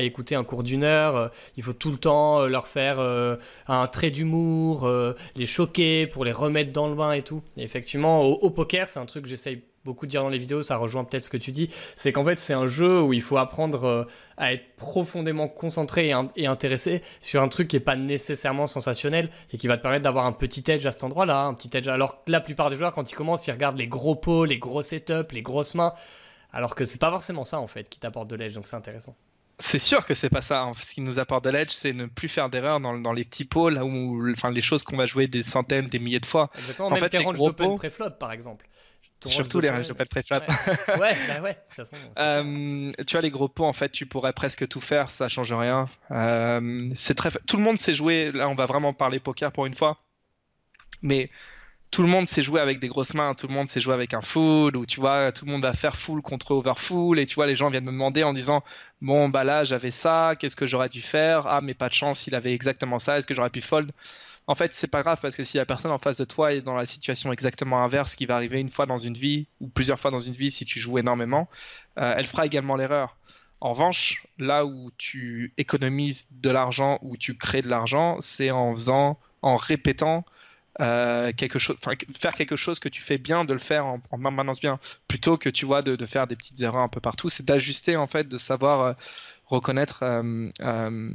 écouter 0.00 0.34
un, 0.34 0.44
cours 0.44 0.62
d'une 0.62 0.84
heure. 0.84 1.30
il 1.58 1.62
faut 1.62 1.74
tout 1.74 1.90
le 1.90 1.98
temps 1.98 2.46
leur 2.46 2.68
faire 2.68 3.00
un 3.68 3.86
trait 3.88 4.10
d'humour, 4.10 4.90
les 5.36 5.46
choquer 5.46 6.06
pour 6.06 6.24
les 6.24 6.32
remettre 6.32 6.72
dans 6.72 6.88
le 6.88 6.94
bain 6.94 7.12
et 7.12 7.22
tout. 7.22 7.42
Et 7.58 7.64
effectivement, 7.64 8.22
au, 8.22 8.50
poker, 8.50 8.88
c'est 8.88 9.00
un 9.00 9.06
truc 9.06 9.24
que 9.24 9.28
j'essaye 9.42 9.62
beaucoup 9.84 10.06
de 10.06 10.10
dire 10.10 10.22
dans 10.22 10.28
les 10.28 10.38
vidéos, 10.38 10.62
ça 10.62 10.76
rejoint 10.76 11.02
peut-être 11.04 11.24
ce 11.24 11.30
que 11.30 11.36
tu 11.36 11.50
dis, 11.50 11.68
c'est 11.96 12.12
qu'en 12.12 12.24
fait 12.24 12.38
c'est 12.38 12.52
un 12.52 12.66
jeu 12.66 13.02
où 13.02 13.12
il 13.12 13.22
faut 13.22 13.36
apprendre 13.36 13.84
euh, 13.84 14.04
à 14.36 14.52
être 14.52 14.76
profondément 14.76 15.48
concentré 15.48 16.12
et, 16.36 16.46
intéressé 16.46 17.02
sur 17.20 17.42
un 17.42 17.48
truc 17.48 17.66
qui 17.66 17.76
n'est 17.76 17.80
pas 17.80 17.96
nécessairement 17.96 18.68
sensationnel 18.68 19.30
et 19.52 19.58
qui 19.58 19.66
va 19.66 19.76
te 19.76 19.82
permettre 19.82 20.04
d'avoir 20.04 20.26
un 20.26 20.32
petit 20.32 20.62
edge 20.70 20.86
à 20.86 20.92
cet 20.92 21.02
endroit-là, 21.02 21.44
un 21.46 21.54
petit 21.54 21.76
edge. 21.76 21.88
Alors 21.88 22.22
que 22.24 22.30
la 22.30 22.40
plupart 22.40 22.70
des 22.70 22.76
joueurs 22.76 22.94
quand 22.94 23.10
ils 23.10 23.14
commencent, 23.14 23.46
ils 23.48 23.52
regardent 23.52 23.78
les 23.78 23.88
gros 23.88 24.14
pots, 24.14 24.44
les 24.44 24.58
gros 24.58 24.82
setups, 24.82 25.32
les 25.32 25.42
grosses 25.42 25.74
mains, 25.74 25.94
alors 26.52 26.76
que 26.76 26.84
c'est 26.84 27.00
pas 27.00 27.10
forcément 27.10 27.44
ça 27.44 27.58
en 27.58 27.66
fait 27.66 27.88
qui 27.88 27.98
t'apporte 27.98 28.28
de 28.28 28.36
l'edge, 28.36 28.54
donc 28.54 28.66
c'est 28.66 28.76
intéressant. 28.76 29.16
C'est 29.58 29.78
sûr 29.78 30.04
que 30.06 30.14
c'est 30.14 30.30
pas 30.30 30.42
ça. 30.42 30.70
Ce 30.80 30.94
qui 30.94 31.02
nous 31.02 31.18
apporte 31.18 31.44
de 31.44 31.50
l'edge, 31.50 31.70
c'est 31.70 31.92
ne 31.92 32.06
plus 32.06 32.28
faire 32.28 32.50
d'erreurs 32.50 32.80
dans, 32.80 33.12
les 33.12 33.24
petits 33.24 33.44
pots, 33.44 33.68
là 33.68 33.84
où, 33.84 34.32
enfin, 34.32 34.50
les 34.50 34.62
choses 34.62 34.82
qu'on 34.82 34.96
va 34.96 35.06
jouer 35.06 35.28
des 35.28 35.42
centaines, 35.42 35.86
des 35.86 36.00
milliers 36.00 36.18
de 36.18 36.26
fois. 36.26 36.50
Exactement, 36.56 36.88
en 36.88 36.90
même 36.90 36.98
fait, 36.98 37.10
tes 37.10 37.18
ranges 37.18 37.38
d'open 37.38 37.76
pré-flop, 37.76 38.10
par 38.18 38.32
exemple. 38.32 38.66
Surtout 39.24 39.60
les 39.60 39.70
d'open 39.70 40.06
pré-flop. 40.08 40.40
Ouais, 40.98 41.16
bah 41.28 41.40
ouais, 41.42 41.56
ça 41.76 41.84
sent, 41.84 41.96
euh, 42.18 42.90
Tu 43.06 43.12
vois, 43.12 43.22
les 43.22 43.30
gros 43.30 43.48
pots, 43.48 43.64
en 43.64 43.72
fait, 43.72 43.90
tu 43.90 44.06
pourrais 44.06 44.32
presque 44.32 44.66
tout 44.68 44.80
faire, 44.80 45.10
ça 45.10 45.28
change 45.28 45.52
rien. 45.52 45.88
Euh, 46.10 46.90
c'est 46.96 47.14
très. 47.14 47.30
Tout 47.46 47.56
le 47.56 47.62
monde 47.62 47.78
sait 47.78 47.94
jouer. 47.94 48.32
Là, 48.32 48.48
on 48.48 48.54
va 48.54 48.66
vraiment 48.66 48.92
parler 48.92 49.20
poker 49.20 49.52
pour 49.52 49.66
une 49.66 49.74
fois. 49.74 49.98
Mais 51.02 51.30
tout 51.92 52.02
le 52.02 52.08
monde 52.08 52.26
sait 52.26 52.42
jouer 52.42 52.60
avec 52.60 52.80
des 52.80 52.88
grosses 52.88 53.12
mains, 53.12 53.34
tout 53.34 53.46
le 53.46 53.52
monde 53.52 53.68
sait 53.68 53.80
jouer 53.80 53.92
avec 53.92 54.14
un 54.14 54.22
full, 54.22 54.76
ou 54.76 54.86
tu 54.86 54.98
vois, 54.98 55.30
tout 55.30 55.44
le 55.44 55.52
monde 55.52 55.62
va 55.62 55.74
faire 55.74 55.96
full 55.96 56.22
contre 56.22 56.52
over 56.52 56.72
full, 56.76 57.18
et 57.18 57.26
tu 57.26 57.34
vois, 57.34 57.46
les 57.46 57.54
gens 57.54 57.68
viennent 57.68 57.84
me 57.84 57.92
demander 57.92 58.22
en 58.22 58.32
disant, 58.32 58.64
bon, 59.02 59.28
bah 59.28 59.44
là, 59.44 59.64
j'avais 59.64 59.90
ça, 59.90 60.34
qu'est-ce 60.38 60.56
que 60.56 60.66
j'aurais 60.66 60.88
dû 60.88 61.02
faire? 61.02 61.46
Ah, 61.46 61.60
mais 61.60 61.74
pas 61.74 61.90
de 61.90 61.94
chance, 61.94 62.26
il 62.26 62.34
avait 62.34 62.54
exactement 62.54 62.98
ça, 62.98 63.18
est-ce 63.18 63.26
que 63.26 63.34
j'aurais 63.34 63.50
pu 63.50 63.60
fold? 63.60 63.92
En 64.46 64.54
fait, 64.54 64.74
c'est 64.74 64.88
pas 64.88 65.02
grave, 65.02 65.18
parce 65.22 65.36
que 65.36 65.44
si 65.44 65.56
la 65.56 65.66
personne 65.66 65.92
en 65.92 65.98
face 65.98 66.16
de 66.16 66.24
toi 66.24 66.52
est 66.52 66.62
dans 66.62 66.74
la 66.74 66.86
situation 66.86 67.32
exactement 67.32 67.82
inverse, 67.82 68.16
qui 68.16 68.26
va 68.26 68.34
arriver 68.34 68.60
une 68.60 68.68
fois 68.68 68.86
dans 68.86 68.98
une 68.98 69.16
vie, 69.16 69.46
ou 69.60 69.68
plusieurs 69.68 70.00
fois 70.00 70.10
dans 70.10 70.20
une 70.20 70.34
vie 70.34 70.50
si 70.50 70.64
tu 70.64 70.80
joues 70.80 70.98
énormément, 70.98 71.48
euh, 71.98 72.14
elle 72.16 72.26
fera 72.26 72.46
également 72.46 72.76
l'erreur. 72.76 73.16
En 73.60 73.72
revanche, 73.74 74.26
là 74.38 74.66
où 74.66 74.90
tu 74.98 75.54
économises 75.56 76.26
de 76.32 76.50
l'argent, 76.50 76.98
ou 77.02 77.16
tu 77.16 77.36
crées 77.36 77.62
de 77.62 77.68
l'argent, 77.68 78.16
c'est 78.20 78.50
en 78.50 78.72
faisant, 78.72 79.20
en 79.42 79.54
répétant 79.54 80.24
euh, 80.80 81.32
quelque 81.32 81.58
chose, 81.58 81.76
faire 82.18 82.34
quelque 82.34 82.56
chose 82.56 82.80
que 82.80 82.88
tu 82.88 83.02
fais 83.02 83.18
bien, 83.18 83.44
de 83.44 83.52
le 83.52 83.58
faire 83.58 83.86
en, 83.86 84.00
en 84.10 84.18
permanence 84.18 84.58
bien, 84.58 84.80
plutôt 85.06 85.36
que 85.36 85.48
tu 85.50 85.66
vois 85.66 85.82
de, 85.82 85.96
de, 85.96 86.06
faire 86.06 86.26
des 86.26 86.34
petites 86.34 86.60
erreurs 86.62 86.82
un 86.82 86.88
peu 86.88 87.00
partout. 87.00 87.28
C'est 87.28 87.44
d'ajuster 87.44 87.96
en 87.96 88.06
fait, 88.06 88.26
de 88.26 88.36
savoir 88.36 88.80
euh, 88.80 88.92
reconnaître 89.52 90.00
euh, 90.02 90.48
euh, 90.60 91.10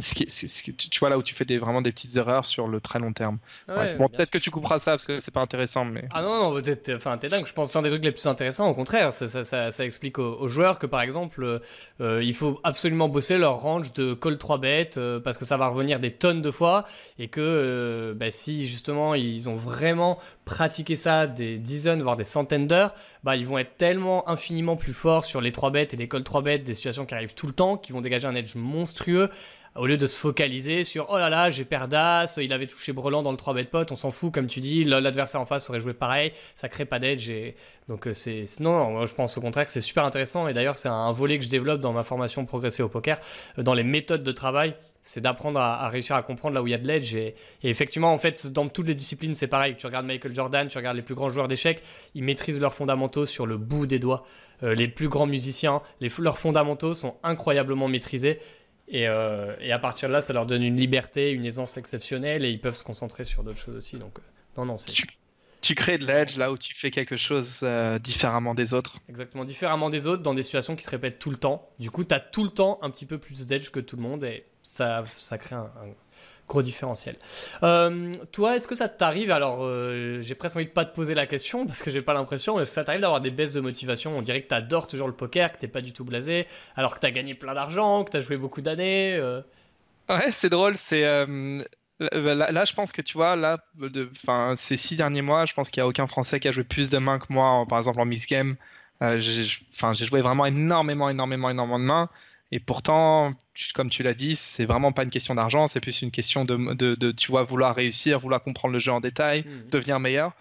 ce 0.00 0.14
qui, 0.14 0.30
ce 0.30 0.70
tu 0.70 1.00
vois 1.00 1.08
là 1.08 1.18
où 1.18 1.22
tu 1.22 1.34
fais 1.34 1.44
des, 1.44 1.58
vraiment 1.58 1.82
des 1.82 1.90
petites 1.90 2.16
erreurs 2.16 2.44
sur 2.44 2.68
le 2.68 2.80
très 2.80 2.98
long 2.98 3.12
terme. 3.12 3.38
bon, 3.66 4.08
peut-être 4.08 4.30
que 4.30 4.38
tu 4.38 4.50
couperas 4.50 4.78
ça 4.78 4.92
parce 4.92 5.04
que 5.04 5.20
c'est 5.20 5.32
pas 5.32 5.40
intéressant, 5.40 5.84
mais. 5.84 6.04
Ah 6.12 6.22
non, 6.22 6.52
non, 6.52 6.60
t'es, 6.60 6.94
enfin, 6.94 7.16
t'es 7.18 7.28
dingue. 7.28 7.46
Je 7.46 7.52
pense 7.52 7.68
que 7.68 7.72
c'est 7.72 7.78
un 7.78 7.82
des 7.82 7.88
trucs 7.88 8.04
les 8.04 8.12
plus 8.12 8.26
intéressants. 8.26 8.68
Au 8.68 8.74
contraire, 8.74 9.12
ça, 9.12 9.26
ça, 9.26 9.44
ça, 9.44 9.70
ça 9.70 9.84
explique 9.84 10.18
aux, 10.18 10.48
joueurs 10.48 10.78
que 10.78 10.86
par 10.86 11.00
exemple, 11.00 11.60
euh, 12.00 12.22
il 12.22 12.34
faut 12.34 12.60
absolument 12.62 13.08
bosser 13.08 13.38
leur 13.38 13.60
range 13.60 13.92
de 13.94 14.14
call 14.14 14.38
3 14.38 14.58
bêtes 14.58 15.00
parce 15.24 15.38
que 15.38 15.44
ça 15.44 15.56
va 15.56 15.68
revenir 15.68 15.98
des 15.98 16.12
tonnes 16.12 16.42
de 16.42 16.50
fois 16.50 16.84
et 17.18 17.28
que 17.28 18.14
bah, 18.16 18.30
si 18.30 18.66
justement 18.66 19.14
ils 19.14 19.48
ont 19.48 19.56
vraiment 19.56 20.18
pratiqué 20.44 20.96
ça 20.96 21.26
des 21.26 21.58
dizaines 21.58 22.02
voire 22.02 22.16
des 22.16 22.24
centaines 22.24 22.66
d'heures, 22.66 22.94
bah, 23.24 23.36
ils 23.36 23.46
vont 23.46 23.58
être 23.58 23.76
tellement 23.76 24.28
infiniment 24.28 24.76
plus 24.76 24.92
forts 24.92 25.24
sur 25.24 25.40
les 25.40 25.52
3 25.52 25.70
bêtes 25.70 25.94
et 25.94 25.96
les 25.96 26.08
call 26.08 26.22
3 26.22 26.42
bêtes, 26.42 26.64
des 26.64 26.74
situations 26.74 27.06
qui 27.06 27.14
arrivent 27.14 27.34
tout 27.34 27.46
le 27.46 27.52
temps 27.52 27.77
qui 27.78 27.92
vont 27.92 28.00
dégager 28.00 28.26
un 28.26 28.34
edge 28.34 28.54
monstrueux 28.54 29.30
au 29.78 29.86
lieu 29.86 29.96
de 29.96 30.06
se 30.06 30.18
focaliser 30.18 30.84
sur 30.84 31.06
oh 31.10 31.18
là 31.18 31.28
là, 31.28 31.50
j'ai 31.50 31.64
perdas, 31.64 32.36
il 32.38 32.52
avait 32.52 32.66
touché 32.66 32.92
Brelan 32.92 33.22
dans 33.22 33.30
le 33.30 33.36
3 33.36 33.54
bet 33.54 33.64
pot, 33.64 33.90
on 33.92 33.96
s'en 33.96 34.10
fout, 34.10 34.32
comme 34.32 34.46
tu 34.46 34.60
dis, 34.60 34.84
l'adversaire 34.84 35.40
en 35.40 35.46
face 35.46 35.68
aurait 35.70 35.80
joué 35.80 35.94
pareil, 35.94 36.32
ça 36.56 36.68
crée 36.68 36.84
pas 36.84 36.98
d'edge. 36.98 37.30
Et... 37.30 37.54
Donc, 37.88 38.06
euh, 38.06 38.12
c'est. 38.12 38.44
Non, 38.60 39.06
je 39.06 39.14
pense 39.14 39.38
au 39.38 39.40
contraire 39.40 39.64
que 39.64 39.70
c'est 39.70 39.80
super 39.80 40.04
intéressant. 40.04 40.48
Et 40.48 40.54
d'ailleurs, 40.54 40.76
c'est 40.76 40.88
un 40.88 41.12
volet 41.12 41.38
que 41.38 41.44
je 41.44 41.50
développe 41.50 41.80
dans 41.80 41.92
ma 41.92 42.04
formation 42.04 42.44
Progresser 42.44 42.82
au 42.82 42.88
poker, 42.88 43.18
euh, 43.58 43.62
dans 43.62 43.74
les 43.74 43.84
méthodes 43.84 44.22
de 44.22 44.32
travail 44.32 44.74
c'est 45.08 45.22
d'apprendre 45.22 45.58
à, 45.58 45.88
réussir 45.88 46.16
à 46.16 46.22
comprendre 46.22 46.54
là 46.54 46.62
où 46.62 46.66
il 46.66 46.70
y 46.70 46.74
a 46.74 46.78
de 46.78 46.86
l'edge. 46.86 47.14
Et, 47.14 47.34
effectivement, 47.62 48.12
en 48.12 48.18
fait, 48.18 48.52
dans 48.52 48.68
toutes 48.68 48.88
les 48.88 48.94
disciplines, 48.94 49.32
c'est 49.32 49.46
pareil. 49.46 49.74
Tu 49.78 49.86
regardes 49.86 50.04
Michael 50.04 50.34
Jordan, 50.34 50.68
tu 50.68 50.76
regardes 50.76 50.96
les 50.98 51.02
plus 51.02 51.14
grands 51.14 51.30
joueurs 51.30 51.48
d'échecs, 51.48 51.82
ils 52.14 52.22
maîtrisent 52.22 52.60
leurs 52.60 52.74
fondamentaux 52.74 53.24
sur 53.24 53.46
le 53.46 53.56
bout 53.56 53.86
des 53.86 53.98
doigts. 53.98 54.26
Euh, 54.62 54.74
les 54.74 54.86
plus 54.86 55.08
grands 55.08 55.26
musiciens, 55.26 55.80
les, 56.02 56.10
leurs 56.18 56.38
fondamentaux 56.38 56.92
sont 56.92 57.16
incroyablement 57.22 57.88
maîtrisés. 57.88 58.38
Euh, 58.92 59.56
et, 59.60 59.72
à 59.72 59.78
partir 59.78 60.08
de 60.08 60.12
là, 60.12 60.20
ça 60.20 60.34
leur 60.34 60.44
donne 60.44 60.62
une 60.62 60.76
liberté, 60.76 61.30
une 61.30 61.46
aisance 61.46 61.78
exceptionnelle 61.78 62.44
et 62.44 62.50
ils 62.50 62.60
peuvent 62.60 62.76
se 62.76 62.84
concentrer 62.84 63.24
sur 63.24 63.42
d'autres 63.42 63.60
choses 63.60 63.76
aussi. 63.76 63.96
Donc, 63.96 64.18
euh, 64.18 64.22
non, 64.58 64.66
non, 64.66 64.76
c'est. 64.76 64.92
Crées 65.74 65.98
de 65.98 66.06
l'edge 66.06 66.36
là 66.36 66.52
où 66.52 66.58
tu 66.58 66.74
fais 66.74 66.90
quelque 66.90 67.16
chose 67.16 67.66
différemment 68.00 68.54
des 68.54 68.74
autres. 68.74 68.98
Exactement, 69.08 69.44
différemment 69.44 69.90
des 69.90 70.06
autres 70.06 70.22
dans 70.22 70.34
des 70.34 70.42
situations 70.42 70.76
qui 70.76 70.84
se 70.84 70.90
répètent 70.90 71.18
tout 71.18 71.30
le 71.30 71.36
temps. 71.36 71.68
Du 71.78 71.90
coup, 71.90 72.04
tu 72.04 72.14
as 72.14 72.20
tout 72.20 72.44
le 72.44 72.50
temps 72.50 72.78
un 72.82 72.90
petit 72.90 73.06
peu 73.06 73.18
plus 73.18 73.46
d'edge 73.46 73.70
que 73.70 73.80
tout 73.80 73.96
le 73.96 74.02
monde 74.02 74.24
et 74.24 74.44
ça, 74.62 75.04
ça 75.14 75.38
crée 75.38 75.54
un, 75.54 75.70
gros 76.48 76.62
différentiel. 76.62 77.16
Euh, 77.62 78.12
toi, 78.32 78.56
est-ce 78.56 78.66
que 78.66 78.74
ça 78.74 78.88
t'arrive 78.88 79.30
Alors, 79.30 79.58
euh, 79.62 80.20
j'ai 80.22 80.34
presque 80.34 80.56
envie 80.56 80.66
de 80.66 80.70
pas 80.70 80.84
te 80.84 80.94
poser 80.94 81.14
la 81.14 81.26
question 81.26 81.66
parce 81.66 81.82
que 81.82 81.90
j'ai 81.90 82.02
pas 82.02 82.14
l'impression, 82.14 82.58
mais 82.58 82.64
ça 82.64 82.84
t'arrive 82.84 83.02
d'avoir 83.02 83.20
des 83.20 83.30
baisses 83.30 83.52
de 83.52 83.60
motivation 83.60 84.16
On 84.16 84.22
dirait 84.22 84.42
que 84.42 84.48
t'adores 84.48 84.86
toujours 84.86 85.06
le 85.06 85.14
poker, 85.14 85.52
que 85.52 85.58
t'es 85.58 85.68
pas 85.68 85.82
du 85.82 85.92
tout 85.92 86.04
blasé, 86.04 86.46
alors 86.74 86.94
que 86.94 87.00
t'as 87.00 87.10
gagné 87.10 87.34
plein 87.34 87.54
d'argent, 87.54 88.04
que 88.04 88.10
t'as 88.10 88.20
joué 88.20 88.36
beaucoup 88.36 88.62
d'années. 88.62 89.16
Euh. 89.16 89.42
Ouais, 90.08 90.32
c'est 90.32 90.48
drôle. 90.48 90.76
C'est 90.78 91.04
Là, 92.00 92.64
je 92.64 92.74
pense 92.74 92.92
que 92.92 93.02
tu 93.02 93.14
vois, 93.14 93.34
là, 93.34 93.58
de, 93.74 94.10
ces 94.54 94.76
six 94.76 94.96
derniers 94.96 95.22
mois, 95.22 95.46
je 95.46 95.54
pense 95.54 95.70
qu'il 95.70 95.80
n'y 95.80 95.84
a 95.84 95.88
aucun 95.88 96.06
Français 96.06 96.38
qui 96.38 96.48
a 96.48 96.52
joué 96.52 96.64
plus 96.64 96.90
de 96.90 96.98
mains 96.98 97.18
que 97.18 97.26
moi, 97.30 97.64
par 97.68 97.78
exemple 97.78 98.00
en 98.00 98.04
Miss 98.04 98.26
Game. 98.26 98.56
Euh, 99.02 99.20
j'ai 99.20 100.06
joué 100.06 100.22
vraiment 100.22 100.46
énormément, 100.46 101.08
énormément, 101.08 101.50
énormément 101.50 101.78
de 101.78 101.84
mains. 101.84 102.08
Et 102.50 102.60
pourtant, 102.60 103.34
comme 103.74 103.90
tu 103.90 104.02
l'as 104.02 104.14
dit, 104.14 104.34
c'est 104.34 104.64
vraiment 104.64 104.92
pas 104.92 105.02
une 105.02 105.10
question 105.10 105.34
d'argent, 105.34 105.68
c'est 105.68 105.80
plus 105.80 106.00
une 106.00 106.10
question 106.10 106.44
de, 106.44 106.72
de, 106.74 107.12
tu 107.12 107.30
vois, 107.30 107.42
vouloir 107.42 107.74
réussir, 107.74 108.20
vouloir 108.20 108.42
comprendre 108.42 108.72
le 108.72 108.78
jeu 108.78 108.92
en 108.92 109.00
détail, 109.00 109.42
mmh. 109.42 109.70
devenir 109.70 110.00
meilleur. 110.00 110.32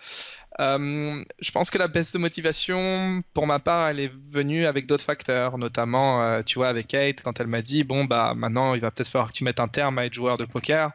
Euh, 0.60 1.24
je 1.40 1.52
pense 1.52 1.70
que 1.70 1.78
la 1.78 1.88
baisse 1.88 2.12
de 2.12 2.18
motivation, 2.18 3.22
pour 3.34 3.46
ma 3.46 3.60
part, 3.60 3.90
elle 3.90 4.00
est 4.00 4.12
venue 4.32 4.66
avec 4.66 4.88
d'autres 4.88 5.04
facteurs, 5.04 5.58
notamment, 5.58 6.24
euh, 6.24 6.42
tu 6.42 6.58
vois, 6.58 6.68
avec 6.68 6.88
Kate, 6.88 7.22
quand 7.22 7.40
elle 7.40 7.48
m'a 7.48 7.62
dit, 7.62 7.84
bon, 7.84 8.06
bah, 8.06 8.34
maintenant, 8.36 8.74
il 8.74 8.82
va 8.82 8.90
peut-être 8.90 9.10
falloir 9.10 9.28
que 9.28 9.34
tu 9.34 9.44
mettes 9.44 9.60
un 9.60 9.68
terme 9.68 10.00
à 10.00 10.06
être 10.06 10.14
joueur 10.14 10.38
de 10.38 10.46
poker 10.46 10.92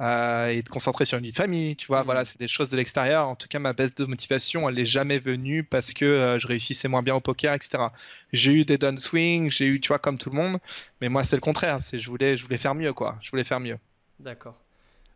euh, 0.00 0.48
et 0.48 0.62
te 0.62 0.70
concentrer 0.70 1.04
sur 1.04 1.18
une 1.18 1.24
vie 1.24 1.30
de 1.30 1.36
famille, 1.36 1.76
tu 1.76 1.86
vois, 1.86 2.02
voilà, 2.02 2.22
mm. 2.22 2.24
c'est 2.24 2.38
des 2.40 2.48
choses 2.48 2.70
de 2.70 2.76
l'extérieur. 2.76 3.28
En 3.28 3.36
tout 3.36 3.46
cas, 3.48 3.60
ma 3.60 3.72
baisse 3.72 3.94
de 3.94 4.04
motivation, 4.04 4.68
elle 4.68 4.74
n'est 4.74 4.84
jamais 4.84 5.20
venue 5.20 5.62
parce 5.62 5.92
que 5.92 6.36
je 6.40 6.46
réussissais 6.46 6.88
moins 6.88 7.02
bien 7.02 7.14
au 7.14 7.20
poker, 7.20 7.54
etc. 7.54 7.84
J'ai 8.32 8.52
eu 8.52 8.64
des 8.64 8.78
downswings, 8.78 9.50
j'ai 9.50 9.66
eu, 9.66 9.80
tu 9.80 9.88
vois, 9.88 10.00
comme 10.00 10.18
tout 10.18 10.30
le 10.30 10.36
monde, 10.36 10.58
mais 11.00 11.08
moi, 11.08 11.22
c'est 11.22 11.36
le 11.36 11.40
contraire, 11.42 11.80
c'est 11.80 12.00
je 12.00 12.10
voulais, 12.10 12.36
je 12.36 12.42
voulais 12.42 12.58
faire 12.58 12.74
mieux, 12.74 12.92
quoi, 12.92 13.18
je 13.22 13.30
voulais 13.30 13.44
faire 13.44 13.60
mieux. 13.60 13.78
D'accord. 14.18 14.65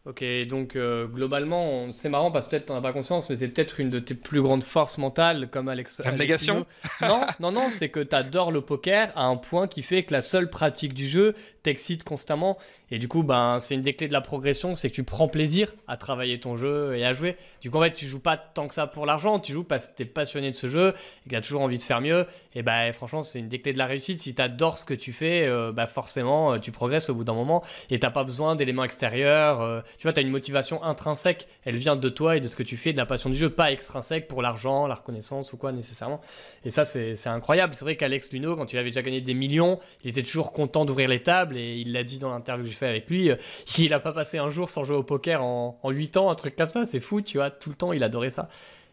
Ok, 0.07 0.25
donc 0.49 0.77
euh, 0.77 1.07
globalement, 1.07 1.93
c'est 1.93 2.09
marrant 2.09 2.31
parce 2.31 2.47
que 2.47 2.53
peut-être 2.53 2.67
t'en 2.67 2.77
as 2.77 2.81
pas 2.81 2.95
conscience, 2.95 3.29
mais 3.29 3.37
c'est 3.37 3.49
peut-être 3.49 3.81
une 3.81 3.91
de 3.91 3.99
tes 3.99 4.15
plus 4.15 4.41
grandes 4.41 4.65
forces 4.65 4.97
mentales, 4.97 5.51
comme 5.51 5.69
Alex. 5.69 6.01
La 6.03 6.13
négation 6.13 6.65
Non, 7.03 7.21
non, 7.39 7.53
non, 7.53 7.69
c'est 7.69 7.91
que 7.91 8.01
t'adores 8.01 8.51
le 8.51 8.63
poker 8.63 9.13
à 9.15 9.27
un 9.27 9.37
point 9.37 9.69
qui 9.69 9.83
fait 9.83 10.05
que 10.05 10.15
la 10.15 10.23
seule 10.23 10.49
pratique 10.49 10.95
du 10.95 11.07
jeu 11.07 11.35
t'excite 11.63 12.03
constamment. 12.03 12.57
Et 12.91 12.99
du 12.99 13.09
coup, 13.09 13.23
ben, 13.23 13.59
c'est 13.59 13.75
une 13.75 13.83
des 13.83 13.95
clés 13.95 14.09
de 14.09 14.13
la 14.13 14.21
progression, 14.21 14.75
c'est 14.75 14.91
que 14.91 14.95
tu 14.95 15.05
prends 15.05 15.29
plaisir 15.29 15.73
à 15.87 15.97
travailler 15.97 16.41
ton 16.41 16.57
jeu 16.57 16.97
et 16.97 17.05
à 17.05 17.13
jouer. 17.13 17.37
Du 17.61 17.71
coup, 17.71 17.79
en 17.79 17.83
fait, 17.83 17.95
tu 17.95 18.07
joues 18.07 18.21
pas 18.21 18.37
tant 18.37 18.67
que 18.67 18.75
ça 18.75 18.87
pour 18.87 19.07
l'argent, 19.07 19.39
tu 19.39 19.53
joues 19.53 19.65
parce 19.65 19.87
que 19.87 19.95
t'es 19.95 20.05
passionné 20.05 20.51
de 20.51 20.57
ce 20.57 20.69
jeu 20.69 20.95
et 21.25 21.31
que 21.31 21.35
t'as 21.35 21.41
toujours 21.41 21.63
envie 21.63 21.79
de 21.79 21.83
faire 21.83 22.01
mieux. 22.01 22.27
Et 22.55 22.63
ben, 22.63 22.93
franchement, 22.93 23.23
c'est 23.23 23.39
une 23.39 23.49
des 23.49 23.61
clés 23.61 23.73
de 23.73 23.79
la 23.79 23.87
réussite. 23.87 24.21
Si 24.21 24.35
t'adores 24.35 24.79
ce 24.79 24.85
que 24.85 24.95
tu 24.95 25.13
fais, 25.13 25.47
euh, 25.47 25.73
bah, 25.73 25.87
forcément, 25.87 26.55
euh, 26.55 26.59
tu 26.59 26.73
progresses 26.73 27.11
au 27.11 27.15
bout 27.15 27.25
d'un 27.25 27.35
moment 27.35 27.63
et 27.91 28.01
t'as 28.01 28.11
pas 28.11 28.25
besoin 28.25 28.57
d'éléments 28.57 28.85
extérieurs. 28.85 29.61
Euh, 29.61 29.81
tu 29.99 30.03
vois, 30.05 30.13
t'as 30.13 30.23
une 30.23 30.31
motivation 30.31 30.83
intrinsèque, 30.83 31.47
elle 31.65 31.77
vient 31.77 31.97
de 31.97 32.09
toi 32.09 32.37
et 32.37 32.41
de 32.41 32.49
ce 32.49 32.57
que 32.57 32.63
tu 32.63 32.77
fais, 32.77 32.93
de 32.93 32.99
la 32.99 33.07
passion 33.07 33.31
du 33.31 33.37
jeu, 33.37 33.51
pas 33.51 33.71
extrinsèque 33.71 34.27
pour 34.27 34.43
l'argent, 34.43 34.87
la 34.87 34.97
reconnaissance 34.97 35.53
ou 35.53 35.57
quoi 35.57 35.71
nécessairement. 35.73 36.21
Et 36.65 36.71
ça, 36.71 36.85
c'est 36.85 37.27
incroyable. 37.27 37.75
C'est 37.75 37.85
vrai 37.85 37.97
qu'Alex 37.97 38.33
Luno, 38.33 38.57
quand 38.57 38.73
il 38.73 38.79
avait 38.79 38.91
déjà 38.91 39.03
gagné 39.03 39.21
des 39.21 39.35
millions, 39.35 39.79
il 40.03 40.11
était 40.11 40.23
toujours 40.23 40.53
content 40.53 40.85
d'ouvrir 40.85 41.09
les 41.09 41.23
tables 41.23 41.57
et 41.57 41.77
il 41.77 41.93
l'a 41.93 42.03
dit 42.03 42.19
dans 42.19 42.31
l'interview 42.31 42.65
que 42.65 42.71
j'ai 42.71 42.77
fait 42.81 42.89
avec 42.89 43.09
lui, 43.09 43.31
euh, 43.31 43.37
il 43.79 43.95
a 43.95 44.01
pas 44.01 44.13
passé 44.13 44.39
un 44.39 44.51
jour 44.51 44.71
sans 44.71 44.85
jouer 44.85 44.97
au 44.97 45.03
poker 45.03 45.43
en, 45.43 45.79
en 45.83 45.91
8 45.91 46.17
ans, 46.17 46.31
un 46.31 46.35
truc 46.35 46.57
comme 46.57 46.69
ça, 46.69 46.85
c'est 46.85 47.01
fou, 47.01 47.21
tu 47.21 47.39
vois, 47.39 47.51
tout 47.51 47.71
le 47.71 47.77
temps 47.77 47.93
il 47.93 48.03
adorait 48.03 48.31
ça. 48.31 48.49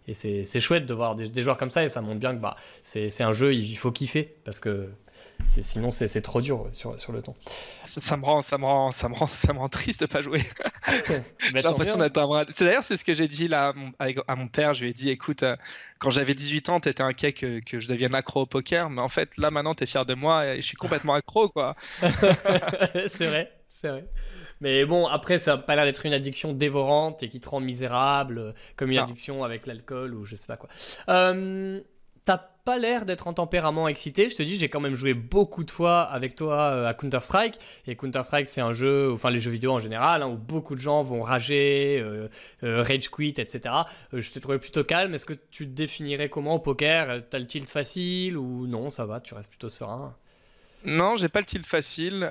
Et 0.07 0.13
c'est 0.13 0.59
chouette 0.61 0.85
de 0.85 0.93
voir 0.93 1.15
des, 1.15 1.41
joueurs 1.41 1.57
comme 1.57 1.69
ça 1.69 1.83
et 1.83 1.89
ça 1.89 2.01
montre 2.01 2.19
bien 2.19 2.33
que 2.33 2.39
bah, 2.39 2.55
c'est 2.83 3.21
un 3.21 3.33
jeu, 3.33 3.53
il 3.53 3.75
faut 3.75 3.91
kiffer 3.91 4.35
parce 4.45 4.61
que 4.61 4.89
sinon 5.45 5.91
c'est 5.91 6.21
trop 6.21 6.39
dur 6.39 6.67
sur, 6.71 6.97
sur 6.97 7.11
le 7.11 7.21
temps. 7.21 7.35
Ça, 7.83 8.15
me 8.15 8.23
rend, 8.23 8.41
ça, 8.41 8.57
me 8.57 8.63
rend, 8.63 8.93
ça, 8.93 9.09
me 9.09 9.15
rend, 9.15 9.27
ça 9.33 9.51
me 9.51 9.59
rend 9.59 9.67
triste 9.67 9.99
de 9.99 10.05
pas 10.05 10.21
jouer. 10.21 10.41
j'ai 11.41 11.61
l'impression 11.61 11.97
d'être 11.97 12.17
un 12.17 12.45
C'est 12.49 12.63
d'ailleurs 12.63 12.85
c'est 12.85 12.95
ce 12.95 13.03
que 13.03 13.13
j'ai 13.13 13.27
dit 13.27 13.49
là 13.49 13.73
à 13.99 14.35
mon, 14.35 14.47
père. 14.47 14.73
Je 14.73 14.83
lui 14.83 14.91
ai 14.91 14.93
dit 14.93 15.09
écoute, 15.09 15.43
euh, 15.43 15.57
quand 15.99 16.09
j'avais 16.09 16.35
18 16.35 16.69
ans, 16.69 16.79
t'étais 16.79 17.03
inquiet 17.03 17.33
que, 17.33 17.59
que 17.59 17.81
je 17.81 17.89
devienne 17.89 18.15
accro 18.15 18.41
au 18.41 18.45
poker, 18.45 18.89
mais 18.89 19.01
en 19.01 19.09
fait 19.09 19.35
là 19.37 19.51
maintenant 19.51 19.75
t'es 19.75 19.85
fier 19.85 20.05
de 20.05 20.13
moi 20.13 20.47
et 20.47 20.61
je 20.61 20.67
suis 20.67 20.77
complètement 20.77 21.15
accro 21.15 21.49
quoi. 21.49 21.75
c'est 22.01 23.27
vrai, 23.27 23.51
c'est 23.67 23.89
vrai. 23.89 24.05
Mais 24.59 24.85
bon, 24.85 25.05
après, 25.05 25.37
ça 25.37 25.55
n'a 25.55 25.57
pas 25.61 25.75
l'air 25.75 25.85
d'être 25.85 26.05
une 26.05 26.13
addiction 26.13 26.53
dévorante 26.53 27.23
et 27.23 27.29
qui 27.29 27.39
te 27.39 27.47
rend 27.47 27.59
misérable, 27.59 28.39
euh, 28.39 28.51
comme 28.75 28.91
une 28.91 28.97
addiction 28.97 29.43
avec 29.43 29.67
l'alcool 29.67 30.15
ou 30.15 30.25
je 30.25 30.35
sais 30.35 30.47
pas 30.47 30.57
quoi. 30.57 30.69
Euh, 31.09 31.81
T'as 32.27 32.41
pas 32.65 32.77
l'air 32.77 33.05
d'être 33.05 33.27
en 33.27 33.33
tempérament 33.33 33.87
excité. 33.87 34.29
Je 34.29 34.35
te 34.35 34.43
dis, 34.43 34.57
j'ai 34.57 34.67
quand 34.67 34.81
même 34.81 34.95
joué 34.95 35.13
beaucoup 35.13 35.63
de 35.63 35.71
fois 35.71 36.01
avec 36.01 36.35
toi 36.35 36.59
euh, 36.59 36.85
à 36.85 36.93
Counter-Strike. 36.93 37.57
Et 37.87 37.95
Counter-Strike, 37.95 38.49
c'est 38.49 38.59
un 38.59 38.73
jeu, 38.73 39.13
enfin 39.13 39.29
les 39.29 39.39
jeux 39.39 39.49
vidéo 39.49 39.71
en 39.71 39.79
général, 39.79 40.21
hein, 40.21 40.27
où 40.27 40.35
beaucoup 40.35 40.75
de 40.75 40.81
gens 40.81 41.01
vont 41.03 41.21
rager, 41.21 42.03
euh, 42.03 42.27
rage 42.61 43.07
quit, 43.07 43.35
etc. 43.37 43.73
je 44.11 44.29
t'ai 44.29 44.41
trouvé 44.41 44.59
plutôt 44.59 44.83
calme. 44.83 45.13
Est-ce 45.13 45.25
que 45.25 45.35
tu 45.51 45.67
te 45.67 45.71
définirais 45.71 46.27
comment 46.27 46.55
au 46.55 46.59
poker? 46.59 47.21
T'as 47.29 47.39
le 47.39 47.47
tilt 47.47 47.69
facile 47.69 48.35
ou 48.35 48.67
non 48.67 48.89
Ça 48.89 49.05
va, 49.05 49.21
tu 49.21 49.33
restes 49.33 49.49
plutôt 49.49 49.69
serein? 49.69 50.13
Non, 50.83 51.15
j'ai 51.15 51.29
pas 51.29 51.39
le 51.39 51.45
tilt 51.45 51.65
facile. 51.65 52.29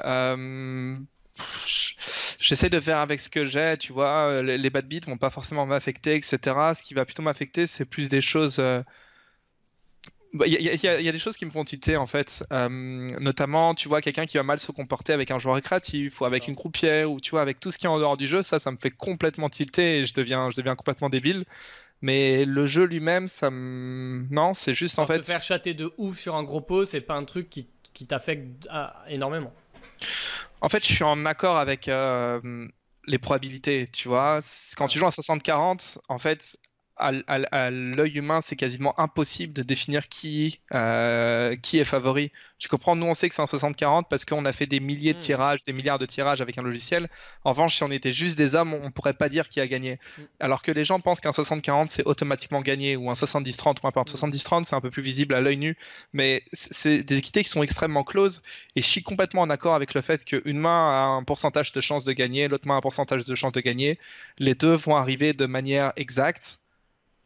J'essaie 2.38 2.70
de 2.70 2.80
faire 2.80 2.98
avec 2.98 3.20
ce 3.20 3.28
que 3.28 3.44
j'ai, 3.44 3.76
tu 3.78 3.92
vois. 3.92 4.42
Les, 4.42 4.70
bad 4.70 4.86
beats 4.86 5.06
vont 5.06 5.18
pas 5.18 5.30
forcément 5.30 5.66
m'affecter, 5.66 6.14
etc. 6.14 6.38
Ce 6.74 6.82
qui 6.82 6.94
va 6.94 7.04
plutôt 7.04 7.22
m'affecter, 7.22 7.66
c'est 7.66 7.84
plus 7.84 8.08
des 8.08 8.20
choses. 8.20 8.56
Euh, 8.58 8.82
bah, 10.32 10.46
il 10.46 10.60
y, 10.60 10.88
a 10.88 11.12
des 11.12 11.18
choses 11.18 11.36
qui 11.36 11.46
me 11.46 11.50
font 11.50 11.64
tilter 11.64 11.96
en 11.96 12.06
fait, 12.06 12.44
euh, 12.52 12.68
notamment 12.68 13.74
tu 13.74 13.88
vois 13.88 14.02
quelqu'un 14.02 14.26
qui 14.26 14.36
va 14.36 14.42
mal 14.42 14.60
se 14.60 14.70
comporter 14.70 15.14
avec 15.14 15.30
un 15.30 15.38
joueur 15.38 15.54
récréatif 15.54 16.20
ou 16.20 16.26
avec 16.26 16.46
une 16.46 16.56
croupière 16.56 17.10
ou 17.10 17.20
tu 17.20 17.30
vois 17.30 17.40
avec 17.40 17.58
tout 17.58 17.70
ce 17.70 17.78
qui 17.78 17.86
est 17.86 17.88
en 17.88 17.98
dehors 17.98 18.18
du 18.18 18.26
jeu, 18.26 18.42
ça 18.42 18.58
ça 18.58 18.70
me 18.70 18.76
fait 18.76 18.90
complètement 18.90 19.48
tilter 19.48 20.00
et 20.00 20.04
je 20.04 20.12
deviens 20.12 20.50
je 20.50 20.56
deviens 20.56 20.74
complètement 20.74 21.08
débile. 21.08 21.44
Mais 22.02 22.44
le 22.44 22.66
jeu 22.66 22.84
lui-même, 22.84 23.28
ça 23.28 23.50
me 23.50 24.26
non, 24.30 24.52
c'est 24.52 24.74
juste 24.74 24.98
en 24.98 25.06
fait. 25.06 25.20
Te 25.20 25.24
faire 25.24 25.40
chater 25.40 25.72
de 25.72 25.92
ouf 25.96 26.18
sur 26.18 26.34
un 26.34 26.42
gros 26.42 26.60
pot, 26.60 26.84
c'est 26.84 27.00
pas 27.00 27.14
un 27.14 27.24
truc 27.24 27.48
qui, 27.48 27.66
qui 27.94 28.06
t'affecte 28.06 28.68
ah, 28.68 29.02
énormément. 29.08 29.54
En 30.60 30.68
fait, 30.68 30.86
je 30.86 30.92
suis 30.92 31.04
en 31.04 31.26
accord 31.26 31.58
avec 31.58 31.88
euh, 31.88 32.68
les 33.06 33.18
probabilités, 33.18 33.86
tu 33.86 34.08
vois. 34.08 34.40
Quand 34.76 34.88
tu 34.88 34.98
joues 34.98 35.06
en 35.06 35.10
60-40, 35.10 35.98
en 36.08 36.18
fait, 36.18 36.56
à, 36.98 37.70
l'œil 37.70 38.18
humain, 38.18 38.40
c'est 38.42 38.56
quasiment 38.56 38.98
impossible 38.98 39.52
de 39.52 39.62
définir 39.62 40.08
qui, 40.08 40.60
euh, 40.74 41.54
qui 41.56 41.78
est 41.78 41.84
favori. 41.84 42.32
Tu 42.58 42.68
comprends, 42.68 42.96
nous 42.96 43.06
on 43.06 43.14
sait 43.14 43.28
que 43.28 43.34
c'est 43.34 43.42
en 43.42 43.46
60-40 43.46 44.04
parce 44.08 44.24
qu'on 44.24 44.44
a 44.44 44.52
fait 44.52 44.66
des 44.66 44.80
milliers 44.80 45.12
de 45.12 45.18
hmm. 45.18 45.20
tirages, 45.20 45.62
des 45.62 45.72
milliards 45.72 45.98
de 45.98 46.06
tirages 46.06 46.40
avec 46.40 46.56
un 46.56 46.62
logiciel. 46.62 47.08
En 47.44 47.50
revanche, 47.50 47.76
si 47.76 47.82
on 47.82 47.90
était 47.90 48.12
juste 48.12 48.38
des 48.38 48.54
hommes, 48.54 48.72
on 48.72 48.90
pourrait 48.90 49.12
pas 49.12 49.28
dire 49.28 49.48
qui 49.48 49.60
a 49.60 49.66
gagné. 49.66 49.98
Hmm. 50.16 50.22
Alors 50.40 50.62
que 50.62 50.72
les 50.72 50.84
gens 50.84 51.00
pensent 51.00 51.20
qu'un 51.20 51.30
60-40 51.30 51.88
c'est 51.90 52.06
automatiquement 52.06 52.62
gagné 52.62 52.96
ou 52.96 53.10
un 53.10 53.14
70-30 53.14 53.76
ou 53.82 53.86
un 53.86 53.90
70-30 53.90 54.64
c'est 54.64 54.76
un 54.76 54.80
peu 54.80 54.90
plus 54.90 55.02
visible 55.02 55.34
à 55.34 55.40
l'œil 55.40 55.58
nu. 55.58 55.76
Mais 56.12 56.42
c'est 56.52 57.02
des 57.02 57.18
équités 57.18 57.44
qui 57.44 57.50
sont 57.50 57.62
extrêmement 57.62 58.04
closes 58.04 58.42
et 58.74 58.80
je 58.80 58.86
suis 58.86 59.02
complètement 59.02 59.42
en 59.42 59.50
accord 59.50 59.74
avec 59.74 59.92
le 59.92 60.00
fait 60.00 60.24
qu'une 60.24 60.58
main 60.58 60.90
a 60.90 61.04
un 61.18 61.24
pourcentage 61.24 61.72
de 61.72 61.80
chance 61.80 62.04
de 62.04 62.12
gagner, 62.12 62.48
l'autre 62.48 62.66
main 62.66 62.74
a 62.74 62.78
un 62.78 62.82
pourcentage 62.82 63.24
de 63.24 63.34
chance 63.34 63.52
de 63.52 63.60
gagner. 63.60 63.98
Les 64.38 64.54
deux 64.54 64.74
vont 64.74 64.96
arriver 64.96 65.34
de 65.34 65.46
manière 65.46 65.92
exacte 65.96 66.58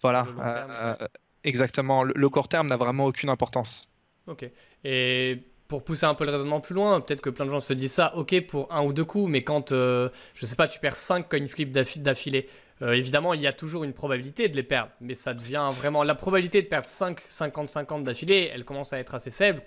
voilà, 0.02 0.26
euh, 0.26 0.96
euh, 1.00 1.08
exactement. 1.44 2.02
Le, 2.02 2.28
court 2.28 2.48
terme 2.48 2.68
n'a 2.68 2.76
vraiment 2.76 3.06
aucune 3.06 3.28
importance. 3.28 3.88
Ok. 4.26 4.48
Et 4.84 5.38
pour 5.68 5.84
pousser 5.84 6.06
un 6.06 6.14
peu 6.14 6.24
le 6.24 6.32
raisonnement 6.32 6.60
plus 6.60 6.74
loin, 6.74 7.00
peut-être 7.00 7.20
que 7.20 7.30
plein 7.30 7.44
de 7.44 7.50
gens 7.50 7.60
se 7.60 7.72
disent 7.72 7.92
ça, 7.92 8.14
ok 8.16 8.46
pour 8.46 8.72
un 8.72 8.82
ou 8.84 8.92
deux 8.92 9.04
coups, 9.04 9.30
mais 9.30 9.44
quand, 9.44 9.72
euh, 9.72 10.08
je 10.34 10.46
sais 10.46 10.56
pas, 10.56 10.68
tu 10.68 10.80
perds 10.80 10.96
5 10.96 11.28
coin 11.28 11.46
flip 11.46 11.70
d'affilée, 11.70 12.48
évidemment, 12.80 13.34
il 13.34 13.42
y 13.42 13.46
a 13.46 13.52
toujours 13.52 13.84
une 13.84 13.92
probabilité 13.92 14.48
de 14.48 14.56
les 14.56 14.62
perdre, 14.62 14.90
mais 15.00 15.14
ça 15.14 15.34
devient 15.34 15.68
vraiment. 15.72 16.02
La 16.02 16.14
probabilité 16.14 16.62
de 16.62 16.66
perdre 16.66 16.86
5, 16.86 17.20
50-50 17.28 18.02
d'affilée, 18.02 18.50
elle 18.52 18.64
commence 18.64 18.92
à 18.92 18.98
être 18.98 19.14
assez 19.14 19.30
faible. 19.30 19.62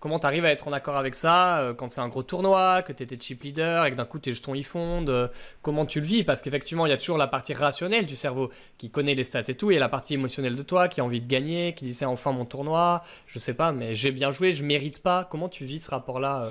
Comment 0.00 0.18
tu 0.18 0.26
arrives 0.26 0.46
à 0.46 0.50
être 0.50 0.66
en 0.66 0.72
accord 0.72 0.96
avec 0.96 1.14
ça 1.14 1.58
euh, 1.58 1.74
quand 1.74 1.90
c'est 1.90 2.00
un 2.00 2.08
gros 2.08 2.22
tournoi, 2.22 2.82
que 2.82 2.92
tu 2.94 3.02
étais 3.02 3.18
chip 3.20 3.42
leader 3.42 3.84
et 3.84 3.90
que 3.90 3.96
d'un 3.96 4.06
coup 4.06 4.18
tes 4.18 4.32
jetons 4.32 4.54
y 4.54 4.62
fondent 4.62 5.10
euh, 5.10 5.28
Comment 5.60 5.84
tu 5.84 6.00
le 6.00 6.06
vis? 6.06 6.24
Parce 6.24 6.40
qu'effectivement, 6.40 6.86
il 6.86 6.88
y 6.88 6.92
a 6.92 6.96
toujours 6.96 7.18
la 7.18 7.26
partie 7.26 7.52
rationnelle 7.52 8.06
du 8.06 8.16
cerveau 8.16 8.50
qui 8.78 8.90
connaît 8.90 9.14
les 9.14 9.24
stats 9.24 9.42
et 9.48 9.54
tout, 9.54 9.70
et 9.70 9.78
la 9.78 9.90
partie 9.90 10.14
émotionnelle 10.14 10.56
de 10.56 10.62
toi 10.62 10.88
qui 10.88 11.02
a 11.02 11.04
envie 11.04 11.20
de 11.20 11.28
gagner, 11.28 11.74
qui 11.74 11.84
dit 11.84 11.92
c'est 11.92 12.06
enfin 12.06 12.32
mon 12.32 12.46
tournoi, 12.46 13.02
je 13.26 13.38
sais 13.38 13.52
pas, 13.52 13.72
mais 13.72 13.94
j'ai 13.94 14.10
bien 14.10 14.30
joué, 14.30 14.52
je 14.52 14.64
mérite 14.64 15.02
pas. 15.02 15.28
Comment 15.30 15.50
tu 15.50 15.66
vis 15.66 15.80
ce 15.80 15.90
rapport-là 15.90 16.46
euh? 16.46 16.50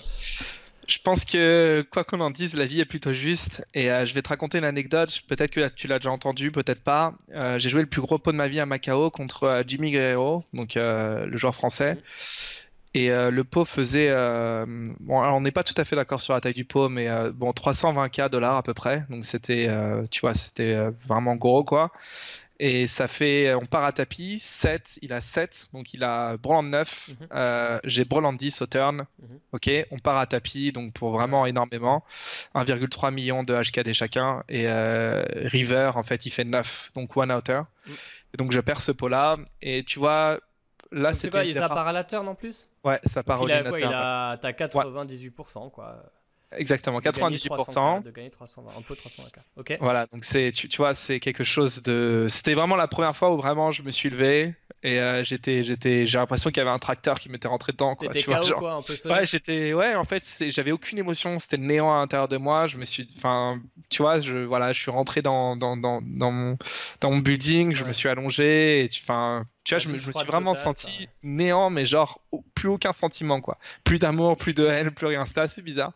je 0.88 0.98
pense 1.04 1.24
que 1.24 1.86
quoi 1.92 2.04
qu'on 2.04 2.20
en 2.20 2.32
dise, 2.32 2.56
la 2.56 2.66
vie 2.66 2.82
est 2.82 2.86
plutôt 2.86 3.14
juste. 3.14 3.64
Et 3.76 3.86
je 3.86 4.14
vais 4.14 4.24
te 4.24 4.30
raconter 4.30 4.58
une 4.58 4.64
anecdote. 4.64 5.22
Peut-être 5.28 5.52
que 5.52 5.70
tu 5.70 5.88
l'as 5.88 6.00
déjà 6.00 6.10
entendu, 6.10 6.52
peut-être 6.52 6.82
pas. 6.82 7.14
j'ai 7.58 7.70
joué 7.70 7.82
le 7.82 7.88
plus 7.88 8.02
gros 8.02 8.18
pot 8.18 8.32
de 8.32 8.38
ma 8.38 8.48
vie 8.48 8.60
à 8.60 8.66
Macao 8.66 9.12
contre 9.12 9.64
Jimmy 9.68 9.92
Guerrero, 9.92 10.44
donc 10.52 10.74
le 10.74 11.38
joueur 11.38 11.54
français. 11.54 12.00
Et 12.96 13.12
euh, 13.12 13.30
le 13.30 13.44
pot 13.44 13.66
faisait, 13.66 14.10
euh, 14.10 14.66
bon, 15.00 15.22
alors 15.22 15.38
on 15.38 15.42
n'est 15.42 15.52
pas 15.52 15.64
tout 15.64 15.76
à 15.78 15.86
fait 15.86 15.96
d'accord 15.96 16.22
sur 16.22 16.34
la 16.34 16.42
taille 16.42 16.56
du 16.56 16.66
pot, 16.66 16.90
mais 16.90 17.08
euh, 17.08 17.32
bon, 17.32 17.52
320k 17.52 18.30
dollars 18.30 18.56
à 18.56 18.64
peu 18.64 18.74
près. 18.74 19.06
Donc 19.10 19.26
c'était, 19.26 19.70
tu 20.10 20.22
vois, 20.22 20.34
c'était 20.34 20.76
vraiment 21.08 21.36
gros 21.36 21.64
quoi. 21.64 21.92
Et 22.62 22.88
ça 22.88 23.08
fait, 23.08 23.54
on 23.54 23.66
part 23.66 23.86
à 23.86 23.94
tapis, 23.94 24.38
7, 24.38 25.00
il 25.02 25.14
a 25.14 25.22
7, 25.22 25.70
donc 25.72 25.94
il 25.94 26.04
a 26.04 26.36
Broland 26.36 26.64
9, 26.64 27.10
mhm. 27.10 27.80
j'ai 27.86 28.04
Broland 28.04 28.34
10 28.34 28.62
au 28.64 28.68
turn. 28.68 28.98
Mhm. 28.98 29.40
Ok, 29.54 29.70
on 29.92 30.00
part 30.00 30.18
à 30.18 30.26
tapis, 30.26 30.72
donc 30.72 30.92
pour 30.94 31.12
vraiment 31.12 31.46
énormément. 31.46 32.04
1,3 32.56 33.14
million 33.14 33.44
de 33.44 33.54
HKD 33.54 33.94
chacun. 33.94 34.44
Et 34.50 34.68
River, 34.68 35.92
en 35.94 36.04
fait, 36.04 36.26
il 36.26 36.32
fait 36.32 36.44
9, 36.44 36.92
donc 36.96 37.16
one 37.16 37.32
outer. 37.32 37.62
Et 38.34 38.38
donc 38.38 38.52
je 38.52 38.60
perds 38.60 38.82
ce 38.82 38.92
pot 38.92 39.08
là. 39.08 39.38
Et 39.62 39.84
tu 39.84 40.00
vois, 40.00 40.40
Là, 40.92 41.14
c'est 41.14 41.30
il 41.46 41.56
ça 41.56 41.70
part 41.70 41.88
à 41.88 41.94
la 41.94 42.04
turn 42.04 42.28
en 42.28 42.36
plus? 42.36 42.70
Ouais, 42.84 43.00
ça 43.06 43.24
part 43.24 43.42
au 43.42 43.48
il 43.48 43.52
a, 43.52 43.64
quoi, 43.64 43.80
il 43.80 43.86
a, 43.86 44.38
T'as 44.42 44.52
98%, 44.52 45.70
quoi. 45.70 46.04
Exactement, 46.52 47.00
98%. 47.00 48.02
De 48.02 48.10
gagner 48.10 48.32
320, 48.32 48.72
un 48.76 48.82
peu 48.82 48.96
320 48.96 49.30
Ok. 49.58 49.78
Voilà, 49.80 50.08
donc 50.12 50.26
c'est, 50.26 50.52
tu, 50.52 50.68
tu 50.68 50.78
vois, 50.78 50.96
c'est 50.96 51.20
quelque 51.20 51.44
chose 51.44 51.84
de. 51.84 52.26
C'était 52.30 52.56
vraiment 52.56 52.76
la 52.76 52.88
première 52.88 53.16
fois 53.16 53.32
où 53.34 53.38
vraiment 53.38 53.72
je 53.72 53.84
me 53.84 53.92
suis 53.92 54.10
levé 54.10 54.56
et 54.82 55.00
euh, 55.00 55.24
j'étais, 55.24 55.64
j'étais, 55.64 56.08
j'ai 56.08 56.18
l'impression 56.18 56.50
qu'il 56.50 56.58
y 56.58 56.62
avait 56.62 56.70
un 56.70 56.80
tracteur 56.80 57.20
qui 57.20 57.30
m'était 57.30 57.48
rentré 57.48 57.74
dedans. 57.74 57.96
Quoi, 57.96 58.10
tu 58.10 58.30
vois, 58.30 58.40
quoi, 58.58 58.74
un 58.74 58.82
peu 58.82 58.96
Ouais, 59.06 59.26
j'étais, 59.26 59.74
ouais, 59.74 59.94
en 59.94 60.06
fait, 60.06 60.24
j'avais 60.50 60.72
aucune 60.72 60.98
émotion, 60.98 61.38
c'était 61.38 61.58
le 61.58 61.66
néant 61.66 61.94
à 61.94 61.98
l'intérieur 62.00 62.28
de 62.28 62.38
moi. 62.38 62.66
Je 62.66 62.78
me 62.78 62.86
suis, 62.86 63.08
enfin, 63.18 63.62
tu 63.90 64.02
vois, 64.02 64.20
je, 64.20 64.38
voilà, 64.38 64.72
je 64.72 64.80
suis 64.82 64.92
rentré 64.92 65.22
dans, 65.22 65.56
dans, 65.56 65.78
dans, 65.78 66.02
dans 66.02 66.32
mon, 66.32 66.58
dans 67.02 67.12
mon 67.12 67.20
building, 67.20 67.76
je 67.76 67.84
me 67.84 67.92
suis 67.92 68.10
allongé 68.10 68.84
et 68.86 68.90
tu, 68.90 69.02
enfin, 69.04 69.46
tu 69.64 69.74
vois, 69.74 69.80
je, 69.80 69.90
me, 69.90 69.98
je 69.98 70.08
me, 70.08 70.14
suis 70.14 70.26
vraiment 70.26 70.56
senti 70.56 71.10
néant, 71.22 71.70
mais 71.70 71.86
genre 71.86 72.22
plus 72.56 72.70
aucun 72.70 72.94
sentiment, 72.94 73.42
quoi. 73.42 73.58
Plus 73.84 74.00
d'amour, 74.00 74.38
plus 74.38 74.54
de 74.54 74.66
haine, 74.66 74.92
plus 74.92 75.08
rien. 75.08 75.26
C'était 75.26 75.42
assez 75.42 75.62
bizarre. 75.62 75.94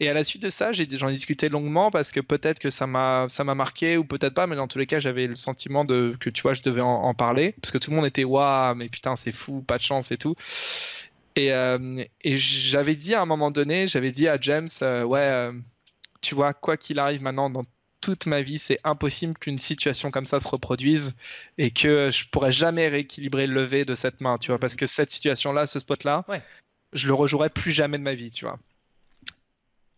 Et 0.00 0.08
à 0.08 0.14
la 0.14 0.22
suite 0.22 0.42
de 0.42 0.50
ça, 0.50 0.72
j'en 0.72 1.08
ai, 1.08 1.12
discuté 1.12 1.48
longuement 1.48 1.90
parce 1.90 2.12
que 2.12 2.20
peut-être 2.20 2.60
que 2.60 2.70
ça 2.70 2.86
m'a, 2.86 3.26
ça 3.28 3.42
m'a 3.42 3.56
marqué 3.56 3.96
ou 3.96 4.04
peut-être 4.04 4.34
pas, 4.34 4.46
mais 4.46 4.54
dans 4.54 4.68
tous 4.68 4.78
les 4.78 4.86
cas, 4.86 5.00
j'avais 5.00 5.26
le 5.26 5.34
sentiment 5.34 5.84
de 5.84 6.16
que 6.20 6.30
tu 6.30 6.42
vois, 6.42 6.54
je 6.54 6.62
devais 6.62 6.80
en, 6.80 7.14
parler 7.14 7.54
parce 7.60 7.72
que 7.72 7.78
tout 7.78 7.90
le 7.90 7.96
monde 7.96 8.06
était 8.06 8.24
waouh, 8.24 8.76
mais 8.76 8.88
putain, 8.88 9.16
c'est 9.16 9.32
fou, 9.32 9.60
pas 9.60 9.76
de 9.76 9.82
chance 9.82 10.12
et 10.12 10.16
tout. 10.16 10.36
Et, 11.34 11.52
euh, 11.52 12.04
et 12.22 12.36
j'avais 12.36 12.94
dit 12.94 13.14
à 13.14 13.22
un 13.22 13.26
moment 13.26 13.50
donné, 13.50 13.88
j'avais 13.88 14.12
dit 14.12 14.28
à 14.28 14.38
James, 14.40 14.68
euh, 14.82 15.02
ouais, 15.02 15.20
euh, 15.20 15.52
tu 16.20 16.36
vois, 16.36 16.52
quoi 16.52 16.76
qu'il 16.76 17.00
arrive 17.00 17.22
maintenant 17.22 17.50
dans 17.50 17.64
toute 18.00 18.26
ma 18.26 18.42
vie, 18.42 18.58
c'est 18.58 18.78
impossible 18.84 19.34
qu'une 19.38 19.58
situation 19.58 20.10
comme 20.10 20.26
ça 20.26 20.40
se 20.40 20.48
reproduise 20.48 21.16
et 21.56 21.70
que 21.70 22.10
je 22.10 22.26
pourrais 22.28 22.52
jamais 22.52 22.88
rééquilibrer 22.88 23.46
le 23.46 23.54
lever 23.54 23.84
de 23.84 23.94
cette 23.94 24.20
main, 24.20 24.38
tu 24.38 24.50
vois, 24.50 24.58
parce 24.58 24.76
que 24.76 24.86
cette 24.86 25.10
situation-là, 25.10 25.66
ce 25.66 25.78
spot-là, 25.78 26.24
je 26.92 27.08
le 27.08 27.14
rejouerai 27.14 27.50
plus 27.50 27.72
jamais 27.72 27.98
de 27.98 28.02
ma 28.02 28.14
vie, 28.14 28.30
tu 28.30 28.44
vois. 28.44 28.58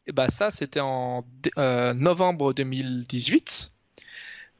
Et 0.07 0.13
bah 0.13 0.31
ça, 0.31 0.51
c'était 0.51 0.81
en 0.81 1.25
euh, 1.59 1.95
novembre 1.95 2.53
2018. 2.53 3.71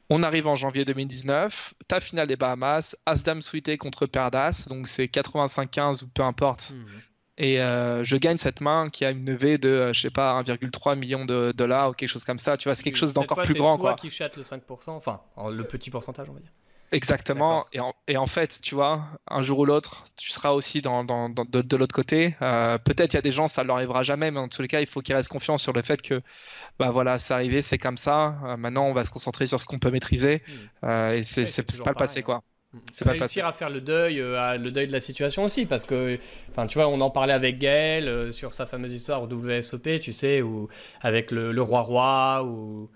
On 0.09 0.23
arrive 0.23 0.47
en 0.47 0.55
janvier 0.55 0.85
2019. 0.85 1.73
Ta 1.87 1.99
finale 1.99 2.27
des 2.27 2.35
Bahamas, 2.35 2.95
Asdam 3.05 3.41
Sweeté 3.41 3.77
contre 3.77 4.05
Perdas, 4.05 4.67
donc 4.69 4.87
c'est 4.87 5.05
85-15 5.05 6.03
ou 6.03 6.07
peu 6.07 6.23
importe. 6.23 6.71
Mhm. 6.71 7.01
Et 7.37 7.61
euh, 7.61 8.03
je 8.03 8.17
gagne 8.17 8.37
cette 8.37 8.61
main 8.61 8.89
qui 8.89 9.05
a 9.05 9.11
une 9.11 9.25
levée 9.25 9.57
de, 9.57 9.69
euh, 9.69 9.93
je 9.93 10.01
sais 10.01 10.09
pas, 10.11 10.41
1,3 10.43 10.97
million 10.97 11.25
de 11.25 11.53
dollars 11.55 11.89
ou 11.89 11.93
quelque 11.93 12.09
chose 12.09 12.23
comme 12.23 12.39
ça. 12.39 12.57
Tu 12.57 12.67
vois, 12.67 12.75
c'est 12.75 12.83
quelque 12.83 12.97
chose 12.97 13.13
d'encore 13.13 13.41
plus 13.43 13.53
grand. 13.53 13.77
C'est 13.77 13.81
toi 13.81 13.95
qui 13.95 14.09
chatte 14.09 14.37
le 14.37 14.43
5%, 14.43 14.89
enfin, 14.89 15.21
le 15.49 15.63
petit 15.63 15.89
pourcentage, 15.89 16.29
on 16.29 16.33
va 16.33 16.39
dire. 16.39 16.51
Exactement. 16.91 17.65
Et 17.71 17.79
en, 17.79 17.93
et 18.07 18.17
en, 18.17 18.25
fait, 18.25 18.59
tu 18.61 18.75
vois, 18.75 19.05
un 19.27 19.41
jour 19.41 19.59
ou 19.59 19.65
l'autre, 19.65 20.03
tu 20.17 20.29
seras 20.29 20.51
aussi 20.51 20.81
dans, 20.81 21.05
dans, 21.05 21.29
de, 21.29 21.77
l'autre 21.77 21.95
côté. 21.95 22.35
Euh, 22.41 22.77
peut-être 22.77 23.13
il 23.13 23.15
y 23.15 23.19
a 23.19 23.21
des 23.21 23.31
gens, 23.31 23.47
ça 23.47 23.63
ne 23.63 23.67
leur 23.67 23.77
arrivera 23.77 24.03
jamais, 24.03 24.29
mais 24.29 24.39
en 24.39 24.49
tous 24.49 24.61
les 24.61 24.67
cas, 24.67 24.81
il 24.81 24.87
faut 24.87 25.01
qu'ils 25.01 25.15
restent 25.15 25.29
confiance 25.29 25.61
sur 25.61 25.71
le 25.71 25.81
fait 25.81 26.01
que, 26.01 26.21
bah 26.79 26.91
voilà, 26.91 27.17
c'est 27.17 27.33
arrivé, 27.33 27.61
c'est 27.61 27.77
comme 27.77 27.97
ça. 27.97 28.35
Euh, 28.43 28.57
maintenant, 28.57 28.87
on 28.87 28.93
va 28.93 29.05
se 29.05 29.11
concentrer 29.11 29.47
sur 29.47 29.61
ce 29.61 29.65
qu'on 29.65 29.79
peut 29.79 29.91
maîtriser. 29.91 30.43
Euh, 30.83 31.13
et 31.13 31.23
c'est 31.23 31.63
pas 31.81 31.91
le 31.91 31.95
passé, 31.95 32.23
quoi. 32.23 32.35
Hein. 32.35 32.39
Hmm. 32.39 32.50
C'est 32.91 33.07
réussir 33.07 33.45
à 33.45 33.51
faire 33.51 33.69
le 33.69 33.81
deuil, 33.81 34.15
le 34.17 34.69
deuil 34.69 34.87
de 34.87 34.93
la 34.93 34.99
situation 34.99 35.43
aussi, 35.43 35.65
parce 35.65 35.85
que, 35.85 36.17
enfin, 36.51 36.67
tu 36.67 36.77
vois, 36.77 36.87
on 36.87 37.01
en 37.01 37.09
parlait 37.09 37.33
avec 37.33 37.57
Gaël 37.57 38.31
sur 38.31 38.53
sa 38.53 38.65
fameuse 38.65 38.93
histoire 38.93 39.21
au 39.23 39.27
WSOP, 39.27 39.99
tu 39.99 40.13
sais, 40.13 40.41
ou 40.41 40.69
avec 41.01 41.31
le, 41.31 41.51
le 41.51 41.61
roi 41.61 41.81
roi 41.81 42.43
ou 42.45 42.89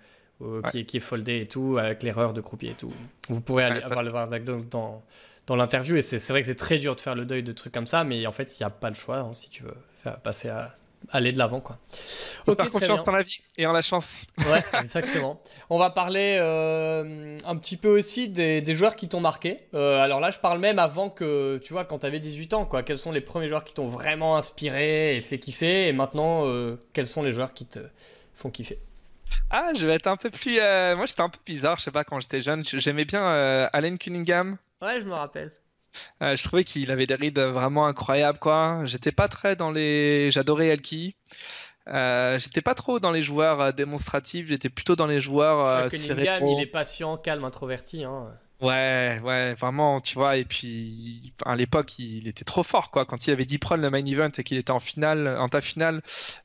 qui, 0.71 0.79
est, 0.79 0.85
qui, 0.85 0.97
est 0.97 1.01
foldé 1.01 1.41
et 1.41 1.47
tout, 1.47 1.77
avec 1.77 2.03
l'erreur 2.03 2.33
de 2.33 2.41
croupier 2.41 2.71
et 2.71 2.75
tout. 2.75 2.93
Vous 3.29 3.41
pourrez 3.41 3.63
aller 3.63 3.83
avoir 3.83 4.03
le 4.03 4.11
voir 4.11 4.29
dans, 4.69 5.01
dans 5.47 5.55
l'interview, 5.55 5.95
et 5.97 6.01
c'est 6.01 6.29
vrai 6.29 6.41
que 6.41 6.47
c'est 6.47 6.55
très 6.55 6.77
dur 6.77 6.95
de 6.95 7.01
faire 7.01 7.15
le 7.15 7.25
deuil 7.25 7.43
de 7.43 7.51
trucs 7.51 7.73
comme 7.73 7.87
ça, 7.87 8.03
mais 8.03 8.25
en 8.25 8.31
fait, 8.31 8.57
il 8.57 8.63
n'y 8.63 8.65
a 8.65 8.69
pas 8.69 8.89
le 8.89 8.95
choix 8.95 9.19
hein, 9.19 9.33
si 9.33 9.49
tu 9.49 9.63
veux 9.63 9.75
faire 10.03 10.19
passer 10.19 10.49
à 10.49 10.75
aller 11.11 11.31
de 11.31 11.37
l'avant 11.37 11.59
quoi. 11.59 11.77
Ok, 12.47 12.69
confiance 12.69 13.07
en 13.07 13.11
la 13.11 13.23
vie 13.23 13.41
et 13.57 13.65
en 13.65 13.71
la 13.71 13.81
chance. 13.81 14.25
Ouais, 14.45 14.63
exactement. 14.79 15.41
On 15.69 15.79
va 15.79 15.89
parler 15.89 16.37
euh, 16.39 17.37
un 17.45 17.55
petit 17.57 17.77
peu 17.77 17.89
aussi 17.89 18.27
des, 18.27 18.61
des 18.61 18.73
joueurs 18.75 18.95
qui 18.95 19.07
t'ont 19.09 19.19
marqué. 19.19 19.61
Euh, 19.73 19.99
alors 19.99 20.19
là, 20.19 20.29
je 20.29 20.37
parle 20.39 20.59
même 20.59 20.77
avant 20.77 21.09
que, 21.09 21.59
tu 21.63 21.73
vois, 21.73 21.83
quand 21.85 21.99
tu 21.99 22.05
avais 22.05 22.19
18 22.19 22.53
ans, 22.53 22.65
quoi. 22.65 22.83
Quels 22.83 22.99
sont 22.99 23.11
les 23.11 23.21
premiers 23.21 23.47
joueurs 23.47 23.63
qui 23.63 23.73
t'ont 23.73 23.87
vraiment 23.87 24.35
inspiré 24.37 25.17
et 25.17 25.21
fait 25.21 25.39
kiffer? 25.39 25.87
Et 25.87 25.93
maintenant, 25.93 26.45
euh, 26.45 26.77
quels 26.93 27.07
sont 27.07 27.23
les 27.23 27.31
joueurs 27.31 27.53
qui 27.53 27.65
te 27.65 27.79
font 28.35 28.51
kiffer? 28.51 28.77
Ah, 29.49 29.71
je 29.75 29.85
vais 29.85 29.93
être 29.95 30.07
un 30.07 30.17
peu 30.17 30.29
plus. 30.29 30.59
Euh, 30.59 30.95
moi, 30.95 31.05
j'étais 31.05 31.21
un 31.21 31.29
peu 31.29 31.39
bizarre, 31.45 31.79
je 31.79 31.85
sais 31.85 31.91
pas, 31.91 32.03
quand 32.03 32.19
j'étais 32.19 32.41
jeune. 32.41 32.63
J'aimais 32.65 33.05
bien 33.05 33.23
euh, 33.23 33.67
Allen 33.73 33.97
Cunningham. 33.97 34.57
Ouais, 34.81 34.99
je 34.99 35.05
me 35.05 35.13
rappelle. 35.13 35.51
Euh, 36.21 36.35
je 36.35 36.43
trouvais 36.43 36.63
qu'il 36.63 36.91
avait 36.91 37.07
des 37.07 37.15
rides 37.15 37.39
vraiment 37.39 37.85
incroyables, 37.85 38.39
quoi. 38.39 38.81
J'étais 38.85 39.11
pas 39.11 39.27
très 39.27 39.55
dans 39.55 39.71
les. 39.71 40.31
J'adorais 40.31 40.67
Elki. 40.67 41.15
j'étais 41.87 42.61
pas 42.61 42.73
trop 42.73 42.99
dans 42.99 43.11
les 43.11 43.21
joueurs 43.21 43.73
démonstratifs, 43.73 44.47
j'étais 44.47 44.69
plutôt 44.69 44.95
dans 44.95 45.07
les 45.07 45.21
joueurs. 45.21 45.89
Cunningham, 45.89 46.47
il 46.47 46.61
est 46.61 46.65
patient, 46.65 47.17
calme, 47.17 47.43
introverti. 47.43 48.03
Hein. 48.03 48.33
Ouais, 48.61 49.19
ouais, 49.23 49.53
vraiment, 49.55 49.99
tu 49.99 50.15
vois. 50.15 50.37
Et 50.37 50.45
puis, 50.45 51.33
à 51.45 51.55
l'époque, 51.55 51.99
il 51.99 52.27
était 52.27 52.45
trop 52.45 52.63
fort, 52.63 52.89
quoi. 52.89 53.05
Quand 53.05 53.27
il 53.27 53.31
avait 53.31 53.45
10 53.45 53.59
le 53.77 53.89
main 53.89 54.05
event 54.05 54.31
et 54.37 54.43
qu'il 54.43 54.57
était 54.57 54.71
en 54.71 54.79
finale, 54.79 55.27
en 55.27 55.49
ta 55.49 55.59
finale, 55.61 56.01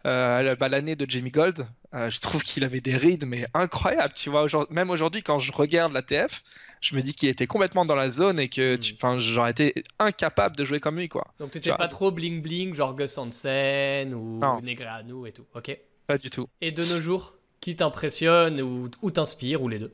euh, 0.07 0.57
bah, 0.57 0.69
l'année 0.69 0.97
de 0.97 1.09
Jamie 1.09 1.31
Gold, 1.31 1.67
euh, 1.95 2.11
je 2.11 2.21
trouve 2.21 2.43
qu'il 2.43 2.65
avait 2.65 2.81
des 2.81 2.97
rides, 2.97 3.25
mais 3.27 3.47
incroyables, 3.55 4.15
tu 4.15 4.29
vois. 4.29 4.47
Même 4.71 4.91
aujourd'hui, 4.91 5.23
quand 5.23 5.39
je 5.39 5.53
regarde 5.53 5.93
la 5.93 6.03
TF, 6.03 6.43
je 6.81 6.97
me 6.97 7.03
dis 7.03 7.15
qu'il 7.15 7.29
était 7.29 7.47
complètement 7.47 7.85
dans 7.85 7.95
la 7.95 8.11
zone 8.11 8.41
et 8.41 8.49
que, 8.49 8.79
enfin, 8.95 9.19
j'aurais 9.19 9.51
été 9.51 9.75
incapable 9.99 10.57
de 10.57 10.65
jouer 10.65 10.81
comme 10.81 10.99
lui, 10.99 11.09
quoi. 11.09 11.27
Donc, 11.39 11.51
t'étais 11.51 11.75
pas 11.75 11.89
trop 11.89 12.11
bling 12.11 12.43
bling, 12.43 12.75
genre 12.75 12.95
Gus 12.95 13.19
Hansen 13.19 14.15
ou 14.15 14.41
Negreanu 14.63 15.29
et 15.29 15.33
tout, 15.33 15.45
ok 15.55 15.79
Pas 16.07 16.19
du 16.19 16.31
tout. 16.31 16.49
Et 16.61 16.73
de 16.73 16.83
nos 16.83 17.01
jours, 17.01 17.37
qui 17.61 17.77
t'impressionne 17.77 18.61
ou, 18.61 18.89
ou 19.03 19.11
t'inspire 19.11 19.63
ou 19.63 19.69
les 19.69 19.79
deux? 19.79 19.93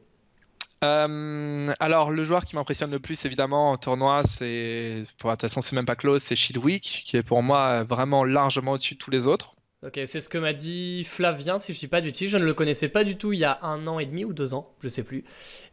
Euh, 0.84 1.72
alors, 1.80 2.11
le 2.11 2.24
joueur 2.24 2.45
qui 2.45 2.55
m'impressionne 2.55 2.91
le 2.91 3.01
plus, 3.01 3.24
évidemment, 3.24 3.72
en 3.72 3.76
tournoi, 3.76 4.22
c'est. 4.24 5.05
Pour 5.18 5.30
toute 5.30 5.41
façon, 5.41 5.62
c'est 5.62 5.74
même 5.74 5.87
pas 5.87 5.97
close, 5.97 6.22
c'est 6.22 6.37
Shidwick, 6.37 7.03
qui 7.07 7.16
est 7.16 7.22
pour 7.22 7.43
moi 7.43 7.82
vraiment 7.84 8.24
largement 8.24 8.72
au-dessus 8.72 8.95
de 8.95 8.99
tous 8.99 9.11
les 9.11 9.26
autres. 9.26 9.55
Ok, 9.84 10.01
c'est 10.05 10.20
ce 10.20 10.28
que 10.28 10.39
m'a 10.39 10.53
dit 10.53 11.05
Flavien, 11.05 11.59
si 11.59 11.72
je 11.74 11.84
ne 11.84 11.89
pas 11.89 12.01
du 12.01 12.12
tout. 12.12 12.26
Je 12.26 12.37
ne 12.37 12.45
le 12.45 12.55
connaissais 12.55 12.89
pas 12.89 13.05
du 13.05 13.16
tout 13.16 13.32
il 13.32 13.39
y 13.39 13.45
a 13.45 13.59
un 13.62 13.87
an 13.87 13.99
et 13.99 14.07
demi 14.07 14.24
ou 14.24 14.32
deux 14.32 14.55
ans, 14.55 14.74
je 14.80 14.89
sais 14.89 15.03
plus. 15.03 15.24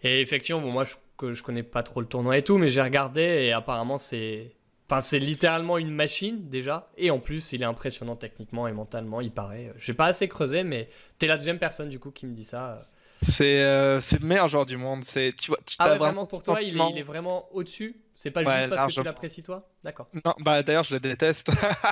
Et 0.04 0.22
effectivement, 0.22 0.62
bon, 0.62 0.72
moi, 0.72 0.84
je, 0.84 0.96
que 1.18 1.34
je 1.34 1.44
connais 1.44 1.64
pas 1.64 1.84
trop 1.84 2.02
le 2.02 2.08
tournoi 2.08 2.38
et 2.38 2.44
tout, 2.44 2.58
mais 2.58 2.68
j'ai 2.68 2.82
regardé 2.82 3.22
et 3.22 3.54
apparemment, 3.54 3.98
c'est. 3.98 4.52
Enfin, 4.90 5.00
c'est 5.02 5.20
littéralement 5.20 5.78
une 5.78 5.90
machine 5.90 6.50
déjà. 6.50 6.90
Et 6.98 7.10
en 7.10 7.20
plus, 7.20 7.54
il 7.54 7.62
est 7.62 7.66
impressionnant 7.66 8.16
techniquement 8.16 8.68
et 8.68 8.74
mentalement, 8.74 9.22
il 9.22 9.32
paraît. 9.32 9.74
J'ai 9.78 9.94
pas 9.94 10.08
assez 10.08 10.28
creusé, 10.28 10.64
mais 10.64 10.90
tu 11.20 11.26
es 11.26 11.28
la 11.28 11.38
deuxième 11.38 11.60
personne 11.60 11.90
du 11.90 12.00
coup 12.00 12.12
qui 12.12 12.26
me 12.26 12.34
dit 12.34 12.44
ça. 12.44 12.88
C'est 13.22 13.64
euh, 13.64 14.02
le 14.20 14.28
meilleur 14.28 14.50
joueur 14.50 14.66
du 14.66 14.76
monde. 14.76 15.04
C'est 15.06 15.34
tu 15.38 15.52
vois. 15.52 15.60
Tu 15.66 15.76
ah 15.80 15.96
vraiment 15.96 16.26
pour 16.26 16.44
toi, 16.44 16.60
il 16.62 16.80
est, 16.80 16.90
il 16.92 16.98
est, 16.98 17.04
vraiment 17.04 17.48
au-dessus? 17.54 17.96
C'est 18.16 18.32
pas 18.32 18.44
juste 18.44 18.70
parce 18.70 18.94
que 18.94 19.00
tu 19.00 19.04
l'apprécies 19.04 19.44
toi? 19.44 19.68
D'accord. 19.84 20.08
Non, 20.26 20.34
bah 20.40 20.62
d'ailleurs 20.62 20.84
je 20.84 20.94
le 20.94 21.00
déteste. 21.00 21.50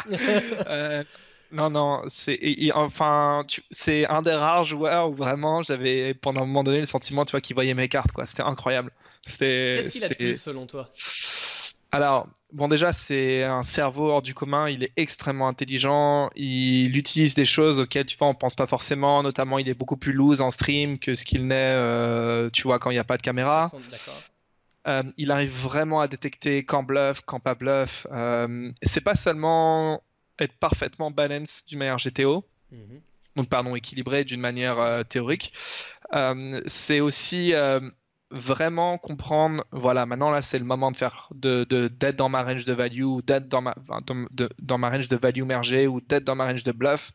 euh, 0.67 1.03
non, 1.51 1.69
non, 1.69 2.03
c'est 2.07 2.39
enfin, 2.73 3.45
c'est 3.71 4.07
un 4.07 4.21
des 4.21 4.33
rares 4.33 4.63
joueurs 4.63 5.09
où 5.09 5.13
vraiment 5.13 5.63
j'avais 5.63 6.13
pendant 6.13 6.43
un 6.43 6.45
moment 6.45 6.63
donné 6.63 6.79
le 6.79 6.85
sentiment, 6.85 7.25
tu 7.25 7.31
vois, 7.31 7.41
qu'il 7.41 7.55
voyait 7.55 7.73
mes 7.73 7.89
cartes, 7.89 8.11
quoi. 8.11 8.25
C'était 8.25 8.43
incroyable. 8.43 8.91
Qu'est-ce 9.25 9.89
qu'il 9.89 10.03
a 10.03 10.09
de 10.09 10.13
plus 10.13 10.41
selon 10.41 10.65
toi? 10.65 10.89
Alors, 11.93 12.27
bon, 12.53 12.69
déjà, 12.69 12.93
c'est 12.93 13.43
un 13.43 13.63
cerveau 13.63 14.09
hors 14.09 14.21
du 14.21 14.33
commun. 14.33 14.69
Il 14.69 14.83
est 14.83 14.93
extrêmement 14.95 15.49
intelligent. 15.49 16.29
Il 16.35 16.95
utilise 16.95 17.35
des 17.35 17.45
choses 17.45 17.81
auxquelles, 17.81 18.05
tu 18.05 18.17
vois, 18.17 18.29
on 18.29 18.33
pense 18.33 18.55
pas 18.55 18.67
forcément. 18.67 19.21
Notamment, 19.23 19.59
il 19.59 19.67
est 19.67 19.73
beaucoup 19.73 19.97
plus 19.97 20.13
loose 20.13 20.39
en 20.39 20.51
stream 20.51 20.99
que 20.99 21.15
ce 21.15 21.25
qu'il 21.25 21.47
n'est, 21.47 21.55
euh, 21.55 22.49
tu 22.49 22.63
vois, 22.63 22.79
quand 22.79 22.91
il 22.91 22.93
n'y 22.93 22.99
a 22.99 23.03
pas 23.03 23.17
de 23.17 23.21
caméra. 23.21 23.69
Euh, 24.87 25.03
il 25.17 25.31
arrive 25.31 25.51
vraiment 25.51 26.01
à 26.01 26.07
détecter 26.07 26.63
quand 26.63 26.83
bluff, 26.83 27.21
quand 27.25 27.39
pas 27.39 27.55
bluff. 27.55 28.07
Euh, 28.11 28.71
c'est 28.81 29.01
pas 29.01 29.15
seulement 29.15 30.01
être 30.39 30.57
parfaitement 30.57 31.11
balance 31.11 31.65
d'une 31.67 31.79
manière 31.79 31.97
GTO, 31.97 32.43
mhm. 32.71 33.01
donc 33.35 33.47
pardon, 33.47 33.75
équilibré 33.75 34.23
d'une 34.23 34.41
manière 34.41 34.79
euh, 34.79 35.03
théorique. 35.03 35.53
c'est 36.65 36.99
aussi 36.99 37.53
vraiment 38.31 38.97
comprendre, 38.97 39.65
voilà, 39.71 40.05
maintenant 40.05 40.31
là 40.31 40.41
c'est 40.41 40.57
le 40.57 40.65
moment 40.65 40.91
de 40.91 40.97
faire, 40.97 41.29
de, 41.35 41.65
d'être 41.87 42.15
dans 42.15 42.29
ma 42.29 42.43
range 42.43 42.65
de 42.65 42.73
value, 42.73 43.19
d'être 43.25 43.47
dans 43.47 43.61
ma, 43.61 43.75
dans, 44.59 44.77
ma 44.77 44.89
range 44.89 45.07
de 45.07 45.17
value 45.17 45.43
mergée 45.43 45.87
ou 45.87 46.01
d'être 46.01 46.23
dans 46.23 46.35
ma 46.35 46.45
range 46.47 46.63
de 46.63 46.71
bluff. 46.71 47.11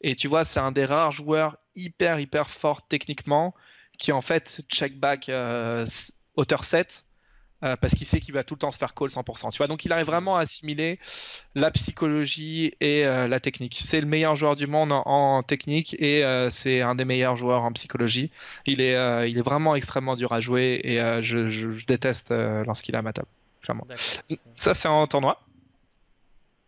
Et 0.00 0.14
tu 0.16 0.28
vois, 0.28 0.44
c'est 0.44 0.60
un 0.60 0.72
des 0.72 0.84
rares 0.84 1.12
joueurs 1.12 1.56
hyper 1.76 2.18
hyper 2.18 2.48
fort 2.48 2.86
techniquement 2.86 3.54
qui 3.98 4.12
en 4.12 4.22
fait 4.22 4.62
check 4.68 4.98
back 4.98 5.28
euh, 5.28 5.86
hauteur 6.36 6.64
7 6.64 7.04
euh, 7.64 7.76
parce 7.76 7.94
qu'il 7.94 8.06
sait 8.06 8.20
qu'il 8.20 8.34
va 8.34 8.44
tout 8.44 8.54
le 8.54 8.58
temps 8.58 8.70
se 8.70 8.78
faire 8.78 8.94
call 8.94 9.08
100%. 9.08 9.50
Tu 9.50 9.58
vois, 9.58 9.66
donc 9.66 9.84
il 9.84 9.92
arrive 9.92 10.06
vraiment 10.06 10.36
à 10.36 10.40
assimiler 10.40 10.98
la 11.54 11.70
psychologie 11.70 12.74
et 12.80 13.06
euh, 13.06 13.26
la 13.26 13.40
technique. 13.40 13.78
C'est 13.80 14.00
le 14.00 14.06
meilleur 14.06 14.36
joueur 14.36 14.56
du 14.56 14.66
monde 14.66 14.92
en, 14.92 15.42
technique 15.42 15.96
et 15.98 16.24
euh, 16.24 16.50
c'est 16.50 16.82
un 16.82 16.94
des 16.94 17.04
meilleurs 17.04 17.36
joueurs 17.36 17.62
en 17.62 17.72
psychologie. 17.72 18.30
Il 18.66 18.80
est, 18.80 18.94
il 19.28 19.38
est 19.38 19.42
vraiment 19.42 19.74
extrêmement 19.74 20.16
dur 20.16 20.32
à 20.32 20.40
jouer 20.40 20.80
et 20.84 20.96
je, 21.22 21.84
déteste 21.86 22.32
lorsqu'il 22.32 22.94
est 22.94 22.98
à 22.98 23.02
ma 23.02 23.12
table. 23.12 23.28
Clairement. 23.62 23.86
Ça, 24.56 24.74
c'est 24.74 24.88
en 24.88 25.06
tournoi. 25.06 25.40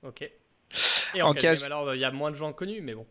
Ok. 0.03 0.23
Et 1.15 1.23
en, 1.23 1.31
en 1.31 1.63
alors, 1.65 1.95
il 1.95 2.01
y 2.01 2.05
a 2.05 2.11
moins 2.11 2.31
de 2.31 2.37
gens 2.37 2.53
connus, 2.53 2.81
mais 2.81 2.95
bon. 2.95 3.07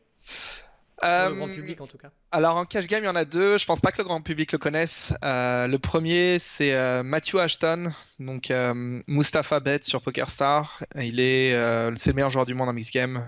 Pour 1.02 1.10
le 1.10 1.36
grand 1.36 1.48
public 1.48 1.82
en 1.82 1.88
tout 1.88 1.98
cas. 1.98 2.10
Alors 2.32 2.56
en 2.56 2.66
cash 2.66 2.88
game, 2.88 3.04
il 3.04 3.08
y 3.08 3.10
en 3.10 3.16
a 3.16 3.26
deux. 3.26 3.58
Je 3.58 3.66
pense 3.66 3.80
pas 3.80 3.92
que 3.92 3.98
le 3.98 4.04
grand 4.04 4.22
public 4.22 4.52
le 4.52 4.58
connaisse. 4.58 5.14
le 5.22 5.78
premier, 5.78 6.38
c'est 6.40 7.04
Matthew 7.04 7.36
Ashton, 7.36 7.92
donc 8.20 8.52
Mustapha 9.08 9.60
Bet 9.60 9.80
sur 9.84 10.02
PokerStar. 10.02 10.84
Il 10.96 11.20
est, 11.20 11.52
c'est 11.98 12.10
le 12.12 12.14
meilleur 12.14 12.30
joueur 12.30 12.46
du 12.46 12.54
monde 12.54 12.70
en 12.70 12.74
mix 12.74 12.92
game. 12.92 13.26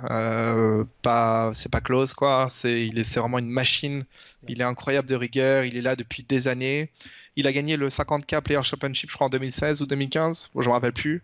pas, 1.01 1.51
c'est 1.53 1.71
pas 1.71 1.81
close 1.81 2.13
quoi. 2.13 2.47
C'est, 2.49 2.87
il 2.87 2.99
est, 2.99 3.03
c'est 3.03 3.19
vraiment 3.19 3.39
une 3.39 3.49
machine. 3.49 4.05
Il 4.47 4.61
est 4.61 4.65
incroyable 4.65 5.07
de 5.07 5.15
rigueur. 5.15 5.63
Il 5.65 5.77
est 5.77 5.81
là 5.81 5.95
depuis 5.95 6.23
des 6.23 6.47
années. 6.47 6.91
Il 7.37 7.45
a 7.45 7.53
gagné 7.53 7.77
le 7.77 7.89
50K 7.89 8.41
Player 8.41 8.63
Championship, 8.63 9.11
je 9.11 9.15
crois, 9.15 9.27
en 9.27 9.29
2016 9.29 9.83
ou 9.83 9.85
2015. 9.85 10.49
Bon, 10.55 10.63
je 10.63 10.69
me 10.69 10.73
rappelle 10.73 10.91
plus. 10.91 11.21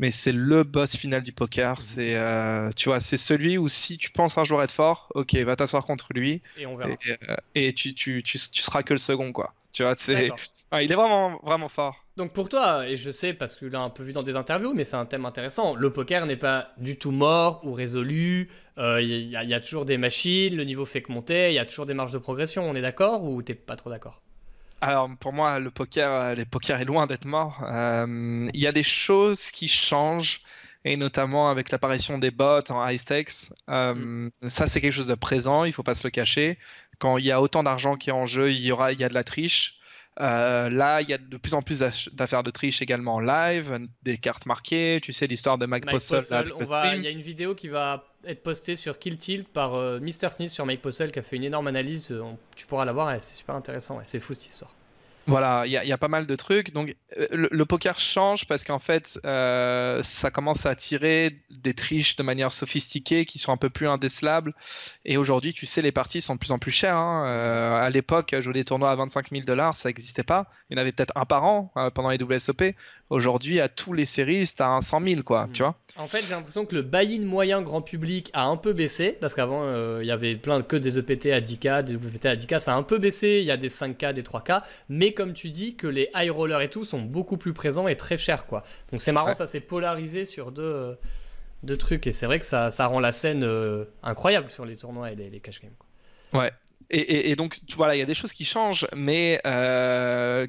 Mais 0.00 0.10
c'est 0.10 0.32
le 0.32 0.64
boss 0.64 0.96
final 0.96 1.22
du 1.22 1.32
poker. 1.32 1.76
Mhm. 1.76 1.80
C'est, 1.80 2.14
euh, 2.16 2.70
tu 2.72 2.88
vois, 2.88 2.98
c'est 2.98 3.16
celui 3.16 3.58
où 3.58 3.68
si 3.68 3.96
tu 3.96 4.10
penses 4.10 4.36
un 4.38 4.44
jour 4.44 4.60
être 4.60 4.72
fort, 4.72 5.08
ok, 5.14 5.34
va 5.36 5.54
t'asseoir 5.54 5.84
contre 5.84 6.08
lui. 6.14 6.42
Et 6.58 6.66
on 6.66 6.76
verra. 6.76 6.90
Et, 7.54 7.68
euh, 7.68 7.72
tu, 7.72 7.94
tu, 7.94 8.24
tu, 8.24 8.38
tu, 8.38 8.62
seras 8.62 8.82
que 8.82 8.92
le 8.92 8.98
second, 8.98 9.32
quoi. 9.32 9.54
Tu 9.72 9.84
vois, 9.84 9.94
c'est. 9.96 10.32
il 10.72 10.90
est 10.90 10.96
vraiment, 10.96 11.38
vraiment 11.44 11.68
fort. 11.68 12.04
Donc 12.16 12.32
pour 12.32 12.48
toi, 12.48 12.88
et 12.88 12.96
je 12.96 13.10
sais 13.12 13.32
parce 13.32 13.54
que 13.54 13.64
l'a 13.64 13.80
un 13.80 13.90
peu 13.90 14.02
vu 14.02 14.12
dans 14.12 14.24
des 14.24 14.34
interviews, 14.34 14.74
mais 14.74 14.82
c'est 14.84 14.96
un 14.96 15.06
thème 15.06 15.24
intéressant, 15.26 15.76
le 15.76 15.92
poker 15.92 16.26
n'est 16.26 16.36
pas 16.36 16.72
du 16.76 16.98
tout 16.98 17.10
mort 17.12 17.60
ou 17.64 17.72
résolu, 17.72 18.50
il 18.76 18.82
euh, 18.82 19.00
y, 19.00 19.30
y, 19.30 19.54
a 19.54 19.60
toujours 19.60 19.86
des 19.86 19.96
machines, 19.96 20.54
le 20.54 20.64
niveau 20.64 20.84
fait 20.84 21.02
que 21.02 21.10
monter, 21.10 21.50
il 21.50 21.54
y 21.54 21.58
a 21.58 21.64
toujours 21.64 21.86
des 21.86 21.94
marges 21.94 22.12
de 22.12 22.18
progression, 22.18 22.68
on 22.68 22.74
est 22.74 22.82
d'accord 22.82 23.24
ou 23.24 23.40
t'es 23.42 23.54
pas 23.54 23.76
trop 23.76 23.88
d'accord? 23.88 24.20
Alors 24.82 25.08
pour 25.18 25.32
moi, 25.32 25.60
le 25.60 25.70
poker, 25.70 26.10
euh, 26.10 26.34
le 26.34 26.44
poker 26.44 26.80
est 26.80 26.84
loin 26.84 27.06
d'être 27.06 27.24
mort. 27.24 27.64
Euh, 27.70 28.48
il 28.52 28.60
y 28.60 28.66
a 28.66 28.72
des 28.72 28.82
choses 28.82 29.50
qui 29.52 29.68
changent 29.68 30.42
et 30.84 30.96
notamment 30.96 31.48
avec 31.48 31.70
l'apparition 31.70 32.18
des 32.18 32.32
bots 32.32 32.64
en 32.68 32.86
high 32.86 32.98
stakes. 32.98 33.52
Euh, 33.70 33.94
mm. 33.94 34.30
Ça, 34.48 34.66
c'est 34.66 34.80
quelque 34.80 34.92
chose 34.92 35.06
de 35.06 35.14
présent, 35.14 35.64
il 35.64 35.72
faut 35.72 35.84
pas 35.84 35.94
se 35.94 36.04
le 36.04 36.10
cacher. 36.10 36.58
Quand 36.98 37.16
il 37.16 37.24
y 37.24 37.30
a 37.30 37.40
autant 37.40 37.62
d'argent 37.62 37.96
qui 37.96 38.10
est 38.10 38.12
en 38.12 38.26
jeu, 38.26 38.50
il 38.50 38.60
y 38.60 38.72
aura, 38.72 38.92
il 38.92 38.98
y 38.98 39.04
a 39.04 39.08
de 39.08 39.14
la 39.14 39.24
triche. 39.24 39.78
Là, 40.18 41.00
il 41.00 41.08
y 41.08 41.12
a 41.12 41.18
de 41.18 41.36
plus 41.36 41.54
en 41.54 41.62
plus 41.62 41.82
d'affaires 42.12 42.42
de 42.42 42.50
triche 42.50 42.82
également 42.82 43.14
en 43.14 43.20
live, 43.20 43.88
des 44.02 44.18
cartes 44.18 44.46
marquées. 44.46 45.00
Tu 45.02 45.12
sais 45.12 45.26
l'histoire 45.26 45.58
de 45.58 45.66
Mike, 45.66 45.86
Postle. 45.86 46.22
Il 46.96 47.02
y 47.02 47.06
a 47.06 47.10
une 47.10 47.20
vidéo 47.20 47.54
qui 47.54 47.68
va 47.68 48.04
être 48.24 48.42
postée 48.42 48.76
sur 48.76 48.98
Kill 48.98 49.18
Tilt 49.18 49.48
par 49.48 49.72
Mr. 50.00 50.30
Smith 50.30 50.48
sur 50.48 50.66
Mike 50.66 50.82
Postle 50.82 51.10
qui 51.10 51.18
a 51.18 51.22
fait 51.22 51.36
une 51.36 51.44
énorme 51.44 51.66
analyse. 51.66 52.14
tu 52.56 52.66
pourras 52.66 52.84
la 52.84 52.92
voir, 52.92 53.14
c'est 53.20 53.34
super 53.34 53.54
intéressant. 53.54 54.00
c'est 54.04 54.20
fou 54.20 54.34
cette 54.34 54.46
histoire. 54.46 54.74
Voilà, 55.26 55.62
il 55.66 55.72
y, 55.72 55.92
a 55.92 55.98
pas 55.98 56.08
mal 56.08 56.26
de 56.26 56.36
trucs. 56.36 56.72
Donc, 56.72 56.96
euh, 57.18 57.26
le, 57.30 57.64
poker 57.64 57.98
change 57.98 58.46
parce 58.46 58.64
qu'en 58.64 58.78
fait, 58.80 59.20
euh, 59.24 60.02
ça 60.02 60.30
commence 60.30 60.66
à 60.66 60.70
attirer 60.70 61.38
des 61.50 61.74
triches 61.74 62.16
de 62.16 62.22
manière 62.22 62.50
sophistiquée 62.50 63.24
qui 63.24 63.38
sont 63.38 63.52
un 63.52 63.56
peu 63.56 63.70
plus 63.70 63.86
indécelables. 63.86 64.52
Et 65.04 65.16
aujourd'hui, 65.16 65.52
tu 65.52 65.66
sais, 65.66 65.80
les 65.80 65.92
parties 65.92 66.20
sont 66.20 66.34
de 66.34 66.40
plus 66.40 66.50
en 66.50 66.58
plus 66.58 66.72
chères. 66.72 66.96
Hein. 66.96 67.26
Euh, 67.28 67.80
à 67.80 67.88
l'époque, 67.90 68.34
jouer 68.40 68.54
des 68.54 68.64
tournois 68.64 68.90
à 68.90 68.96
25 68.96 69.30
000 69.30 69.44
dollars, 69.44 69.74
ça 69.76 69.88
n'existait 69.88 70.24
pas. 70.24 70.50
Il 70.70 70.76
y 70.76 70.80
en 70.80 70.80
avait 70.80 70.92
peut-être 70.92 71.12
un 71.16 71.24
par 71.24 71.44
an 71.44 71.72
pendant 71.94 72.10
les 72.10 72.20
WSOP. 72.20 72.74
Aujourd'hui, 73.10 73.60
à 73.60 73.68
tous 73.68 73.92
les 73.92 74.06
séries, 74.06 74.46
c'est 74.46 74.60
à 74.60 74.78
100 74.80 75.02
000, 75.02 75.22
quoi. 75.22 75.48
Tu 75.52 75.62
vois 75.62 75.76
En 75.98 76.06
fait, 76.06 76.22
j'ai 76.22 76.30
l'impression 76.30 76.64
que 76.64 76.74
le 76.74 76.82
buy-in 76.82 77.24
moyen 77.24 77.60
grand 77.62 77.82
public 77.82 78.30
a 78.32 78.46
un 78.46 78.56
peu 78.56 78.72
baissé 78.72 79.16
parce 79.20 79.34
qu'avant, 79.34 80.00
il 80.00 80.06
y 80.06 80.10
avait 80.10 80.34
plein 80.36 80.58
de 80.58 80.64
que 80.64 80.76
des 80.76 80.98
EPT 80.98 81.26
à 81.26 81.40
10K, 81.40 81.84
des 81.84 81.94
WPT 81.94 82.26
à 82.26 82.34
10K. 82.36 82.58
Ça 82.58 82.74
a 82.74 82.76
un 82.76 82.82
peu 82.82 82.98
baissé. 82.98 83.38
Il 83.40 83.44
y 83.44 83.50
a 83.50 83.56
des 83.56 83.68
5K, 83.68 84.14
des 84.14 84.22
3K. 84.22 84.62
Mais 84.88 85.11
comme 85.14 85.32
tu 85.32 85.50
dis, 85.50 85.76
que 85.76 85.86
les 85.86 86.10
high 86.14 86.30
rollers 86.30 86.60
et 86.60 86.70
tout 86.70 86.84
sont 86.84 87.00
beaucoup 87.00 87.36
plus 87.36 87.52
présents 87.52 87.88
et 87.88 87.96
très 87.96 88.18
chers, 88.18 88.46
quoi. 88.46 88.62
Donc 88.90 89.00
c'est 89.00 89.12
marrant, 89.12 89.34
ça 89.34 89.46
s'est 89.46 89.60
polarisé 89.60 90.24
sur 90.24 90.52
deux, 90.52 90.96
deux 91.62 91.76
trucs. 91.76 92.06
Et 92.06 92.12
c'est 92.12 92.26
vrai 92.26 92.38
que 92.38 92.44
ça, 92.44 92.70
ça, 92.70 92.86
rend 92.86 93.00
la 93.00 93.12
scène 93.12 93.44
euh, 93.44 93.84
incroyable 94.02 94.50
sur 94.50 94.64
les 94.64 94.76
tournois 94.76 95.12
et 95.12 95.14
les, 95.14 95.40
cash 95.40 95.60
games. 95.60 95.72
Ouais. 96.32 96.52
Et, 96.90 97.30
et, 97.30 97.36
donc, 97.36 97.60
voilà, 97.76 97.96
il 97.96 97.98
y 97.98 98.02
a 98.02 98.06
des 98.06 98.14
choses 98.14 98.32
qui 98.32 98.44
changent, 98.44 98.86
mais 98.94 99.40
euh, 99.46 100.46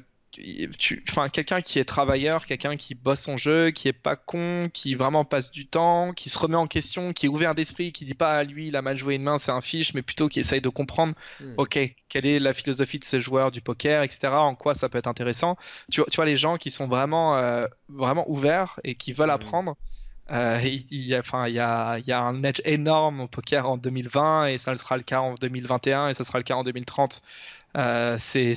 enfin, 1.08 1.28
quelqu'un 1.28 1.60
qui 1.60 1.78
est 1.78 1.84
travailleur, 1.84 2.46
quelqu'un 2.46 2.76
qui 2.76 2.94
bosse 2.94 3.20
son 3.20 3.36
jeu, 3.36 3.70
qui 3.70 3.88
est 3.88 3.92
pas 3.92 4.16
con, 4.16 4.68
qui 4.72 4.94
vraiment 4.94 5.24
passe 5.24 5.50
du 5.50 5.66
temps, 5.66 6.12
qui 6.12 6.28
se 6.28 6.38
remet 6.38 6.56
en 6.56 6.66
question, 6.66 7.12
qui 7.12 7.26
est 7.26 7.28
ouvert 7.28 7.54
d'esprit, 7.54 7.92
qui 7.92 8.04
dit 8.04 8.14
pas 8.14 8.34
à 8.34 8.44
lui 8.44 8.68
il 8.68 8.76
a 8.76 8.82
mal 8.82 8.96
joué 8.96 9.14
une 9.16 9.22
main, 9.22 9.38
c'est 9.38 9.52
un 9.52 9.60
fiche, 9.60 9.94
mais 9.94 10.02
plutôt 10.02 10.28
qui 10.28 10.40
essaye 10.40 10.60
de 10.60 10.68
comprendre, 10.68 11.14
hmm. 11.40 11.54
ok, 11.56 11.78
quelle 12.08 12.26
est 12.26 12.38
la 12.38 12.54
philosophie 12.54 12.98
de 12.98 13.04
ce 13.04 13.20
joueur 13.20 13.50
du 13.50 13.60
poker, 13.60 14.02
etc. 14.02 14.28
En 14.32 14.54
quoi 14.54 14.74
ça 14.74 14.88
peut 14.88 14.98
être 14.98 15.06
intéressant. 15.06 15.56
Tu, 15.90 16.02
tu 16.10 16.16
vois 16.16 16.26
les 16.26 16.36
gens 16.36 16.56
qui 16.56 16.70
sont 16.70 16.88
vraiment, 16.88 17.36
euh, 17.36 17.66
vraiment 17.88 18.28
ouverts 18.30 18.80
et 18.84 18.94
qui 18.94 19.12
veulent 19.12 19.28
hmm. 19.28 19.30
apprendre. 19.30 19.76
Euh, 20.30 20.58
il, 20.62 21.04
y 21.04 21.14
a, 21.14 21.18
enfin, 21.18 21.48
il, 21.48 21.54
y 21.54 21.60
a, 21.60 21.98
il 21.98 22.06
y 22.06 22.12
a 22.12 22.20
un 22.20 22.42
edge 22.44 22.60
énorme 22.64 23.20
au 23.20 23.28
poker 23.28 23.68
en 23.68 23.76
2020 23.76 24.46
et 24.46 24.58
ça 24.58 24.74
sera 24.76 24.96
le 24.96 25.02
cas 25.02 25.20
en 25.20 25.34
2021 25.34 26.08
et 26.08 26.14
ça 26.14 26.24
sera 26.24 26.38
le 26.38 26.44
cas 26.44 26.54
en 26.54 26.64
2030. 26.64 27.20
Euh, 27.76 28.16
c'est, 28.18 28.54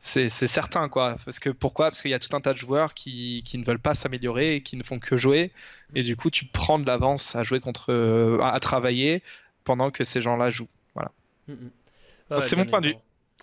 c'est, 0.00 0.28
certain, 0.28 0.88
quoi. 0.88 1.16
Parce 1.24 1.40
que 1.40 1.50
pourquoi? 1.50 1.90
Parce 1.90 2.02
qu'il 2.02 2.10
y 2.10 2.14
a 2.14 2.18
tout 2.18 2.34
un 2.36 2.40
tas 2.40 2.52
de 2.52 2.58
joueurs 2.58 2.94
qui, 2.94 3.42
qui 3.44 3.58
ne 3.58 3.64
veulent 3.64 3.80
pas 3.80 3.94
s'améliorer 3.94 4.56
et 4.56 4.62
qui 4.62 4.76
ne 4.76 4.82
font 4.82 4.98
que 4.98 5.16
jouer. 5.16 5.52
Et 5.94 6.02
du 6.02 6.16
coup, 6.16 6.30
tu 6.30 6.44
prends 6.44 6.78
de 6.78 6.86
l'avance 6.86 7.34
à 7.34 7.42
jouer 7.42 7.60
contre, 7.60 7.92
euh, 7.92 8.38
à, 8.40 8.58
travailler 8.60 9.22
pendant 9.64 9.90
que 9.90 10.04
ces 10.04 10.20
gens-là 10.20 10.50
jouent. 10.50 10.68
Voilà. 10.94 11.10
Mm, 11.48 11.52
mm. 11.52 12.42
c'est 12.42 12.56
mon 12.56 12.64
point 12.64 12.80
de 12.80 12.88
vue. 12.88 12.94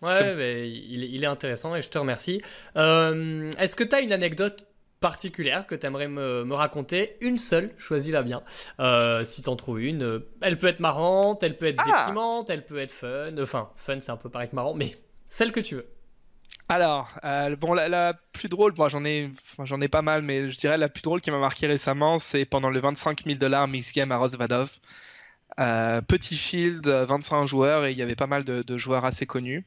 Ouais, 0.01 0.36
mais 0.36 0.70
il, 0.70 1.03
il, 1.03 1.24
est 1.24 1.28
intéressant 1.28 1.76
et 1.76 1.82
je 1.82 1.89
te 1.89 1.97
remercie. 1.97 2.41
Euh, 2.76 3.49
est-ce 3.60 3.76
que 3.76 3.84
tu 3.84 3.95
as 3.95 4.01
une 4.01 4.12
anecdote 4.12 4.68
particulière 4.99 5.68
que 5.68 5.76
tu 5.76 5.86
aimerais 5.86 6.08
me, 6.08 6.43
me, 6.43 6.53
raconter? 6.53 7.16
Une 7.22 7.38
seule, 7.38 7.72
choisis-la 7.78 8.24
bien. 8.24 8.43
Euh, 8.80 9.24
si 9.24 9.41
t'en 9.41 9.56
trouves 9.56 9.82
une, 9.82 10.22
elle 10.41 10.58
peut 10.58 10.68
être 10.68 10.80
marrante, 10.80 11.43
elle 11.43 11.58
peut 11.58 11.68
être 11.68 11.82
ah 11.86 11.86
déprimante, 11.86 12.49
elle 12.49 12.66
peut 12.66 12.80
être 12.80 12.91
fun. 12.91 13.32
Enfin, 13.39 13.70
fun, 13.76 13.99
c'est 13.99 14.12
un 14.12 14.18
peu 14.18 14.30
pareil 14.30 14.49
que 14.49 14.56
marrant, 14.56 14.74
mais 14.74 14.95
celle 15.28 15.51
que 15.51 15.62
tu 15.62 15.76
veux. 15.76 15.88
Alors, 16.68 17.11
euh, 17.24 17.55
bon, 17.55 17.74
la, 17.74 18.13
plus 18.34 18.49
drôle, 18.49 18.74
moi 18.78 18.89
j'en 18.89 19.05
ai, 19.05 19.32
j'en 19.63 19.80
ai 19.82 19.88
pas 19.88 20.01
mal, 20.01 20.24
mais 20.24 20.49
je 20.49 20.59
dirais 20.59 20.78
la 20.78 20.89
plus 20.89 21.03
drôle 21.03 21.22
qui 21.22 21.30
m'a 21.30 21.38
marqué 21.38 21.68
récemment, 21.68 22.18
c'est 22.18 22.45
pendant 22.45 22.72
le 22.72 22.80
25 22.80 23.24
000 23.24 23.38
dollars 23.38 23.68
Mix 23.68 23.93
Game 23.93 24.11
à 24.11 24.18
Rosvadov. 24.18 24.72
Euh, 25.59 26.01
petit 26.01 26.36
field, 26.36 26.88
25 26.88 27.45
joueurs, 27.45 27.86
et 27.86 27.91
il 27.91 27.97
y 27.97 28.01
avait 28.01 28.16
pas 28.16 28.28
mal 28.28 28.43
de, 28.43 28.78
joueurs 28.78 29.05
assez 29.05 29.26
connus. 29.28 29.63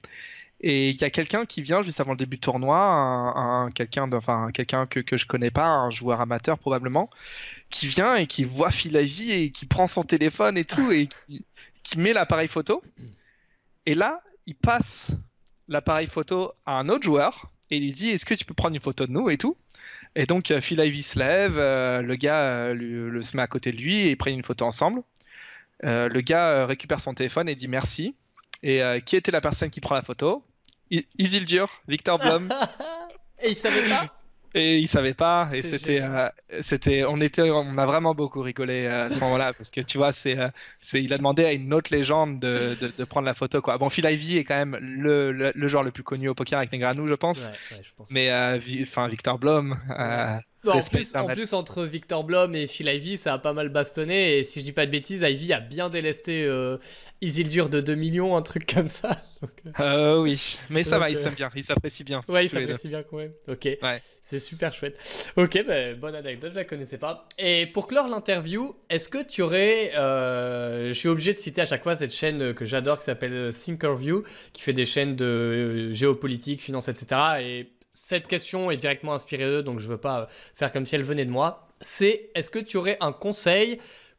Et 0.61 0.91
il 0.91 1.01
y 1.01 1.05
a 1.05 1.11
quelqu'un 1.11 1.47
qui 1.47 1.63
vient 1.63 1.83
juste 1.83 2.01
avant 2.01 2.13
le 2.13 2.17
début 2.17 2.37
du 2.37 2.41
tournoi, 2.41 2.77
un, 2.77 3.71
quelqu'un, 3.71 4.11
enfin 4.13 4.51
quelqu'un 4.53 4.87
que, 4.87 5.01
que 5.01 5.17
je 5.17 5.27
connais 5.27 5.53
pas, 5.53 5.69
un 5.69 5.91
joueur 5.91 6.21
amateur 6.21 6.59
probablement, 6.59 7.11
qui 7.71 7.87
vient 7.87 8.17
et 8.17 8.27
qui 8.27 8.45
voit 8.45 8.73
Philagie 8.73 9.33
et 9.33 9.51
qui 9.53 9.67
prend 9.67 9.87
son 9.87 10.03
téléphone 10.03 10.59
et 10.59 10.65
tout 10.65 10.91
et 10.93 11.09
qui 11.85 11.99
met 11.99 12.13
l'appareil 12.13 12.49
photo. 12.49 12.83
Et 13.87 13.95
là, 13.95 14.21
il 14.47 14.57
passe 14.57 15.13
l'appareil 15.69 16.07
photo 16.07 16.53
à 16.67 16.79
un 16.79 16.89
autre 16.89 17.05
joueur 17.05 17.51
et 17.71 17.79
lui 17.79 17.93
dit 17.93 18.11
est-ce 18.11 18.25
que 18.25 18.35
tu 18.35 18.45
peux 18.45 18.55
prendre 18.55 18.75
une 18.75 18.83
photo 18.83 19.07
de 19.07 19.13
nous 19.13 19.31
et 19.31 19.39
tout? 19.39 19.57
Et 20.15 20.25
donc 20.25 20.51
euh, 20.51 20.61
Phil 20.61 20.81
Ivy 20.81 21.03
se 21.03 21.19
lève 21.19 21.59
euh, 21.59 22.03
le 22.03 22.17
gars 22.17 22.41
euh, 22.43 22.75
le, 22.75 23.23
se 23.23 23.37
met 23.37 23.43
à 23.43 23.47
côté 23.47 23.73
de 23.73 23.77
lui 23.77 23.97
et 23.97 24.11
ils 24.11 24.17
prennent 24.17 24.35
une 24.35 24.45
photo 24.45 24.65
ensemble. 24.65 25.03
Le 25.83 26.21
gars 26.23 26.67
récupère 26.67 27.01
son 27.01 27.15
téléphone 27.15 27.49
et 27.49 27.55
dit 27.55 27.69
merci. 27.69 28.17
Et 28.65 28.81
qui 29.07 29.15
était 29.15 29.31
la 29.31 29.41
personne 29.41 29.71
qui 29.71 29.81
prend 29.81 29.95
la 29.95 30.03
photo? 30.03 30.45
Isildur 31.19 31.83
Victor 31.87 32.19
Blum 32.19 32.53
et 33.43 33.51
il 33.51 33.57
savait 33.57 33.89
pas? 33.89 34.18
Et 34.55 34.79
il 34.79 34.89
savait 34.89 35.15
pas 35.15 35.49
et 35.53 35.63
c'était 35.63 36.01
euh, 36.03 36.29
c'était 36.61 37.05
on 37.05 37.21
était 37.21 37.51
on 37.51 37.77
a 37.77 37.87
vraiment 37.87 38.15
beaucoup 38.15 38.41
rigolé 38.41 38.85
euh, 38.87 39.07
à 39.07 39.11
ce 39.11 39.21
moment-là 39.21 39.53
parce 39.53 39.71
que 39.71 39.81
tu 39.81 39.99
vois 39.99 40.13
c'est 40.13 40.39
euh, 40.39 40.49
c'est 40.81 41.03
il 41.03 41.13
a 41.13 41.19
demandé 41.19 41.45
à 41.45 41.53
une 41.53 41.75
autre 41.75 41.95
légende 41.95 42.41
de, 42.41 42.77
de, 42.81 43.05
prendre 43.05 43.27
la 43.27 43.35
photo 43.35 43.61
quoi. 43.61 43.79
Bon 43.79 43.91
Phil 43.91 44.07
Ivy 44.07 44.39
est 44.39 44.45
quand 44.45 44.57
même 44.57 44.77
le, 44.81 45.33
le, 45.33 45.69
joueur 45.69 45.83
le 45.83 45.91
plus 45.91 46.03
connu 46.03 46.29
au 46.29 46.35
poker 46.35 46.59
avec 46.59 46.73
Negranu 46.73 47.09
je 47.09 47.15
pense, 47.15 47.51
je 47.71 47.91
pense. 47.97 48.11
mais 48.11 48.33
enfin 48.83 49.09
Victor 49.09 49.39
En, 50.67 50.81
plus, 50.81 51.15
en 51.15 51.27
plus, 51.27 51.53
entre 51.53 51.85
Victor 51.85 52.25
Blom 52.25 52.55
et 52.55 52.67
Phil 52.67 52.89
Ivy, 52.89 53.17
ça 53.17 53.35
a 53.35 53.39
pas 53.39 53.53
mal 53.53 53.69
bastonné. 53.69 54.39
Et 54.39 54.45
si 54.45 54.59
je 54.59 54.65
dis 54.65 54.73
pas 54.73 54.87
de 54.87 54.91
bêtises, 54.91 55.23
Ivy 55.23 55.53
a 55.53 55.61
bien 55.61 55.89
délesté 55.89 56.45
euh, 56.45 56.79
Isildur 57.21 57.69
de 57.69 57.81
2 57.81 57.95
millions, 57.95 58.37
un 58.37 58.43
truc 58.43 58.73
comme 58.73 58.89
ça. 58.89 59.23
Euh, 59.79 60.21
oui, 60.21 60.59
mais 60.69 60.83
ça 60.83 60.99
va, 60.99 61.11
il 61.11 61.17
s'aime 61.17 61.35
bien, 61.35 61.49
il 61.55 61.63
s'apprécie 61.63 62.03
bien. 62.03 62.23
Ouais, 62.27 62.47
il 62.47 62.49
s'apprécie 62.49 62.89
bien 62.89 63.05
quand 63.05 63.19
même. 63.19 63.31
Ok, 63.47 63.67
ouais. 63.67 64.03
c'est 64.21 64.41
super 64.41 64.73
chouette. 64.73 64.99
Ok, 65.37 65.65
bah, 65.65 65.95
bonne 65.95 66.17
anecdote, 66.17 66.51
je 66.51 66.57
la 66.57 66.65
connaissais 66.65 66.99
pas. 66.99 67.29
Et 67.39 67.67
pour 67.67 67.87
clore 67.87 68.09
l'interview, 68.09 68.75
est-ce 68.91 69.09
que 69.09 69.25
tu 69.25 69.43
aurais. 69.43 69.93
Euh, 69.97 70.89
je 70.89 70.93
suis 70.93 71.09
obligé 71.09 71.33
de 71.33 71.39
citer 71.39 71.61
à 71.61 71.67
chaque 71.67 71.85
fois 71.85 71.95
cette 71.95 72.13
chaîne 72.13 72.53
que 72.53 72.65
j'adore 72.65 72.99
qui 72.99 73.05
s'appelle 73.05 73.53
Thinkerview, 73.53 74.25
qui 74.53 74.63
fait 74.63 74.73
des 74.73 74.87
chaînes 74.87 75.15
de 75.15 75.93
géopolitique, 75.93 76.61
finance, 76.61 76.89
etc. 76.89 77.21
Et 77.41 77.69
cette 78.05 78.27
question 78.27 78.71
est 78.71 78.77
directement 78.77 79.15
inspirée 79.15 79.45
d'eux, 79.45 79.63
donc 79.63 79.81
je 79.81 79.89
veux 79.89 79.99
pas 79.99 80.29
faire 80.55 80.73
comme 80.73 80.87
si 80.87 80.95
elle 80.95 81.05
venait 81.05 81.25
de 81.25 81.31
moi. 81.31 81.67
C'est 81.81 82.31
est-ce 82.35 82.51
que 82.51 82.59
tu 82.59 82.77
aurais 82.77 82.97
un 83.01 83.13
conseil 83.13 83.79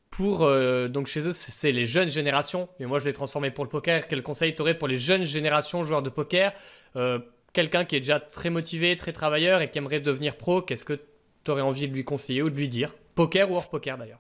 pour 0.10 0.44
euh, 0.44 0.88
donc 0.88 1.08
chez 1.08 1.28
eux 1.28 1.32
c'est 1.32 1.72
les 1.72 1.86
jeunes 1.86 2.10
générations, 2.10 2.70
mais 2.80 2.86
moi 2.86 3.00
je 3.00 3.06
l'ai 3.06 3.14
transformé 3.14 3.52
pour 3.52 3.64
le 3.64 3.70
poker. 3.70 4.08
Quel 4.08 4.24
conseil 4.24 4.56
tu 4.56 4.62
aurais 4.62 4.78
pour 4.78 4.88
les 4.88 4.98
jeunes 4.98 5.24
générations 5.24 5.84
joueurs 5.84 6.04
de 6.04 6.10
poker? 6.10 6.54
Euh, 6.96 7.20
Quelqu'un 7.52 7.84
qui 7.84 7.96
est 7.96 8.00
déjà 8.00 8.20
très 8.20 8.52
motivé, 8.52 8.96
très 8.96 9.12
travailleur 9.12 9.62
et 9.62 9.70
qui 9.70 9.80
aimerait 9.80 10.00
devenir 10.00 10.38
pro, 10.38 10.62
qu'est-ce 10.62 10.86
que 10.86 11.00
tu 11.44 11.52
aurais 11.52 11.64
envie 11.64 11.88
de 11.88 11.94
lui 11.94 12.04
conseiller 12.04 12.44
ou 12.44 12.50
de 12.50 12.56
lui 12.56 12.68
dire? 12.68 12.94
Poker 13.16 13.50
ou 13.50 13.56
hors 13.56 13.70
poker 13.70 13.98
d'ailleurs? 13.98 14.20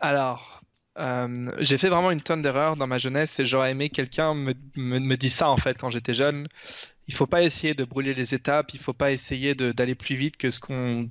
Alors, 0.00 0.60
euh, 0.98 1.50
j'ai 1.60 1.78
fait 1.78 1.88
vraiment 1.88 2.10
une 2.10 2.20
tonne 2.20 2.42
d'erreurs 2.42 2.76
dans 2.76 2.86
ma 2.86 2.98
jeunesse 2.98 3.40
et 3.40 3.46
j'aurais 3.46 3.70
aimé 3.70 3.88
quelqu'un 3.88 4.34
me, 4.34 4.54
me, 4.76 4.98
me 4.98 5.16
ça 5.28 5.48
en 5.48 5.56
fait 5.56 5.78
quand 5.78 5.88
j'étais 5.88 6.12
jeune. 6.12 6.46
Il 7.08 7.14
faut 7.14 7.26
pas 7.26 7.42
essayer 7.42 7.74
de 7.74 7.84
brûler 7.84 8.14
les 8.14 8.34
étapes, 8.34 8.74
il 8.74 8.80
faut 8.80 8.92
pas 8.92 9.12
essayer 9.12 9.54
d'aller 9.54 9.94
plus 9.94 10.14
vite 10.16 10.36
que 10.36 10.50
ce 10.50 10.60
qu'on 10.60 11.10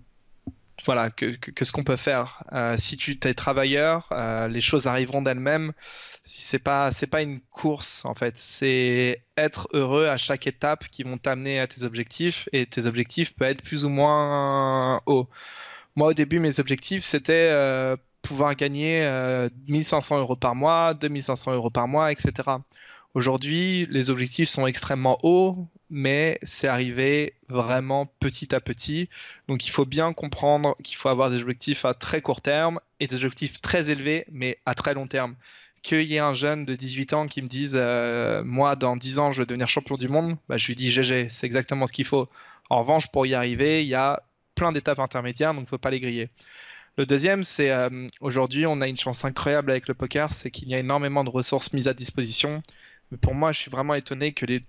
voilà 0.85 1.09
que, 1.11 1.37
ce 1.61 1.71
qu'on 1.71 1.83
peut 1.83 1.97
faire. 1.97 2.43
Euh, 2.51 2.75
si 2.77 2.97
tu 2.97 3.17
es 3.23 3.33
travailleur, 3.33 4.09
euh, 4.11 4.47
les 4.47 4.61
choses 4.61 4.87
arriveront 4.87 5.21
d'elles-mêmes. 5.21 5.71
C'est 6.25 6.59
pas 6.59 6.89
pas 7.11 7.21
une 7.21 7.41
course 7.41 8.05
en 8.05 8.15
fait, 8.15 8.37
c'est 8.37 9.23
être 9.37 9.67
heureux 9.73 10.07
à 10.07 10.17
chaque 10.17 10.47
étape 10.47 10.87
qui 10.89 11.03
vont 11.03 11.17
t'amener 11.17 11.59
à 11.59 11.67
tes 11.67 11.83
objectifs 11.83 12.49
et 12.53 12.65
tes 12.65 12.85
objectifs 12.85 13.35
peuvent 13.35 13.49
être 13.49 13.63
plus 13.63 13.85
ou 13.85 13.89
moins 13.89 15.01
hauts. 15.05 15.29
Moi 15.95 16.09
au 16.09 16.13
début 16.13 16.39
mes 16.39 16.59
objectifs 16.59 17.03
c'était 17.03 17.49
euh, 17.51 17.95
pouvoir 18.23 18.55
gagner 18.55 19.03
euh, 19.03 19.49
1500 19.67 20.19
euros 20.19 20.35
par 20.35 20.55
mois, 20.55 20.93
2500 20.95 21.53
euros 21.53 21.69
par 21.69 21.87
mois, 21.87 22.11
etc. 22.11 22.31
Aujourd'hui, 23.13 23.85
les 23.91 24.09
objectifs 24.09 24.49
sont 24.49 24.65
extrêmement 24.65 25.19
hauts, 25.21 25.67
mais 25.91 26.39
c'est 26.41 26.67
arrivé 26.67 27.35
vraiment 27.47 28.07
petit 28.19 28.55
à 28.55 28.59
petit. 28.59 29.07
Donc 29.47 29.67
il 29.67 29.69
faut 29.69 29.85
bien 29.85 30.13
comprendre 30.13 30.75
qu'il 30.83 30.97
faut 30.97 31.09
avoir 31.09 31.29
des 31.29 31.39
objectifs 31.41 31.85
à 31.85 31.93
très 31.93 32.21
court 32.21 32.41
terme 32.41 32.79
et 32.99 33.05
des 33.05 33.17
objectifs 33.17 33.61
très 33.61 33.91
élevés, 33.91 34.25
mais 34.31 34.57
à 34.65 34.73
très 34.73 34.95
long 34.95 35.05
terme. 35.05 35.35
Qu'il 35.83 36.01
y 36.01 36.15
ait 36.15 36.19
un 36.19 36.33
jeune 36.33 36.65
de 36.65 36.75
18 36.75 37.13
ans 37.13 37.27
qui 37.27 37.41
me 37.43 37.47
dise 37.47 37.73
euh, 37.75 38.43
Moi, 38.43 38.75
dans 38.75 38.95
10 38.97 39.19
ans, 39.19 39.31
je 39.31 39.41
vais 39.41 39.45
devenir 39.45 39.67
champion 39.67 39.97
du 39.97 40.07
monde, 40.07 40.37
bah, 40.49 40.57
je 40.57 40.65
lui 40.67 40.75
dis 40.75 40.89
GG, 40.89 41.27
c'est 41.29 41.45
exactement 41.45 41.85
ce 41.85 41.93
qu'il 41.93 42.05
faut. 42.05 42.29
En 42.69 42.79
revanche, 42.79 43.11
pour 43.11 43.25
y 43.27 43.35
arriver, 43.35 43.83
il 43.83 43.89
y 43.89 43.95
a 43.95 44.23
plein 44.55 44.71
d'étapes 44.71 44.99
intermédiaires, 44.99 45.51
donc 45.53 45.61
il 45.61 45.65
ne 45.65 45.69
faut 45.69 45.77
pas 45.77 45.91
les 45.91 45.99
griller. 45.99 46.29
Le 46.97 47.05
deuxième, 47.05 47.43
c'est 47.43 47.71
euh, 47.71 48.07
aujourd'hui, 48.21 48.65
on 48.65 48.79
a 48.79 48.87
une 48.87 48.97
chance 48.97 49.25
incroyable 49.25 49.71
avec 49.71 49.87
le 49.87 49.93
poker, 49.93 50.33
c'est 50.33 50.51
qu'il 50.51 50.69
y 50.69 50.75
a 50.75 50.79
énormément 50.79 51.23
de 51.23 51.29
ressources 51.29 51.73
mises 51.73 51.87
à 51.87 51.93
disposition. 51.93 52.61
Mais 53.13 53.17
pour 53.17 53.35
moi, 53.35 53.51
je 53.51 53.59
suis 53.59 53.71
vraiment 53.71 53.93
étonné 53.93 54.33
que 54.33 54.45
les... 54.45 54.63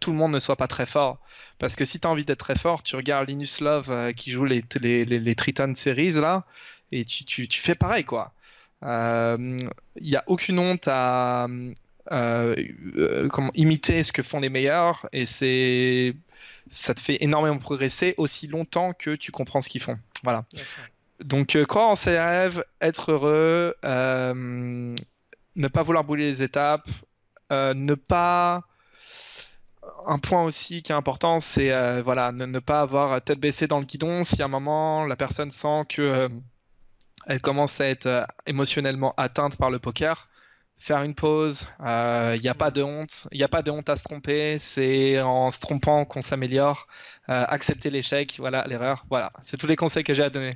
tout 0.00 0.10
le 0.10 0.16
monde 0.16 0.32
ne 0.32 0.40
soit 0.40 0.56
pas 0.56 0.66
très 0.66 0.86
fort. 0.86 1.18
Parce 1.58 1.76
que 1.76 1.84
si 1.84 2.00
tu 2.00 2.06
as 2.06 2.10
envie 2.10 2.24
d'être 2.24 2.40
très 2.40 2.56
fort, 2.56 2.82
tu 2.82 2.96
regardes 2.96 3.28
Linus 3.28 3.60
Love 3.60 3.90
euh, 3.90 4.12
qui 4.12 4.30
joue 4.30 4.46
les, 4.46 4.64
les, 4.80 5.04
les, 5.04 5.18
les, 5.20 5.34
Triton 5.34 5.74
Series 5.74 6.12
là, 6.12 6.46
et 6.90 7.04
tu, 7.04 7.24
tu, 7.24 7.46
tu 7.46 7.60
fais 7.60 7.74
pareil 7.74 8.04
quoi. 8.04 8.32
Il 8.82 8.88
euh, 8.88 9.68
n'y 10.00 10.16
a 10.16 10.24
aucune 10.26 10.58
honte 10.58 10.88
à 10.88 11.46
euh, 12.10 13.28
comment, 13.28 13.50
imiter 13.54 14.02
ce 14.02 14.12
que 14.12 14.22
font 14.22 14.40
les 14.40 14.48
meilleurs, 14.48 15.06
et 15.12 15.26
c'est 15.26 16.16
ça 16.70 16.94
te 16.94 17.00
fait 17.00 17.18
énormément 17.22 17.58
progresser 17.58 18.14
aussi 18.16 18.46
longtemps 18.46 18.92
que 18.92 19.14
tu 19.16 19.32
comprends 19.32 19.60
ce 19.60 19.68
qu'ils 19.68 19.82
font. 19.82 19.98
Voilà. 20.22 20.44
Donc, 21.20 21.56
euh, 21.56 21.64
croire 21.66 21.88
en 21.88 21.94
ses 21.94 22.18
rêves, 22.18 22.64
être 22.80 23.12
heureux, 23.12 23.74
euh, 23.84 24.94
ne 25.56 25.68
pas 25.68 25.82
vouloir 25.82 26.04
brûler 26.04 26.24
les 26.24 26.42
étapes, 26.42 26.88
ne 27.50 27.94
pas. 27.94 28.62
Un 30.06 30.18
point 30.18 30.42
aussi 30.44 30.82
qui 30.82 30.92
est 30.92 30.94
important, 30.94 31.40
c'est 31.40 31.72
euh, 31.72 32.02
voilà, 32.02 32.32
ne, 32.32 32.58
pas 32.58 32.80
avoir 32.80 33.22
tête 33.22 33.40
baissée 33.40 33.66
dans 33.66 33.78
le 33.78 33.86
guidon. 33.86 34.22
Si 34.22 34.40
à 34.42 34.44
un 34.44 34.48
moment 34.48 35.04
la 35.04 35.16
personne 35.16 35.50
sent 35.50 35.84
que 35.88 36.28
elle 37.26 37.40
commence 37.40 37.80
à 37.80 37.86
être 37.86 38.26
émotionnellement 38.46 39.14
atteinte 39.16 39.56
par 39.56 39.70
le 39.70 39.78
poker, 39.78 40.28
faire 40.80 41.02
une 41.02 41.14
pause. 41.14 41.66
Il 41.78 41.86
euh, 41.86 42.38
n'y 42.38 42.48
a 42.48 42.54
pas 42.54 42.70
de 42.70 42.82
honte. 42.82 43.28
Il 43.32 43.38
n'y 43.38 43.44
a 43.44 43.48
pas 43.48 43.62
de 43.62 43.70
honte 43.70 43.88
à 43.88 43.96
se 43.96 44.02
tromper. 44.02 44.58
C'est 44.58 45.20
en 45.20 45.50
se 45.50 45.60
trompant 45.60 46.04
qu'on 46.04 46.22
s'améliore. 46.22 46.88
Euh, 47.28 47.44
accepter 47.48 47.90
l'échec, 47.90 48.36
voilà, 48.38 48.66
l'erreur. 48.66 49.04
Voilà, 49.10 49.30
c'est 49.44 49.58
tous 49.58 49.66
les 49.66 49.76
conseils 49.76 50.02
que 50.02 50.14
j'ai 50.14 50.24
à 50.24 50.30
donner. 50.30 50.54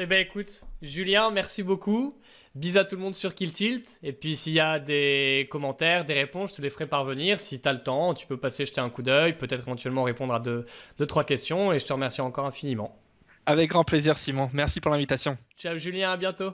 Eh 0.00 0.06
ben 0.06 0.24
écoute, 0.24 0.62
Julien, 0.80 1.32
merci 1.32 1.64
beaucoup. 1.64 2.16
Bis 2.54 2.76
à 2.76 2.84
tout 2.84 2.94
le 2.94 3.02
monde 3.02 3.16
sur 3.16 3.34
Kill 3.34 3.50
Tilt. 3.50 3.98
Et 4.04 4.12
puis 4.12 4.36
s'il 4.36 4.52
y 4.52 4.60
a 4.60 4.78
des 4.78 5.48
commentaires, 5.50 6.04
des 6.04 6.14
réponses, 6.14 6.50
je 6.50 6.54
te 6.54 6.62
les 6.62 6.70
ferai 6.70 6.86
parvenir. 6.86 7.40
Si 7.40 7.60
tu 7.60 7.68
as 7.68 7.72
le 7.72 7.82
temps, 7.82 8.14
tu 8.14 8.28
peux 8.28 8.36
passer 8.36 8.64
jeter 8.64 8.80
un 8.80 8.90
coup 8.90 9.02
d'œil, 9.02 9.36
peut-être 9.36 9.62
éventuellement 9.62 10.04
répondre 10.04 10.32
à 10.32 10.38
deux, 10.38 10.66
deux, 10.98 11.06
trois 11.06 11.24
questions. 11.24 11.72
Et 11.72 11.80
je 11.80 11.84
te 11.84 11.92
remercie 11.92 12.20
encore 12.20 12.46
infiniment. 12.46 12.96
Avec 13.44 13.70
grand 13.70 13.82
plaisir, 13.82 14.16
Simon. 14.16 14.48
Merci 14.52 14.80
pour 14.80 14.92
l'invitation. 14.92 15.36
Ciao 15.56 15.76
Julien, 15.76 16.12
à 16.12 16.16
bientôt. 16.16 16.52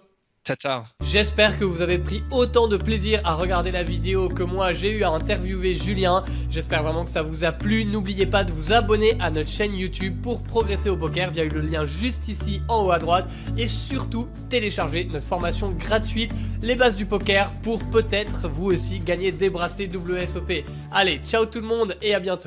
J'espère 1.03 1.59
que 1.59 1.65
vous 1.65 1.81
avez 1.81 1.99
pris 1.99 2.23
autant 2.31 2.69
de 2.69 2.77
plaisir 2.77 3.23
à 3.25 3.35
regarder 3.35 3.71
la 3.71 3.83
vidéo 3.83 4.29
que 4.29 4.43
moi 4.43 4.75
j'ai 4.75 4.91
eu 4.91 5.03
à 5.03 5.09
interviewer 5.09 5.73
Julien. 5.73 6.23
J'espère 6.51 6.83
vraiment 6.83 7.07
que 7.07 7.11
ça 7.11 7.23
vous 7.23 7.45
a 7.45 7.53
plu. 7.53 7.87
N'oubliez 7.87 8.27
pas 8.27 8.45
de 8.45 8.53
vous 8.53 8.71
abonner 8.71 9.17
à 9.21 9.31
notre 9.31 9.49
chaîne 9.49 9.73
YouTube 9.73 10.21
pour 10.23 10.43
progresser 10.43 10.91
au 10.91 10.97
poker 10.97 11.31
via 11.31 11.45
le 11.45 11.61
lien 11.63 11.87
juste 11.87 12.29
ici 12.29 12.61
en 12.69 12.85
haut 12.85 12.91
à 12.91 12.99
droite. 12.99 13.27
Et 13.57 13.69
surtout, 13.69 14.29
télécharger 14.51 15.05
notre 15.05 15.25
formation 15.25 15.71
gratuite, 15.71 16.33
les 16.61 16.75
bases 16.75 16.97
du 16.97 17.07
poker, 17.07 17.51
pour 17.63 17.83
peut-être 17.89 18.47
vous 18.49 18.67
aussi 18.67 18.99
gagner 18.99 19.33
des 19.33 19.49
bracelets 19.49 19.89
WSOP. 19.89 20.65
Allez, 20.93 21.23
ciao 21.27 21.47
tout 21.47 21.61
le 21.61 21.67
monde 21.67 21.97
et 22.03 22.15
à 22.15 22.21
bientôt. 22.21 22.43